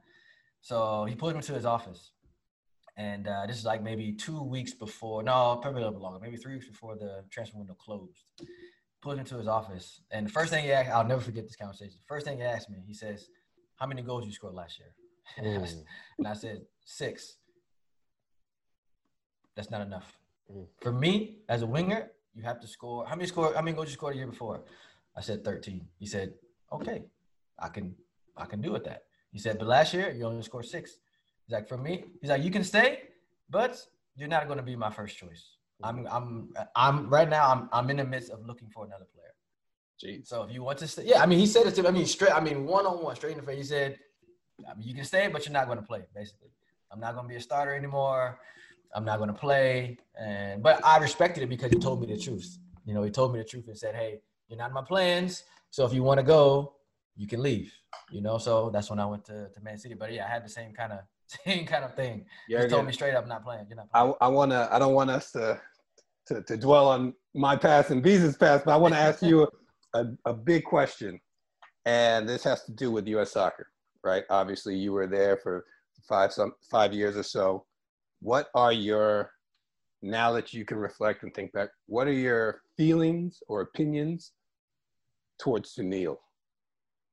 So 0.62 1.06
he 1.06 1.16
pulled 1.16 1.36
me 1.36 1.42
to 1.42 1.54
his 1.54 1.66
office, 1.66 2.12
and 3.00 3.28
uh, 3.30 3.46
this 3.48 3.58
is 3.58 3.64
like 3.64 3.82
maybe 3.82 4.12
two 4.12 4.44
weeks 4.44 4.74
before, 4.74 5.24
no, 5.24 5.58
probably 5.62 5.82
a 5.82 5.86
little 5.86 5.98
bit 5.98 6.02
longer, 6.02 6.20
maybe 6.22 6.36
three 6.36 6.56
weeks 6.56 6.68
before 6.68 6.98
the 6.98 7.24
transfer 7.32 7.58
window 7.58 7.74
closed. 7.86 8.26
Pulled 9.02 9.18
me 9.18 9.24
to 9.24 9.38
his 9.38 9.48
office, 9.48 10.02
and 10.12 10.28
the 10.28 10.30
first 10.30 10.52
thing 10.52 10.66
he 10.66 10.74
asked, 10.74 10.90
I'll 10.90 11.08
never 11.08 11.22
forget 11.22 11.46
this 11.46 11.56
conversation. 11.56 11.96
The 12.04 12.14
First 12.14 12.26
thing 12.26 12.38
he 12.40 12.44
asked 12.44 12.70
me, 12.70 12.80
he 12.86 12.94
says, 12.94 13.30
"How 13.78 13.88
many 13.88 14.02
goals 14.02 14.26
you 14.26 14.34
scored 14.34 14.54
last 14.54 14.78
year?" 14.80 14.92
And 15.38 15.64
Mm. 15.64 15.84
and 16.18 16.28
I 16.28 16.34
said, 16.34 16.58
six. 16.84 17.38
That's 19.56 19.72
not 19.72 19.82
enough. 19.90 20.18
Mm. 20.52 20.68
For 20.82 20.92
me, 20.92 21.38
as 21.48 21.62
a 21.62 21.68
winger, 21.76 22.12
you 22.36 22.44
have 22.44 22.60
to 22.60 22.68
score. 22.68 23.06
How 23.10 23.16
many 23.16 23.28
score? 23.28 23.54
How 23.54 23.62
many 23.62 23.74
goals 23.76 23.88
you 23.88 23.94
scored 23.94 24.16
a 24.16 24.18
year 24.18 24.28
before? 24.28 24.58
I 25.16 25.22
said 25.22 25.46
13. 25.46 25.88
He 25.98 26.06
said, 26.06 26.34
okay, 26.72 27.04
I 27.58 27.70
can, 27.70 27.96
I 28.36 28.46
can 28.46 28.60
do 28.62 28.72
with 28.74 28.84
that. 28.84 29.04
He 29.32 29.40
said, 29.40 29.58
but 29.60 29.68
last 29.68 29.94
year 29.94 30.12
you 30.12 30.26
only 30.26 30.44
scored 30.44 30.66
six. 30.66 30.98
He's 31.50 31.56
like, 31.56 31.68
for 31.68 31.80
me, 31.80 32.04
he's 32.22 32.30
like, 32.30 32.44
you 32.44 32.52
can 32.52 32.64
stay, 32.64 33.00
but 33.50 33.84
you're 34.16 34.28
not 34.28 34.46
going 34.46 34.58
to 34.58 34.64
be 34.64 34.76
my 34.76 34.92
first 34.92 35.18
choice. 35.18 35.56
I'm, 35.84 36.04
mm-hmm. 36.04 36.16
I'm, 36.16 36.54
I'm 36.76 37.10
right 37.10 37.28
now. 37.28 37.50
I'm, 37.50 37.70
I'm 37.74 37.90
in 37.90 37.98
the 37.98 38.04
midst 38.04 38.30
of 38.30 38.46
looking 38.46 38.70
for 38.70 38.86
another 38.86 39.08
player. 39.12 39.34
Jeez. 40.00 40.28
So 40.28 40.44
if 40.44 40.54
you 40.54 40.62
want 40.62 40.78
to 40.78 40.88
stay, 40.88 41.06
yeah, 41.06 41.24
I 41.24 41.26
mean, 41.26 41.40
he 41.40 41.48
said 41.48 41.66
it 41.66 41.74
to 41.74 41.82
me. 41.82 41.88
I 41.88 41.92
mean, 41.92 42.06
straight. 42.06 42.34
I 42.34 42.40
mean, 42.40 42.68
one 42.68 42.86
on 42.86 43.04
one, 43.04 43.16
straight 43.16 43.32
in 43.32 43.40
the 43.40 43.44
face. 43.44 43.58
He 43.58 43.64
said, 43.64 43.98
I 44.70 44.76
mean, 44.76 44.88
you 44.88 44.94
can 44.94 45.06
stay, 45.06 45.28
but 45.28 45.44
you're 45.44 45.54
not 45.54 45.66
going 45.66 45.80
to 45.80 45.84
play. 45.84 46.04
Basically, 46.14 46.50
I'm 46.92 47.00
not 47.00 47.16
going 47.16 47.26
to 47.26 47.30
be 47.30 47.38
a 47.38 47.42
starter 47.42 47.74
anymore. 47.74 48.40
I'm 48.94 49.04
not 49.04 49.18
going 49.18 49.30
to 49.30 49.40
play. 49.48 49.98
And 50.20 50.62
but 50.62 50.86
I 50.86 51.00
respected 51.00 51.42
it 51.42 51.50
because 51.50 51.72
he 51.72 51.80
told 51.80 52.00
me 52.00 52.06
the 52.06 52.22
truth. 52.22 52.60
You 52.86 52.94
know, 52.94 53.02
he 53.02 53.10
told 53.10 53.34
me 53.34 53.40
the 53.40 53.46
truth 53.46 53.68
and 53.68 53.76
said, 53.76 53.96
"Hey, 53.96 54.20
you're 54.50 54.60
not 54.60 54.68
in 54.68 54.76
my 54.76 54.84
plans. 54.84 55.46
So 55.72 55.84
if 55.84 55.94
you 55.94 56.04
want 56.04 56.20
to 56.20 56.24
go, 56.24 56.76
you 57.18 57.26
can 57.26 57.42
leave." 57.42 57.74
You 58.12 58.22
know, 58.22 58.38
so 58.38 58.70
that's 58.70 58.92
when 58.92 59.00
I 59.00 59.06
went 59.08 59.26
to, 59.26 59.50
to 59.50 59.62
Man 59.62 59.80
City. 59.80 59.96
But 59.96 60.14
yeah, 60.14 60.26
I 60.26 60.30
had 60.30 60.46
the 60.46 60.50
same 60.50 60.74
kind 60.74 60.94
of 60.94 61.00
same 61.46 61.66
kind 61.66 61.84
of 61.84 61.96
thing. 61.96 62.26
He 62.48 62.54
Yeah, 62.54 62.68
told 62.68 62.86
me 62.86 62.92
straight 62.92 63.16
up, 63.16 63.28
"Not 63.28 63.44
playing. 63.44 63.66
You're 63.70 63.78
not 63.78 63.88
I, 63.94 64.02
playing." 64.02 64.16
I 64.22 64.28
want 64.28 64.52
to. 64.52 64.70
I 64.72 64.80
don't 64.80 64.94
want 64.94 65.10
us 65.10 65.32
to, 65.32 65.62
to 66.28 66.42
to 66.44 66.58
dwell 66.58 66.88
on 66.88 67.14
my 67.34 67.56
past 67.56 67.92
and 67.92 68.04
Beezus' 68.04 68.40
past, 68.40 68.66
but 68.66 68.74
I 68.74 68.78
want 68.78 68.94
to 68.94 69.00
ask 69.00 69.22
you 69.22 69.48
a, 69.94 70.06
a 70.26 70.34
big 70.34 70.64
question, 70.64 71.20
and 71.86 72.28
this 72.28 72.44
has 72.44 72.64
to 72.66 72.72
do 72.72 72.92
with 72.92 73.08
U.S. 73.08 73.32
soccer, 73.32 73.68
right? 74.04 74.24
Obviously, 74.30 74.76
you 74.76 74.92
were 74.92 75.08
there 75.08 75.38
for 75.38 75.66
five 76.08 76.34
some 76.34 76.54
five 76.70 76.94
years 76.94 77.16
or 77.16 77.24
so. 77.24 77.66
What 78.22 78.48
are 78.56 78.74
your 78.74 79.32
now 80.02 80.32
that 80.32 80.54
you 80.54 80.66
can 80.66 80.78
reflect 80.78 81.24
and 81.24 81.34
think 81.34 81.52
back? 81.52 81.70
What 81.86 82.08
are 82.08 82.14
your 82.14 82.62
feelings 82.78 83.44
or 83.48 83.62
opinions 83.62 84.32
towards 85.40 85.76
Sunil 85.76 86.18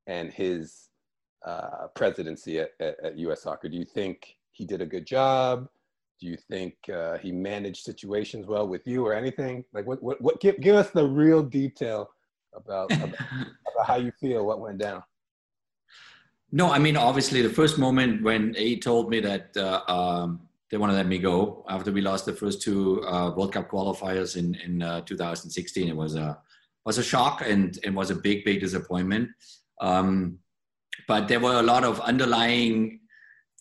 and 0.07 0.33
his 0.33 0.89
uh, 1.45 1.89
presidency 1.95 2.61
at, 2.61 2.71
at, 2.81 2.97
at 3.05 3.19
U.S. 3.19 3.43
Soccer? 3.43 3.69
Do 3.69 3.77
you 3.77 3.85
think 3.85 4.37
he 4.53 4.65
did 4.65 4.81
a 4.81 4.87
good 4.87 5.07
job? 5.07 5.69
Do 6.21 6.27
you 6.27 6.37
think 6.37 6.77
uh, 6.93 7.19
he 7.19 7.31
managed 7.31 7.85
situations 7.85 8.47
well 8.47 8.67
with 8.67 8.87
you 8.87 9.07
or 9.07 9.15
anything? 9.15 9.65
Like, 9.73 9.87
what, 9.87 10.03
what, 10.03 10.21
what 10.21 10.41
give, 10.41 10.59
give 10.61 10.77
us 10.77 10.91
the 10.91 11.07
real 11.07 11.43
detail 11.43 12.11
about, 12.55 12.91
about, 12.93 13.11
about 13.11 13.87
how 13.87 13.97
you 13.97 14.11
feel, 14.13 14.47
what 14.47 14.61
went 14.61 14.79
down. 14.79 15.03
No, 16.53 16.73
I 16.73 16.79
mean, 16.79 16.97
obviously, 16.97 17.43
the 17.43 17.51
first 17.51 17.77
moment 17.77 18.23
when 18.23 18.55
he 18.55 18.79
told 18.79 19.11
me 19.11 19.21
that 19.21 19.55
uh, 19.57 19.83
um, 19.89 20.41
they 20.71 20.77
want 20.77 20.91
to 20.91 20.97
let 20.97 21.07
me 21.07 21.19
go 21.19 21.65
after 21.69 21.93
we 21.93 22.01
lost 22.01 22.25
the 22.25 22.33
first 22.33 22.63
two 22.63 23.05
uh, 23.05 23.31
World 23.37 23.53
Cup 23.53 23.69
qualifiers 23.69 24.37
in 24.37 24.55
in 24.55 24.83
uh, 24.83 25.01
2016, 25.03 25.89
it 25.89 25.97
was 25.97 26.15
a 26.15 26.39
was 26.85 26.99
a 26.99 27.03
shock 27.03 27.43
and 27.45 27.79
it 27.83 27.93
was 27.93 28.11
a 28.11 28.15
big, 28.15 28.45
big 28.45 28.61
disappointment. 28.61 29.29
Um, 29.81 30.39
but 31.09 31.29
there 31.29 31.41
were 31.41 31.59
a 31.59 31.63
lot 31.63 31.85
of 31.85 32.01
underlying 32.01 33.01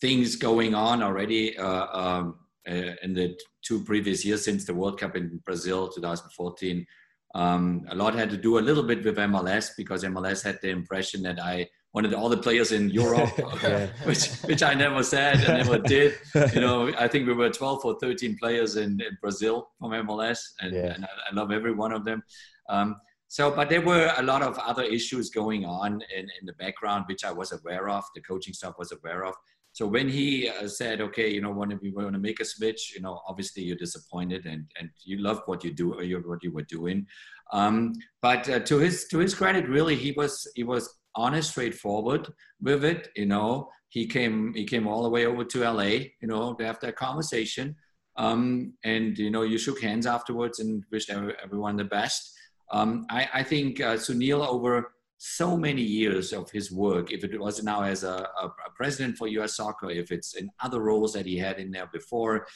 things 0.00 0.36
going 0.36 0.74
on 0.74 1.02
already 1.02 1.56
uh, 1.58 1.86
um, 1.98 2.38
uh, 2.68 2.92
in 3.02 3.14
the 3.14 3.38
two 3.62 3.82
previous 3.84 4.24
years 4.24 4.44
since 4.44 4.64
the 4.64 4.74
World 4.74 4.98
Cup 5.00 5.16
in 5.16 5.40
Brazil 5.44 5.88
2014. 5.88 6.86
Um, 7.34 7.84
a 7.90 7.94
lot 7.94 8.14
had 8.14 8.30
to 8.30 8.36
do 8.36 8.58
a 8.58 8.60
little 8.60 8.82
bit 8.82 9.04
with 9.04 9.16
MLS 9.16 9.70
because 9.76 10.04
MLS 10.04 10.42
had 10.42 10.58
the 10.62 10.70
impression 10.70 11.22
that 11.22 11.38
I 11.38 11.68
wanted 11.92 12.12
all 12.14 12.28
the 12.28 12.36
players 12.36 12.72
in 12.72 12.90
Europe, 12.90 13.30
Yeah. 13.62 13.86
which 14.04 14.28
which 14.44 14.62
I 14.62 14.74
never 14.74 15.02
said 15.02 15.36
and 15.44 15.58
never 15.58 15.78
did. 15.78 16.14
You 16.54 16.60
know, 16.60 16.92
I 16.98 17.08
think 17.08 17.26
we 17.26 17.32
were 17.34 17.50
12 17.50 17.84
or 17.84 17.98
13 18.00 18.36
players 18.38 18.76
in, 18.76 19.00
in 19.00 19.16
Brazil 19.20 19.68
from 19.78 19.90
MLS, 19.92 20.40
and, 20.60 20.74
Yeah. 20.74 20.94
and 20.94 21.04
I, 21.04 21.08
I 21.30 21.34
love 21.34 21.50
every 21.52 21.72
one 21.72 21.92
of 21.92 22.04
them. 22.04 22.22
Um, 22.68 22.96
so, 23.28 23.50
but 23.50 23.68
there 23.68 23.80
were 23.80 24.12
a 24.16 24.22
lot 24.22 24.42
of 24.42 24.58
other 24.58 24.84
issues 24.84 25.30
going 25.30 25.64
on 25.64 26.00
in, 26.16 26.26
in 26.40 26.46
the 26.46 26.52
background, 26.54 27.04
which 27.08 27.24
I 27.24 27.32
was 27.32 27.52
aware 27.52 27.88
of. 27.88 28.04
The 28.14 28.20
coaching 28.22 28.54
staff 28.54 28.74
was 28.78 28.92
aware 28.92 29.24
of. 29.24 29.34
So 29.72 29.86
when 29.86 30.08
he 30.08 30.48
uh, 30.48 30.68
said, 30.68 31.00
"Okay, 31.02 31.28
you 31.28 31.42
know, 31.42 31.50
when 31.50 31.78
we 31.82 31.90
want 31.90 32.14
to 32.14 32.18
make 32.18 32.40
a 32.40 32.44
switch," 32.44 32.94
you 32.94 33.02
know, 33.02 33.20
obviously 33.28 33.62
you're 33.62 33.76
disappointed 33.76 34.46
and 34.46 34.64
and 34.78 34.88
you 35.04 35.18
love 35.18 35.42
what 35.46 35.64
you 35.64 35.72
do 35.72 35.92
or 35.92 36.02
you, 36.02 36.18
what 36.24 36.42
you 36.42 36.52
were 36.52 36.62
doing. 36.62 37.06
Um, 37.52 37.92
but 38.22 38.48
uh, 38.48 38.60
to 38.60 38.78
his 38.78 39.06
to 39.08 39.18
his 39.18 39.34
credit, 39.34 39.68
really, 39.68 39.96
he 39.96 40.12
was 40.12 40.50
he 40.54 40.64
was 40.64 40.88
honest, 41.14 41.50
straightforward 41.50 42.26
with 42.60 42.84
it. 42.84 43.08
You 43.16 43.26
know, 43.26 43.68
he 43.88 44.06
came 44.06 44.54
he 44.54 44.64
came 44.64 44.86
all 44.86 45.02
the 45.02 45.10
way 45.10 45.26
over 45.26 45.44
to 45.44 45.70
LA. 45.70 46.08
You 46.22 46.28
know, 46.28 46.54
to 46.54 46.64
have 46.64 46.80
that 46.80 46.96
conversation. 46.96 47.76
Um, 48.16 48.72
and 48.82 49.18
you 49.18 49.30
know, 49.30 49.42
you 49.42 49.58
shook 49.58 49.82
hands 49.82 50.06
afterwards 50.06 50.58
and 50.58 50.84
wished 50.90 51.10
everyone 51.10 51.76
the 51.76 51.84
best. 51.84 52.32
Um, 52.70 53.06
I, 53.10 53.28
I 53.34 53.42
think 53.42 53.80
uh, 53.80 53.94
Sunil 53.94 54.46
over 54.46 54.92
so 55.18 55.56
many 55.56 55.82
years 55.82 56.32
of 56.32 56.50
his 56.50 56.70
work, 56.70 57.10
if 57.12 57.24
it 57.24 57.40
was 57.40 57.62
now 57.62 57.82
as 57.82 58.04
a, 58.04 58.28
a, 58.42 58.46
a 58.46 58.70
president 58.74 59.16
for 59.16 59.28
U.S. 59.28 59.56
Soccer, 59.56 59.90
if 59.90 60.10
it's 60.12 60.34
in 60.34 60.50
other 60.62 60.80
roles 60.80 61.12
that 61.14 61.26
he 61.26 61.38
had 61.38 61.58
in 61.58 61.70
there 61.70 61.88
before, 61.92 62.46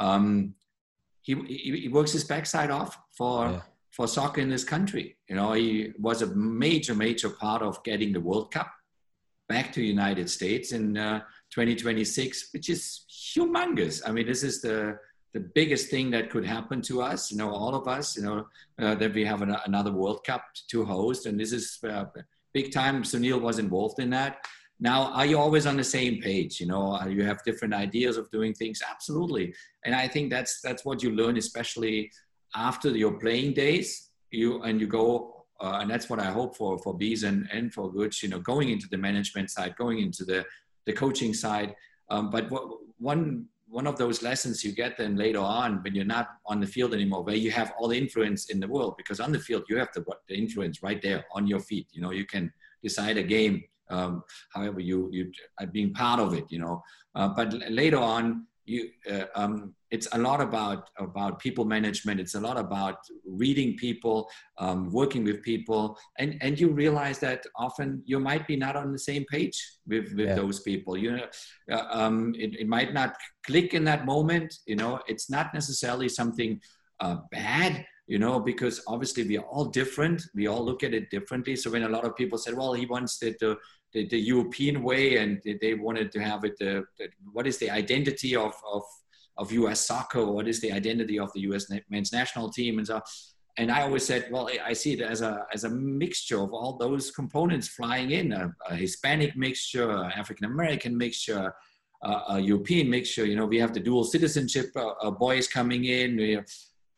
um, 0.00 0.54
he, 1.22 1.34
he, 1.46 1.80
he 1.82 1.88
works 1.88 2.12
his 2.12 2.24
backside 2.24 2.70
off 2.70 2.98
for 3.16 3.50
Yeah. 3.50 3.60
for 3.90 4.06
soccer 4.08 4.40
in 4.40 4.48
this 4.48 4.64
country. 4.64 5.16
You 5.28 5.36
know, 5.36 5.52
he 5.52 5.92
was 5.98 6.22
a 6.22 6.26
major, 6.34 6.94
major 6.94 7.30
part 7.30 7.62
of 7.62 7.82
getting 7.84 8.12
the 8.12 8.20
World 8.20 8.50
Cup 8.52 8.70
back 9.48 9.72
to 9.72 9.80
the 9.80 9.86
United 9.86 10.28
States 10.30 10.72
in 10.72 10.96
uh, 10.96 11.20
2026, 11.50 12.50
which 12.52 12.68
is 12.68 13.04
humongous. 13.10 14.02
I 14.06 14.12
mean, 14.12 14.26
this 14.26 14.42
is 14.42 14.60
the 14.60 14.98
the 15.34 15.40
biggest 15.40 15.90
thing 15.90 16.10
that 16.10 16.30
could 16.30 16.44
happen 16.44 16.80
to 16.82 17.02
us. 17.02 17.30
You 17.30 17.38
know, 17.38 17.50
all 17.50 17.74
of 17.74 17.86
us. 17.86 18.16
You 18.16 18.22
know, 18.22 18.46
uh, 18.80 18.94
that 18.96 19.14
we 19.14 19.24
have 19.24 19.42
an, 19.42 19.56
another 19.66 19.92
World 19.92 20.24
Cup 20.24 20.44
to 20.68 20.84
host, 20.84 21.26
and 21.26 21.38
this 21.38 21.52
is 21.52 21.78
uh, 21.88 22.06
big 22.54 22.72
time. 22.72 23.02
Sunil 23.02 23.40
was 23.40 23.58
involved 23.58 24.00
in 24.00 24.10
that. 24.10 24.46
Now, 24.80 25.12
are 25.12 25.26
you 25.26 25.38
always 25.38 25.66
on 25.66 25.76
the 25.76 25.84
same 25.84 26.22
page? 26.22 26.60
You 26.60 26.66
know, 26.66 27.02
you 27.06 27.24
have 27.24 27.42
different 27.42 27.74
ideas 27.74 28.16
of 28.16 28.30
doing 28.30 28.54
things. 28.54 28.80
Absolutely, 28.88 29.54
and 29.84 29.94
I 29.94 30.08
think 30.08 30.30
that's 30.30 30.60
that's 30.60 30.84
what 30.84 31.02
you 31.02 31.10
learn, 31.10 31.36
especially 31.36 32.10
after 32.54 32.90
your 32.90 33.18
playing 33.18 33.54
days. 33.54 34.10
You 34.30 34.62
and 34.62 34.80
you 34.80 34.86
go, 34.86 35.46
uh, 35.60 35.78
and 35.80 35.90
that's 35.90 36.08
what 36.08 36.20
I 36.20 36.26
hope 36.26 36.56
for 36.56 36.78
for 36.78 36.96
Bees 36.96 37.24
and 37.24 37.48
and 37.52 37.72
for 37.72 37.92
Gooch. 37.92 38.22
You 38.22 38.28
know, 38.28 38.38
going 38.38 38.68
into 38.70 38.88
the 38.88 38.98
management 38.98 39.50
side, 39.50 39.74
going 39.76 39.98
into 39.98 40.24
the 40.24 40.44
the 40.86 40.92
coaching 40.92 41.34
side. 41.34 41.74
Um, 42.10 42.30
but 42.30 42.50
what, 42.50 42.64
one 42.98 43.46
one 43.70 43.86
of 43.86 43.96
those 43.98 44.22
lessons 44.22 44.64
you 44.64 44.72
get 44.72 44.96
then 44.96 45.16
later 45.16 45.40
on 45.40 45.82
when 45.82 45.94
you're 45.94 46.04
not 46.04 46.28
on 46.46 46.60
the 46.60 46.66
field 46.66 46.94
anymore, 46.94 47.22
where 47.22 47.36
you 47.36 47.50
have 47.50 47.72
all 47.78 47.88
the 47.88 47.98
influence 47.98 48.50
in 48.50 48.60
the 48.60 48.68
world, 48.68 48.94
because 48.96 49.20
on 49.20 49.30
the 49.30 49.38
field 49.38 49.62
you 49.68 49.78
have 49.78 49.88
the, 49.94 50.04
the 50.28 50.36
influence 50.36 50.82
right 50.82 51.00
there 51.02 51.24
on 51.32 51.46
your 51.46 51.60
feet. 51.60 51.86
You 51.92 52.02
know, 52.02 52.10
you 52.10 52.26
can 52.26 52.52
decide 52.82 53.18
a 53.18 53.22
game, 53.22 53.62
um, 53.90 54.22
however 54.52 54.80
you 54.80 55.08
you 55.12 55.30
are 55.60 55.66
being 55.66 55.92
part 55.92 56.20
of 56.20 56.34
it. 56.34 56.44
You 56.48 56.60
know, 56.60 56.82
uh, 57.14 57.28
but 57.28 57.52
later 57.70 57.98
on, 57.98 58.46
you 58.68 58.90
uh, 59.10 59.24
um, 59.34 59.74
it's 59.90 60.08
a 60.12 60.18
lot 60.18 60.40
about 60.40 60.90
about 60.98 61.38
people 61.38 61.64
management. 61.64 62.20
It's 62.20 62.34
a 62.34 62.40
lot 62.40 62.58
about 62.58 62.98
reading 63.26 63.76
people, 63.76 64.28
um, 64.58 64.90
working 64.90 65.24
with 65.24 65.42
people, 65.42 65.98
and 66.18 66.36
and 66.44 66.60
you 66.60 66.68
realize 66.84 67.18
that 67.20 67.40
often 67.56 68.02
you 68.04 68.18
might 68.20 68.46
be 68.46 68.56
not 68.56 68.76
on 68.76 68.92
the 68.92 68.98
same 69.10 69.24
page 69.34 69.58
with 69.86 70.06
with 70.18 70.28
Yeah. 70.28 70.34
those 70.34 70.60
people. 70.60 70.96
You 71.04 71.10
know, 71.16 71.26
uh, 71.76 71.86
um, 72.00 72.34
it, 72.44 72.50
it 72.62 72.68
might 72.68 72.92
not 72.92 73.12
click 73.48 73.72
in 73.74 73.84
that 73.84 74.04
moment. 74.04 74.50
You 74.66 74.76
know, 74.76 75.00
it's 75.12 75.28
not 75.30 75.54
necessarily 75.54 76.08
something 76.08 76.60
uh, 77.00 77.16
bad. 77.30 77.84
You 78.14 78.18
know, 78.18 78.40
because 78.40 78.76
obviously 78.86 79.22
we 79.30 79.36
are 79.40 79.44
all 79.52 79.66
different. 79.80 80.22
We 80.34 80.46
all 80.46 80.64
look 80.64 80.82
at 80.82 80.94
it 80.94 81.10
differently. 81.10 81.56
So 81.56 81.70
when 81.70 81.82
a 81.82 81.90
lot 81.96 82.04
of 82.06 82.16
people 82.16 82.38
said, 82.38 82.54
"Well, 82.56 82.72
he 82.72 82.86
wants 82.86 83.22
it 83.22 83.38
to." 83.40 83.56
The, 83.98 84.06
the 84.16 84.20
European 84.34 84.76
way, 84.88 85.04
and 85.20 85.30
they- 85.44 85.58
they 85.62 85.74
wanted 85.86 86.08
to 86.12 86.20
have 86.30 86.40
it. 86.48 86.54
The, 86.62 86.72
the, 86.98 87.06
what 87.36 87.46
is 87.50 87.56
the 87.58 87.70
identity 87.82 88.32
of, 88.46 88.54
of 88.74 88.82
of 89.40 89.46
U.S. 89.62 89.80
soccer? 89.90 90.24
What 90.36 90.46
is 90.52 90.58
the 90.64 90.72
identity 90.80 91.16
of 91.24 91.28
the 91.34 91.40
U.S. 91.48 91.64
men's 91.94 92.12
national 92.20 92.46
team? 92.58 92.72
And 92.78 92.86
so, 92.86 93.00
and 93.60 93.66
I 93.76 93.80
always 93.86 94.04
said, 94.10 94.22
well, 94.32 94.46
I 94.70 94.72
see 94.82 94.92
it 94.96 95.00
as 95.14 95.20
a 95.30 95.32
as 95.56 95.62
a 95.64 95.70
mixture 96.04 96.40
of 96.46 96.50
all 96.58 96.72
those 96.84 97.04
components 97.20 97.66
flying 97.78 98.08
in: 98.18 98.26
a, 98.40 98.42
a 98.72 98.74
Hispanic 98.84 99.32
mixture, 99.46 99.90
African 100.22 100.44
American 100.54 100.92
mixture, 101.04 101.44
uh, 102.08 102.20
a 102.34 102.36
European 102.52 102.86
mixture. 102.96 103.24
You 103.30 103.36
know, 103.38 103.46
we 103.54 103.58
have 103.64 103.72
the 103.76 103.84
dual 103.88 104.04
citizenship 104.14 104.68
uh, 104.76 104.86
uh, 105.04 105.10
boys 105.24 105.44
coming 105.58 105.82
in. 106.00 106.08
We 106.16 106.32
have- 106.38 106.46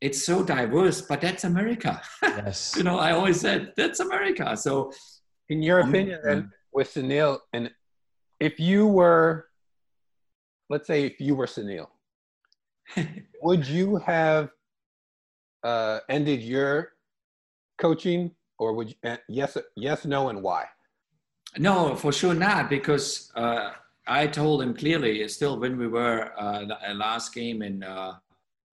it's 0.09 0.23
so 0.31 0.37
diverse, 0.57 0.99
but 1.11 1.19
that's 1.25 1.45
America. 1.55 1.93
Yes. 2.43 2.59
you 2.79 2.85
know, 2.89 2.99
I 3.07 3.11
always 3.19 3.39
said 3.47 3.59
that's 3.81 4.01
America. 4.09 4.47
So 4.67 4.73
In 5.55 5.59
your 5.69 5.81
Um, 5.83 5.89
opinion, 5.91 6.21
then, 6.29 6.41
with 6.73 6.93
Sunil, 6.95 7.39
and 7.53 7.71
if 8.39 8.61
you 8.61 8.87
were, 8.87 9.47
let's 10.69 10.87
say, 10.87 11.05
if 11.05 11.21
you 11.21 11.35
were 11.35 11.47
Sunil, 11.47 11.89
would 13.43 13.67
you 13.67 13.97
have 13.97 14.51
uh, 15.63 16.01
ended 16.09 16.43
your 16.43 16.93
coaching, 17.79 18.33
or 18.59 18.75
would 18.75 18.91
you? 18.91 18.97
Uh, 19.05 19.17
yes, 19.29 19.57
yes, 19.77 20.05
no, 20.05 20.29
and 20.29 20.43
why? 20.43 20.67
No, 21.59 21.95
for 21.97 22.13
sure 22.13 22.35
not, 22.35 22.71
because 22.71 23.33
uh, 23.35 23.73
I 24.07 24.27
told 24.27 24.63
him 24.63 24.75
clearly. 24.75 25.27
Still, 25.29 25.59
when 25.59 25.77
we 25.77 25.89
were 25.89 26.33
uh, 26.39 26.67
uh, 26.67 26.95
last 26.95 27.35
game 27.35 27.63
in 27.63 27.83
uh, 27.83 28.15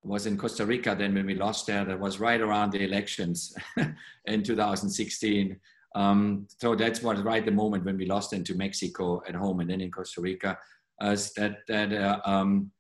was 0.04 0.26
in 0.26 0.38
Costa 0.38 0.66
Rica, 0.66 0.96
then 0.98 1.14
when 1.14 1.26
we 1.26 1.36
lost 1.36 1.68
there, 1.68 1.84
that 1.84 2.00
was 2.00 2.20
right 2.20 2.40
around 2.40 2.72
the 2.72 2.84
elections 2.84 3.56
in 4.26 4.44
2016. 4.44 5.60
Um, 5.96 6.48
so 6.60 6.76
that's 6.76 7.02
what 7.02 7.24
right 7.24 7.44
the 7.44 7.52
moment 7.52 7.86
when 7.86 7.98
we 7.98 8.06
lost 8.06 8.34
into 8.34 8.56
Mexico 8.56 9.22
at 9.28 9.36
home 9.36 9.60
and 9.62 9.70
then 9.70 9.82
in 9.82 9.92
Costa 9.92 10.22
Rica, 10.22 10.58
uh, 11.02 11.16
that 11.36 11.60
that 11.68 11.94
uh, 11.94 12.20
um, 12.26 12.72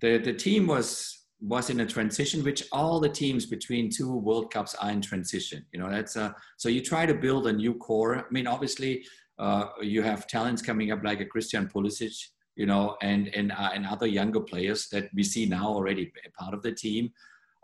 the 0.00 0.18
the 0.18 0.32
team 0.32 0.66
was 0.66 1.18
was 1.40 1.70
in 1.70 1.80
a 1.80 1.86
transition, 1.86 2.42
which 2.42 2.64
all 2.72 2.98
the 2.98 3.08
teams 3.08 3.46
between 3.46 3.90
two 3.90 4.12
World 4.16 4.52
Cups 4.52 4.74
are 4.74 4.90
in 4.90 5.00
transition. 5.00 5.64
You 5.72 5.80
know, 5.80 5.90
that's 5.90 6.16
uh, 6.16 6.32
so 6.56 6.68
you 6.68 6.82
try 6.82 7.06
to 7.06 7.14
build 7.14 7.46
a 7.46 7.52
new 7.52 7.74
core. 7.74 8.18
I 8.18 8.24
mean, 8.30 8.46
obviously, 8.46 9.04
uh, 9.38 9.66
you 9.80 10.02
have 10.02 10.26
talents 10.26 10.62
coming 10.62 10.90
up 10.90 11.04
like 11.04 11.20
a 11.20 11.24
Christian 11.24 11.68
Pulisic, 11.68 12.14
you 12.56 12.66
know, 12.66 12.96
and 13.02 13.28
and 13.34 13.52
uh, 13.52 13.70
and 13.74 13.86
other 13.86 14.06
younger 14.06 14.40
players 14.40 14.88
that 14.88 15.08
we 15.14 15.22
see 15.22 15.46
now 15.46 15.68
already 15.68 16.12
part 16.38 16.54
of 16.54 16.62
the 16.62 16.72
team. 16.72 17.12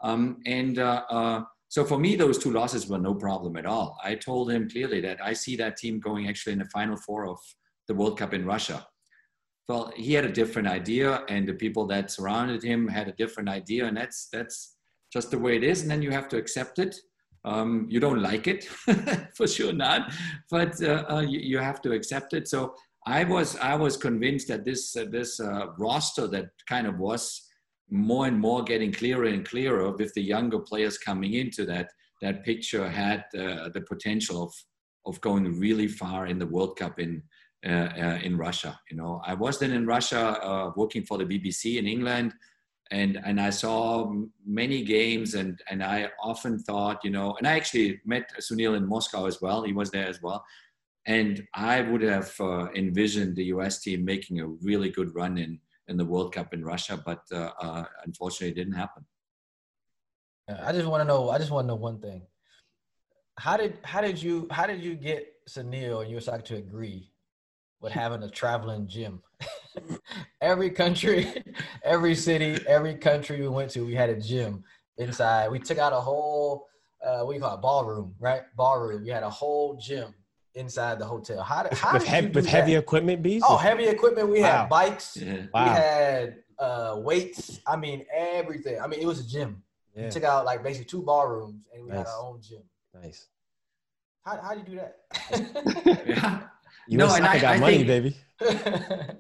Um, 0.03 0.39
and 0.47 0.79
uh, 0.79 1.03
uh, 1.11 1.43
so 1.75 1.85
for 1.85 1.99
me, 1.99 2.15
those 2.15 2.39
two 2.39 2.53
losses 2.53 2.87
were 2.87 3.01
no 3.01 3.17
problem 3.17 3.57
at 3.57 3.67
all. 3.67 3.99
I 4.05 4.15
told 4.15 4.49
him 4.49 4.71
clearly 4.71 5.01
that 5.01 5.19
I 5.21 5.33
see 5.33 5.57
that 5.57 5.77
team 5.77 5.99
going 5.99 6.29
actually 6.29 6.53
in 6.53 6.61
the 6.61 6.67
final 6.67 6.97
four 6.97 7.27
of 7.27 7.41
the 7.89 7.95
World 7.97 8.17
Cup 8.17 8.33
in 8.33 8.47
Russia. 8.47 8.87
Well, 9.69 9.93
he 9.97 10.13
had 10.15 10.25
a 10.25 10.31
different 10.31 10.69
idea, 10.69 11.25
and 11.29 11.49
the 11.49 11.55
people 11.55 11.85
that 11.89 12.13
surrounded 12.13 12.63
him 12.63 12.87
had 12.87 13.09
a 13.09 13.13
different 13.15 13.49
idea, 13.49 13.87
and 13.87 13.97
that's 13.97 14.29
that's 14.33 14.77
just 15.13 15.33
the 15.33 15.39
way 15.41 15.57
it 15.57 15.65
is. 15.65 15.83
And 15.83 15.91
then 15.91 16.01
you 16.01 16.13
have 16.13 16.29
to 16.29 16.37
accept 16.37 16.79
it. 16.79 16.95
Um, 17.45 17.89
you 17.91 17.99
don't 17.99 18.23
like 18.23 18.47
it, 18.47 18.67
for 19.37 19.49
sure 19.49 19.73
not, 19.73 20.13
but 20.53 20.81
uh, 20.81 21.07
uh, 21.11 21.23
you, 21.23 21.41
you 21.41 21.59
have 21.59 21.83
to 21.83 21.91
accept 21.91 22.35
it. 22.35 22.47
So 22.47 22.77
I 23.05 23.25
was 23.25 23.57
I 23.57 23.75
was 23.75 23.97
convinced 23.97 24.47
that 24.47 24.65
this 24.65 24.95
uh, 24.95 25.07
this 25.11 25.41
uh, 25.41 25.73
roster 25.77 26.29
that 26.29 26.51
kind 26.69 26.87
of 26.87 27.01
was 27.01 27.44
more 27.91 28.27
and 28.27 28.39
more 28.39 28.63
getting 28.63 28.93
clearer 28.93 29.25
and 29.25 29.47
clearer 29.47 29.91
with 29.93 30.13
the 30.15 30.23
younger 30.23 30.59
players 30.59 30.99
coming 30.99 31.35
into 31.35 31.65
that 31.67 31.89
that 32.23 32.45
picture 32.45 32.89
had 32.89 33.25
uh, 33.39 33.69
the 33.75 33.85
potential 33.87 34.43
of 34.43 34.53
of 35.07 35.21
going 35.21 35.59
really 35.59 35.87
far 35.87 36.27
in 36.27 36.39
the 36.39 36.47
World 36.47 36.79
Cup 36.79 36.99
in 36.99 37.23
uh, 37.67 37.89
uh, 37.99 38.19
in 38.23 38.37
Russia. 38.37 38.79
You 38.91 38.97
know, 38.97 39.23
I 39.25 39.35
was 39.35 39.59
then 39.59 39.73
in 39.73 39.87
Russia 39.87 40.39
uh, 40.43 40.73
working 40.77 41.05
for 41.05 41.19
the 41.19 41.25
BBC 41.25 41.79
in 41.79 41.87
England, 41.87 42.35
and 42.91 43.19
and 43.25 43.41
I 43.41 43.51
saw 43.51 44.13
many 44.47 44.83
games, 44.83 45.35
and 45.35 45.59
and 45.71 45.83
I 45.83 46.11
often 46.23 46.59
thought, 46.59 47.01
you 47.05 47.11
know, 47.11 47.35
and 47.39 47.47
I 47.47 47.57
actually 47.57 48.01
met 48.05 48.31
Sunil 48.41 48.77
in 48.77 48.87
Moscow 48.87 49.27
as 49.27 49.41
well. 49.41 49.63
He 49.63 49.73
was 49.73 49.91
there 49.91 50.07
as 50.07 50.21
well, 50.23 50.45
and 51.07 51.47
I 51.55 51.83
would 51.83 52.03
have 52.03 52.35
uh, 52.41 52.69
envisioned 52.75 53.37
the 53.37 53.45
US 53.45 53.81
team 53.81 54.05
making 54.05 54.41
a 54.41 54.47
really 54.47 54.91
good 54.91 55.15
run 55.15 55.39
in 55.39 55.61
in 55.89 55.97
the 55.97 56.05
World 56.05 56.35
Cup 56.35 56.55
in 56.55 56.65
Russia, 56.65 57.01
but 57.05 57.23
uh, 57.33 57.51
uh, 57.61 57.85
unfortunately, 58.05 58.49
it 58.49 58.55
didn't 58.55 58.75
happen. 58.79 59.05
I 60.49 60.73
just 60.73 60.87
want 60.87 61.01
to 61.01 61.05
know. 61.05 61.31
I 61.31 61.39
just 61.39 61.51
want 61.51 61.65
to 61.65 61.69
know 61.69 61.75
one 61.77 62.01
thing. 62.01 62.23
How 63.39 63.57
did 63.57 63.79
how 63.83 64.01
did 64.01 64.23
you 64.23 64.47
how 64.51 64.67
did 64.67 64.83
you 64.83 64.95
get 64.95 65.33
Sunil 65.49 66.07
and 66.07 66.23
side 66.23 66.45
to 66.47 66.57
agree 66.57 67.11
with 67.81 67.93
having 68.03 68.23
a 68.23 68.31
traveling 68.31 68.87
gym? 68.87 69.23
every 70.41 70.71
country, 70.71 71.43
every 71.83 72.15
city, 72.15 72.63
every 72.67 72.95
country 72.97 73.41
we 73.41 73.49
went 73.49 73.71
to, 73.73 73.85
we 73.85 73.95
had 73.95 74.11
a 74.11 74.21
gym 74.21 74.65
inside. 74.99 75.51
We 75.51 75.59
took 75.59 75.79
out 75.79 75.93
a 75.93 76.01
whole 76.01 76.67
uh, 77.05 77.21
what 77.21 77.33
do 77.33 77.37
you 77.37 77.43
call 77.43 77.55
it, 77.57 77.61
ballroom, 77.61 78.15
right? 78.19 78.43
Ballroom. 78.57 79.03
We 79.03 79.11
had 79.11 79.23
a 79.23 79.31
whole 79.31 79.77
gym 79.77 80.15
inside 80.55 80.99
the 80.99 81.05
hotel. 81.05 81.43
How 81.43 81.63
did 81.65 81.73
how 81.75 81.93
with, 81.95 82.03
did 82.03 82.09
heavy, 82.09 82.27
you 82.27 82.33
do 82.33 82.39
with 82.39 82.47
heavy 82.47 82.75
equipment, 82.77 83.23
bees. 83.23 83.43
Oh, 83.47 83.57
heavy 83.57 83.87
equipment. 83.87 84.29
We 84.29 84.41
Wow. 84.41 84.61
had 84.61 84.69
bikes. 84.69 85.17
Yeah. 85.17 85.47
We 85.53 85.61
had 85.61 86.37
uh, 86.59 86.95
weights. 86.99 87.61
I 87.67 87.77
mean, 87.77 88.05
everything. 88.15 88.81
I 88.81 88.87
mean, 88.87 89.01
it 89.01 89.07
was 89.07 89.21
a 89.21 89.27
gym. 89.29 89.63
Yeah. 89.97 90.05
We 90.05 90.11
took 90.11 90.25
out 90.25 90.45
like 90.45 90.63
basically 90.63 90.87
two 90.87 91.03
ballrooms, 91.03 91.67
and 91.73 91.85
we 91.85 91.91
had 91.91 91.99
Nice. 91.99 92.09
our 92.09 92.21
own 92.27 92.41
gym. 92.41 92.63
Nice. 92.95 93.27
How 94.25 94.41
how 94.41 94.55
do 94.55 94.61
you 94.61 94.67
do 94.67 94.77
that? 94.77 96.03
Yeah. 96.07 96.41
You 96.87 96.99
No, 96.99 97.07
no, 97.09 97.15
and 97.15 97.25
I- 97.25 97.39
got 97.41 97.57
I 97.57 97.59
money, 97.61 97.77
think- 97.85 97.87
baby. 97.89 98.17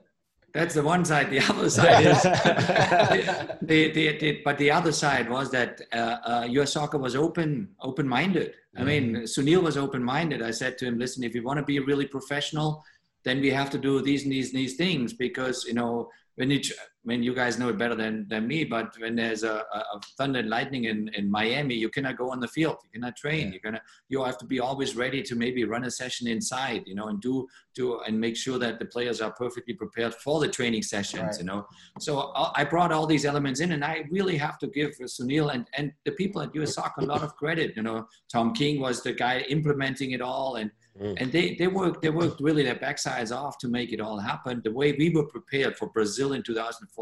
That's 0.54 0.74
the 0.74 0.84
one 0.84 1.04
side. 1.04 1.30
The 1.30 1.40
other 1.40 1.68
side 1.78 2.06
is 2.06 2.22
the, 3.60 3.90
the, 3.92 4.18
the, 4.18 4.42
but 4.44 4.56
the 4.56 4.70
other 4.70 4.92
side 4.92 5.28
was 5.28 5.50
that 5.50 5.80
uh, 5.92 5.96
uh, 5.96 6.46
US 6.48 6.72
soccer 6.72 6.98
was 6.98 7.16
open 7.16 7.68
open 7.80 8.08
minded. 8.08 8.54
I 8.76 8.82
mean, 8.82 9.14
Sunil 9.22 9.62
was 9.62 9.76
open 9.76 10.02
minded. 10.02 10.42
I 10.42 10.50
said 10.50 10.78
to 10.78 10.86
him, 10.86 10.98
"Listen, 10.98 11.22
if 11.22 11.34
you 11.34 11.42
want 11.42 11.58
to 11.58 11.64
be 11.64 11.78
really 11.80 12.06
professional, 12.06 12.84
then 13.24 13.40
we 13.40 13.50
have 13.50 13.70
to 13.70 13.78
do 13.78 14.00
these 14.00 14.22
and 14.24 14.32
these 14.32 14.52
and 14.52 14.58
these 14.58 14.76
things 14.76 15.12
because 15.12 15.64
you 15.64 15.74
know 15.74 16.08
when 16.36 16.50
you 16.50 16.60
ch- 17.04 17.06
mean, 17.06 17.22
you 17.22 17.34
guys 17.34 17.58
know 17.58 17.68
it 17.68 17.78
better 17.78 17.94
than, 17.94 18.26
than 18.28 18.46
me, 18.46 18.64
but 18.64 18.94
when 18.98 19.14
there's 19.14 19.42
a, 19.42 19.64
a, 19.72 20.00
thunder 20.18 20.38
and 20.40 20.48
lightning 20.48 20.84
in, 20.84 21.08
in 21.14 21.30
Miami, 21.30 21.74
you 21.74 21.88
cannot 21.88 22.16
go 22.16 22.30
on 22.30 22.40
the 22.40 22.48
field. 22.48 22.76
You 22.84 22.90
cannot 23.00 23.16
train. 23.16 23.52
You're 23.52 23.60
gonna 23.60 23.80
you 24.08 24.22
have 24.24 24.38
to 24.38 24.46
be 24.46 24.60
always 24.60 24.96
ready 24.96 25.22
to 25.22 25.34
maybe 25.34 25.64
run 25.64 25.84
a 25.84 25.90
session 25.90 26.26
inside, 26.28 26.82
you 26.86 26.94
know, 26.94 27.08
and 27.08 27.20
do 27.20 27.46
do 27.74 28.00
and 28.06 28.18
make 28.20 28.36
sure 28.36 28.58
that 28.58 28.78
the 28.78 28.86
players 28.86 29.20
are 29.20 29.32
perfectly 29.32 29.74
prepared 29.74 30.14
for 30.14 30.40
the 30.40 30.48
training 30.48 30.82
sessions, 30.82 31.22
Right. 31.22 31.38
you 31.38 31.44
know. 31.44 31.66
So 32.00 32.32
I 32.34 32.52
I 32.60 32.64
brought 32.64 32.92
all 32.92 33.06
these 33.06 33.24
elements 33.24 33.60
in, 33.60 33.72
and 33.72 33.84
I 33.84 34.04
really 34.10 34.36
have 34.36 34.58
to 34.62 34.66
give 34.68 34.90
Sunil 35.16 35.52
and, 35.54 35.64
and 35.76 35.92
the 36.04 36.12
people 36.12 36.40
at 36.42 36.54
US 36.54 36.74
Soccer 36.74 37.02
a 37.02 37.04
lot 37.14 37.22
of 37.22 37.36
credit. 37.36 37.76
You 37.76 37.82
know, 37.82 38.06
Tom 38.32 38.54
King 38.54 38.80
was 38.80 39.02
the 39.02 39.12
guy 39.12 39.36
implementing 39.56 40.10
it 40.12 40.22
all, 40.32 40.56
and 40.56 40.70
Mm. 41.02 41.16
and 41.20 41.32
they 41.32 41.46
they 41.60 41.66
worked 41.66 42.02
they 42.02 42.10
worked 42.22 42.38
really 42.40 42.62
their 42.62 42.76
backsides 42.76 43.32
off 43.36 43.54
to 43.62 43.66
make 43.78 43.90
it 43.92 44.00
all 44.00 44.16
happen. 44.30 44.60
The 44.62 44.70
way 44.80 44.88
we 44.92 45.10
were 45.16 45.26
prepared 45.26 45.76
for 45.78 45.86
Brazil 45.88 46.34
in 46.34 46.42
2014, 46.44 46.93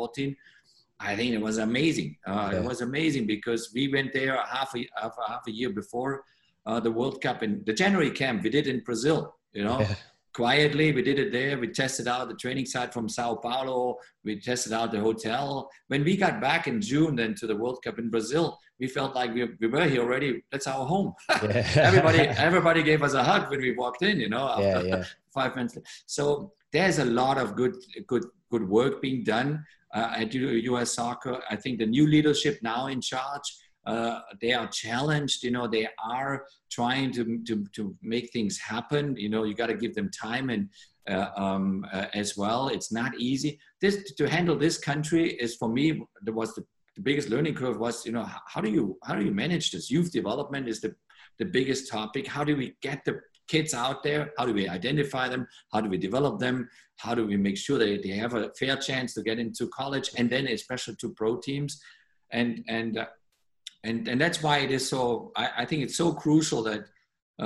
I 1.00 1.16
think 1.16 1.34
it 1.34 1.40
was 1.40 1.58
amazing. 1.58 2.16
Uh, 2.26 2.50
Yeah. 2.52 2.58
It 2.60 2.64
was 2.64 2.80
amazing 2.80 3.26
because 3.26 3.62
we 3.74 3.88
went 3.96 4.12
there 4.12 4.34
half 4.56 4.70
a 4.76 4.80
half, 5.00 5.14
a- 5.18 5.28
half 5.32 5.44
a 5.48 5.50
year 5.60 5.70
before 5.70 6.12
uh, 6.68 6.78
the 6.86 6.92
World 6.98 7.16
Cup 7.20 7.42
in 7.42 7.62
the 7.68 7.72
January 7.82 8.10
camp. 8.10 8.36
We 8.44 8.50
did 8.50 8.66
in 8.72 8.78
Brazil. 8.88 9.20
You 9.52 9.64
know, 9.64 9.80
Yeah. 9.80 9.94
quietly. 10.32 10.86
We 10.92 11.02
did 11.02 11.18
it 11.24 11.30
there. 11.38 11.58
We 11.58 11.68
tested 11.82 12.06
out 12.08 12.28
the 12.28 12.38
training 12.44 12.66
site 12.74 12.92
from 12.96 13.06
Sao 13.16 13.34
Paulo. 13.34 13.80
We 14.24 14.32
tested 14.40 14.72
out 14.72 14.88
the 14.92 15.00
hotel. 15.08 15.68
When 15.88 16.04
we 16.04 16.16
got 16.16 16.40
back 16.40 16.62
in 16.70 16.80
June, 16.80 17.16
then 17.16 17.34
to 17.40 17.46
the 17.50 17.56
World 17.62 17.78
Cup 17.84 17.98
in 17.98 18.08
Brazil, 18.08 18.46
we 18.80 18.86
felt 18.86 19.14
like 19.14 19.30
we, 19.34 19.42
we 19.60 19.66
were 19.66 19.84
here 19.92 20.02
already. 20.02 20.30
That's 20.50 20.66
our 20.66 20.86
home. 20.86 21.08
Yeah. 21.28 21.66
everybody, 21.90 22.20
everybody 22.48 22.82
gave 22.90 23.02
us 23.02 23.14
a 23.14 23.24
hug 23.30 23.50
when 23.50 23.60
we 23.60 23.72
walked 23.82 24.02
in. 24.02 24.16
You 24.24 24.30
know, 24.34 24.44
after 24.48 25.06
five 25.34 25.54
minutes. 25.56 25.76
So 26.06 26.52
there's 26.72 26.98
a 26.98 27.04
lot 27.04 27.36
of 27.38 27.54
good, 27.60 27.74
good, 28.06 28.24
good 28.52 28.66
work 28.68 29.02
being 29.02 29.24
done 29.24 29.50
uh, 29.92 30.14
at 30.16 30.34
U.S. 30.34 30.94
Soccer. 30.94 31.40
I 31.50 31.56
think 31.56 31.78
the 31.78 31.86
new 31.86 32.06
leadership 32.06 32.58
now 32.62 32.86
in 32.86 33.00
charge. 33.00 33.42
Uh, 33.84 34.20
they 34.40 34.52
are 34.52 34.68
challenged. 34.68 35.42
You 35.42 35.50
know, 35.50 35.66
they 35.66 35.88
are 36.02 36.46
trying 36.70 37.12
to 37.12 37.40
to 37.46 37.66
to 37.74 37.96
make 38.00 38.32
things 38.32 38.58
happen. 38.58 39.16
You 39.16 39.28
know, 39.28 39.42
you 39.44 39.54
got 39.54 39.66
to 39.66 39.74
give 39.74 39.94
them 39.94 40.08
time 40.10 40.50
and 40.50 40.68
uh, 41.08 41.30
um, 41.36 41.84
uh, 41.92 42.06
as 42.14 42.36
well. 42.36 42.68
It's 42.68 42.92
not 42.92 43.12
easy. 43.18 43.58
This 43.80 44.12
to 44.14 44.28
handle 44.28 44.56
this 44.56 44.78
country 44.78 45.32
is 45.32 45.56
for 45.56 45.68
me. 45.68 46.00
There 46.22 46.34
was 46.34 46.54
the, 46.54 46.64
the 46.94 47.02
biggest 47.02 47.28
learning 47.28 47.54
curve 47.54 47.78
was 47.78 48.06
you 48.06 48.12
know 48.12 48.22
how, 48.22 48.40
how 48.46 48.60
do 48.60 48.70
you 48.70 48.96
how 49.02 49.16
do 49.16 49.24
you 49.24 49.32
manage 49.32 49.72
this 49.72 49.90
youth 49.90 50.12
development 50.12 50.68
is 50.68 50.80
the 50.80 50.94
the 51.38 51.44
biggest 51.44 51.90
topic. 51.90 52.26
How 52.26 52.44
do 52.44 52.56
we 52.56 52.76
get 52.82 53.04
the 53.04 53.20
kids 53.48 53.74
out 53.74 54.02
there? 54.02 54.32
How 54.38 54.46
do 54.46 54.54
we 54.54 54.68
identify 54.68 55.28
them? 55.28 55.46
How 55.72 55.80
do 55.80 55.88
we 55.88 55.98
develop 55.98 56.38
them? 56.38 56.68
How 56.96 57.14
do 57.14 57.26
we 57.26 57.36
make 57.36 57.56
sure 57.56 57.78
that 57.78 58.02
they 58.02 58.10
have 58.10 58.34
a 58.34 58.50
fair 58.58 58.76
chance 58.76 59.14
to 59.14 59.22
get 59.22 59.38
into 59.38 59.68
college 59.68 60.10
and 60.16 60.30
then 60.30 60.46
especially 60.46 60.96
to 60.96 61.10
pro 61.10 61.36
teams? 61.36 61.80
And 62.30 62.64
and 62.68 62.98
uh, 62.98 63.06
and 63.84 64.08
and 64.08 64.20
that's 64.20 64.42
why 64.42 64.58
it 64.58 64.70
is 64.70 64.88
so. 64.88 65.32
I, 65.36 65.50
I 65.58 65.64
think 65.64 65.82
it's 65.82 65.96
so 65.96 66.12
crucial 66.12 66.62
that 66.64 66.86
uh, 67.40 67.44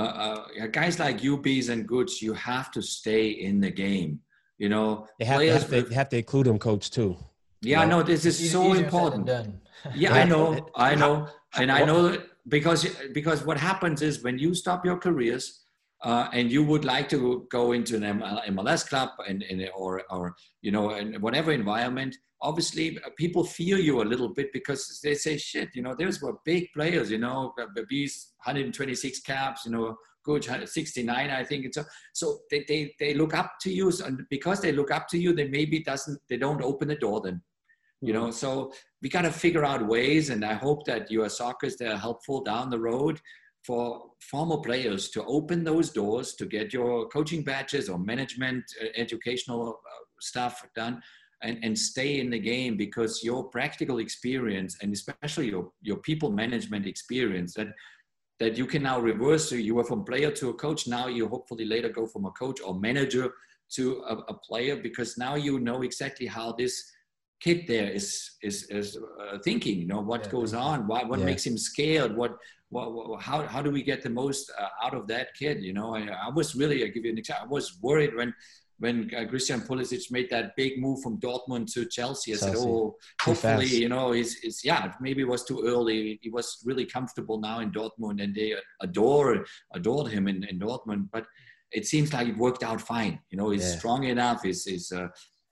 uh, 0.60 0.66
guys 0.70 0.98
like 0.98 1.22
you, 1.22 1.38
Bees 1.38 1.68
and 1.70 1.86
Gooch, 1.86 2.20
you 2.22 2.34
have 2.34 2.70
to 2.72 2.82
stay 2.82 3.28
in 3.28 3.60
the 3.60 3.70
game. 3.70 4.20
You 4.58 4.68
know, 4.70 5.06
They 5.18 5.24
have, 5.26 5.38
they 5.38 5.46
players 5.48 5.62
have, 5.62 5.70
to, 5.70 5.82
they 5.82 5.94
have 5.94 6.08
to 6.10 6.18
include 6.18 6.46
them, 6.46 6.58
coach, 6.58 6.90
too. 6.90 7.16
yeah, 7.60 7.84
no, 7.84 8.02
this 8.02 8.24
is 8.24 8.40
Easy- 8.40 8.48
so 8.48 8.62
easier 8.62 8.74
said 8.74 8.76
than 8.76 8.84
important. 8.84 9.26
done. 9.26 9.60
Yeah, 9.94 10.14
Yeah. 10.14 10.14
I 10.14 10.24
know, 10.24 10.66
I 10.74 10.94
know, 10.94 11.28
and 11.56 11.70
I 11.70 11.84
know 11.84 12.08
that 12.08 12.20
because 12.48 12.86
because 13.12 13.44
what 13.44 13.58
happens 13.58 14.00
is 14.02 14.22
when 14.22 14.38
you 14.38 14.54
stop 14.54 14.84
your 14.86 14.96
careers 14.98 15.64
uh, 16.06 16.28
and 16.32 16.52
you 16.52 16.62
would 16.62 16.84
like 16.84 17.08
to 17.08 17.46
go 17.50 17.72
into 17.72 17.96
an 17.96 18.20
MLS 18.56 18.88
club 18.88 19.10
and, 19.28 19.42
and 19.50 19.68
or 19.76 20.02
or 20.08 20.36
you 20.62 20.70
know 20.70 20.90
in 20.90 21.20
whatever 21.20 21.50
environment, 21.50 22.16
obviously 22.40 22.96
uh, 23.04 23.10
people 23.18 23.42
fear 23.42 23.76
you 23.76 24.00
a 24.00 24.10
little 24.12 24.28
bit 24.28 24.52
because 24.52 25.00
they 25.02 25.14
say 25.14 25.36
shit, 25.36 25.68
you 25.74 25.82
know, 25.82 25.96
those 25.98 26.22
were 26.22 26.34
big 26.44 26.68
players, 26.72 27.10
you 27.10 27.18
know, 27.18 27.52
Bees 27.88 28.34
126 28.44 29.20
caps, 29.20 29.66
you 29.66 29.72
know. 29.72 29.96
Gooch, 30.24 30.48
69, 30.48 31.30
I 31.30 31.44
think 31.44 31.66
it's 31.66 31.76
a, 31.76 31.86
so 32.12 32.40
they, 32.50 32.64
they, 32.66 32.92
they 32.98 33.14
look 33.14 33.32
up 33.32 33.60
to 33.60 33.72
you, 33.72 33.92
and 34.04 34.22
because 34.28 34.60
they 34.60 34.72
look 34.72 34.90
up 34.90 35.06
to 35.10 35.18
you, 35.18 35.32
they 35.32 35.46
maybe 35.46 35.84
doesn't 35.84 36.18
they 36.28 36.36
don't 36.36 36.62
open 36.62 36.88
the 36.88 36.96
door 36.96 37.20
then, 37.20 37.40
you 38.00 38.12
know. 38.12 38.32
So 38.32 38.72
we 39.00 39.08
got 39.08 39.22
to 39.22 39.30
figure 39.30 39.64
out 39.64 39.86
ways, 39.86 40.30
and 40.30 40.44
I 40.44 40.54
hope 40.54 40.84
that 40.86 41.12
US 41.12 41.38
Soccer 41.38 41.66
is 41.66 41.76
there 41.76 41.96
helpful 41.96 42.42
down 42.42 42.70
the 42.70 42.80
road 42.80 43.20
for 43.66 44.02
former 44.20 44.58
players 44.58 45.10
to 45.10 45.24
open 45.24 45.64
those 45.64 45.90
doors 45.90 46.34
to 46.34 46.46
get 46.46 46.72
your 46.72 47.08
coaching 47.08 47.42
badges 47.42 47.88
or 47.88 47.98
management, 47.98 48.64
uh, 48.82 48.86
educational 48.96 49.68
uh, 49.70 50.04
stuff 50.20 50.64
done. 50.74 51.02
And, 51.42 51.58
and 51.62 51.78
stay 51.78 52.18
in 52.18 52.30
the 52.30 52.38
game 52.38 52.78
because 52.78 53.22
your 53.22 53.44
practical 53.44 53.98
experience 53.98 54.78
and 54.80 54.90
especially 54.94 55.50
your, 55.50 55.70
your 55.82 55.98
people 55.98 56.32
management 56.32 56.86
experience 56.86 57.52
that 57.54 57.68
that 58.38 58.58
you 58.58 58.66
can 58.66 58.82
now 58.82 59.00
reverse. 59.00 59.48
So 59.48 59.54
you 59.54 59.74
were 59.74 59.84
from 59.84 60.04
player 60.04 60.30
to 60.30 60.50
a 60.50 60.54
coach. 60.54 60.86
Now 60.86 61.08
you 61.08 61.28
hopefully 61.28 61.64
later 61.64 61.88
go 61.88 62.06
from 62.06 62.26
a 62.26 62.30
coach 62.32 62.60
or 62.64 62.78
manager 62.78 63.32
to 63.74 64.02
a, 64.08 64.14
a 64.28 64.34
player 64.34 64.76
because 64.76 65.18
now 65.18 65.34
you 65.34 65.58
know 65.58 65.82
exactly 65.82 66.26
how 66.26 66.52
this 66.52 66.90
kid 67.40 67.66
there 67.66 67.90
is 67.90 68.30
is, 68.42 68.64
is 68.70 68.96
uh, 68.96 69.38
thinking. 69.44 69.78
You 69.78 69.86
know 69.86 70.00
what 70.00 70.24
Yeah, 70.24 70.30
goes 70.30 70.54
on, 70.54 70.86
why, 70.86 71.04
what 71.04 71.20
Yeah. 71.20 71.26
makes 71.26 71.46
him 71.46 71.56
scared, 71.58 72.16
what. 72.16 72.32
What, 72.68 72.92
what, 72.94 73.22
how, 73.22 73.46
how 73.46 73.62
do 73.62 73.70
we 73.70 73.80
get 73.84 74.02
the 74.02 74.10
most 74.10 74.50
uh, 74.58 74.66
out 74.84 74.92
of 74.92 75.06
that 75.06 75.28
kid? 75.38 75.62
You 75.62 75.72
know, 75.72 75.94
I, 75.94 76.00
I 76.26 76.30
was 76.34 76.56
really, 76.56 76.82
I 76.82 76.88
give 76.88 77.04
you 77.04 77.12
an 77.12 77.18
example. 77.18 77.46
I 77.46 77.52
was 77.52 77.78
worried 77.80 78.12
when 78.16 78.34
when 78.80 79.08
uh, 79.16 79.24
Christian 79.28 79.60
Pulisic 79.60 80.10
made 80.10 80.28
that 80.30 80.54
big 80.56 80.72
move 80.80 81.00
from 81.00 81.20
Dortmund 81.20 81.72
to 81.74 81.86
Chelsea. 81.86 82.32
I 82.32 82.36
said, 82.36 82.56
oh, 82.56 82.96
hopefully, 83.22 83.66
you 83.68 83.88
know, 83.88 84.10
he's, 84.10 84.34
he's, 84.40 84.62
yeah, 84.64 84.92
maybe 85.00 85.22
it 85.22 85.28
was 85.28 85.44
too 85.44 85.62
early. 85.64 86.18
He 86.20 86.28
was 86.28 86.58
really 86.64 86.84
comfortable 86.86 87.40
now 87.40 87.60
in 87.60 87.70
Dortmund 87.70 88.20
and 88.22 88.34
they 88.34 88.54
adore, 88.82 89.46
adored 89.72 90.08
him 90.10 90.26
in, 90.26 90.42
in 90.50 90.58
Dortmund. 90.58 91.08
But 91.12 91.24
it 91.70 91.86
seems 91.86 92.12
like 92.12 92.26
it 92.26 92.36
worked 92.36 92.64
out 92.64 92.80
fine. 92.80 93.20
You 93.30 93.38
know, 93.38 93.50
he's 93.50 93.62
Yeah. 93.70 93.78
strong 93.78 94.04
enough. 94.04 94.42
He's, 94.42 94.64
he's, 94.64 94.90
uh, 94.90 95.06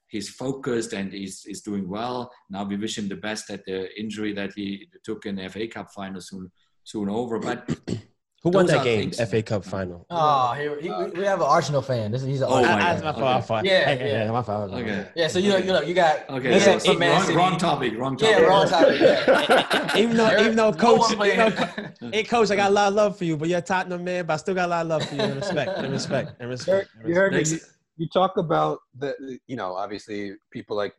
he's 0.08 0.28
focused 0.28 0.92
and 0.92 1.12
he's, 1.12 1.42
he's 1.42 1.60
doing 1.62 1.88
well. 1.88 2.30
Now 2.50 2.64
we 2.64 2.76
wish 2.76 2.98
him 2.98 3.08
the 3.08 3.16
best 3.16 3.50
at 3.50 3.64
the 3.64 3.88
injury 4.00 4.32
that 4.34 4.52
he 4.54 4.88
took 5.02 5.26
in 5.26 5.36
the 5.36 5.48
FA 5.48 5.66
Cup 5.66 5.90
final 5.92 6.20
soon, 6.20 6.50
soon 6.84 7.08
over. 7.08 7.38
But 7.38 7.68
Who 8.44 8.50
won 8.50 8.66
that 8.66 8.84
game, 8.84 9.10
things. 9.10 9.30
FA 9.30 9.42
Cup 9.42 9.64
final? 9.64 10.04
Oh, 10.10 10.52
he, 10.52 10.64
he, 10.86 10.90
we 11.18 11.24
have 11.24 11.40
an 11.40 11.46
Arsenal 11.48 11.80
fan. 11.80 12.12
This, 12.12 12.20
is 12.20 12.28
he's 12.28 12.40
an 12.42 12.48
Oh 12.50 12.56
Arsenal 12.56 12.76
my 12.76 12.82
fan. 12.82 12.94
that's 13.00 13.02
my 13.02 13.12
God. 13.12 13.18
fault. 13.20 13.36
Okay. 13.38 13.46
fault. 13.46 13.64
Yeah, 13.64 13.84
Hey, 13.86 13.96
hey, 13.96 14.12
yeah. 14.26 14.30
my 14.30 14.42
fault. 14.42 14.70
okay. 14.74 15.08
Yeah, 15.16 15.28
so 15.28 15.38
you 15.38 15.48
know, 15.48 15.56
you 15.56 15.64
know, 15.72 15.80
you 15.80 15.94
got 15.94 16.28
Okay, 16.28 16.52
you 16.52 16.60
so 16.60 16.72
got 16.72 16.82
some 16.82 16.98
wrong, 17.00 17.34
wrong 17.34 17.56
topic, 17.58 17.92
wrong 17.96 18.16
topic. 18.18 18.36
Yeah, 18.38 18.44
wrong 18.44 18.68
topic. 18.68 19.00
Yeah. 19.00 19.96
even 19.96 20.16
though, 20.18 20.38
even 20.40 20.56
though 20.56 20.72
coach, 20.74 21.00
one 21.00 21.10
you 21.12 21.16
playing- 21.16 21.38
know, 21.38 22.10
hey 22.12 22.22
coach, 22.22 22.50
I 22.50 22.56
got 22.56 22.70
a 22.70 22.74
lot 22.74 22.88
of 22.88 22.94
love 22.94 23.16
for 23.16 23.24
you, 23.24 23.38
but 23.38 23.48
you're 23.48 23.60
a 23.60 23.62
Tottenham 23.62 24.04
man, 24.04 24.26
but 24.26 24.34
I 24.34 24.36
still 24.36 24.54
got 24.54 24.66
a 24.66 24.68
lot 24.68 24.82
of 24.82 24.88
love 24.88 25.08
for 25.08 25.14
you. 25.14 25.22
And 25.22 25.36
respect, 25.36 25.78
and 25.78 25.90
respect, 25.90 26.32
and 26.38 26.50
respect. 26.50 26.90
and 27.00 27.08
You 27.08 27.14
heard 27.14 27.32
me. 27.32 27.38
Next- 27.38 27.70
You, 27.96 28.08
talk 28.08 28.36
about 28.36 28.80
the, 28.98 29.38
you 29.46 29.56
know, 29.56 29.74
obviously 29.74 30.32
people 30.52 30.76
like 30.76 30.94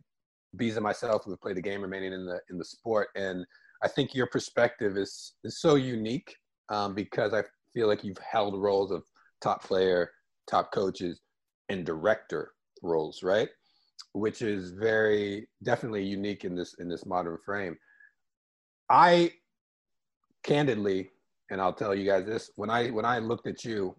Bees 0.55 0.77
and 0.77 0.83
myself 0.83 1.23
who 1.23 1.31
have 1.31 1.41
played 1.41 1.57
the 1.57 1.61
game 1.61 1.81
remaining 1.81 2.13
in 2.13 2.25
the 2.25 2.39
in 2.49 2.57
the 2.57 2.65
sport, 2.65 3.09
and 3.15 3.45
I 3.83 3.87
think 3.87 4.15
your 4.15 4.27
perspective 4.27 4.97
is 4.97 5.33
is 5.43 5.59
so 5.59 5.75
unique 5.75 6.33
um, 6.69 6.95
because 6.95 7.33
I 7.33 7.43
feel 7.73 7.87
like 7.87 8.03
you've 8.03 8.17
held 8.17 8.59
roles 8.61 8.91
of 8.91 9.03
top 9.41 9.63
player, 9.63 10.11
top 10.49 10.71
coaches, 10.71 11.21
and 11.69 11.85
director 11.85 12.51
roles, 12.81 13.23
right? 13.23 13.49
Which 14.13 14.41
is 14.41 14.71
very 14.71 15.47
definitely 15.63 16.03
unique 16.03 16.45
in 16.45 16.55
this 16.55 16.75
in 16.79 16.87
this 16.87 17.05
modern 17.05 17.37
frame. 17.45 17.77
I 18.89 19.31
candidly, 20.43 21.09
and 21.49 21.59
I'll 21.59 21.73
tell 21.73 21.93
you 21.93 22.05
guys 22.05 22.25
this: 22.25 22.51
when 22.55 22.69
I 22.69 22.89
when 22.89 23.05
I 23.05 23.19
looked 23.19 23.47
at 23.47 23.65
you, 23.65 23.95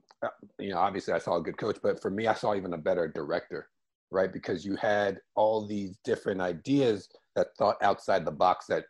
you 0.58 0.70
know, 0.70 0.78
obviously 0.78 1.14
I 1.14 1.18
saw 1.18 1.36
a 1.36 1.42
good 1.42 1.56
coach, 1.56 1.78
but 1.82 2.00
for 2.00 2.10
me, 2.10 2.26
I 2.26 2.34
saw 2.34 2.54
even 2.54 2.74
a 2.74 2.78
better 2.78 3.08
director, 3.08 3.68
right? 4.10 4.32
Because 4.32 4.64
you 4.64 4.76
had 4.76 5.20
all 5.34 5.66
these 5.66 5.96
different 6.04 6.40
ideas 6.40 7.08
that 7.34 7.48
thought 7.58 7.76
outside 7.82 8.24
the 8.24 8.30
box 8.30 8.66
that, 8.66 8.84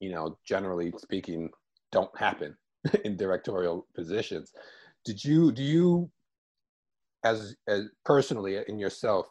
you 0.00 0.10
know, 0.10 0.38
generally 0.46 0.92
speaking, 0.98 1.50
don't 1.90 2.16
happen, 2.18 2.56
in 3.04 3.16
directorial 3.16 3.86
positions. 3.94 4.52
Did 5.04 5.24
you 5.24 5.52
do 5.52 5.62
you 5.62 6.10
as 7.24 7.56
as 7.68 7.84
personally 8.04 8.58
in 8.68 8.78
yourself 8.78 9.26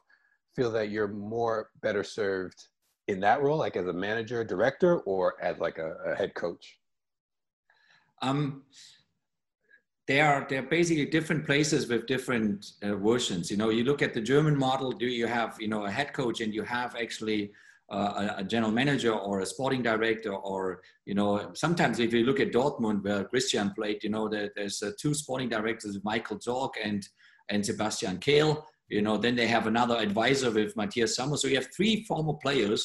feel 0.55 0.72
that 0.72 0.89
you're 0.89 1.07
more 1.07 1.69
better 1.81 2.03
served 2.03 2.68
in 3.07 3.19
that 3.22 3.41
role, 3.41 3.57
like 3.57 3.76
as 3.76 3.88
a 3.88 3.93
manager, 3.93 4.43
director, 4.43 4.99
or 4.99 5.35
as 5.41 5.59
like 5.59 5.77
a, 5.77 5.95
a 6.05 6.15
head 6.15 6.34
coach? 6.35 6.77
Um, 8.22 8.63
they 10.12 10.20
are 10.20 10.46
they're 10.50 10.72
basically 10.80 11.06
different 11.06 11.46
places 11.46 11.88
with 11.88 12.06
different 12.06 12.58
uh, 12.84 12.96
versions. 12.96 13.50
You 13.52 13.58
know, 13.62 13.70
you 13.70 13.84
look 13.86 14.02
at 14.02 14.14
the 14.14 14.24
German 14.34 14.58
model. 14.68 14.92
Do 14.92 15.08
you 15.20 15.28
have 15.38 15.52
you 15.64 15.70
know 15.74 15.86
a 15.86 15.92
head 15.98 16.10
coach 16.20 16.42
and 16.42 16.54
you 16.58 16.64
have 16.64 16.92
actually 17.06 17.42
uh, 17.90 18.34
a, 18.42 18.44
general 18.44 18.74
manager 18.82 19.14
or 19.28 19.40
a 19.40 19.46
sporting 19.46 19.84
director 19.92 20.34
or 20.34 20.82
you 21.06 21.16
know 21.20 21.30
sometimes 21.54 22.00
if 22.00 22.12
you 22.14 22.24
look 22.26 22.42
at 22.42 22.52
Dortmund 22.52 23.04
where 23.06 23.24
Christian 23.24 23.72
played, 23.78 24.04
you 24.04 24.12
know 24.16 24.28
there, 24.28 24.50
there's 24.56 24.78
uh, 24.84 24.92
two 25.02 25.14
sporting 25.14 25.50
directors, 25.58 25.98
Michael 26.04 26.40
Zorc 26.40 26.74
and 26.84 27.02
and 27.50 27.66
Sebastian 27.66 28.18
Kehl. 28.18 28.52
You 28.90 29.02
know, 29.02 29.16
then 29.16 29.36
they 29.38 29.48
have 29.48 29.68
another 29.68 29.98
advisor 30.08 30.52
with 30.52 30.76
Matthias 30.76 31.16
Sammer. 31.16 31.38
So 31.38 31.48
you 31.48 31.56
have 31.56 31.70
three 31.78 32.04
former 32.04 32.34
players 32.34 32.82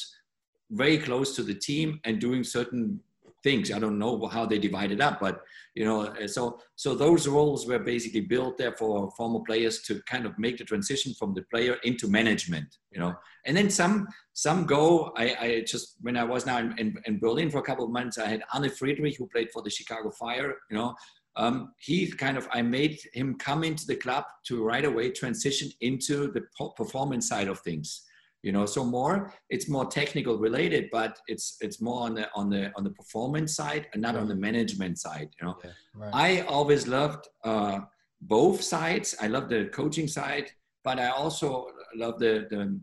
very 0.70 0.98
close 0.98 1.35
to 1.36 1.43
the 1.43 1.59
team 1.69 2.01
and 2.05 2.20
doing 2.20 2.44
certain 2.44 3.01
things. 3.47 3.70
I 3.70 3.78
don't 3.78 3.98
know 4.05 4.27
how 4.27 4.44
they 4.44 4.59
divide 4.59 4.90
it 4.90 5.01
up, 5.01 5.20
but 5.20 5.35
you 5.77 5.85
know, 5.85 5.98
so 6.27 6.59
so 6.74 6.97
those 6.97 7.28
roles 7.28 7.60
were 7.68 7.78
basically 7.78 8.23
built 8.23 8.59
there 8.59 8.74
for 8.81 9.10
former 9.18 9.40
players 9.48 9.82
to 9.82 9.93
kind 10.12 10.27
of 10.27 10.32
make 10.36 10.56
the 10.59 10.64
transition 10.64 11.14
from 11.14 11.32
the 11.32 11.43
player 11.52 11.77
into 11.85 12.09
management. 12.09 12.68
You 12.93 13.01
know, 13.02 13.12
and 13.47 13.56
then 13.56 13.70
some 13.70 14.09
some 14.32 14.66
go. 14.66 15.12
I, 15.16 15.27
I 15.47 15.48
just 15.73 15.86
when 16.01 16.16
I 16.16 16.24
was 16.24 16.44
now 16.44 16.59
in, 16.59 16.68
in, 16.82 16.89
in 17.09 17.20
Berlin 17.20 17.51
for 17.51 17.59
a 17.59 17.68
couple 17.68 17.85
of 17.85 17.93
months, 17.98 18.18
I 18.18 18.27
had 18.27 18.43
Arne 18.52 18.70
Friedrich 18.70 19.16
who 19.16 19.28
played 19.28 19.51
for 19.52 19.62
the 19.62 19.70
Chicago 19.70 20.10
Fire. 20.10 20.51
You 20.70 20.77
know, 20.78 20.94
um, 21.36 21.73
he 21.78 22.10
kind 22.10 22.36
of 22.36 22.48
I 22.52 22.62
made 22.62 22.98
him 23.12 23.36
come 23.48 23.62
into 23.62 23.86
the 23.86 23.97
club 23.97 24.24
to 24.48 24.64
right 24.64 24.85
away 24.85 25.10
transition 25.12 25.70
into 25.81 26.32
the 26.32 26.43
performance 26.81 27.28
side 27.28 27.48
of 27.48 27.60
things. 27.60 28.05
You 28.47 28.52
know, 28.52 28.64
so 28.64 28.85
more 28.85 29.32
it's 29.51 29.68
more 29.68 29.86
technical 29.86 30.39
related, 30.39 30.89
but 30.93 31.18
it's 31.27 31.56
it's 31.60 31.81
more 31.81 32.02
on 32.02 32.14
the 32.14 32.27
on 32.36 32.48
the 32.48 32.70
on 32.77 32.85
the 32.85 32.90
performance 33.01 33.56
side 33.56 33.89
and 33.93 34.01
not 34.01 34.14
right. 34.14 34.20
on 34.20 34.28
the 34.28 34.36
management 34.36 34.98
side. 34.98 35.31
You 35.36 35.47
know, 35.47 35.56
yeah, 35.64 35.70
right. 35.97 36.10
I 36.14 36.40
always 36.43 36.86
loved 36.86 37.27
uh, 37.43 37.81
both 38.20 38.62
sides. 38.62 39.16
I 39.20 39.27
love 39.27 39.48
the 39.48 39.64
coaching 39.81 40.06
side, 40.06 40.52
but 40.85 41.01
I 41.01 41.09
also 41.09 41.66
love 41.97 42.20
the 42.20 42.47
the 42.48 42.81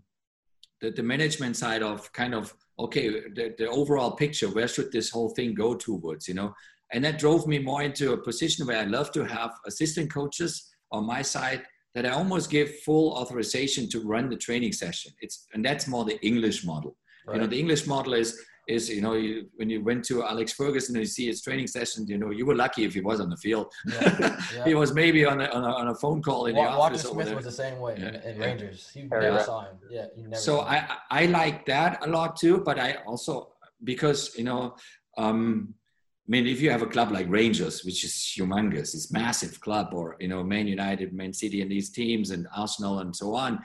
the, 0.82 0.92
the 0.92 1.04
management 1.14 1.56
side 1.56 1.82
of 1.82 2.12
kind 2.12 2.36
of 2.36 2.54
okay 2.78 3.08
the, 3.38 3.56
the 3.58 3.70
overall 3.70 4.12
picture 4.18 4.50
where 4.50 4.68
should 4.68 4.92
this 4.92 5.10
whole 5.12 5.30
thing 5.30 5.54
go 5.54 5.76
towards 5.76 6.28
you 6.28 6.34
know 6.34 6.54
and 6.92 7.06
that 7.06 7.20
drove 7.20 7.48
me 7.48 7.58
more 7.58 7.84
into 7.84 8.12
a 8.12 8.18
position 8.18 8.68
where 8.68 8.82
I 8.82 8.84
love 8.98 9.14
to 9.14 9.24
have 9.24 9.52
assistant 9.66 10.12
coaches 10.14 10.52
on 10.92 11.06
my 11.06 11.22
side 11.22 11.64
that 11.96 12.06
I 12.06 12.10
almost 12.10 12.50
give 12.50 12.80
full 12.80 13.14
authorization 13.14 13.88
to 13.90 14.00
run 14.02 14.30
the 14.30 14.38
training 14.38 14.74
session. 14.74 15.12
It's 15.22 15.48
and 15.54 15.64
that's 15.64 15.88
more 15.88 16.06
the 16.06 16.20
English 16.26 16.66
model. 16.66 16.96
Right. 17.28 17.36
You 17.36 17.42
know, 17.42 17.48
the 17.48 17.60
English 17.60 17.86
model 17.86 18.14
is 18.14 18.40
is 18.68 18.90
you 18.90 19.02
know 19.02 19.14
you, 19.14 19.48
when 19.56 19.70
you 19.70 19.84
went 19.84 20.06
to 20.06 20.24
Alex 20.24 20.54
Ferguson 20.54 20.96
and 20.96 21.04
you 21.04 21.08
see 21.08 21.28
his 21.28 21.42
training 21.42 21.68
sessions, 21.68 22.10
you 22.10 22.18
know 22.18 22.32
you 22.32 22.46
were 22.46 22.56
lucky 22.56 22.84
if 22.86 22.94
he 22.94 23.02
was 23.02 23.20
on 23.20 23.30
the 23.30 23.38
field. 23.38 23.68
Yeah. 23.86 24.38
Yeah. 24.56 24.64
he 24.66 24.74
was 24.74 24.94
maybe 24.94 25.26
on 25.26 25.42
a, 25.42 25.46
on 25.46 25.64
a, 25.64 25.68
on 25.68 25.88
a 25.90 25.96
phone 25.96 26.22
call 26.22 26.48
in 26.48 26.56
Walter 26.56 26.72
the 26.72 26.78
office. 26.78 27.04
Walter 27.06 27.24
Smith 27.24 27.36
was 27.36 27.46
the 27.46 27.52
same 27.52 27.80
way 27.80 27.96
yeah. 28.00 28.08
in, 28.08 28.16
in 28.16 28.40
Rangers. 28.40 28.92
You 28.96 29.08
never 29.10 29.40
saw 29.40 29.62
him. 29.66 29.78
Yeah, 29.90 30.06
you 30.16 30.24
never. 30.24 30.42
So 30.42 30.62
I 30.62 30.98
I 31.12 31.26
like 31.28 31.66
that 31.66 32.06
a 32.06 32.10
lot 32.10 32.36
too, 32.38 32.60
but 32.60 32.80
I 32.80 32.96
also 33.06 33.54
because 33.84 34.36
you 34.38 34.44
know. 34.44 34.76
Um, 35.16 35.76
I 36.26 36.32
mean, 36.32 36.48
if 36.48 36.62
you 36.62 36.72
have 36.72 36.82
a 36.82 36.88
club 36.88 37.12
like 37.12 37.30
Rangers, 37.30 37.84
which 37.84 38.06
is 38.06 38.14
humongous, 38.14 38.94
it's 38.96 39.12
massive 39.12 39.60
club, 39.60 39.90
or 39.94 40.16
you 40.22 40.30
know, 40.30 40.42
Man 40.42 40.68
United, 40.68 41.12
Man 41.12 41.34
City, 41.34 41.62
and 41.62 41.70
these 41.70 41.90
teams, 41.92 42.32
and 42.32 42.48
Arsenal, 42.56 43.00
and 43.00 43.14
so 43.14 43.36
on. 43.36 43.60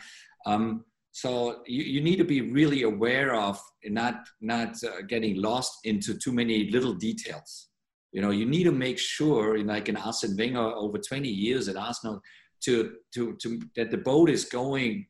Um, 0.44 0.85
so 1.12 1.62
you, 1.66 1.85
you 1.85 2.01
need 2.01 2.16
to 2.16 2.24
be 2.24 2.40
really 2.40 2.82
aware 2.82 3.35
of 3.35 3.60
not 3.85 4.26
not 4.40 4.76
uh, 4.82 5.02
getting 5.06 5.40
lost 5.40 5.78
into 5.85 6.14
too 6.14 6.32
many 6.32 6.70
little 6.70 6.94
details. 6.94 7.68
You 8.12 8.22
know, 8.22 8.30
you 8.30 8.44
need 8.44 8.64
to 8.64 8.72
make 8.72 8.98
sure, 8.98 9.62
like 9.62 9.89
an 9.89 9.97
Arsene 9.97 10.36
Wenger 10.36 10.59
over 10.59 10.98
20 10.98 11.28
years 11.28 11.68
at 11.68 11.76
Arsenal, 11.76 12.20
to 12.62 12.94
to 13.14 13.36
to 13.36 13.60
that 13.76 13.93
the 13.93 13.98
boat 13.98 14.30
is 14.30 14.44
going 14.44 15.06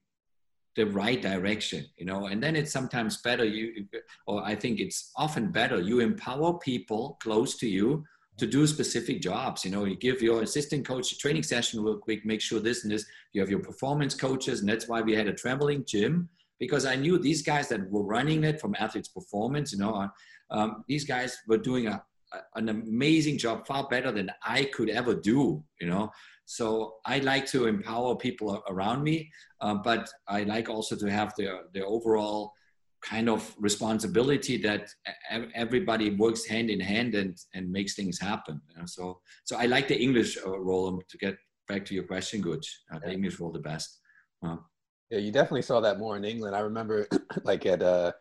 the 0.79 0.87
right 0.87 1.21
direction 1.21 1.85
you 2.01 2.07
know 2.11 2.21
and 2.31 2.43
then 2.43 2.55
it's 2.57 2.73
sometimes 2.79 3.19
better 3.29 3.45
you 3.45 3.65
or 4.27 4.37
i 4.45 4.55
think 4.55 4.81
it's 4.81 5.11
often 5.17 5.51
better 5.61 5.79
you 5.81 6.01
empower 6.01 6.51
people 6.71 7.19
close 7.21 7.57
to 7.63 7.69
you 7.69 8.05
to 8.39 8.47
do 8.47 8.69
specific 8.69 9.21
jobs. 9.21 9.65
You 9.65 9.73
know 9.73 9.85
you 9.85 9.97
give 9.97 10.23
your 10.23 10.43
assistant 10.43 10.87
coach 10.87 11.11
a 11.11 11.19
training 11.19 11.43
session 11.43 11.83
real 11.83 11.99
quick 11.99 12.25
make 12.25 12.41
sure 12.41 12.61
this 12.61 12.85
and 12.85 12.93
this. 12.93 13.05
You 13.33 13.41
have 13.41 13.51
your 13.51 13.65
performance 13.71 14.15
coaches 14.15 14.61
and 14.61 14.69
that's 14.69 14.87
why 14.87 15.01
we 15.03 15.13
had 15.13 15.27
a 15.27 15.33
traveling 15.33 15.85
gym 15.85 16.29
because 16.59 16.85
i 16.87 16.95
knew 16.95 17.19
these 17.19 17.43
guys 17.43 17.69
that 17.69 17.89
were 17.91 18.03
running 18.03 18.45
it 18.45 18.61
from 18.61 18.75
athletes 18.79 19.09
performance 19.09 19.73
you 19.73 19.79
know 19.79 20.09
um, 20.51 20.85
these 20.89 21.05
guys 21.05 21.39
were 21.47 21.59
doing 21.59 21.87
a, 21.87 22.03
an 22.57 22.69
amazing 22.69 23.39
job 23.39 23.67
far 23.67 23.87
better 23.89 24.13
than 24.13 24.31
i 24.45 24.65
could 24.65 24.91
ever 24.91 25.15
do 25.15 25.63
you 25.81 25.89
know 25.89 26.11
so 26.49 26.95
I 27.05 27.19
like 27.19 27.45
to 27.49 27.67
empower 27.67 28.17
people 28.17 28.63
around 28.71 29.03
me, 29.03 29.31
uh, 29.61 29.75
but 29.75 30.09
I 30.29 30.45
like 30.45 30.71
also 30.71 30.97
to 30.97 31.11
have 31.11 31.35
the, 31.37 31.65
the 31.75 31.85
overall 31.85 32.55
kind 33.03 33.29
of 33.29 33.55
responsibility 33.59 34.57
that 34.63 34.89
everybody 35.55 36.09
works 36.09 36.47
hand 36.47 36.71
in 36.71 36.81
hand 36.81 37.15
and, 37.15 37.37
and 37.53 37.71
makes 37.71 37.95
things 37.95 38.19
happen. 38.19 38.63
You 38.71 38.79
know? 38.79 38.87
So, 38.87 39.21
so 39.45 39.59
I 39.59 39.67
like 39.67 39.89
the 39.89 40.01
English 40.01 40.39
uh, 40.39 40.59
role 40.59 40.89
um, 40.89 41.03
to 41.11 41.19
get 41.19 41.37
back 41.69 41.85
to 41.85 41.95
your 41.95 42.05
question, 42.05 42.41
Gooch. 42.41 42.81
Uh, 42.91 42.99
the 42.99 43.13
English 43.13 43.39
role 43.39 43.53
the 43.53 43.59
best. 43.59 44.01
Uh, 44.43 44.57
yeah, 45.11 45.19
you 45.19 45.31
definitely 45.31 45.61
saw 45.61 45.81
that 45.81 45.99
more 45.99 46.17
in 46.17 46.25
England. 46.25 46.57
I 46.57 46.61
remember 46.61 47.07
like 47.45 47.67
at 47.67 47.83
uh, 47.83 48.13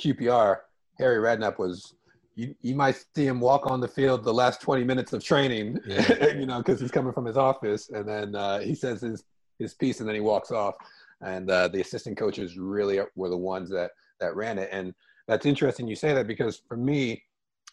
QPR, 0.00 0.58
Harry 1.00 1.18
Redknapp 1.18 1.58
was 1.58 1.96
you, 2.34 2.54
you 2.60 2.74
might 2.74 3.04
see 3.14 3.26
him 3.26 3.40
walk 3.40 3.70
on 3.70 3.80
the 3.80 3.88
field 3.88 4.24
the 4.24 4.32
last 4.32 4.60
20 4.60 4.84
minutes 4.84 5.12
of 5.12 5.22
training, 5.22 5.78
yeah. 5.86 6.32
you 6.34 6.46
know, 6.46 6.58
because 6.58 6.80
he's 6.80 6.90
coming 6.90 7.12
from 7.12 7.24
his 7.24 7.36
office. 7.36 7.90
And 7.90 8.08
then 8.08 8.34
uh, 8.34 8.60
he 8.60 8.74
says 8.74 9.00
his, 9.00 9.24
his 9.58 9.74
piece 9.74 10.00
and 10.00 10.08
then 10.08 10.14
he 10.14 10.20
walks 10.20 10.50
off. 10.50 10.74
And 11.20 11.50
uh, 11.50 11.68
the 11.68 11.80
assistant 11.80 12.16
coaches 12.16 12.58
really 12.58 13.00
were 13.14 13.28
the 13.28 13.36
ones 13.36 13.70
that, 13.70 13.92
that 14.20 14.34
ran 14.34 14.58
it. 14.58 14.70
And 14.72 14.94
that's 15.28 15.46
interesting 15.46 15.86
you 15.86 15.96
say 15.96 16.14
that 16.14 16.26
because 16.26 16.62
for 16.66 16.76
me, 16.76 17.22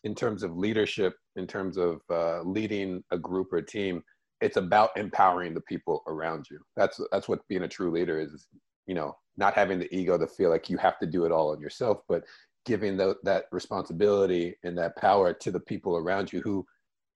in 0.04 0.16
terms 0.16 0.44
of 0.44 0.56
leadership, 0.56 1.16
in 1.36 1.48
terms 1.48 1.78
of 1.78 2.02
uh, 2.10 2.42
leading 2.42 3.04
a 3.12 3.18
group 3.18 3.52
or 3.52 3.58
a 3.58 3.66
team, 3.66 4.04
it's 4.40 4.58
about 4.58 4.92
empowering 4.96 5.54
the 5.54 5.62
people 5.62 6.04
around 6.08 6.46
you. 6.50 6.60
That's, 6.78 7.00
that's 7.12 7.28
what 7.28 7.46
being 7.48 7.64
a 7.64 7.68
true 7.68 7.92
leader 7.92 8.20
is, 8.22 8.48
you 8.88 8.96
know, 8.96 9.18
not 9.36 9.54
having 9.54 9.80
the 9.80 9.94
ego 9.94 10.18
to 10.18 10.28
feel 10.28 10.50
like 10.50 10.70
you 10.70 10.78
have 10.78 11.00
to 11.00 11.06
do 11.06 11.26
it 11.26 11.32
all 11.32 11.52
on 11.52 11.60
yourself, 11.60 12.02
but 12.08 12.24
giving 12.66 12.98
the, 12.98 13.16
that 13.24 13.46
responsibility 13.52 14.56
and 14.64 14.78
that 14.78 14.96
power 14.98 15.34
to 15.34 15.52
the 15.52 15.60
people 15.60 15.98
around 15.98 16.32
you 16.32 16.42
who 16.42 16.66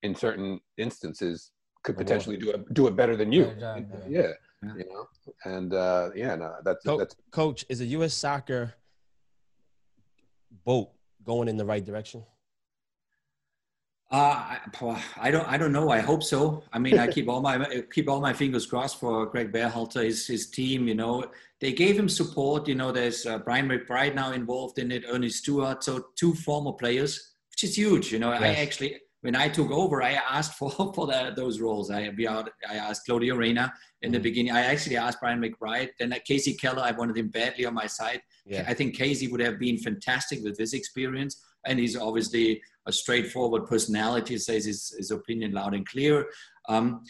in 0.03 0.15
certain 0.15 0.59
instances 0.77 1.51
could 1.83 1.97
potentially 1.97 2.37
do 2.37 2.49
it 2.51 2.73
do 2.73 2.87
it 2.87 2.95
better 2.95 3.15
than 3.15 3.31
you. 3.31 3.53
Yeah, 3.59 3.77
yeah, 4.07 4.07
yeah. 4.07 4.27
you 4.61 4.85
know? 4.89 5.05
And 5.43 5.73
uh 5.73 6.11
yeah 6.15 6.35
no 6.35 6.55
that's 6.63 6.83
Co- 6.85 6.97
that's 6.97 7.15
coach 7.31 7.65
is 7.69 7.81
a 7.81 7.85
us 7.85 8.13
soccer 8.13 8.73
boat 10.65 10.91
going 11.23 11.47
in 11.47 11.57
the 11.57 11.65
right 11.65 11.83
direction 11.83 12.23
uh, 14.13 14.57
I 15.19 15.31
don't. 15.31 15.47
I 15.51 15.57
don't 15.57 15.71
know. 15.71 15.89
I 15.89 15.99
hope 15.99 16.21
so. 16.21 16.63
I 16.71 16.77
mean, 16.77 16.99
I 16.99 17.07
keep 17.07 17.27
all 17.27 17.41
my 17.41 17.81
keep 17.91 18.07
all 18.07 18.21
my 18.21 18.31
fingers 18.31 18.67
crossed 18.67 18.99
for 18.99 19.25
Greg 19.25 19.51
Berhalter, 19.51 20.03
his 20.03 20.27
his 20.27 20.51
team. 20.51 20.87
You 20.87 20.93
know, 20.93 21.25
they 21.59 21.73
gave 21.73 21.97
him 21.97 22.07
support. 22.07 22.67
You 22.67 22.75
know, 22.75 22.91
there's 22.91 23.25
uh, 23.25 23.39
Brian 23.39 23.67
McBride 23.67 24.13
now 24.13 24.31
involved 24.31 24.77
in 24.77 24.91
it, 24.91 25.03
Ernie 25.09 25.29
Stewart, 25.29 25.83
so 25.83 26.09
two 26.15 26.35
former 26.35 26.73
players, 26.73 27.31
which 27.49 27.63
is 27.63 27.75
huge. 27.75 28.13
You 28.13 28.19
know, 28.19 28.31
yes. 28.31 28.41
I 28.43 28.47
actually 28.61 28.97
when 29.21 29.35
I 29.35 29.47
took 29.47 29.71
over, 29.71 30.03
I 30.03 30.11
asked 30.11 30.59
for 30.59 30.69
for 30.95 31.07
the, 31.07 31.33
those 31.35 31.59
roles. 31.59 31.89
I 31.89 32.11
we 32.15 32.27
I 32.27 32.45
asked 32.69 33.07
Claudio 33.07 33.35
Reyna 33.35 33.73
in 34.03 34.11
the 34.11 34.17
mm-hmm. 34.17 34.23
beginning. 34.23 34.51
I 34.51 34.61
actually 34.65 34.97
asked 34.97 35.21
Brian 35.21 35.41
McBride. 35.41 35.89
Then 35.97 36.13
Kasey 36.29 36.59
Keller, 36.61 36.83
I 36.83 36.91
wanted 36.91 37.17
him 37.17 37.29
badly 37.29 37.65
on 37.65 37.73
my 37.73 37.87
side. 37.87 38.21
Yeah. 38.45 38.65
I 38.67 38.75
think 38.75 38.95
Kasey 38.95 39.31
would 39.31 39.41
have 39.41 39.57
been 39.57 39.79
fantastic 39.79 40.43
with 40.43 40.59
his 40.59 40.73
experience, 40.73 41.41
and 41.65 41.79
he's 41.79 41.97
obviously 41.97 42.61
a 42.85 42.91
straightforward 42.91 43.65
personality, 43.65 44.37
says 44.37 44.65
his, 44.65 44.93
his 44.97 45.11
opinion 45.11 45.53
loud 45.53 45.73
and 45.73 45.87
clear. 45.87 46.27
Um, 46.67 47.03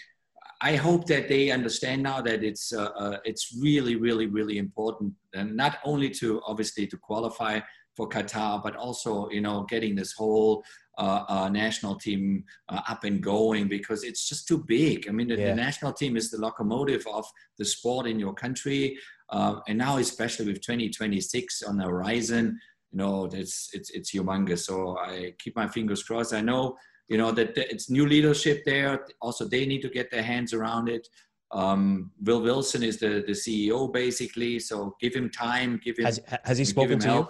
I 0.61 0.77
hope 0.77 1.07
that 1.07 1.27
they 1.27 1.51
understand 1.51 2.03
now 2.03 2.21
that 2.21 2.41
it's 2.43 2.71
uh, 2.71 2.89
uh, 2.97 3.17
it's 3.25 3.53
really 3.59 3.97
really 3.97 4.27
really 4.27 4.57
important, 4.59 5.13
and 5.33 5.57
not 5.57 5.79
only 5.83 6.09
to 6.11 6.41
obviously 6.47 6.87
to 6.87 6.97
qualify 6.97 7.59
for 7.97 8.07
Qatar, 8.07 8.63
but 8.63 8.75
also 8.77 9.29
you 9.29 9.41
know 9.41 9.63
getting 9.63 9.93
this 9.93 10.13
whole 10.13 10.63
uh, 10.97 11.25
uh, 11.27 11.49
national 11.49 11.95
team 11.95 12.43
uh, 12.69 12.81
up 12.87 13.03
and 13.03 13.21
going 13.21 13.67
because 13.67 14.03
it's 14.03 14.29
just 14.29 14.47
too 14.47 14.63
big. 14.67 15.09
I 15.09 15.11
mean, 15.11 15.27
the, 15.27 15.35
yeah. 15.35 15.49
the, 15.49 15.55
national 15.55 15.91
team 15.91 16.15
is 16.15 16.29
the 16.29 16.37
locomotive 16.37 17.05
of 17.11 17.25
the 17.57 17.65
sport 17.65 18.05
in 18.05 18.19
your 18.19 18.33
country, 18.33 18.97
uh, 19.31 19.55
and 19.67 19.79
now 19.79 19.97
especially 19.97 20.45
with 20.45 20.61
2026 20.61 21.63
on 21.63 21.77
the 21.77 21.83
horizon, 21.85 22.59
you 22.93 22.99
know, 22.99 23.25
it's 23.33 23.69
it's 23.73 23.89
it's 23.89 24.11
humongous. 24.11 24.59
So 24.59 24.97
I 24.99 25.33
keep 25.39 25.55
my 25.55 25.67
fingers 25.67 26.03
crossed. 26.03 26.33
I 26.33 26.41
know 26.41 26.77
you 27.09 27.17
know 27.17 27.31
that 27.31 27.57
it's 27.57 27.89
new 27.89 28.05
leadership 28.05 28.63
there. 28.65 29.05
Also, 29.19 29.45
they 29.45 29.65
need 29.65 29.81
to 29.81 29.89
get 29.89 30.11
their 30.11 30.23
hands 30.23 30.53
around 30.53 30.89
it. 30.89 31.07
Um, 31.51 32.11
Will 32.23 32.41
Wilson 32.41 32.83
is 32.83 32.99
the 32.99 33.23
the 33.25 33.33
CEO 33.33 33.91
basically, 33.91 34.59
so 34.59 34.95
give 35.01 35.13
him 35.15 35.29
time. 35.29 35.79
Give 35.83 35.97
him 35.97 36.05
Has, 36.05 36.19
has 36.43 36.57
he 36.57 36.65
spoken 36.65 36.99
to 36.99 37.07
you? 37.07 37.29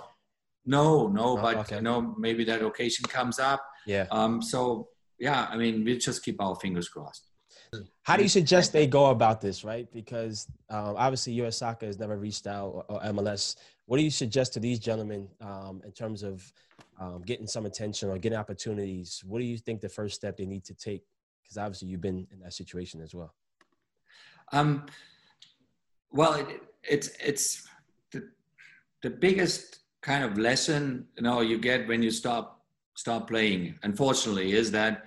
No, 0.65 1.07
no, 1.07 1.37
Oh, 1.37 1.41
but 1.41 1.57
okay. 1.57 1.75
you 1.77 1.81
know 1.81 2.13
maybe 2.17 2.43
that 2.45 2.61
occasion 2.61 3.05
comes 3.05 3.39
up. 3.39 3.61
Yeah. 3.85 4.07
Um, 4.11 4.41
so 4.41 4.89
yeah, 5.19 5.47
I 5.49 5.57
mean 5.57 5.83
we 5.83 5.97
just 5.97 6.23
keep 6.23 6.41
our 6.41 6.55
fingers 6.55 6.89
crossed. 6.89 7.27
How 8.03 8.17
do 8.17 8.23
you 8.23 8.29
suggest 8.29 8.71
they 8.71 8.85
go 8.85 9.07
about 9.07 9.41
this, 9.41 9.63
right? 9.63 9.91
Because 9.91 10.47
um, 10.69 10.95
obviously 10.97 11.33
U.S. 11.33 11.57
Soccer 11.57 11.87
has 11.87 11.97
never 11.97 12.17
reached 12.17 12.45
out 12.47 12.67
or, 12.67 12.85
or 12.87 13.01
MLS. 13.01 13.55
What 13.85 13.97
do 13.97 14.03
you 14.03 14.11
suggest 14.11 14.53
to 14.53 14.59
these 14.59 14.79
gentlemen 14.79 15.27
um, 15.41 15.81
in 15.85 15.91
terms 15.91 16.23
of 16.23 16.51
um, 16.99 17.21
getting 17.25 17.47
some 17.47 17.65
attention 17.65 18.09
or 18.09 18.17
getting 18.17 18.37
opportunities? 18.37 19.21
What 19.25 19.39
do 19.39 19.45
you 19.45 19.57
think 19.57 19.81
the 19.81 19.89
first 19.89 20.15
step 20.15 20.37
they 20.37 20.45
need 20.45 20.63
to 20.65 20.73
take? 20.73 21.03
Because 21.41 21.57
obviously 21.57 21.89
you've 21.89 22.01
been 22.01 22.25
in 22.31 22.39
that 22.39 22.53
situation 22.53 23.01
as 23.01 23.13
well. 23.13 23.33
Um, 24.51 24.85
well, 26.11 26.33
it, 26.35 26.61
it's 26.83 27.09
it's 27.19 27.67
the 28.11 28.29
the 29.01 29.09
biggest 29.09 29.79
kind 30.01 30.23
of 30.23 30.37
lesson 30.37 31.07
you 31.17 31.23
know 31.23 31.41
you 31.41 31.57
get 31.57 31.87
when 31.87 32.03
you 32.03 32.11
stop 32.11 32.61
stop 32.95 33.27
playing. 33.27 33.75
Unfortunately, 33.83 34.53
is 34.53 34.71
that 34.71 35.03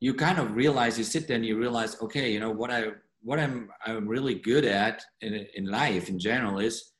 you 0.00 0.14
kind 0.14 0.38
of 0.38 0.56
realize 0.56 0.96
you 0.96 1.04
sit 1.04 1.26
there 1.26 1.36
and 1.36 1.44
you 1.44 1.58
realize, 1.58 2.00
okay, 2.00 2.32
you 2.32 2.40
know 2.40 2.50
what 2.50 2.70
I 2.70 2.92
what 3.22 3.38
I'm 3.38 3.68
I'm 3.84 4.08
really 4.08 4.36
good 4.36 4.64
at 4.64 5.02
in 5.20 5.46
in 5.54 5.66
life 5.66 6.08
in 6.08 6.18
general 6.18 6.58
is 6.58 6.92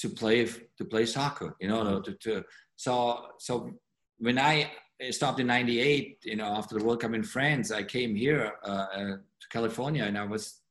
to 0.00 0.08
play 0.08 0.44
to 0.46 0.84
play 0.84 1.06
soccer. 1.06 1.56
You 1.60 1.68
know, 1.68 2.00
to, 2.00 2.12
to 2.12 2.44
so 2.76 3.26
so 3.38 3.70
when 4.18 4.38
I 4.38 4.70
stopped 5.10 5.40
in 5.40 5.46
'98, 5.48 6.18
you 6.24 6.36
know, 6.36 6.46
after 6.46 6.78
the 6.78 6.84
World 6.84 7.00
Cup 7.00 7.14
in 7.14 7.22
France, 7.22 7.70
I 7.70 7.82
came 7.82 8.14
here 8.14 8.52
uh, 8.64 8.86
uh, 8.94 9.16
to 9.16 9.48
California, 9.50 10.04
and 10.04 10.16
I 10.16 10.24
was 10.24 10.62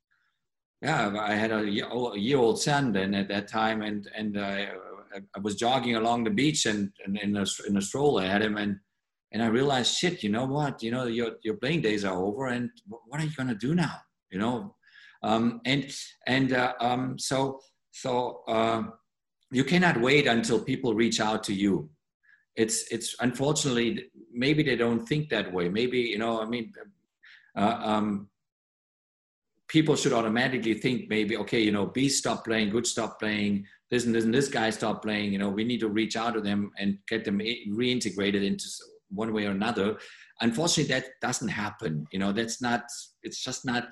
yeah, 0.81 1.13
I 1.19 1.35
had 1.35 1.51
a 1.51 1.69
year, 1.69 1.85
a 1.85 2.17
year 2.17 2.37
old 2.37 2.59
son 2.59 2.91
then 2.91 3.13
at 3.13 3.27
that 3.27 3.47
time, 3.47 3.81
and 3.81 4.09
and 4.15 4.39
I, 4.39 4.69
I 5.35 5.39
was 5.39 5.55
jogging 5.55 5.95
along 5.95 6.23
the 6.23 6.31
beach, 6.31 6.65
and, 6.65 6.91
and 7.05 7.17
in 7.17 7.37
a 7.37 7.45
in 7.67 7.77
a 7.77 7.81
stroller 7.81 8.23
I 8.23 8.27
had 8.27 8.41
him, 8.41 8.57
and 8.57 8.79
and 9.31 9.43
I 9.43 9.47
realized, 9.47 9.95
shit, 9.95 10.23
you 10.23 10.29
know 10.29 10.45
what, 10.45 10.81
you 10.81 10.91
know 10.91 11.05
your 11.05 11.33
your 11.43 11.57
playing 11.57 11.81
days 11.81 12.03
are 12.03 12.17
over, 12.17 12.47
and 12.47 12.69
what 12.87 13.21
are 13.21 13.25
you 13.25 13.35
gonna 13.35 13.55
do 13.55 13.75
now, 13.75 13.95
you 14.31 14.39
know, 14.39 14.75
um, 15.23 15.61
and 15.65 15.93
and 16.25 16.53
uh, 16.53 16.73
um, 16.79 17.19
so 17.19 17.59
so 17.91 18.41
uh, 18.47 18.83
you 19.51 19.63
cannot 19.63 19.99
wait 19.99 20.27
until 20.27 20.59
people 20.59 20.93
reach 20.93 21.19
out 21.19 21.43
to 21.45 21.53
you. 21.53 21.89
It's 22.55 22.91
it's 22.91 23.15
unfortunately 23.19 24.05
maybe 24.33 24.63
they 24.63 24.75
don't 24.75 25.05
think 25.05 25.29
that 25.29 25.51
way. 25.51 25.69
Maybe 25.69 25.99
you 25.99 26.17
know, 26.17 26.41
I 26.41 26.45
mean. 26.45 26.73
Uh, 27.53 27.79
um, 27.83 28.29
people 29.71 29.95
should 29.95 30.11
automatically 30.11 30.73
think 30.73 31.09
maybe 31.09 31.37
okay 31.37 31.61
you 31.61 31.71
know 31.71 31.85
b 31.85 32.09
stop 32.09 32.43
playing 32.43 32.69
good 32.69 32.85
stop 32.85 33.17
playing 33.19 33.65
this 33.89 34.05
and 34.05 34.13
this 34.13 34.25
and 34.25 34.33
this 34.33 34.49
guy 34.49 34.69
stop 34.69 35.01
playing 35.01 35.31
you 35.31 35.39
know 35.39 35.49
we 35.49 35.63
need 35.63 35.79
to 35.79 35.87
reach 35.87 36.17
out 36.17 36.33
to 36.33 36.41
them 36.41 36.71
and 36.77 36.97
get 37.07 37.23
them 37.23 37.39
reintegrated 37.39 38.43
into 38.45 38.65
one 39.09 39.31
way 39.33 39.45
or 39.45 39.51
another 39.51 39.97
unfortunately 40.41 40.93
that 40.93 41.05
doesn't 41.21 41.47
happen 41.47 42.05
you 42.11 42.19
know 42.19 42.33
that's 42.33 42.61
not 42.61 42.83
it's 43.23 43.41
just 43.41 43.65
not 43.65 43.85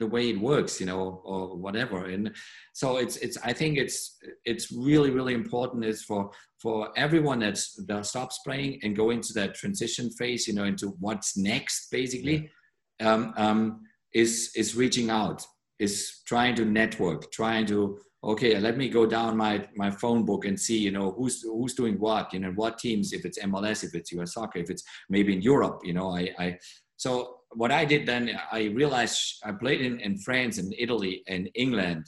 the 0.00 0.06
way 0.06 0.30
it 0.30 0.40
works 0.40 0.80
you 0.80 0.86
know 0.86 1.22
or 1.24 1.56
whatever. 1.56 2.06
And 2.06 2.34
so 2.72 2.96
it's 2.96 3.16
it's 3.18 3.38
i 3.44 3.52
think 3.52 3.78
it's 3.78 4.18
it's 4.44 4.72
really 4.72 5.10
really 5.10 5.34
important 5.34 5.84
is 5.84 6.02
for 6.02 6.30
for 6.60 6.90
everyone 6.96 7.38
that's 7.38 7.74
that 7.86 8.06
stops 8.06 8.40
playing 8.44 8.80
and 8.82 8.96
go 8.96 9.10
into 9.10 9.32
that 9.32 9.54
transition 9.54 10.10
phase 10.10 10.46
you 10.48 10.54
know 10.54 10.64
into 10.64 10.88
what's 11.00 11.36
next 11.36 11.90
basically 11.90 12.50
um, 13.00 13.32
um, 13.36 13.80
is 14.12 14.50
is 14.56 14.76
reaching 14.76 15.10
out 15.10 15.44
is 15.78 16.22
trying 16.26 16.54
to 16.54 16.64
network 16.64 17.30
trying 17.30 17.66
to 17.66 17.98
okay 18.22 18.58
let 18.58 18.76
me 18.76 18.88
go 18.88 19.06
down 19.06 19.36
my 19.36 19.66
my 19.76 19.90
phone 19.90 20.24
book 20.24 20.44
and 20.44 20.58
see 20.58 20.78
you 20.78 20.90
know 20.90 21.12
who's 21.12 21.42
who's 21.42 21.74
doing 21.74 21.98
what 21.98 22.32
you 22.32 22.40
know 22.40 22.52
what 22.54 22.78
teams 22.78 23.12
if 23.12 23.24
it's 23.24 23.38
mls 23.38 23.84
if 23.84 23.94
it's 23.94 24.12
us 24.12 24.34
soccer 24.34 24.58
if 24.58 24.70
it's 24.70 24.84
maybe 25.08 25.32
in 25.34 25.42
europe 25.42 25.80
you 25.84 25.92
know 25.92 26.16
i 26.16 26.28
i 26.38 26.56
so 26.96 27.38
what 27.54 27.72
i 27.72 27.84
did 27.84 28.06
then 28.06 28.38
i 28.52 28.64
realized 28.80 29.18
i 29.44 29.52
played 29.52 29.80
in, 29.80 30.00
in 30.00 30.16
france 30.18 30.58
and 30.58 30.74
italy 30.78 31.22
and 31.28 31.48
england 31.54 32.04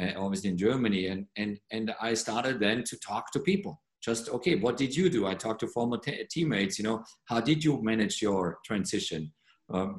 uh, 0.00 0.12
obviously 0.16 0.50
in 0.50 0.58
germany 0.58 1.06
and 1.06 1.26
and 1.36 1.58
and 1.70 1.92
i 2.00 2.14
started 2.14 2.60
then 2.60 2.82
to 2.84 2.96
talk 2.98 3.30
to 3.32 3.40
people. 3.40 3.80
Just 4.02 4.30
okay 4.30 4.54
what 4.56 4.78
did 4.78 4.96
you 4.96 5.10
do? 5.10 5.26
I 5.26 5.34
talked 5.34 5.60
to 5.60 5.66
former 5.66 5.98
te- 5.98 6.24
teammates 6.30 6.78
you 6.78 6.84
know 6.84 7.04
how 7.26 7.40
did 7.40 7.62
you 7.62 7.82
manage 7.82 8.22
your 8.22 8.58
transition? 8.64 9.30
Um, 9.72 9.98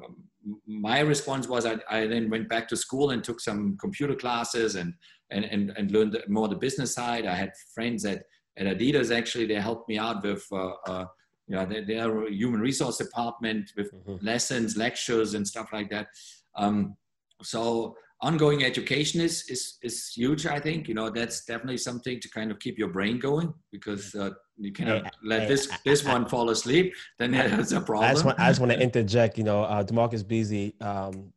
my 0.66 1.00
response 1.00 1.48
was 1.48 1.64
I, 1.66 1.78
I 1.88 2.06
then 2.06 2.28
went 2.28 2.48
back 2.48 2.68
to 2.68 2.76
school 2.76 3.10
and 3.10 3.22
took 3.22 3.40
some 3.40 3.76
computer 3.80 4.14
classes 4.14 4.74
and, 4.74 4.92
and, 5.30 5.44
and, 5.44 5.72
and 5.76 5.90
learned 5.90 6.18
more 6.28 6.48
the 6.48 6.56
business 6.56 6.94
side. 6.94 7.26
I 7.26 7.34
had 7.34 7.52
friends 7.74 8.04
at, 8.04 8.24
at 8.58 8.66
Adidas 8.66 9.16
actually, 9.16 9.46
they 9.46 9.54
helped 9.54 9.88
me 9.88 9.98
out 9.98 10.22
with, 10.24 10.44
uh, 10.52 10.72
uh, 10.86 11.04
you 11.48 11.56
know, 11.56 11.66
their, 11.66 11.84
their 11.84 12.28
human 12.28 12.60
resource 12.60 12.98
department 12.98 13.72
with 13.76 13.92
Mhm. 13.92 14.22
lessons, 14.22 14.76
lectures 14.76 15.34
and 15.34 15.46
stuff 15.46 15.68
like 15.72 15.90
that. 15.90 16.08
Um, 16.54 16.96
so 17.42 17.96
ongoing 18.20 18.62
education 18.62 19.20
is, 19.20 19.44
is, 19.48 19.78
is 19.82 20.08
huge. 20.16 20.46
I 20.46 20.60
think, 20.60 20.86
you 20.88 20.94
know, 20.94 21.10
that's 21.10 21.44
definitely 21.44 21.78
something 21.78 22.20
to 22.20 22.28
kind 22.30 22.50
of 22.52 22.58
keep 22.60 22.78
your 22.78 22.88
brain 22.88 23.18
going 23.18 23.52
because 23.72 24.14
uh, 24.14 24.30
you 24.56 24.72
cannot 24.72 25.04
Hey, 25.04 25.10
let 25.24 25.42
hey, 25.42 25.48
this, 25.48 25.68
I- 25.72 25.78
this 25.84 26.06
I- 26.06 26.12
one 26.12 26.26
fall 26.26 26.50
asleep. 26.50 26.94
Then 27.18 27.32
there's 27.32 27.72
a 27.72 27.80
problem. 27.80 28.08
I 28.10 28.12
just 28.12 28.24
want, 28.24 28.38
I 28.38 28.48
just 28.48 28.60
want 28.60 28.72
to 28.72 28.80
interject. 28.88 29.36
You 29.38 29.44
know, 29.44 29.62
uh, 29.64 29.82
DaMarcus 29.82 30.26
Beasley 30.26 30.74
um, 30.80 31.32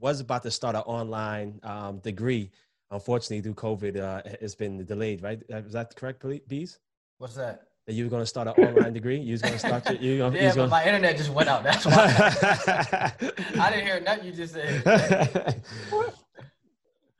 was 0.00 0.20
about 0.20 0.42
to 0.44 0.50
start 0.50 0.76
an 0.76 0.82
online 0.82 1.58
um, 1.64 1.98
degree. 1.98 2.50
Unfortunately, 2.92 3.40
through 3.40 3.54
COVID, 3.54 3.96
uh, 4.00 4.22
it's 4.40 4.54
been 4.54 4.84
delayed. 4.84 5.22
Right? 5.22 5.42
Uh, 5.52 5.56
Is 5.56 5.72
that 5.72 5.96
correct, 5.96 6.24
Bees? 6.46 6.78
What's 7.18 7.34
that? 7.34 7.62
That 7.86 7.94
you 7.94 8.04
were 8.04 8.10
going 8.10 8.22
to 8.22 8.26
start 8.26 8.46
an 8.46 8.64
online 8.64 8.92
degree? 8.92 9.18
You 9.18 9.32
was 9.32 9.42
going 9.42 9.54
to 9.54 9.58
start 9.58 9.84
your, 9.86 10.00
you 10.00 10.18
gonna, 10.18 10.36
Yeah, 10.36 10.50
but 10.50 10.56
gonna- 10.56 10.68
my 10.68 10.84
internet 10.86 11.16
just 11.16 11.30
went 11.30 11.48
out. 11.48 11.64
That's 11.64 11.84
why. 11.84 11.94
I 13.60 13.70
didn't 13.70 13.86
hear 13.86 14.00
nothing 14.00 14.26
you 14.26 14.32
just 14.32 14.54
said. 14.54 15.62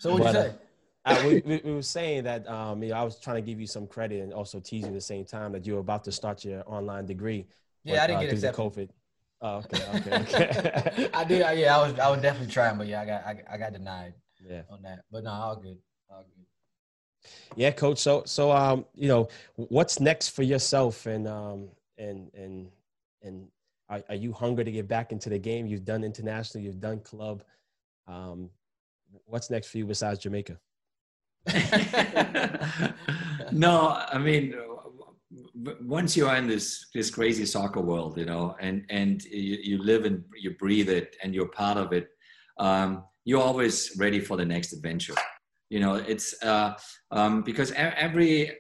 So 0.03 0.11
what'd 0.11 0.35
you 0.35 0.41
uh, 0.41 0.43
say? 0.43 0.55
Uh, 1.05 1.23
we, 1.25 1.43
we, 1.47 1.61
we 1.65 1.73
were 1.75 1.83
saying 1.83 2.25
that 2.25 2.49
um, 2.49 2.83
you 2.83 2.89
know, 2.91 2.97
I 2.97 3.05
was 3.05 3.21
trying 3.21 3.37
to 3.37 3.43
give 3.43 3.61
you 3.61 3.69
some 3.69 3.87
credit 3.87 4.21
and 4.21 4.33
also 4.33 4.59
tease 4.59 4.83
you 4.83 4.89
at 4.89 4.95
the 4.95 5.01
same 5.01 5.25
time 5.25 5.53
that 5.53 5.65
you 5.65 5.75
were 5.75 5.81
about 5.81 6.03
to 6.05 6.13
start 6.13 6.45
your 6.45 6.65
online 6.67 7.07
degree. 7.07 7.47
Yeah, 7.85 8.03
I 8.03 8.07
didn't 8.09 8.19
uh, 8.19 8.23
get 8.23 8.33
accepted. 8.33 8.61
COVID. 8.61 8.89
Oh, 9.43 9.57
okay, 9.59 9.85
okay, 9.95 10.17
okay. 10.17 11.09
I 11.15 11.23
did. 11.23 11.59
Yeah, 11.59 11.77
I 11.77 11.87
was. 11.87 11.99
I 12.01 12.11
was 12.11 12.21
definitely 12.21 12.53
trying, 12.53 12.79
but 12.79 12.89
yeah, 12.89 13.01
I 13.01 13.07
got. 13.07 13.25
I, 13.25 13.43
I 13.53 13.59
got 13.59 13.73
denied 13.73 14.15
yeah, 14.49 14.63
on 14.71 14.83
that. 14.83 15.05
But 15.11 15.23
no, 15.23 15.31
all 15.31 15.57
good. 15.57 15.79
All 16.11 16.25
good. 16.25 16.47
Yeah, 17.57 17.71
coach. 17.71 17.99
So, 17.99 18.23
so 18.27 18.51
um, 18.53 18.85
you 18.95 19.09
know, 19.09 19.29
what's 19.57 20.01
next 20.01 20.29
for 20.29 20.43
yourself, 20.43 21.07
and 21.07 21.29
um, 21.29 21.69
and 21.99 22.31
and 22.35 22.69
and 23.23 23.49
are, 23.89 24.03
are 24.09 24.15
you 24.15 24.33
hungry 24.33 24.65
to 24.65 24.73
get 24.73 24.89
back 24.89 25.13
into 25.13 25.29
the 25.29 25.39
game? 25.39 25.67
You've 25.67 25.85
done 25.85 26.05
international, 26.05 26.65
you've 26.65 26.81
done 26.81 27.01
club. 27.01 27.43
Um, 28.07 28.51
what's 29.27 29.51
next 29.51 29.69
for 29.69 29.79
you 29.79 29.87
besides 29.87 30.19
Jamaica? 30.21 30.59
no, 33.53 34.05
I 34.13 34.19
mean, 34.19 34.55
once 35.83 36.17
you 36.17 36.29
are 36.29 36.37
in 36.37 36.47
this 36.47 36.87
this 36.95 37.11
crazy 37.11 37.45
soccer 37.45 37.81
world, 37.81 38.17
you 38.17 38.25
know, 38.25 38.57
and 38.61 38.85
and 38.91 39.25
you, 39.25 39.59
you 39.63 39.83
live 39.83 40.05
and 40.05 40.25
you 40.37 40.53
breathe 40.53 40.89
it, 40.89 41.17
and 41.23 41.35
you're 41.35 41.49
part 41.49 41.79
of 41.79 41.93
it, 41.93 42.09
um, 42.59 43.05
you're 43.25 43.43
always 43.43 43.93
ready 43.99 44.21
for 44.21 44.37
the 44.37 44.45
next 44.45 44.73
adventure. 44.73 45.15
You 45.73 45.81
know, 45.81 45.95
it's 45.95 46.35
uh, 46.43 46.75
um, 47.13 47.41
because 47.41 47.73
every 47.73 48.53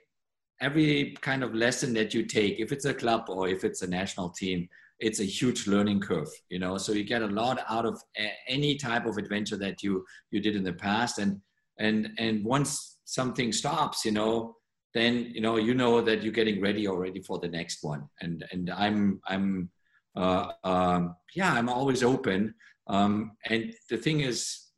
every 0.62 1.14
kind 1.20 1.44
of 1.44 1.54
lesson 1.54 1.92
that 1.92 2.14
you 2.14 2.24
take, 2.24 2.58
if 2.58 2.72
it's 2.72 2.86
a 2.86 2.94
club 2.94 3.24
or 3.28 3.48
if 3.48 3.64
it's 3.64 3.82
a 3.82 3.86
national 3.86 4.30
team, 4.30 4.66
it's 4.98 5.20
a 5.20 5.24
huge 5.24 5.66
learning 5.66 6.00
curve. 6.00 6.30
You 6.48 6.58
know, 6.58 6.78
so 6.78 6.92
you 6.92 7.04
get 7.04 7.20
a 7.20 7.26
lot 7.26 7.58
out 7.68 7.84
of 7.84 8.00
any 8.48 8.76
type 8.76 9.04
of 9.04 9.18
adventure 9.18 9.58
that 9.58 9.82
you 9.82 10.06
you 10.30 10.40
did 10.40 10.56
in 10.56 10.64
the 10.64 10.72
past, 10.72 11.18
and 11.18 11.38
and 11.78 12.08
and 12.18 12.42
once 12.46 13.00
something 13.04 13.52
stops, 13.52 14.06
you 14.06 14.12
know, 14.12 14.56
then 14.94 15.30
you 15.34 15.42
know 15.42 15.56
you 15.56 15.74
know 15.74 16.00
that 16.00 16.22
you're 16.22 16.32
getting 16.40 16.62
ready 16.62 16.88
already 16.88 17.20
for 17.20 17.38
the 17.40 17.48
next 17.58 17.80
one. 17.82 18.08
And 18.22 18.42
and 18.52 18.70
I'm 18.70 19.20
I'm 19.28 19.70
uh, 20.16 20.52
um, 20.64 21.14
yeah, 21.34 21.52
I'm 21.52 21.68
always 21.68 22.02
open. 22.02 22.54
Um, 22.86 23.32
and 23.50 23.74
the 23.90 23.98
thing 23.98 24.20
is, 24.20 24.71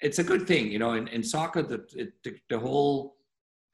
it's 0.00 0.18
a 0.18 0.24
good 0.24 0.46
thing, 0.46 0.70
you 0.70 0.78
know. 0.78 0.94
In, 0.94 1.08
in 1.08 1.22
soccer, 1.22 1.62
the, 1.62 1.86
it, 1.94 2.12
the 2.24 2.36
the 2.48 2.58
whole 2.58 3.16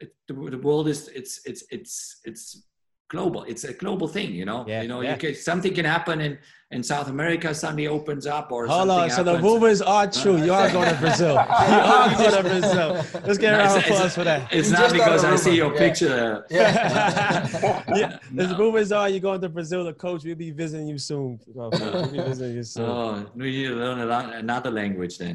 it, 0.00 0.14
the, 0.28 0.34
the 0.34 0.58
world 0.58 0.88
is 0.88 1.08
it's 1.08 1.40
it's 1.44 1.64
it's 1.70 2.20
it's 2.24 2.62
global. 3.08 3.44
It's 3.44 3.64
a 3.64 3.72
global 3.72 4.08
thing, 4.08 4.32
you 4.32 4.44
know. 4.44 4.64
Yeah, 4.66 4.82
you 4.82 4.88
know, 4.88 5.00
yeah. 5.00 5.12
you 5.12 5.18
can, 5.18 5.34
something 5.34 5.74
can 5.74 5.84
happen 5.84 6.20
in 6.20 6.38
in 6.72 6.82
South 6.82 7.08
America. 7.08 7.54
Suddenly 7.54 7.86
opens 7.86 8.26
up, 8.26 8.50
or 8.50 8.66
Hold 8.66 8.88
something 8.88 8.98
on. 9.04 9.10
So 9.10 9.22
the 9.22 9.32
happens. 9.36 9.52
rumors 9.52 9.82
are 9.82 10.04
uh, 10.04 10.10
true. 10.10 10.36
You 10.42 10.52
are 10.52 10.70
going 10.70 10.88
to 10.92 10.96
Brazil. 11.00 11.34
You 11.36 11.40
are 11.40 12.16
going 12.16 12.32
to 12.34 12.42
Brazil. 12.42 12.92
Let's 13.24 13.38
get 13.38 13.54
a 13.54 13.56
No, 13.58 13.64
round 13.64 13.78
of 13.78 13.84
applause 13.84 14.14
for 14.14 14.24
that. 14.24 14.52
It's 14.52 14.70
not 14.70 14.92
because 14.92 15.24
I 15.24 15.36
see 15.36 15.54
your 15.56 15.72
yeah. 15.72 15.78
picture. 15.78 16.08
there. 16.08 16.46
Yeah. 16.50 17.84
yeah, 17.96 18.18
the 18.32 18.46
No. 18.48 18.58
rumors 18.58 18.90
are 18.92 19.08
you're 19.08 19.20
going 19.20 19.40
to 19.40 19.48
Brazil. 19.48 19.84
The 19.84 19.92
coach 19.94 20.24
We'll 20.24 20.34
be 20.34 20.50
visiting 20.50 20.88
you 20.88 20.98
soon. 20.98 21.38
Well, 21.46 21.70
We'll 21.72 22.08
be 22.10 22.18
visiting 22.18 22.56
you 22.56 22.62
soon. 22.64 22.84
Oh, 22.86 23.26
we 23.36 23.50
need 23.52 23.68
to 23.68 23.74
learn 23.76 24.00
a 24.00 24.06
lot, 24.06 24.34
another 24.34 24.70
language 24.70 25.18
then. 25.18 25.34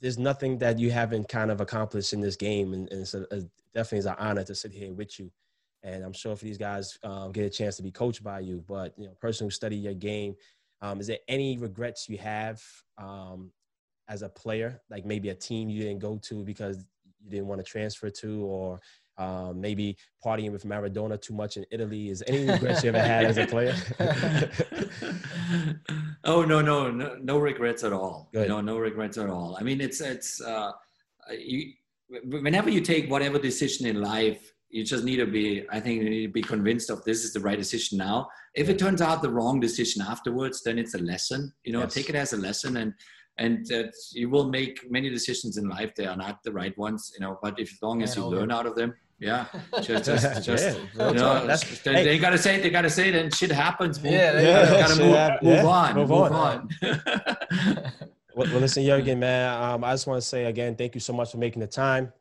There's 0.00 0.18
nothing 0.18 0.58
that 0.58 0.80
you 0.80 0.90
haven't 0.90 1.28
kind 1.28 1.50
of 1.52 1.60
accomplished 1.60 2.12
in 2.12 2.20
this 2.20 2.34
game, 2.34 2.74
and, 2.74 2.90
and 2.90 3.02
it's 3.02 3.14
a, 3.14 3.22
a- 3.30 3.42
definitely 3.74 3.98
is 3.98 4.06
an 4.06 4.16
honor 4.18 4.44
to 4.44 4.54
sit 4.54 4.72
here 4.72 4.92
with 4.92 5.18
you. 5.18 5.30
And 5.82 6.04
I'm 6.04 6.12
sure 6.12 6.32
if 6.32 6.40
these 6.40 6.58
guys 6.58 6.98
um, 7.02 7.32
get 7.32 7.44
a 7.44 7.50
chance 7.50 7.76
to 7.76 7.82
be 7.82 7.90
coached 7.90 8.22
by 8.22 8.40
you, 8.40 8.64
but 8.68 8.94
you 8.96 9.06
know, 9.06 9.14
person 9.20 9.46
who 9.46 9.50
study 9.50 9.76
your 9.76 9.94
game, 9.94 10.36
um, 10.80 11.00
is 11.00 11.06
there 11.08 11.18
any 11.28 11.58
regrets 11.58 12.08
you 12.08 12.18
have 12.18 12.62
um, 12.98 13.50
as 14.08 14.22
a 14.22 14.28
player, 14.28 14.80
like 14.90 15.04
maybe 15.04 15.30
a 15.30 15.34
team 15.34 15.68
you 15.68 15.82
didn't 15.82 16.00
go 16.00 16.18
to 16.18 16.44
because 16.44 16.84
you 17.20 17.30
didn't 17.30 17.46
want 17.46 17.64
to 17.64 17.64
transfer 17.64 18.10
to, 18.10 18.44
or 18.44 18.80
um, 19.18 19.60
maybe 19.60 19.96
partying 20.24 20.52
with 20.52 20.64
Maradona 20.64 21.20
too 21.20 21.34
much 21.34 21.56
in 21.56 21.64
Italy? 21.70 22.10
Is 22.10 22.20
there 22.20 22.34
any 22.34 22.50
regrets 22.50 22.82
you 22.82 22.90
ever 22.90 23.00
had 23.00 23.26
as 23.26 23.38
a 23.38 23.46
player? 23.46 23.74
oh 26.24 26.44
no, 26.44 26.60
no, 26.60 26.90
no, 26.90 27.16
no 27.20 27.38
regrets 27.38 27.84
at 27.84 27.92
all. 27.92 28.28
Good. 28.32 28.48
No, 28.48 28.60
no 28.60 28.78
regrets 28.78 29.18
at 29.18 29.28
all. 29.28 29.56
I 29.58 29.62
mean, 29.62 29.80
it's 29.80 30.00
it's 30.00 30.40
uh, 30.40 30.72
you. 31.30 31.72
Whenever 32.24 32.70
you 32.70 32.80
take 32.80 33.10
whatever 33.10 33.38
decision 33.38 33.86
in 33.86 34.00
life, 34.00 34.52
you 34.70 34.84
just 34.84 35.04
need 35.04 35.16
to 35.16 35.26
be. 35.26 35.64
I 35.70 35.80
think 35.80 36.02
you 36.02 36.08
need 36.10 36.26
to 36.26 36.32
be 36.32 36.42
convinced 36.42 36.90
of 36.90 37.04
this 37.04 37.24
is 37.24 37.32
the 37.32 37.40
right 37.40 37.58
decision 37.58 37.98
now. 37.98 38.28
If 38.54 38.68
it 38.68 38.78
turns 38.78 39.00
out 39.02 39.22
the 39.22 39.30
wrong 39.30 39.60
decision 39.60 40.02
afterwards, 40.02 40.62
then 40.62 40.78
it's 40.78 40.94
a 40.94 40.98
lesson. 40.98 41.52
You 41.64 41.72
know, 41.74 41.80
Yes. 41.80 41.94
take 41.94 42.08
it 42.08 42.14
as 42.14 42.32
a 42.32 42.36
lesson 42.38 42.76
and. 42.78 42.94
And 43.38 43.64
that 43.68 43.94
you 44.12 44.28
will 44.28 44.50
make 44.50 44.90
many 44.90 45.08
decisions 45.08 45.56
in 45.56 45.66
life; 45.66 45.94
they 45.94 46.04
are 46.04 46.14
not 46.18 46.42
the 46.44 46.52
right 46.52 46.76
ones, 46.76 47.12
you 47.14 47.20
know. 47.24 47.38
But 47.42 47.58
if, 47.58 47.72
as 47.72 47.78
long 47.80 48.02
as 48.02 48.14
Man, 48.14 48.26
you 48.26 48.30
learn 48.30 48.50
out 48.52 48.66
of 48.66 48.74
them, 48.76 48.92
yeah, 49.18 49.46
just, 49.80 50.04
just, 50.10 50.44
just 50.44 50.78
Yeah, 50.94 51.08
you 51.08 51.14
know, 51.14 51.46
that's- 51.46 51.80
they, 51.80 51.94
hey. 51.94 52.04
they 52.04 52.18
gotta 52.18 52.36
say 52.36 52.56
it. 52.56 52.62
They 52.62 52.68
gotta 52.68 52.90
say 52.90 53.08
it, 53.08 53.14
and 53.14 53.34
shit 53.34 53.50
happens. 53.50 54.02
Move, 54.02 54.12
Yeah, 54.12 54.32
they 54.32 54.46
Yeah, 54.48 54.64
gotta- 54.66 54.82
gotta 54.82 55.02
move, 55.02 55.42
move 55.50 55.64
yeah, 55.64 55.66
on, 55.66 55.94
move 55.94 56.08
move, 56.10 56.32
on. 56.32 56.68
on. 58.34 58.38
Well, 58.40 58.50
well, 58.50 58.60
listen, 58.60 58.82
Jürgen, 58.84 59.18
man, 59.18 59.62
um, 59.62 59.84
I 59.84 59.92
just 59.92 60.06
want 60.06 60.20
to 60.20 60.26
say 60.26 60.44
again, 60.46 60.74
thank 60.76 60.94
you 60.94 61.00
so 61.00 61.12
much 61.12 61.30
for 61.32 61.38
making 61.38 61.60
the 61.60 61.66
time 61.66 62.12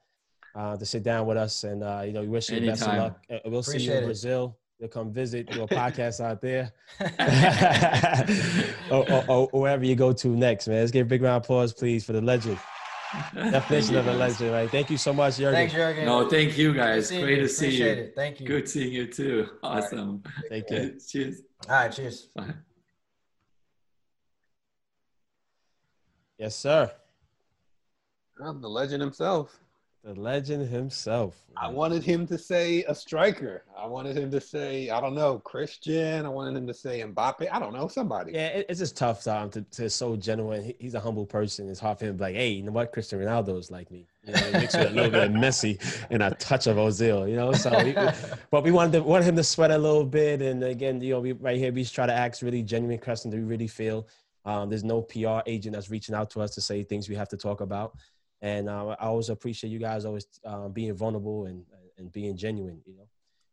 uh, 0.56 0.78
to 0.78 0.86
sit 0.86 1.04
down 1.04 1.26
with 1.26 1.38
us, 1.38 1.64
and 1.64 1.84
uh, 1.84 2.04
you 2.06 2.14
know, 2.14 2.22
we 2.22 2.28
wish 2.28 2.50
you 2.50 2.60
the 2.60 2.68
best 2.68 2.84
of 2.84 2.98
luck. 2.98 3.20
We'll 3.46 3.64
see 3.64 3.80
you 3.80 3.92
in 3.94 4.04
it. 4.04 4.06
Brazil. 4.06 4.58
You'll 4.80 4.90
come 4.90 5.14
visit, 5.14 5.48
do 5.52 5.62
a 5.62 5.68
podcast 5.82 6.20
out 6.22 6.42
there, 6.42 6.72
or, 8.92 9.12
or, 9.30 9.50
or 9.52 9.62
wherever 9.62 9.86
you 9.86 9.96
go 9.96 10.12
to 10.12 10.28
next, 10.30 10.68
man. 10.68 10.80
Let's 10.80 10.92
give 10.92 11.06
a 11.06 11.10
big 11.10 11.22
round 11.22 11.38
of 11.38 11.44
applause, 11.44 11.72
please, 11.72 12.04
for 12.04 12.14
the 12.14 12.22
legend. 12.22 12.58
Definition 13.36 13.96
of 13.98 14.08
a 14.08 14.14
legend, 14.14 14.52
right? 14.52 14.70
Thank 14.72 14.90
you 14.90 14.98
so 14.98 15.14
much, 15.14 15.36
Jürgen. 15.36 15.52
Thanks, 15.52 15.74
Jürgen. 15.74 16.06
no, 16.06 16.28
thank 16.28 16.58
you 16.58 16.74
guys. 16.74 17.10
Seeing 17.10 17.22
Great 17.22 17.38
you. 17.38 17.44
to 17.44 17.50
see 17.50 17.66
Appreciate 17.68 17.98
you. 17.98 18.04
It. 18.06 18.14
Thank 18.16 18.40
you. 18.40 18.48
Good 18.48 18.70
seeing 18.70 18.92
you 18.92 19.06
too. 19.06 19.50
right. 19.62 19.84
Awesome. 19.84 20.24
Take 20.50 20.68
care. 20.68 20.92
Cheers. 21.08 21.42
All 21.70 21.76
right, 21.76 21.92
cheers. 21.92 22.30
Bye. 22.36 22.54
Yes, 26.42 26.56
sir. 26.56 26.90
I'm 28.44 28.62
the 28.62 28.68
legend 28.68 29.00
himself. 29.04 29.60
The 30.04 30.20
legend 30.20 30.68
himself. 30.68 31.36
I 31.56 31.70
wanted 31.70 32.04
him 32.04 32.26
to 32.26 32.38
say 32.40 32.84
a 32.86 32.96
striker. 32.96 33.64
I 33.78 33.86
wanted 33.86 34.18
him 34.18 34.32
to 34.32 34.42
say, 34.42 34.90
I 34.90 35.00
don't 35.00 35.14
know, 35.14 35.38
Christian. 35.38 36.26
I 36.26 36.30
wanted 36.30 36.58
him 36.58 36.66
to 36.66 36.74
say 36.74 37.02
Mbappe. 37.02 37.48
I 37.52 37.60
don't 37.60 37.74
know, 37.74 37.88
somebody. 37.88 38.32
Yeah, 38.32 38.48
it, 38.48 38.66
it's 38.70 38.80
just 38.80 38.98
tough 38.98 39.22
to, 39.24 39.64
to 39.70 39.88
so 39.88 40.16
genuine. 40.16 40.64
He, 40.64 40.76
he's 40.80 40.96
a 40.96 41.00
humble 41.00 41.28
person. 41.28 41.70
It's 41.70 41.80
hard 41.80 42.00
for 42.00 42.06
him 42.06 42.14
to 42.14 42.18
be 42.18 42.24
like, 42.24 42.36
hey, 42.36 42.50
you 42.50 42.64
know 42.64 42.72
what? 42.72 42.92
Cristiano 42.92 43.58
is 43.58 43.70
like 43.70 43.92
me. 43.92 44.08
You 44.26 44.34
know, 44.34 44.52
mixed 44.54 44.80
with 44.80 44.88
a 44.88 44.96
little 44.96 45.12
bit 45.12 45.24
of 45.26 45.32
Messi 45.34 45.80
and 46.10 46.24
a 46.24 46.32
touch 46.32 46.66
of 46.66 46.78
Ozil, 46.78 47.30
you 47.30 47.36
know? 47.36 47.52
So, 47.54 47.70
we, 47.84 47.94
but 48.50 48.64
we 48.64 48.72
wanted, 48.72 48.94
to, 48.94 49.04
wanted 49.04 49.26
him 49.26 49.36
to 49.36 49.44
sweat 49.44 49.70
a 49.70 49.78
little 49.78 50.06
bit. 50.06 50.42
And 50.42 50.64
again, 50.64 51.00
you 51.02 51.14
know, 51.14 51.20
we, 51.20 51.34
right 51.34 51.60
here, 51.60 51.72
we 51.72 51.84
just 51.84 51.94
try 51.94 52.08
to 52.08 52.14
ask 52.14 52.42
really 52.42 52.64
genuine 52.64 52.98
questions 52.98 53.32
that 53.32 53.38
we 53.40 53.46
really 53.46 53.68
feel. 53.68 54.08
Um, 54.46 54.70
there's 54.70 54.84
no 54.84 55.02
PR 55.02 55.40
agent 55.46 55.76
that's 55.76 55.90
reaching 55.90 56.16
out 56.16 56.30
to 56.32 56.42
us 56.42 56.52
to 56.56 56.62
say 56.62 56.84
things 56.84 57.10
we 57.10 57.16
have 57.16 57.30
to 57.30 57.38
talk 57.38 57.62
about. 57.62 57.96
And 58.42 58.70
uh, 58.70 58.96
I 59.00 59.06
always 59.06 59.30
appreciate 59.30 59.70
you 59.70 59.80
guys 59.80 60.06
always 60.06 60.26
um, 60.46 60.72
being 60.72 60.94
vulnerable 60.96 61.46
and, 61.46 61.64
and 61.98 62.12
being 62.12 62.36
genuine, 62.36 62.82
you 62.86 62.96
know? 62.96 63.08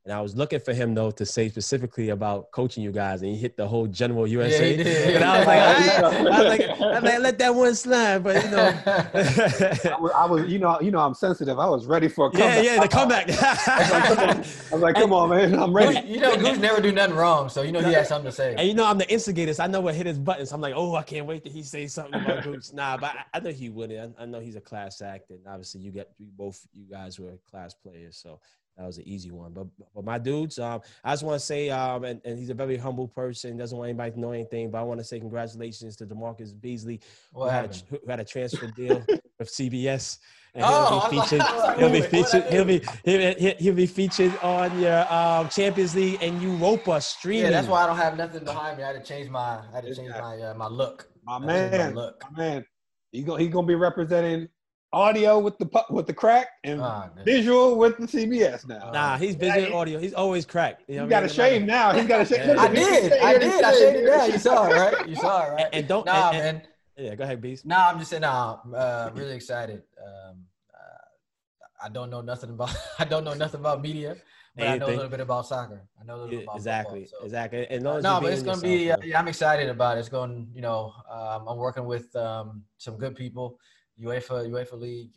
And 0.09 0.16
I 0.16 0.22
was 0.22 0.35
looking 0.35 0.59
for 0.59 0.72
him 0.72 0.94
though 0.94 1.10
to 1.10 1.26
say 1.26 1.51
specifically 1.51 2.09
about 2.09 2.51
coaching 2.51 2.82
you 2.82 2.93
guys, 2.93 3.20
and 3.20 3.30
he 3.30 3.36
hit 3.36 3.59
the 3.59 3.68
whole 3.68 3.86
general 3.86 4.26
USA. 4.26 4.74
he 4.74 4.82
did. 4.82 5.16
And 5.16 5.22
I 5.22 5.39
was 5.39 5.47
like, 5.47 5.60
oh, 5.60 6.06
I, 6.06 6.09
I 6.09 6.40
was 6.40 6.48
like, 6.48 6.60
I 6.80 6.94
was 6.94 7.02
like, 7.02 7.20
let 7.20 7.39
that 7.39 7.55
one 7.55 7.74
slide, 7.74 8.24
but 8.24 8.43
you 8.43 8.51
know, 8.51 8.82
I 8.85 9.97
was, 10.01 10.12
I 10.16 10.24
was, 10.24 10.51
you 10.51 10.59
know, 10.59 10.80
you 10.80 10.90
know, 10.90 11.01
I'm 11.01 11.12
sensitive. 11.12 11.59
I 11.59 11.68
was 11.68 11.85
ready 11.85 12.09
for 12.09 12.28
a 12.28 12.39
yeah, 12.39 12.55
comeback. 12.55 12.64
yeah, 12.64 12.80
the 12.80 12.89
comeback. 12.89 13.26
I 14.72 14.72
was 14.72 14.80
like, 14.80 14.94
come 14.94 15.12
on, 15.12 15.28
man, 15.28 15.55
I'm 15.55 15.76
ready. 15.76 16.09
you 16.09 16.20
know, 16.20 16.35
Goose 16.39 16.56
never 16.56 16.80
do 16.80 16.90
nothing 16.90 17.14
wrong, 17.14 17.51
so 17.51 17.60
you 17.60 17.72
know 17.72 17.80
he 17.82 17.93
has 17.93 18.09
something 18.09 18.30
to 18.30 18.35
say. 18.35 18.55
and 18.56 18.66
you 18.66 18.72
know, 18.72 18.86
I'm 18.86 18.97
the 18.97 19.12
instigator, 19.12 19.52
so 19.52 19.64
I 19.64 19.66
know 19.66 19.82
what 19.82 19.94
hit 19.94 20.06
his 20.06 20.18
buttons. 20.18 20.52
I'm 20.52 20.62
like, 20.62 20.72
oh, 20.74 20.94
I 20.94 21.02
can't 21.02 21.26
wait 21.26 21.44
till 21.44 21.52
he 21.52 21.62
say 21.62 21.86
something 21.86 22.18
about 22.18 22.44
Gooch. 22.44 22.72
Nah, 22.72 22.97
but 22.97 23.10
I, 23.10 23.24
I 23.36 23.40
know 23.40 23.51
he 23.51 23.68
wouldn't. 23.68 24.16
I, 24.18 24.22
I 24.22 24.24
know 24.24 24.40
he's 24.40 24.56
a 24.56 24.60
class 24.62 25.02
act, 25.02 25.28
and 25.28 25.40
obviously 25.47 25.82
you 25.82 25.90
get 25.90 26.12
you 26.18 26.28
both 26.35 26.66
you 26.72 26.86
guys 26.90 27.20
were 27.20 27.39
class 27.51 27.74
players, 27.74 28.16
so 28.16 28.40
that 28.78 28.86
was 28.86 28.96
an 28.98 29.09
easy 29.09 29.30
one. 29.32 29.52
But 29.52 29.66
but 29.94 30.05
my 30.05 30.18
dudes, 30.18 30.59
um, 30.60 30.80
I 31.05 31.12
just 31.12 31.24
want 31.24 31.38
to 31.40 31.44
say, 31.44 31.68
um, 31.68 32.05
and, 32.05 32.20
and 32.24 32.38
he's 32.38 32.48
a 32.50 32.55
very 32.55 32.76
humble 32.76 33.09
person, 33.09 33.56
doesn't 33.56 33.76
want 33.76 33.88
anybody 33.88 34.12
to 34.12 34.20
know 34.20 34.30
anything, 34.30 34.70
but 34.70 34.78
I 34.78 34.82
want 34.82 35.00
to 35.00 35.05
say 35.05 35.18
congratulations 35.18 35.96
to 35.96 36.06
DaMarcus 36.06 36.59
Beasley, 36.59 37.00
who 37.34 37.40
What 37.40 37.50
had, 37.50 37.64
a, 37.70 37.74
who 37.90 37.98
had 38.09 38.20
a 38.20 38.24
transfer 38.24 38.68
deal 38.68 39.05
with 39.38 39.48
CBS. 39.50 40.18
And 40.55 40.64
Oh, 40.66 41.00
he'll 41.00 41.10
be 41.10 41.20
featured. 41.20 41.38
like, 41.40 41.78
he'll 41.78 41.90
be 41.90 42.00
featured. 42.00 42.44
He'll 42.44 42.64
be 42.64 42.82
he'll, 43.05 43.34
he'll, 43.34 43.55
he'll 43.56 43.74
be 43.74 43.86
featured 43.86 44.32
on 44.42 44.78
your 44.80 45.12
um, 45.12 45.48
Champions 45.48 45.94
League 45.94 46.18
and 46.22 46.40
Europa 46.40 47.00
streaming. 47.00 47.44
Yeah, 47.44 47.50
that's 47.50 47.68
why 47.68 47.82
I 47.82 47.86
don't 47.86 47.96
have 47.96 48.16
nothing 48.16 48.44
behind 48.44 48.78
me. 48.78 48.84
I 48.84 48.92
had 48.92 49.05
to 49.05 49.12
change 49.12 49.28
my, 49.28 49.40
I 49.59 49.64
had 49.74 49.84
to 49.84 49.94
change 49.94 50.10
my, 50.10 50.40
uh, 50.40 50.55
my 50.55 50.68
look. 50.68 51.10
My 51.24 51.36
I 51.36 51.38
changed 51.40 51.46
my 51.72 51.78
man, 51.78 51.94
look. 51.94 52.24
my 52.32 52.38
man, 52.42 52.64
he 53.12 53.22
gonna 53.22 53.42
he 53.42 53.48
gonna 53.48 53.66
be 53.66 53.74
representing 53.74 54.48
audio 54.93 55.39
with 55.39 55.59
the 55.59 55.69
with 55.90 56.06
the 56.06 56.15
crack 56.15 56.48
and 56.65 56.81
Ah, 56.81 57.10
visual 57.24 57.77
with 57.77 57.98
the 57.98 58.06
CBS 58.06 58.66
now. 58.66 58.90
Nah, 58.93 59.16
he's 59.19 59.36
busy 59.36 59.62
with 59.62 59.73
audio. 59.73 59.98
He's 59.98 60.15
always 60.15 60.47
cracked. 60.47 60.82
You 60.89 60.97
know 60.97 61.02
he 61.05 61.09
got 61.10 61.23
a 61.23 61.27
mean? 61.27 61.35
shave 61.35 61.62
now. 61.65 61.93
He's 61.93 62.06
got 62.06 62.20
a 62.23 62.24
shave. 62.24 62.47
Yeah. 62.47 62.55
I 62.59 62.69
did, 62.69 63.12
I 63.12 63.39
did, 63.39 63.65
I 63.65 63.73
shaved 63.73 63.97
it 63.97 64.06
down. 64.06 64.32
You 64.32 64.39
saw 64.39 64.66
it, 64.69 64.74
right? 64.74 65.09
You 65.09 65.16
saw 65.16 65.47
it, 65.47 65.51
right? 65.51 65.65
And, 65.66 65.74
and 65.74 65.89
don't. 65.89 66.06
Nah, 66.06 66.31
and- 66.31 66.36
and- 66.47 66.59
man. 66.59 66.66
yeah, 66.97 67.15
go 67.15 67.24
ahead, 67.24 67.40
Beast. 67.40 67.66
Nah, 67.66 67.89
I'm 67.90 67.98
just 67.98 68.10
saying. 68.10 68.23
Nah, 68.23 68.59
I'm 68.65 68.74
uh, 68.74 69.10
really 69.15 69.35
excited. 69.35 69.82
Um, 70.02 70.44
uh, 70.73 71.85
I 71.85 71.89
don't 71.90 72.10
know 72.10 72.20
nothing 72.23 72.51
about. 72.51 72.74
I 72.98 73.05
don't 73.05 73.24
know 73.24 73.35
nothing 73.35 73.60
about 73.60 73.82
media, 73.82 74.16
but 74.56 74.69
I 74.69 74.78
know 74.78 74.86
a 74.86 74.89
little 74.89 75.09
bit 75.09 75.20
about 75.20 75.47
soccer. 75.47 75.82
I 76.01 76.05
know 76.05 76.15
a 76.15 76.16
little 76.16 76.32
Yeah, 76.32 76.39
bit 76.39 76.44
about 76.44 76.56
exactly, 76.56 77.01
football, 77.05 77.20
so. 77.20 77.24
exactly. 77.27 77.66
And 77.69 77.86
Uh, 77.86 78.01
no, 78.01 78.20
but 78.23 78.32
it's 78.32 78.43
gonna 78.43 78.60
be. 78.62 78.90
Uh, 78.90 78.97
yeah, 79.05 79.19
I'm 79.20 79.28
excited 79.28 79.69
about 79.69 79.97
it. 79.98 80.01
It's 80.01 80.09
going. 80.09 80.48
You 80.55 80.62
know, 80.62 80.94
um, 81.10 81.47
I'm 81.47 81.59
working 81.59 81.85
with 81.85 82.15
um, 82.16 82.65
some 82.78 82.97
good 82.97 83.15
people, 83.15 83.59
UEFA, 84.02 84.48
UEFA 84.48 84.78
League, 84.80 85.10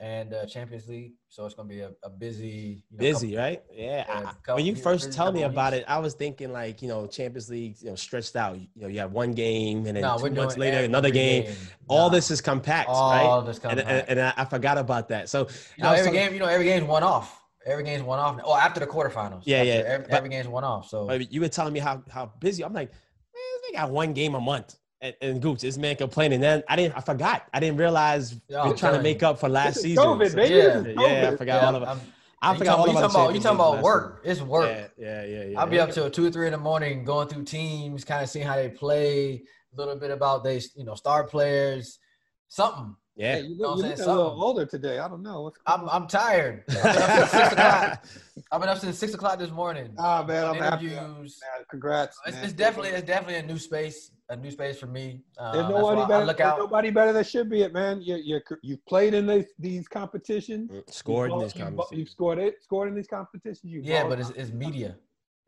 and 0.00 0.32
uh, 0.32 0.46
Champions 0.46 0.86
League. 0.88 1.12
So 1.28 1.44
it's 1.44 1.54
gonna 1.54 1.68
be 1.68 1.80
a, 1.80 1.90
a 2.04 2.10
busy. 2.10 2.84
You 2.90 2.96
know, 2.96 3.00
busy, 3.00 3.36
right? 3.36 3.62
Yeah. 3.72 4.04
Couple- 4.04 4.54
when 4.56 4.66
you 4.66 4.74
first 4.76 5.12
tell 5.12 5.32
me 5.32 5.42
about 5.42 5.72
weeks. 5.72 5.82
it, 5.84 5.90
I 5.90 5.98
was 5.98 6.14
thinking 6.14 6.52
like 6.52 6.80
you 6.82 6.88
know 6.88 7.06
Champions 7.06 7.50
League, 7.50 7.76
you 7.80 7.90
know, 7.90 7.96
stretched 7.96 8.36
out. 8.36 8.58
You 8.58 8.68
know, 8.76 8.88
you 8.88 9.00
have 9.00 9.12
one 9.12 9.32
game, 9.32 9.86
and 9.86 9.96
then 9.96 10.02
No, 10.02 10.16
two 10.18 10.30
months 10.30 10.56
later 10.56 10.78
another 10.78 11.10
game. 11.10 11.52
All 11.88 12.08
Nah, 12.08 12.14
this 12.14 12.30
is 12.30 12.40
compact, 12.40 12.88
all 12.88 13.10
right? 13.10 13.24
of 13.26 13.46
this 13.46 13.56
And, 13.58 13.62
compact. 13.78 13.88
and, 14.10 14.18
and 14.18 14.20
I, 14.28 14.34
I 14.36 14.44
forgot 14.44 14.78
about 14.78 15.08
that. 15.08 15.28
So 15.28 15.48
You 15.76 15.82
know, 15.84 15.90
every 15.90 16.04
talking- 16.04 16.12
game. 16.12 16.32
You 16.34 16.38
know, 16.40 16.46
every 16.46 16.66
game's 16.66 16.84
one 16.86 17.02
off. 17.02 17.42
Every 17.66 17.82
game's 17.84 18.02
one 18.04 18.18
off. 18.18 18.40
Oh, 18.44 18.54
after 18.56 18.80
the 18.80 18.86
quarterfinals. 18.86 19.42
Yeah, 19.44 19.58
After- 19.58 19.66
yeah, 19.66 19.74
Every, 19.74 20.06
but- 20.08 20.14
every 20.14 20.28
game's 20.30 20.48
one 20.48 20.64
off. 20.64 20.88
So 20.88 21.10
you 21.12 21.40
were 21.40 21.48
telling 21.48 21.72
me 21.72 21.80
how 21.80 22.02
how 22.08 22.32
busy. 22.40 22.64
I'm 22.64 22.72
like, 22.72 22.90
man, 22.90 23.60
they 23.68 23.76
got 23.76 23.90
one 23.90 24.12
game 24.12 24.34
a 24.36 24.40
month. 24.40 24.76
And, 25.00 25.14
and 25.20 25.40
Gooch, 25.42 25.60
this 25.60 25.76
man 25.78 25.94
complaining. 25.96 26.40
Then 26.40 26.62
I 26.68 26.74
didn't. 26.76 26.96
I 26.96 27.00
forgot. 27.00 27.46
I 27.54 27.60
didn't 27.60 27.76
realize 27.78 28.34
Yeah, 28.48 28.64
we're 28.64 28.70
I'm 28.70 28.76
trying 28.76 28.94
to 28.94 29.02
make 29.02 29.22
up 29.22 29.38
for 29.38 29.48
last 29.48 29.74
This 29.74 29.76
is 29.78 29.82
season. 29.82 30.04
COVID, 30.04 30.30
So- 30.30 30.36
baby. 30.36 30.54
Yeah. 30.56 30.68
This 30.80 30.86
is 30.86 30.96
Yeah, 30.98 31.30
I 31.32 31.36
forgot 31.36 31.62
yeah, 31.62 31.66
all 31.68 31.76
of 31.76 31.82
I'm- 31.84 32.00
I 32.40 32.52
you 32.52 32.58
forgot 32.58 32.76
talking, 32.76 32.80
all 32.80 32.86
you 32.86 32.98
about. 32.98 33.10
talking 33.12 33.20
about 33.26 33.34
you 33.34 33.40
talking 33.40 33.56
about 33.56 33.74
League 33.74 33.82
work. 33.84 34.20
It's 34.24 34.40
work. 34.40 34.92
Yeah, 34.96 34.96
yeah, 34.96 35.24
yeah. 35.24 35.44
yeah. 35.46 35.60
I'll 35.60 35.66
be 35.66 35.80
up 35.80 35.90
till 35.90 36.08
two 36.10 36.26
or 36.26 36.30
three 36.30 36.46
in 36.46 36.52
the 36.52 36.58
morning 36.58 37.04
going 37.04 37.26
through 37.28 37.44
teams, 37.44 38.04
kind 38.04 38.22
of 38.22 38.28
seeing 38.28 38.46
how 38.46 38.54
they 38.54 38.68
play, 38.68 39.42
a 39.72 39.76
little 39.76 39.96
bit 39.96 40.12
about 40.12 40.44
they, 40.44 40.60
you 40.76 40.84
know, 40.84 40.94
star 40.94 41.24
players, 41.24 41.98
something. 42.46 42.94
Yeah. 43.16 43.34
Hey, 43.36 43.40
you 43.42 43.58
know 43.58 43.74
look, 43.74 43.86
what 43.86 43.86
you 43.86 43.90
I'm 43.90 43.98
look 43.98 44.06
a 44.06 44.10
little 44.10 44.42
older 44.44 44.66
today. 44.66 45.00
I 45.00 45.08
don't 45.08 45.24
know. 45.24 45.42
What's 45.42 45.58
I'm 45.66 45.88
I'm 45.88 46.06
tired. 46.06 46.62
I've 46.68 46.82
been 46.84 46.88
up 47.08 47.18
since 47.18 47.30
six 47.32 47.52
o'clock. 47.52 48.04
I've 48.52 48.60
been 48.60 48.68
up 48.70 48.78
since 48.78 48.98
six 48.98 49.14
o'clock 49.14 49.38
this 49.40 49.50
morning. 49.50 49.92
Ah, 49.98 50.22
man, 50.26 50.44
I'm 50.46 50.54
happy. 50.54 50.92
Interviews. 50.94 51.40
Man, 51.42 51.64
congrats. 51.68 52.16
It's, 52.26 52.36
man. 52.36 52.44
it's 52.44 52.52
definitely 52.52 52.90
it's 52.90 53.06
definitely 53.06 53.36
a 53.40 53.42
new 53.42 53.58
space. 53.58 54.12
A 54.30 54.36
new 54.36 54.50
space 54.50 54.78
for 54.78 54.86
me. 54.86 55.22
Um, 55.38 55.52
There's 55.52 55.68
nobody 55.68 56.06
better. 56.06 56.24
look 56.26 56.36
there's 56.38 56.50
out. 56.52 56.58
nobody 56.58 56.90
better 56.90 57.12
that 57.12 57.26
should 57.26 57.48
be 57.48 57.62
it, 57.62 57.72
man. 57.72 58.02
You 58.02 58.16
you 58.16 58.40
you've 58.62 58.84
played 58.86 59.14
in 59.14 59.26
these 59.26 59.46
these 59.58 59.88
competitions. 59.88 60.70
Mm, 60.70 60.92
Scored 60.92 61.30
in 61.32 61.40
You've 61.40 61.52
this 61.54 61.62
ball- 61.62 61.88
you've, 61.90 61.98
you've 62.00 62.08
scored 62.08 62.38
it. 62.38 62.62
Scored 62.62 62.88
in 62.88 62.94
these 62.94 63.06
competitions. 63.06 63.72
You 63.72 63.80
Yeah, 63.82 64.06
but 64.06 64.20
it's, 64.20 64.30
it's 64.30 64.50
media. 64.52 64.96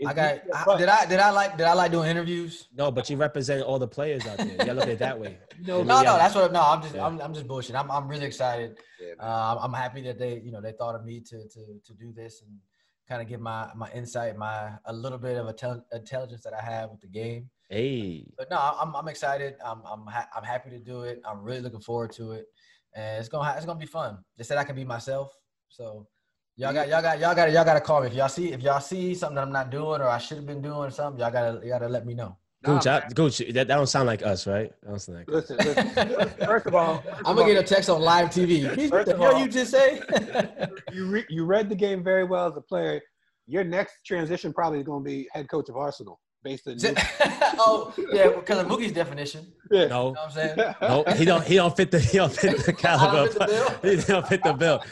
I 0.06 0.14
got. 0.14 0.38
I, 0.54 0.78
did 0.78 0.88
I 0.88 1.04
did 1.04 1.20
I 1.20 1.28
like 1.30 1.58
did 1.58 1.66
I 1.66 1.74
like 1.74 1.92
doing 1.92 2.08
interviews? 2.08 2.68
No, 2.74 2.90
but 2.90 3.10
you 3.10 3.18
represent 3.18 3.62
all 3.62 3.78
the 3.78 3.86
players 3.86 4.26
out 4.26 4.38
there. 4.38 4.46
You 4.46 4.56
gotta 4.56 4.72
look 4.72 4.84
at 4.84 4.88
it 4.88 4.98
that 5.00 5.20
way. 5.20 5.36
you 5.58 5.66
know, 5.66 5.82
No, 5.82 6.00
no, 6.00 6.16
that's 6.16 6.34
what. 6.34 6.50
No, 6.52 6.62
I'm 6.62 6.80
just 6.80 6.94
Yeah. 6.94 7.04
I'm, 7.06 7.20
I'm 7.20 7.34
just 7.34 7.46
bullshit. 7.46 7.76
I'm 7.76 7.90
I'm 7.90 8.08
really 8.08 8.24
excited. 8.24 8.78
Yeah, 8.98 9.08
man. 9.08 9.16
Uh, 9.28 9.58
I'm 9.60 9.74
happy 9.74 10.00
that 10.02 10.18
they 10.18 10.38
you 10.40 10.52
know 10.52 10.62
they 10.62 10.72
thought 10.72 10.94
of 10.94 11.04
me 11.04 11.20
to 11.20 11.46
to 11.48 11.60
to 11.84 11.92
do 11.94 12.14
this 12.16 12.40
and 12.40 12.56
kind 13.10 13.20
of 13.20 13.28
give 13.28 13.40
my 13.40 13.68
my 13.74 13.90
insight, 13.92 14.36
my 14.36 14.72
a 14.84 14.92
little 14.92 15.18
bit 15.18 15.36
of 15.36 15.46
intel- 15.54 15.82
intelligence 15.92 16.42
that 16.44 16.54
I 16.54 16.62
have 16.62 16.90
with 16.90 17.00
the 17.00 17.08
game. 17.08 17.50
Hey, 17.68 18.24
But 18.38 18.48
no, 18.50 18.58
I'm 18.58 18.94
I'm 18.94 19.08
excited. 19.08 19.54
I'm 19.64 19.82
I'm 19.84 20.06
ha- 20.06 20.28
I'm 20.36 20.44
happy 20.44 20.70
to 20.70 20.78
do 20.78 21.02
it. 21.02 21.20
I'm 21.28 21.42
really 21.42 21.60
looking 21.60 21.80
forward 21.80 22.12
to 22.12 22.32
it, 22.32 22.46
and 22.94 23.18
it's 23.18 23.28
gonna 23.28 23.44
ha- 23.44 23.56
it's 23.56 23.66
gonna 23.66 23.78
be 23.78 23.86
fun. 23.86 24.18
They 24.36 24.44
said 24.44 24.58
I 24.58 24.64
can 24.64 24.76
be 24.76 24.84
myself, 24.84 25.36
so 25.68 26.06
y'all 26.56 26.72
got 26.72 26.88
y'all 26.88 27.02
got 27.02 27.18
y'all 27.18 27.34
got 27.34 27.52
y'all 27.52 27.64
got 27.64 27.74
to 27.74 27.80
call 27.80 28.00
me 28.02 28.06
if 28.08 28.14
y'all 28.14 28.28
see 28.28 28.52
if 28.52 28.62
y'all 28.62 28.80
see 28.80 29.14
something 29.14 29.36
that 29.36 29.42
I'm 29.42 29.52
not 29.52 29.70
doing 29.70 30.00
or 30.00 30.08
I 30.08 30.18
should 30.18 30.38
have 30.38 30.46
been 30.46 30.62
doing 30.62 30.90
something. 30.90 31.20
Y'all 31.20 31.32
gotta 31.32 31.60
y'all 31.66 31.78
gotta 31.80 31.88
let 31.88 32.06
me 32.06 32.14
know. 32.14 32.36
Nah, 32.62 32.74
Gooch, 32.76 32.86
I. 32.86 33.08
Gooch, 33.14 33.38
that, 33.38 33.54
that 33.54 33.68
don't 33.68 33.86
sound 33.86 34.06
like 34.06 34.22
us, 34.22 34.46
right? 34.46 34.70
That 34.82 34.88
don't 34.90 34.98
sound 34.98 35.18
like 35.18 35.28
us. 35.28 35.50
Listen, 35.50 35.56
listen. 35.58 36.28
First 36.46 36.66
of 36.66 36.74
all, 36.74 36.98
first 37.00 37.16
I'm 37.18 37.22
gonna 37.36 37.40
all, 37.40 37.46
get 37.46 37.56
a 37.56 37.62
text 37.66 37.88
on 37.88 38.02
live 38.02 38.28
TV. 38.28 38.64
What 38.90 39.06
the 39.06 39.16
hell 39.16 39.34
all- 39.34 39.40
you 39.40 39.48
just 39.48 39.70
say? 39.70 40.00
you 40.92 41.06
re- 41.06 41.26
you 41.30 41.44
read 41.46 41.68
the 41.70 41.74
game 41.74 42.04
very 42.04 42.24
well 42.24 42.46
as 42.48 42.56
a 42.56 42.60
player. 42.60 43.00
Your 43.46 43.64
next 43.64 44.04
transition 44.04 44.52
probably 44.52 44.80
is 44.80 44.84
going 44.84 45.02
to 45.02 45.08
be 45.08 45.26
head 45.32 45.48
coach 45.48 45.68
of 45.70 45.76
Arsenal, 45.76 46.20
based 46.44 46.68
on 46.68 46.76
oh 47.58 47.94
yeah, 48.12 48.28
because 48.28 48.58
of 48.58 48.66
Mookie's 48.68 48.92
definition. 48.92 49.46
yeah. 49.70 49.82
You 49.84 49.88
No, 49.88 50.02
know 50.04 50.10
what 50.10 50.18
I'm 50.26 50.30
saying? 50.30 50.56
no, 50.82 51.04
he 51.16 51.24
don't. 51.24 51.44
He 51.44 51.54
don't 51.56 51.74
fit 51.74 51.90
the. 51.90 51.98
He 51.98 52.18
don't 52.18 52.32
fit 52.32 52.58
the 52.66 52.72
caliber. 52.74 53.28
fit 53.30 53.38
the 53.82 53.96
he 53.96 53.96
don't 54.02 54.28
fit 54.28 54.42
the 54.42 54.52
bill. 54.52 54.82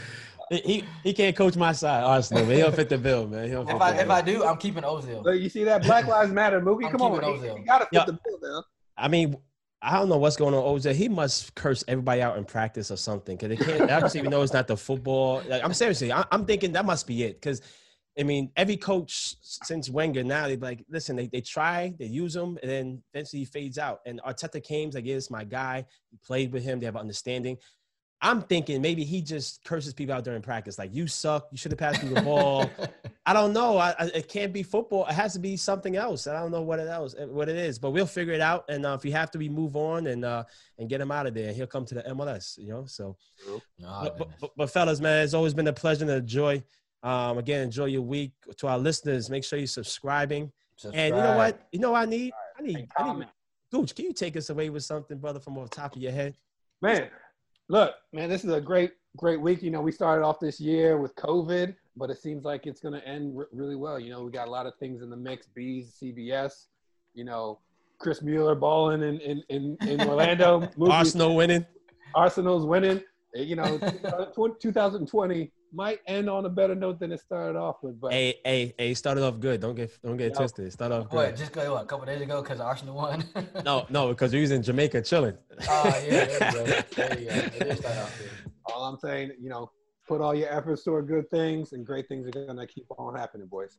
He, 0.50 0.58
he 0.60 0.84
he 1.04 1.12
can't 1.12 1.36
coach 1.36 1.56
my 1.56 1.72
side, 1.72 2.04
honestly. 2.04 2.42
Man. 2.42 2.50
He 2.50 2.58
don't 2.58 2.74
fit 2.74 2.88
the 2.88 2.98
bill, 2.98 3.26
man. 3.26 3.44
He 3.44 3.50
don't 3.50 3.66
fit 3.66 3.74
If 3.74 3.78
the 3.78 3.84
I 3.84 3.92
bill. 3.92 4.00
if 4.00 4.10
I 4.10 4.22
do, 4.22 4.44
I'm 4.44 4.56
keeping 4.56 4.82
Ozil. 4.82 5.22
But 5.22 5.40
you 5.40 5.48
see 5.48 5.64
that 5.64 5.82
Black 5.82 6.06
Lives 6.14 6.32
Matter 6.32 6.60
movie? 6.60 6.86
I'm 6.86 6.92
Come 6.92 7.02
on, 7.02 7.22
he, 7.22 7.28
Ozil. 7.46 7.58
he 7.58 7.64
got 7.64 7.78
to 7.78 7.84
fit 7.84 7.90
Yeah. 7.92 8.04
the 8.06 8.12
bill 8.12 8.38
now. 8.42 8.64
I 8.96 9.08
mean, 9.08 9.36
I 9.82 9.96
don't 9.98 10.08
know 10.08 10.16
what's 10.18 10.36
going 10.36 10.54
on. 10.54 10.62
Ozil, 10.62 10.94
he 10.94 11.08
must 11.08 11.54
curse 11.54 11.84
everybody 11.86 12.22
out 12.22 12.38
in 12.38 12.44
practice 12.44 12.90
or 12.90 12.96
something 12.96 13.36
because 13.36 13.50
they 13.58 13.64
can't. 13.64 13.86
They 13.88 13.92
obviously 13.92 14.20
even 14.20 14.30
know 14.30 14.42
it's 14.42 14.52
not 14.52 14.66
the 14.66 14.76
football. 14.76 15.42
Like, 15.46 15.62
I'm 15.62 15.74
seriously, 15.74 16.12
I, 16.12 16.24
I'm 16.32 16.46
thinking 16.46 16.72
that 16.72 16.84
must 16.86 17.06
be 17.06 17.24
it. 17.24 17.40
Because 17.40 17.60
I 18.18 18.24
mean, 18.24 18.50
every 18.56 18.76
coach 18.76 19.36
since 19.40 19.88
Wenger 19.88 20.24
now 20.24 20.48
they 20.48 20.56
be 20.56 20.62
like, 20.66 20.84
listen, 20.90 21.14
they, 21.14 21.28
they 21.28 21.40
try, 21.40 21.94
they 22.00 22.06
use 22.06 22.34
him, 22.34 22.58
and 22.62 22.68
then 22.70 23.02
eventually 23.14 23.40
he 23.40 23.44
fades 23.44 23.78
out. 23.78 24.00
And 24.06 24.20
Arteta 24.26 24.60
came 24.64 24.90
like, 24.90 25.04
yeah, 25.06 25.14
it's 25.14 25.30
my 25.30 25.44
guy. 25.44 25.84
He 26.10 26.16
played 26.26 26.52
with 26.52 26.64
him. 26.64 26.80
They 26.80 26.86
have 26.86 26.96
understanding. 26.96 27.58
I'm 28.20 28.42
thinking 28.42 28.82
maybe 28.82 29.04
he 29.04 29.22
just 29.22 29.62
curses 29.62 29.94
people 29.94 30.14
out 30.14 30.24
during 30.24 30.42
practice, 30.42 30.76
like 30.76 30.92
you 30.92 31.06
suck. 31.06 31.46
You 31.52 31.56
should 31.56 31.70
have 31.70 31.78
passed 31.78 32.02
me 32.02 32.12
the 32.12 32.22
ball. 32.22 32.68
I 33.24 33.32
don't 33.32 33.52
know. 33.52 33.78
I, 33.78 33.90
I, 33.96 34.04
it 34.14 34.28
can't 34.28 34.52
be 34.52 34.64
football. 34.64 35.06
It 35.06 35.12
has 35.12 35.34
to 35.34 35.38
be 35.38 35.56
something 35.56 35.94
else. 35.94 36.26
I 36.26 36.38
don't 36.40 36.50
know 36.50 36.62
what 36.62 36.80
it 36.80 36.88
else, 36.88 37.14
what 37.16 37.48
it 37.48 37.56
is, 37.56 37.78
but 37.78 37.90
we'll 37.92 38.06
figure 38.06 38.32
it 38.32 38.40
out. 38.40 38.64
And 38.68 38.84
uh, 38.84 38.94
if 38.94 39.04
we 39.04 39.12
have 39.12 39.30
to, 39.32 39.38
we 39.38 39.48
move 39.48 39.76
on 39.76 40.08
and 40.08 40.24
uh, 40.24 40.44
and 40.78 40.88
get 40.88 41.00
him 41.00 41.12
out 41.12 41.26
of 41.26 41.34
there. 41.34 41.52
He'll 41.52 41.68
come 41.68 41.84
to 41.86 41.94
the 41.94 42.02
MLS. 42.02 42.58
You 42.58 42.68
know. 42.70 42.86
So, 42.86 43.16
Oh, 43.48 43.60
but, 44.02 44.18
but, 44.18 44.28
but, 44.40 44.50
but 44.56 44.70
fellas, 44.70 45.00
man, 45.00 45.22
it's 45.22 45.34
always 45.34 45.54
been 45.54 45.68
a 45.68 45.72
pleasure 45.72 46.02
and 46.02 46.10
a 46.10 46.20
joy. 46.20 46.62
Um, 47.04 47.38
again, 47.38 47.62
enjoy 47.62 47.84
your 47.84 48.02
week. 48.02 48.32
To 48.56 48.66
our 48.66 48.78
listeners, 48.78 49.30
make 49.30 49.44
sure 49.44 49.58
you're 49.60 49.68
subscribing. 49.68 50.50
And 50.92 51.14
you 51.14 51.22
know 51.22 51.36
what? 51.36 51.68
You 51.70 51.78
know 51.78 51.92
what 51.92 52.02
I 52.02 52.04
need? 52.06 52.32
I 52.58 52.62
need. 52.62 52.88
I 52.96 53.12
need. 53.12 53.28
Gooch, 53.70 53.94
can 53.94 54.06
you 54.06 54.12
take 54.12 54.36
us 54.36 54.50
away 54.50 54.70
with 54.70 54.82
something, 54.82 55.18
brother, 55.18 55.38
from 55.38 55.56
off 55.58 55.70
the 55.70 55.76
top 55.76 55.94
of 55.94 56.02
your 56.02 56.10
head? 56.12 56.34
Man, 56.80 57.08
look, 57.68 57.94
man, 58.12 58.28
this 58.28 58.44
is 58.44 58.52
a 58.52 58.60
great, 58.60 58.92
great 59.16 59.40
week. 59.40 59.62
You 59.62 59.70
know, 59.70 59.80
we 59.80 59.92
started 59.92 60.24
off 60.24 60.40
this 60.40 60.60
year 60.60 60.98
with 60.98 61.14
COVID, 61.16 61.74
but 61.96 62.10
it 62.10 62.18
seems 62.18 62.44
like 62.44 62.66
it's 62.66 62.80
going 62.80 62.94
to 62.94 63.06
end 63.06 63.34
r- 63.36 63.48
really 63.52 63.76
well. 63.76 63.98
You 63.98 64.10
know, 64.10 64.22
we 64.22 64.30
got 64.30 64.48
a 64.48 64.50
lot 64.50 64.66
of 64.66 64.74
things 64.76 65.02
in 65.02 65.10
the 65.10 65.16
mix. 65.16 65.46
Bees, 65.46 65.96
CBS, 66.02 66.66
you 67.14 67.24
know, 67.24 67.58
Chris 67.98 68.22
Mueller 68.22 68.54
balling 68.54 69.02
in 69.02 69.20
in 69.20 69.42
in, 69.48 69.76
in 69.88 70.08
Orlando. 70.08 70.68
Arsenal 70.90 71.34
winning. 71.34 71.66
Arsenal's 72.14 72.64
winning. 72.64 73.02
You 73.34 73.56
know, 73.56 73.78
2020 74.60 75.52
might 75.72 76.00
end 76.06 76.28
on 76.30 76.46
a 76.46 76.48
better 76.48 76.74
note 76.74 76.98
than 77.00 77.12
it 77.12 77.20
started 77.20 77.58
off 77.58 77.76
with. 77.82 78.00
But 78.00 78.12
Hey, 78.12 78.34
hey, 78.44 78.74
hey! 78.78 78.94
Started 78.94 79.22
off 79.24 79.38
good. 79.40 79.60
Don't 79.60 79.74
get 79.74 79.90
don't 80.02 80.16
get 80.16 80.32
Yeah. 80.32 80.36
twisted. 80.38 80.72
Start 80.72 80.92
off 80.92 81.04
What? 81.10 81.28
good. 81.30 81.36
Just 81.36 81.52
go 81.52 81.74
what? 81.74 81.84
A 81.84 81.86
couple 81.86 82.06
days 82.06 82.20
ago 82.22 82.42
because 82.42 82.60
Arsenal 82.60 82.96
won. 82.96 83.24
No, 83.64 83.86
no, 83.90 84.08
because 84.08 84.32
we 84.32 84.40
was 84.40 84.50
in 84.50 84.62
Jamaica 84.62 85.02
chilling. 85.02 85.36
Oh 85.68 85.84
yeah, 86.06 86.24
there 86.24 86.46
you 86.46 86.52
go. 86.52 86.66
There 86.96 87.18
you 87.18 87.28
go. 87.28 87.34
It 87.66 87.78
start 87.78 87.98
off 87.98 88.18
good. 88.18 88.30
all 88.66 88.84
I'm 88.84 88.98
saying, 88.98 89.32
you 89.40 89.50
know, 89.50 89.70
put 90.06 90.20
all 90.20 90.34
your 90.34 90.50
efforts 90.52 90.84
toward 90.84 91.06
good 91.08 91.28
things, 91.30 91.72
and 91.72 91.84
great 91.84 92.08
things 92.08 92.26
are 92.26 92.30
going 92.30 92.56
to 92.56 92.66
keep 92.66 92.86
on 92.96 93.14
happening, 93.14 93.46
boys. 93.46 93.76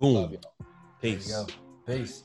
Love 0.00 0.30
Boom. 0.30 0.32
you. 0.32 0.38
There 1.00 1.10
you 1.10 1.16
Peace. 1.16 1.32
go. 1.32 1.46
Peace. 1.86 2.24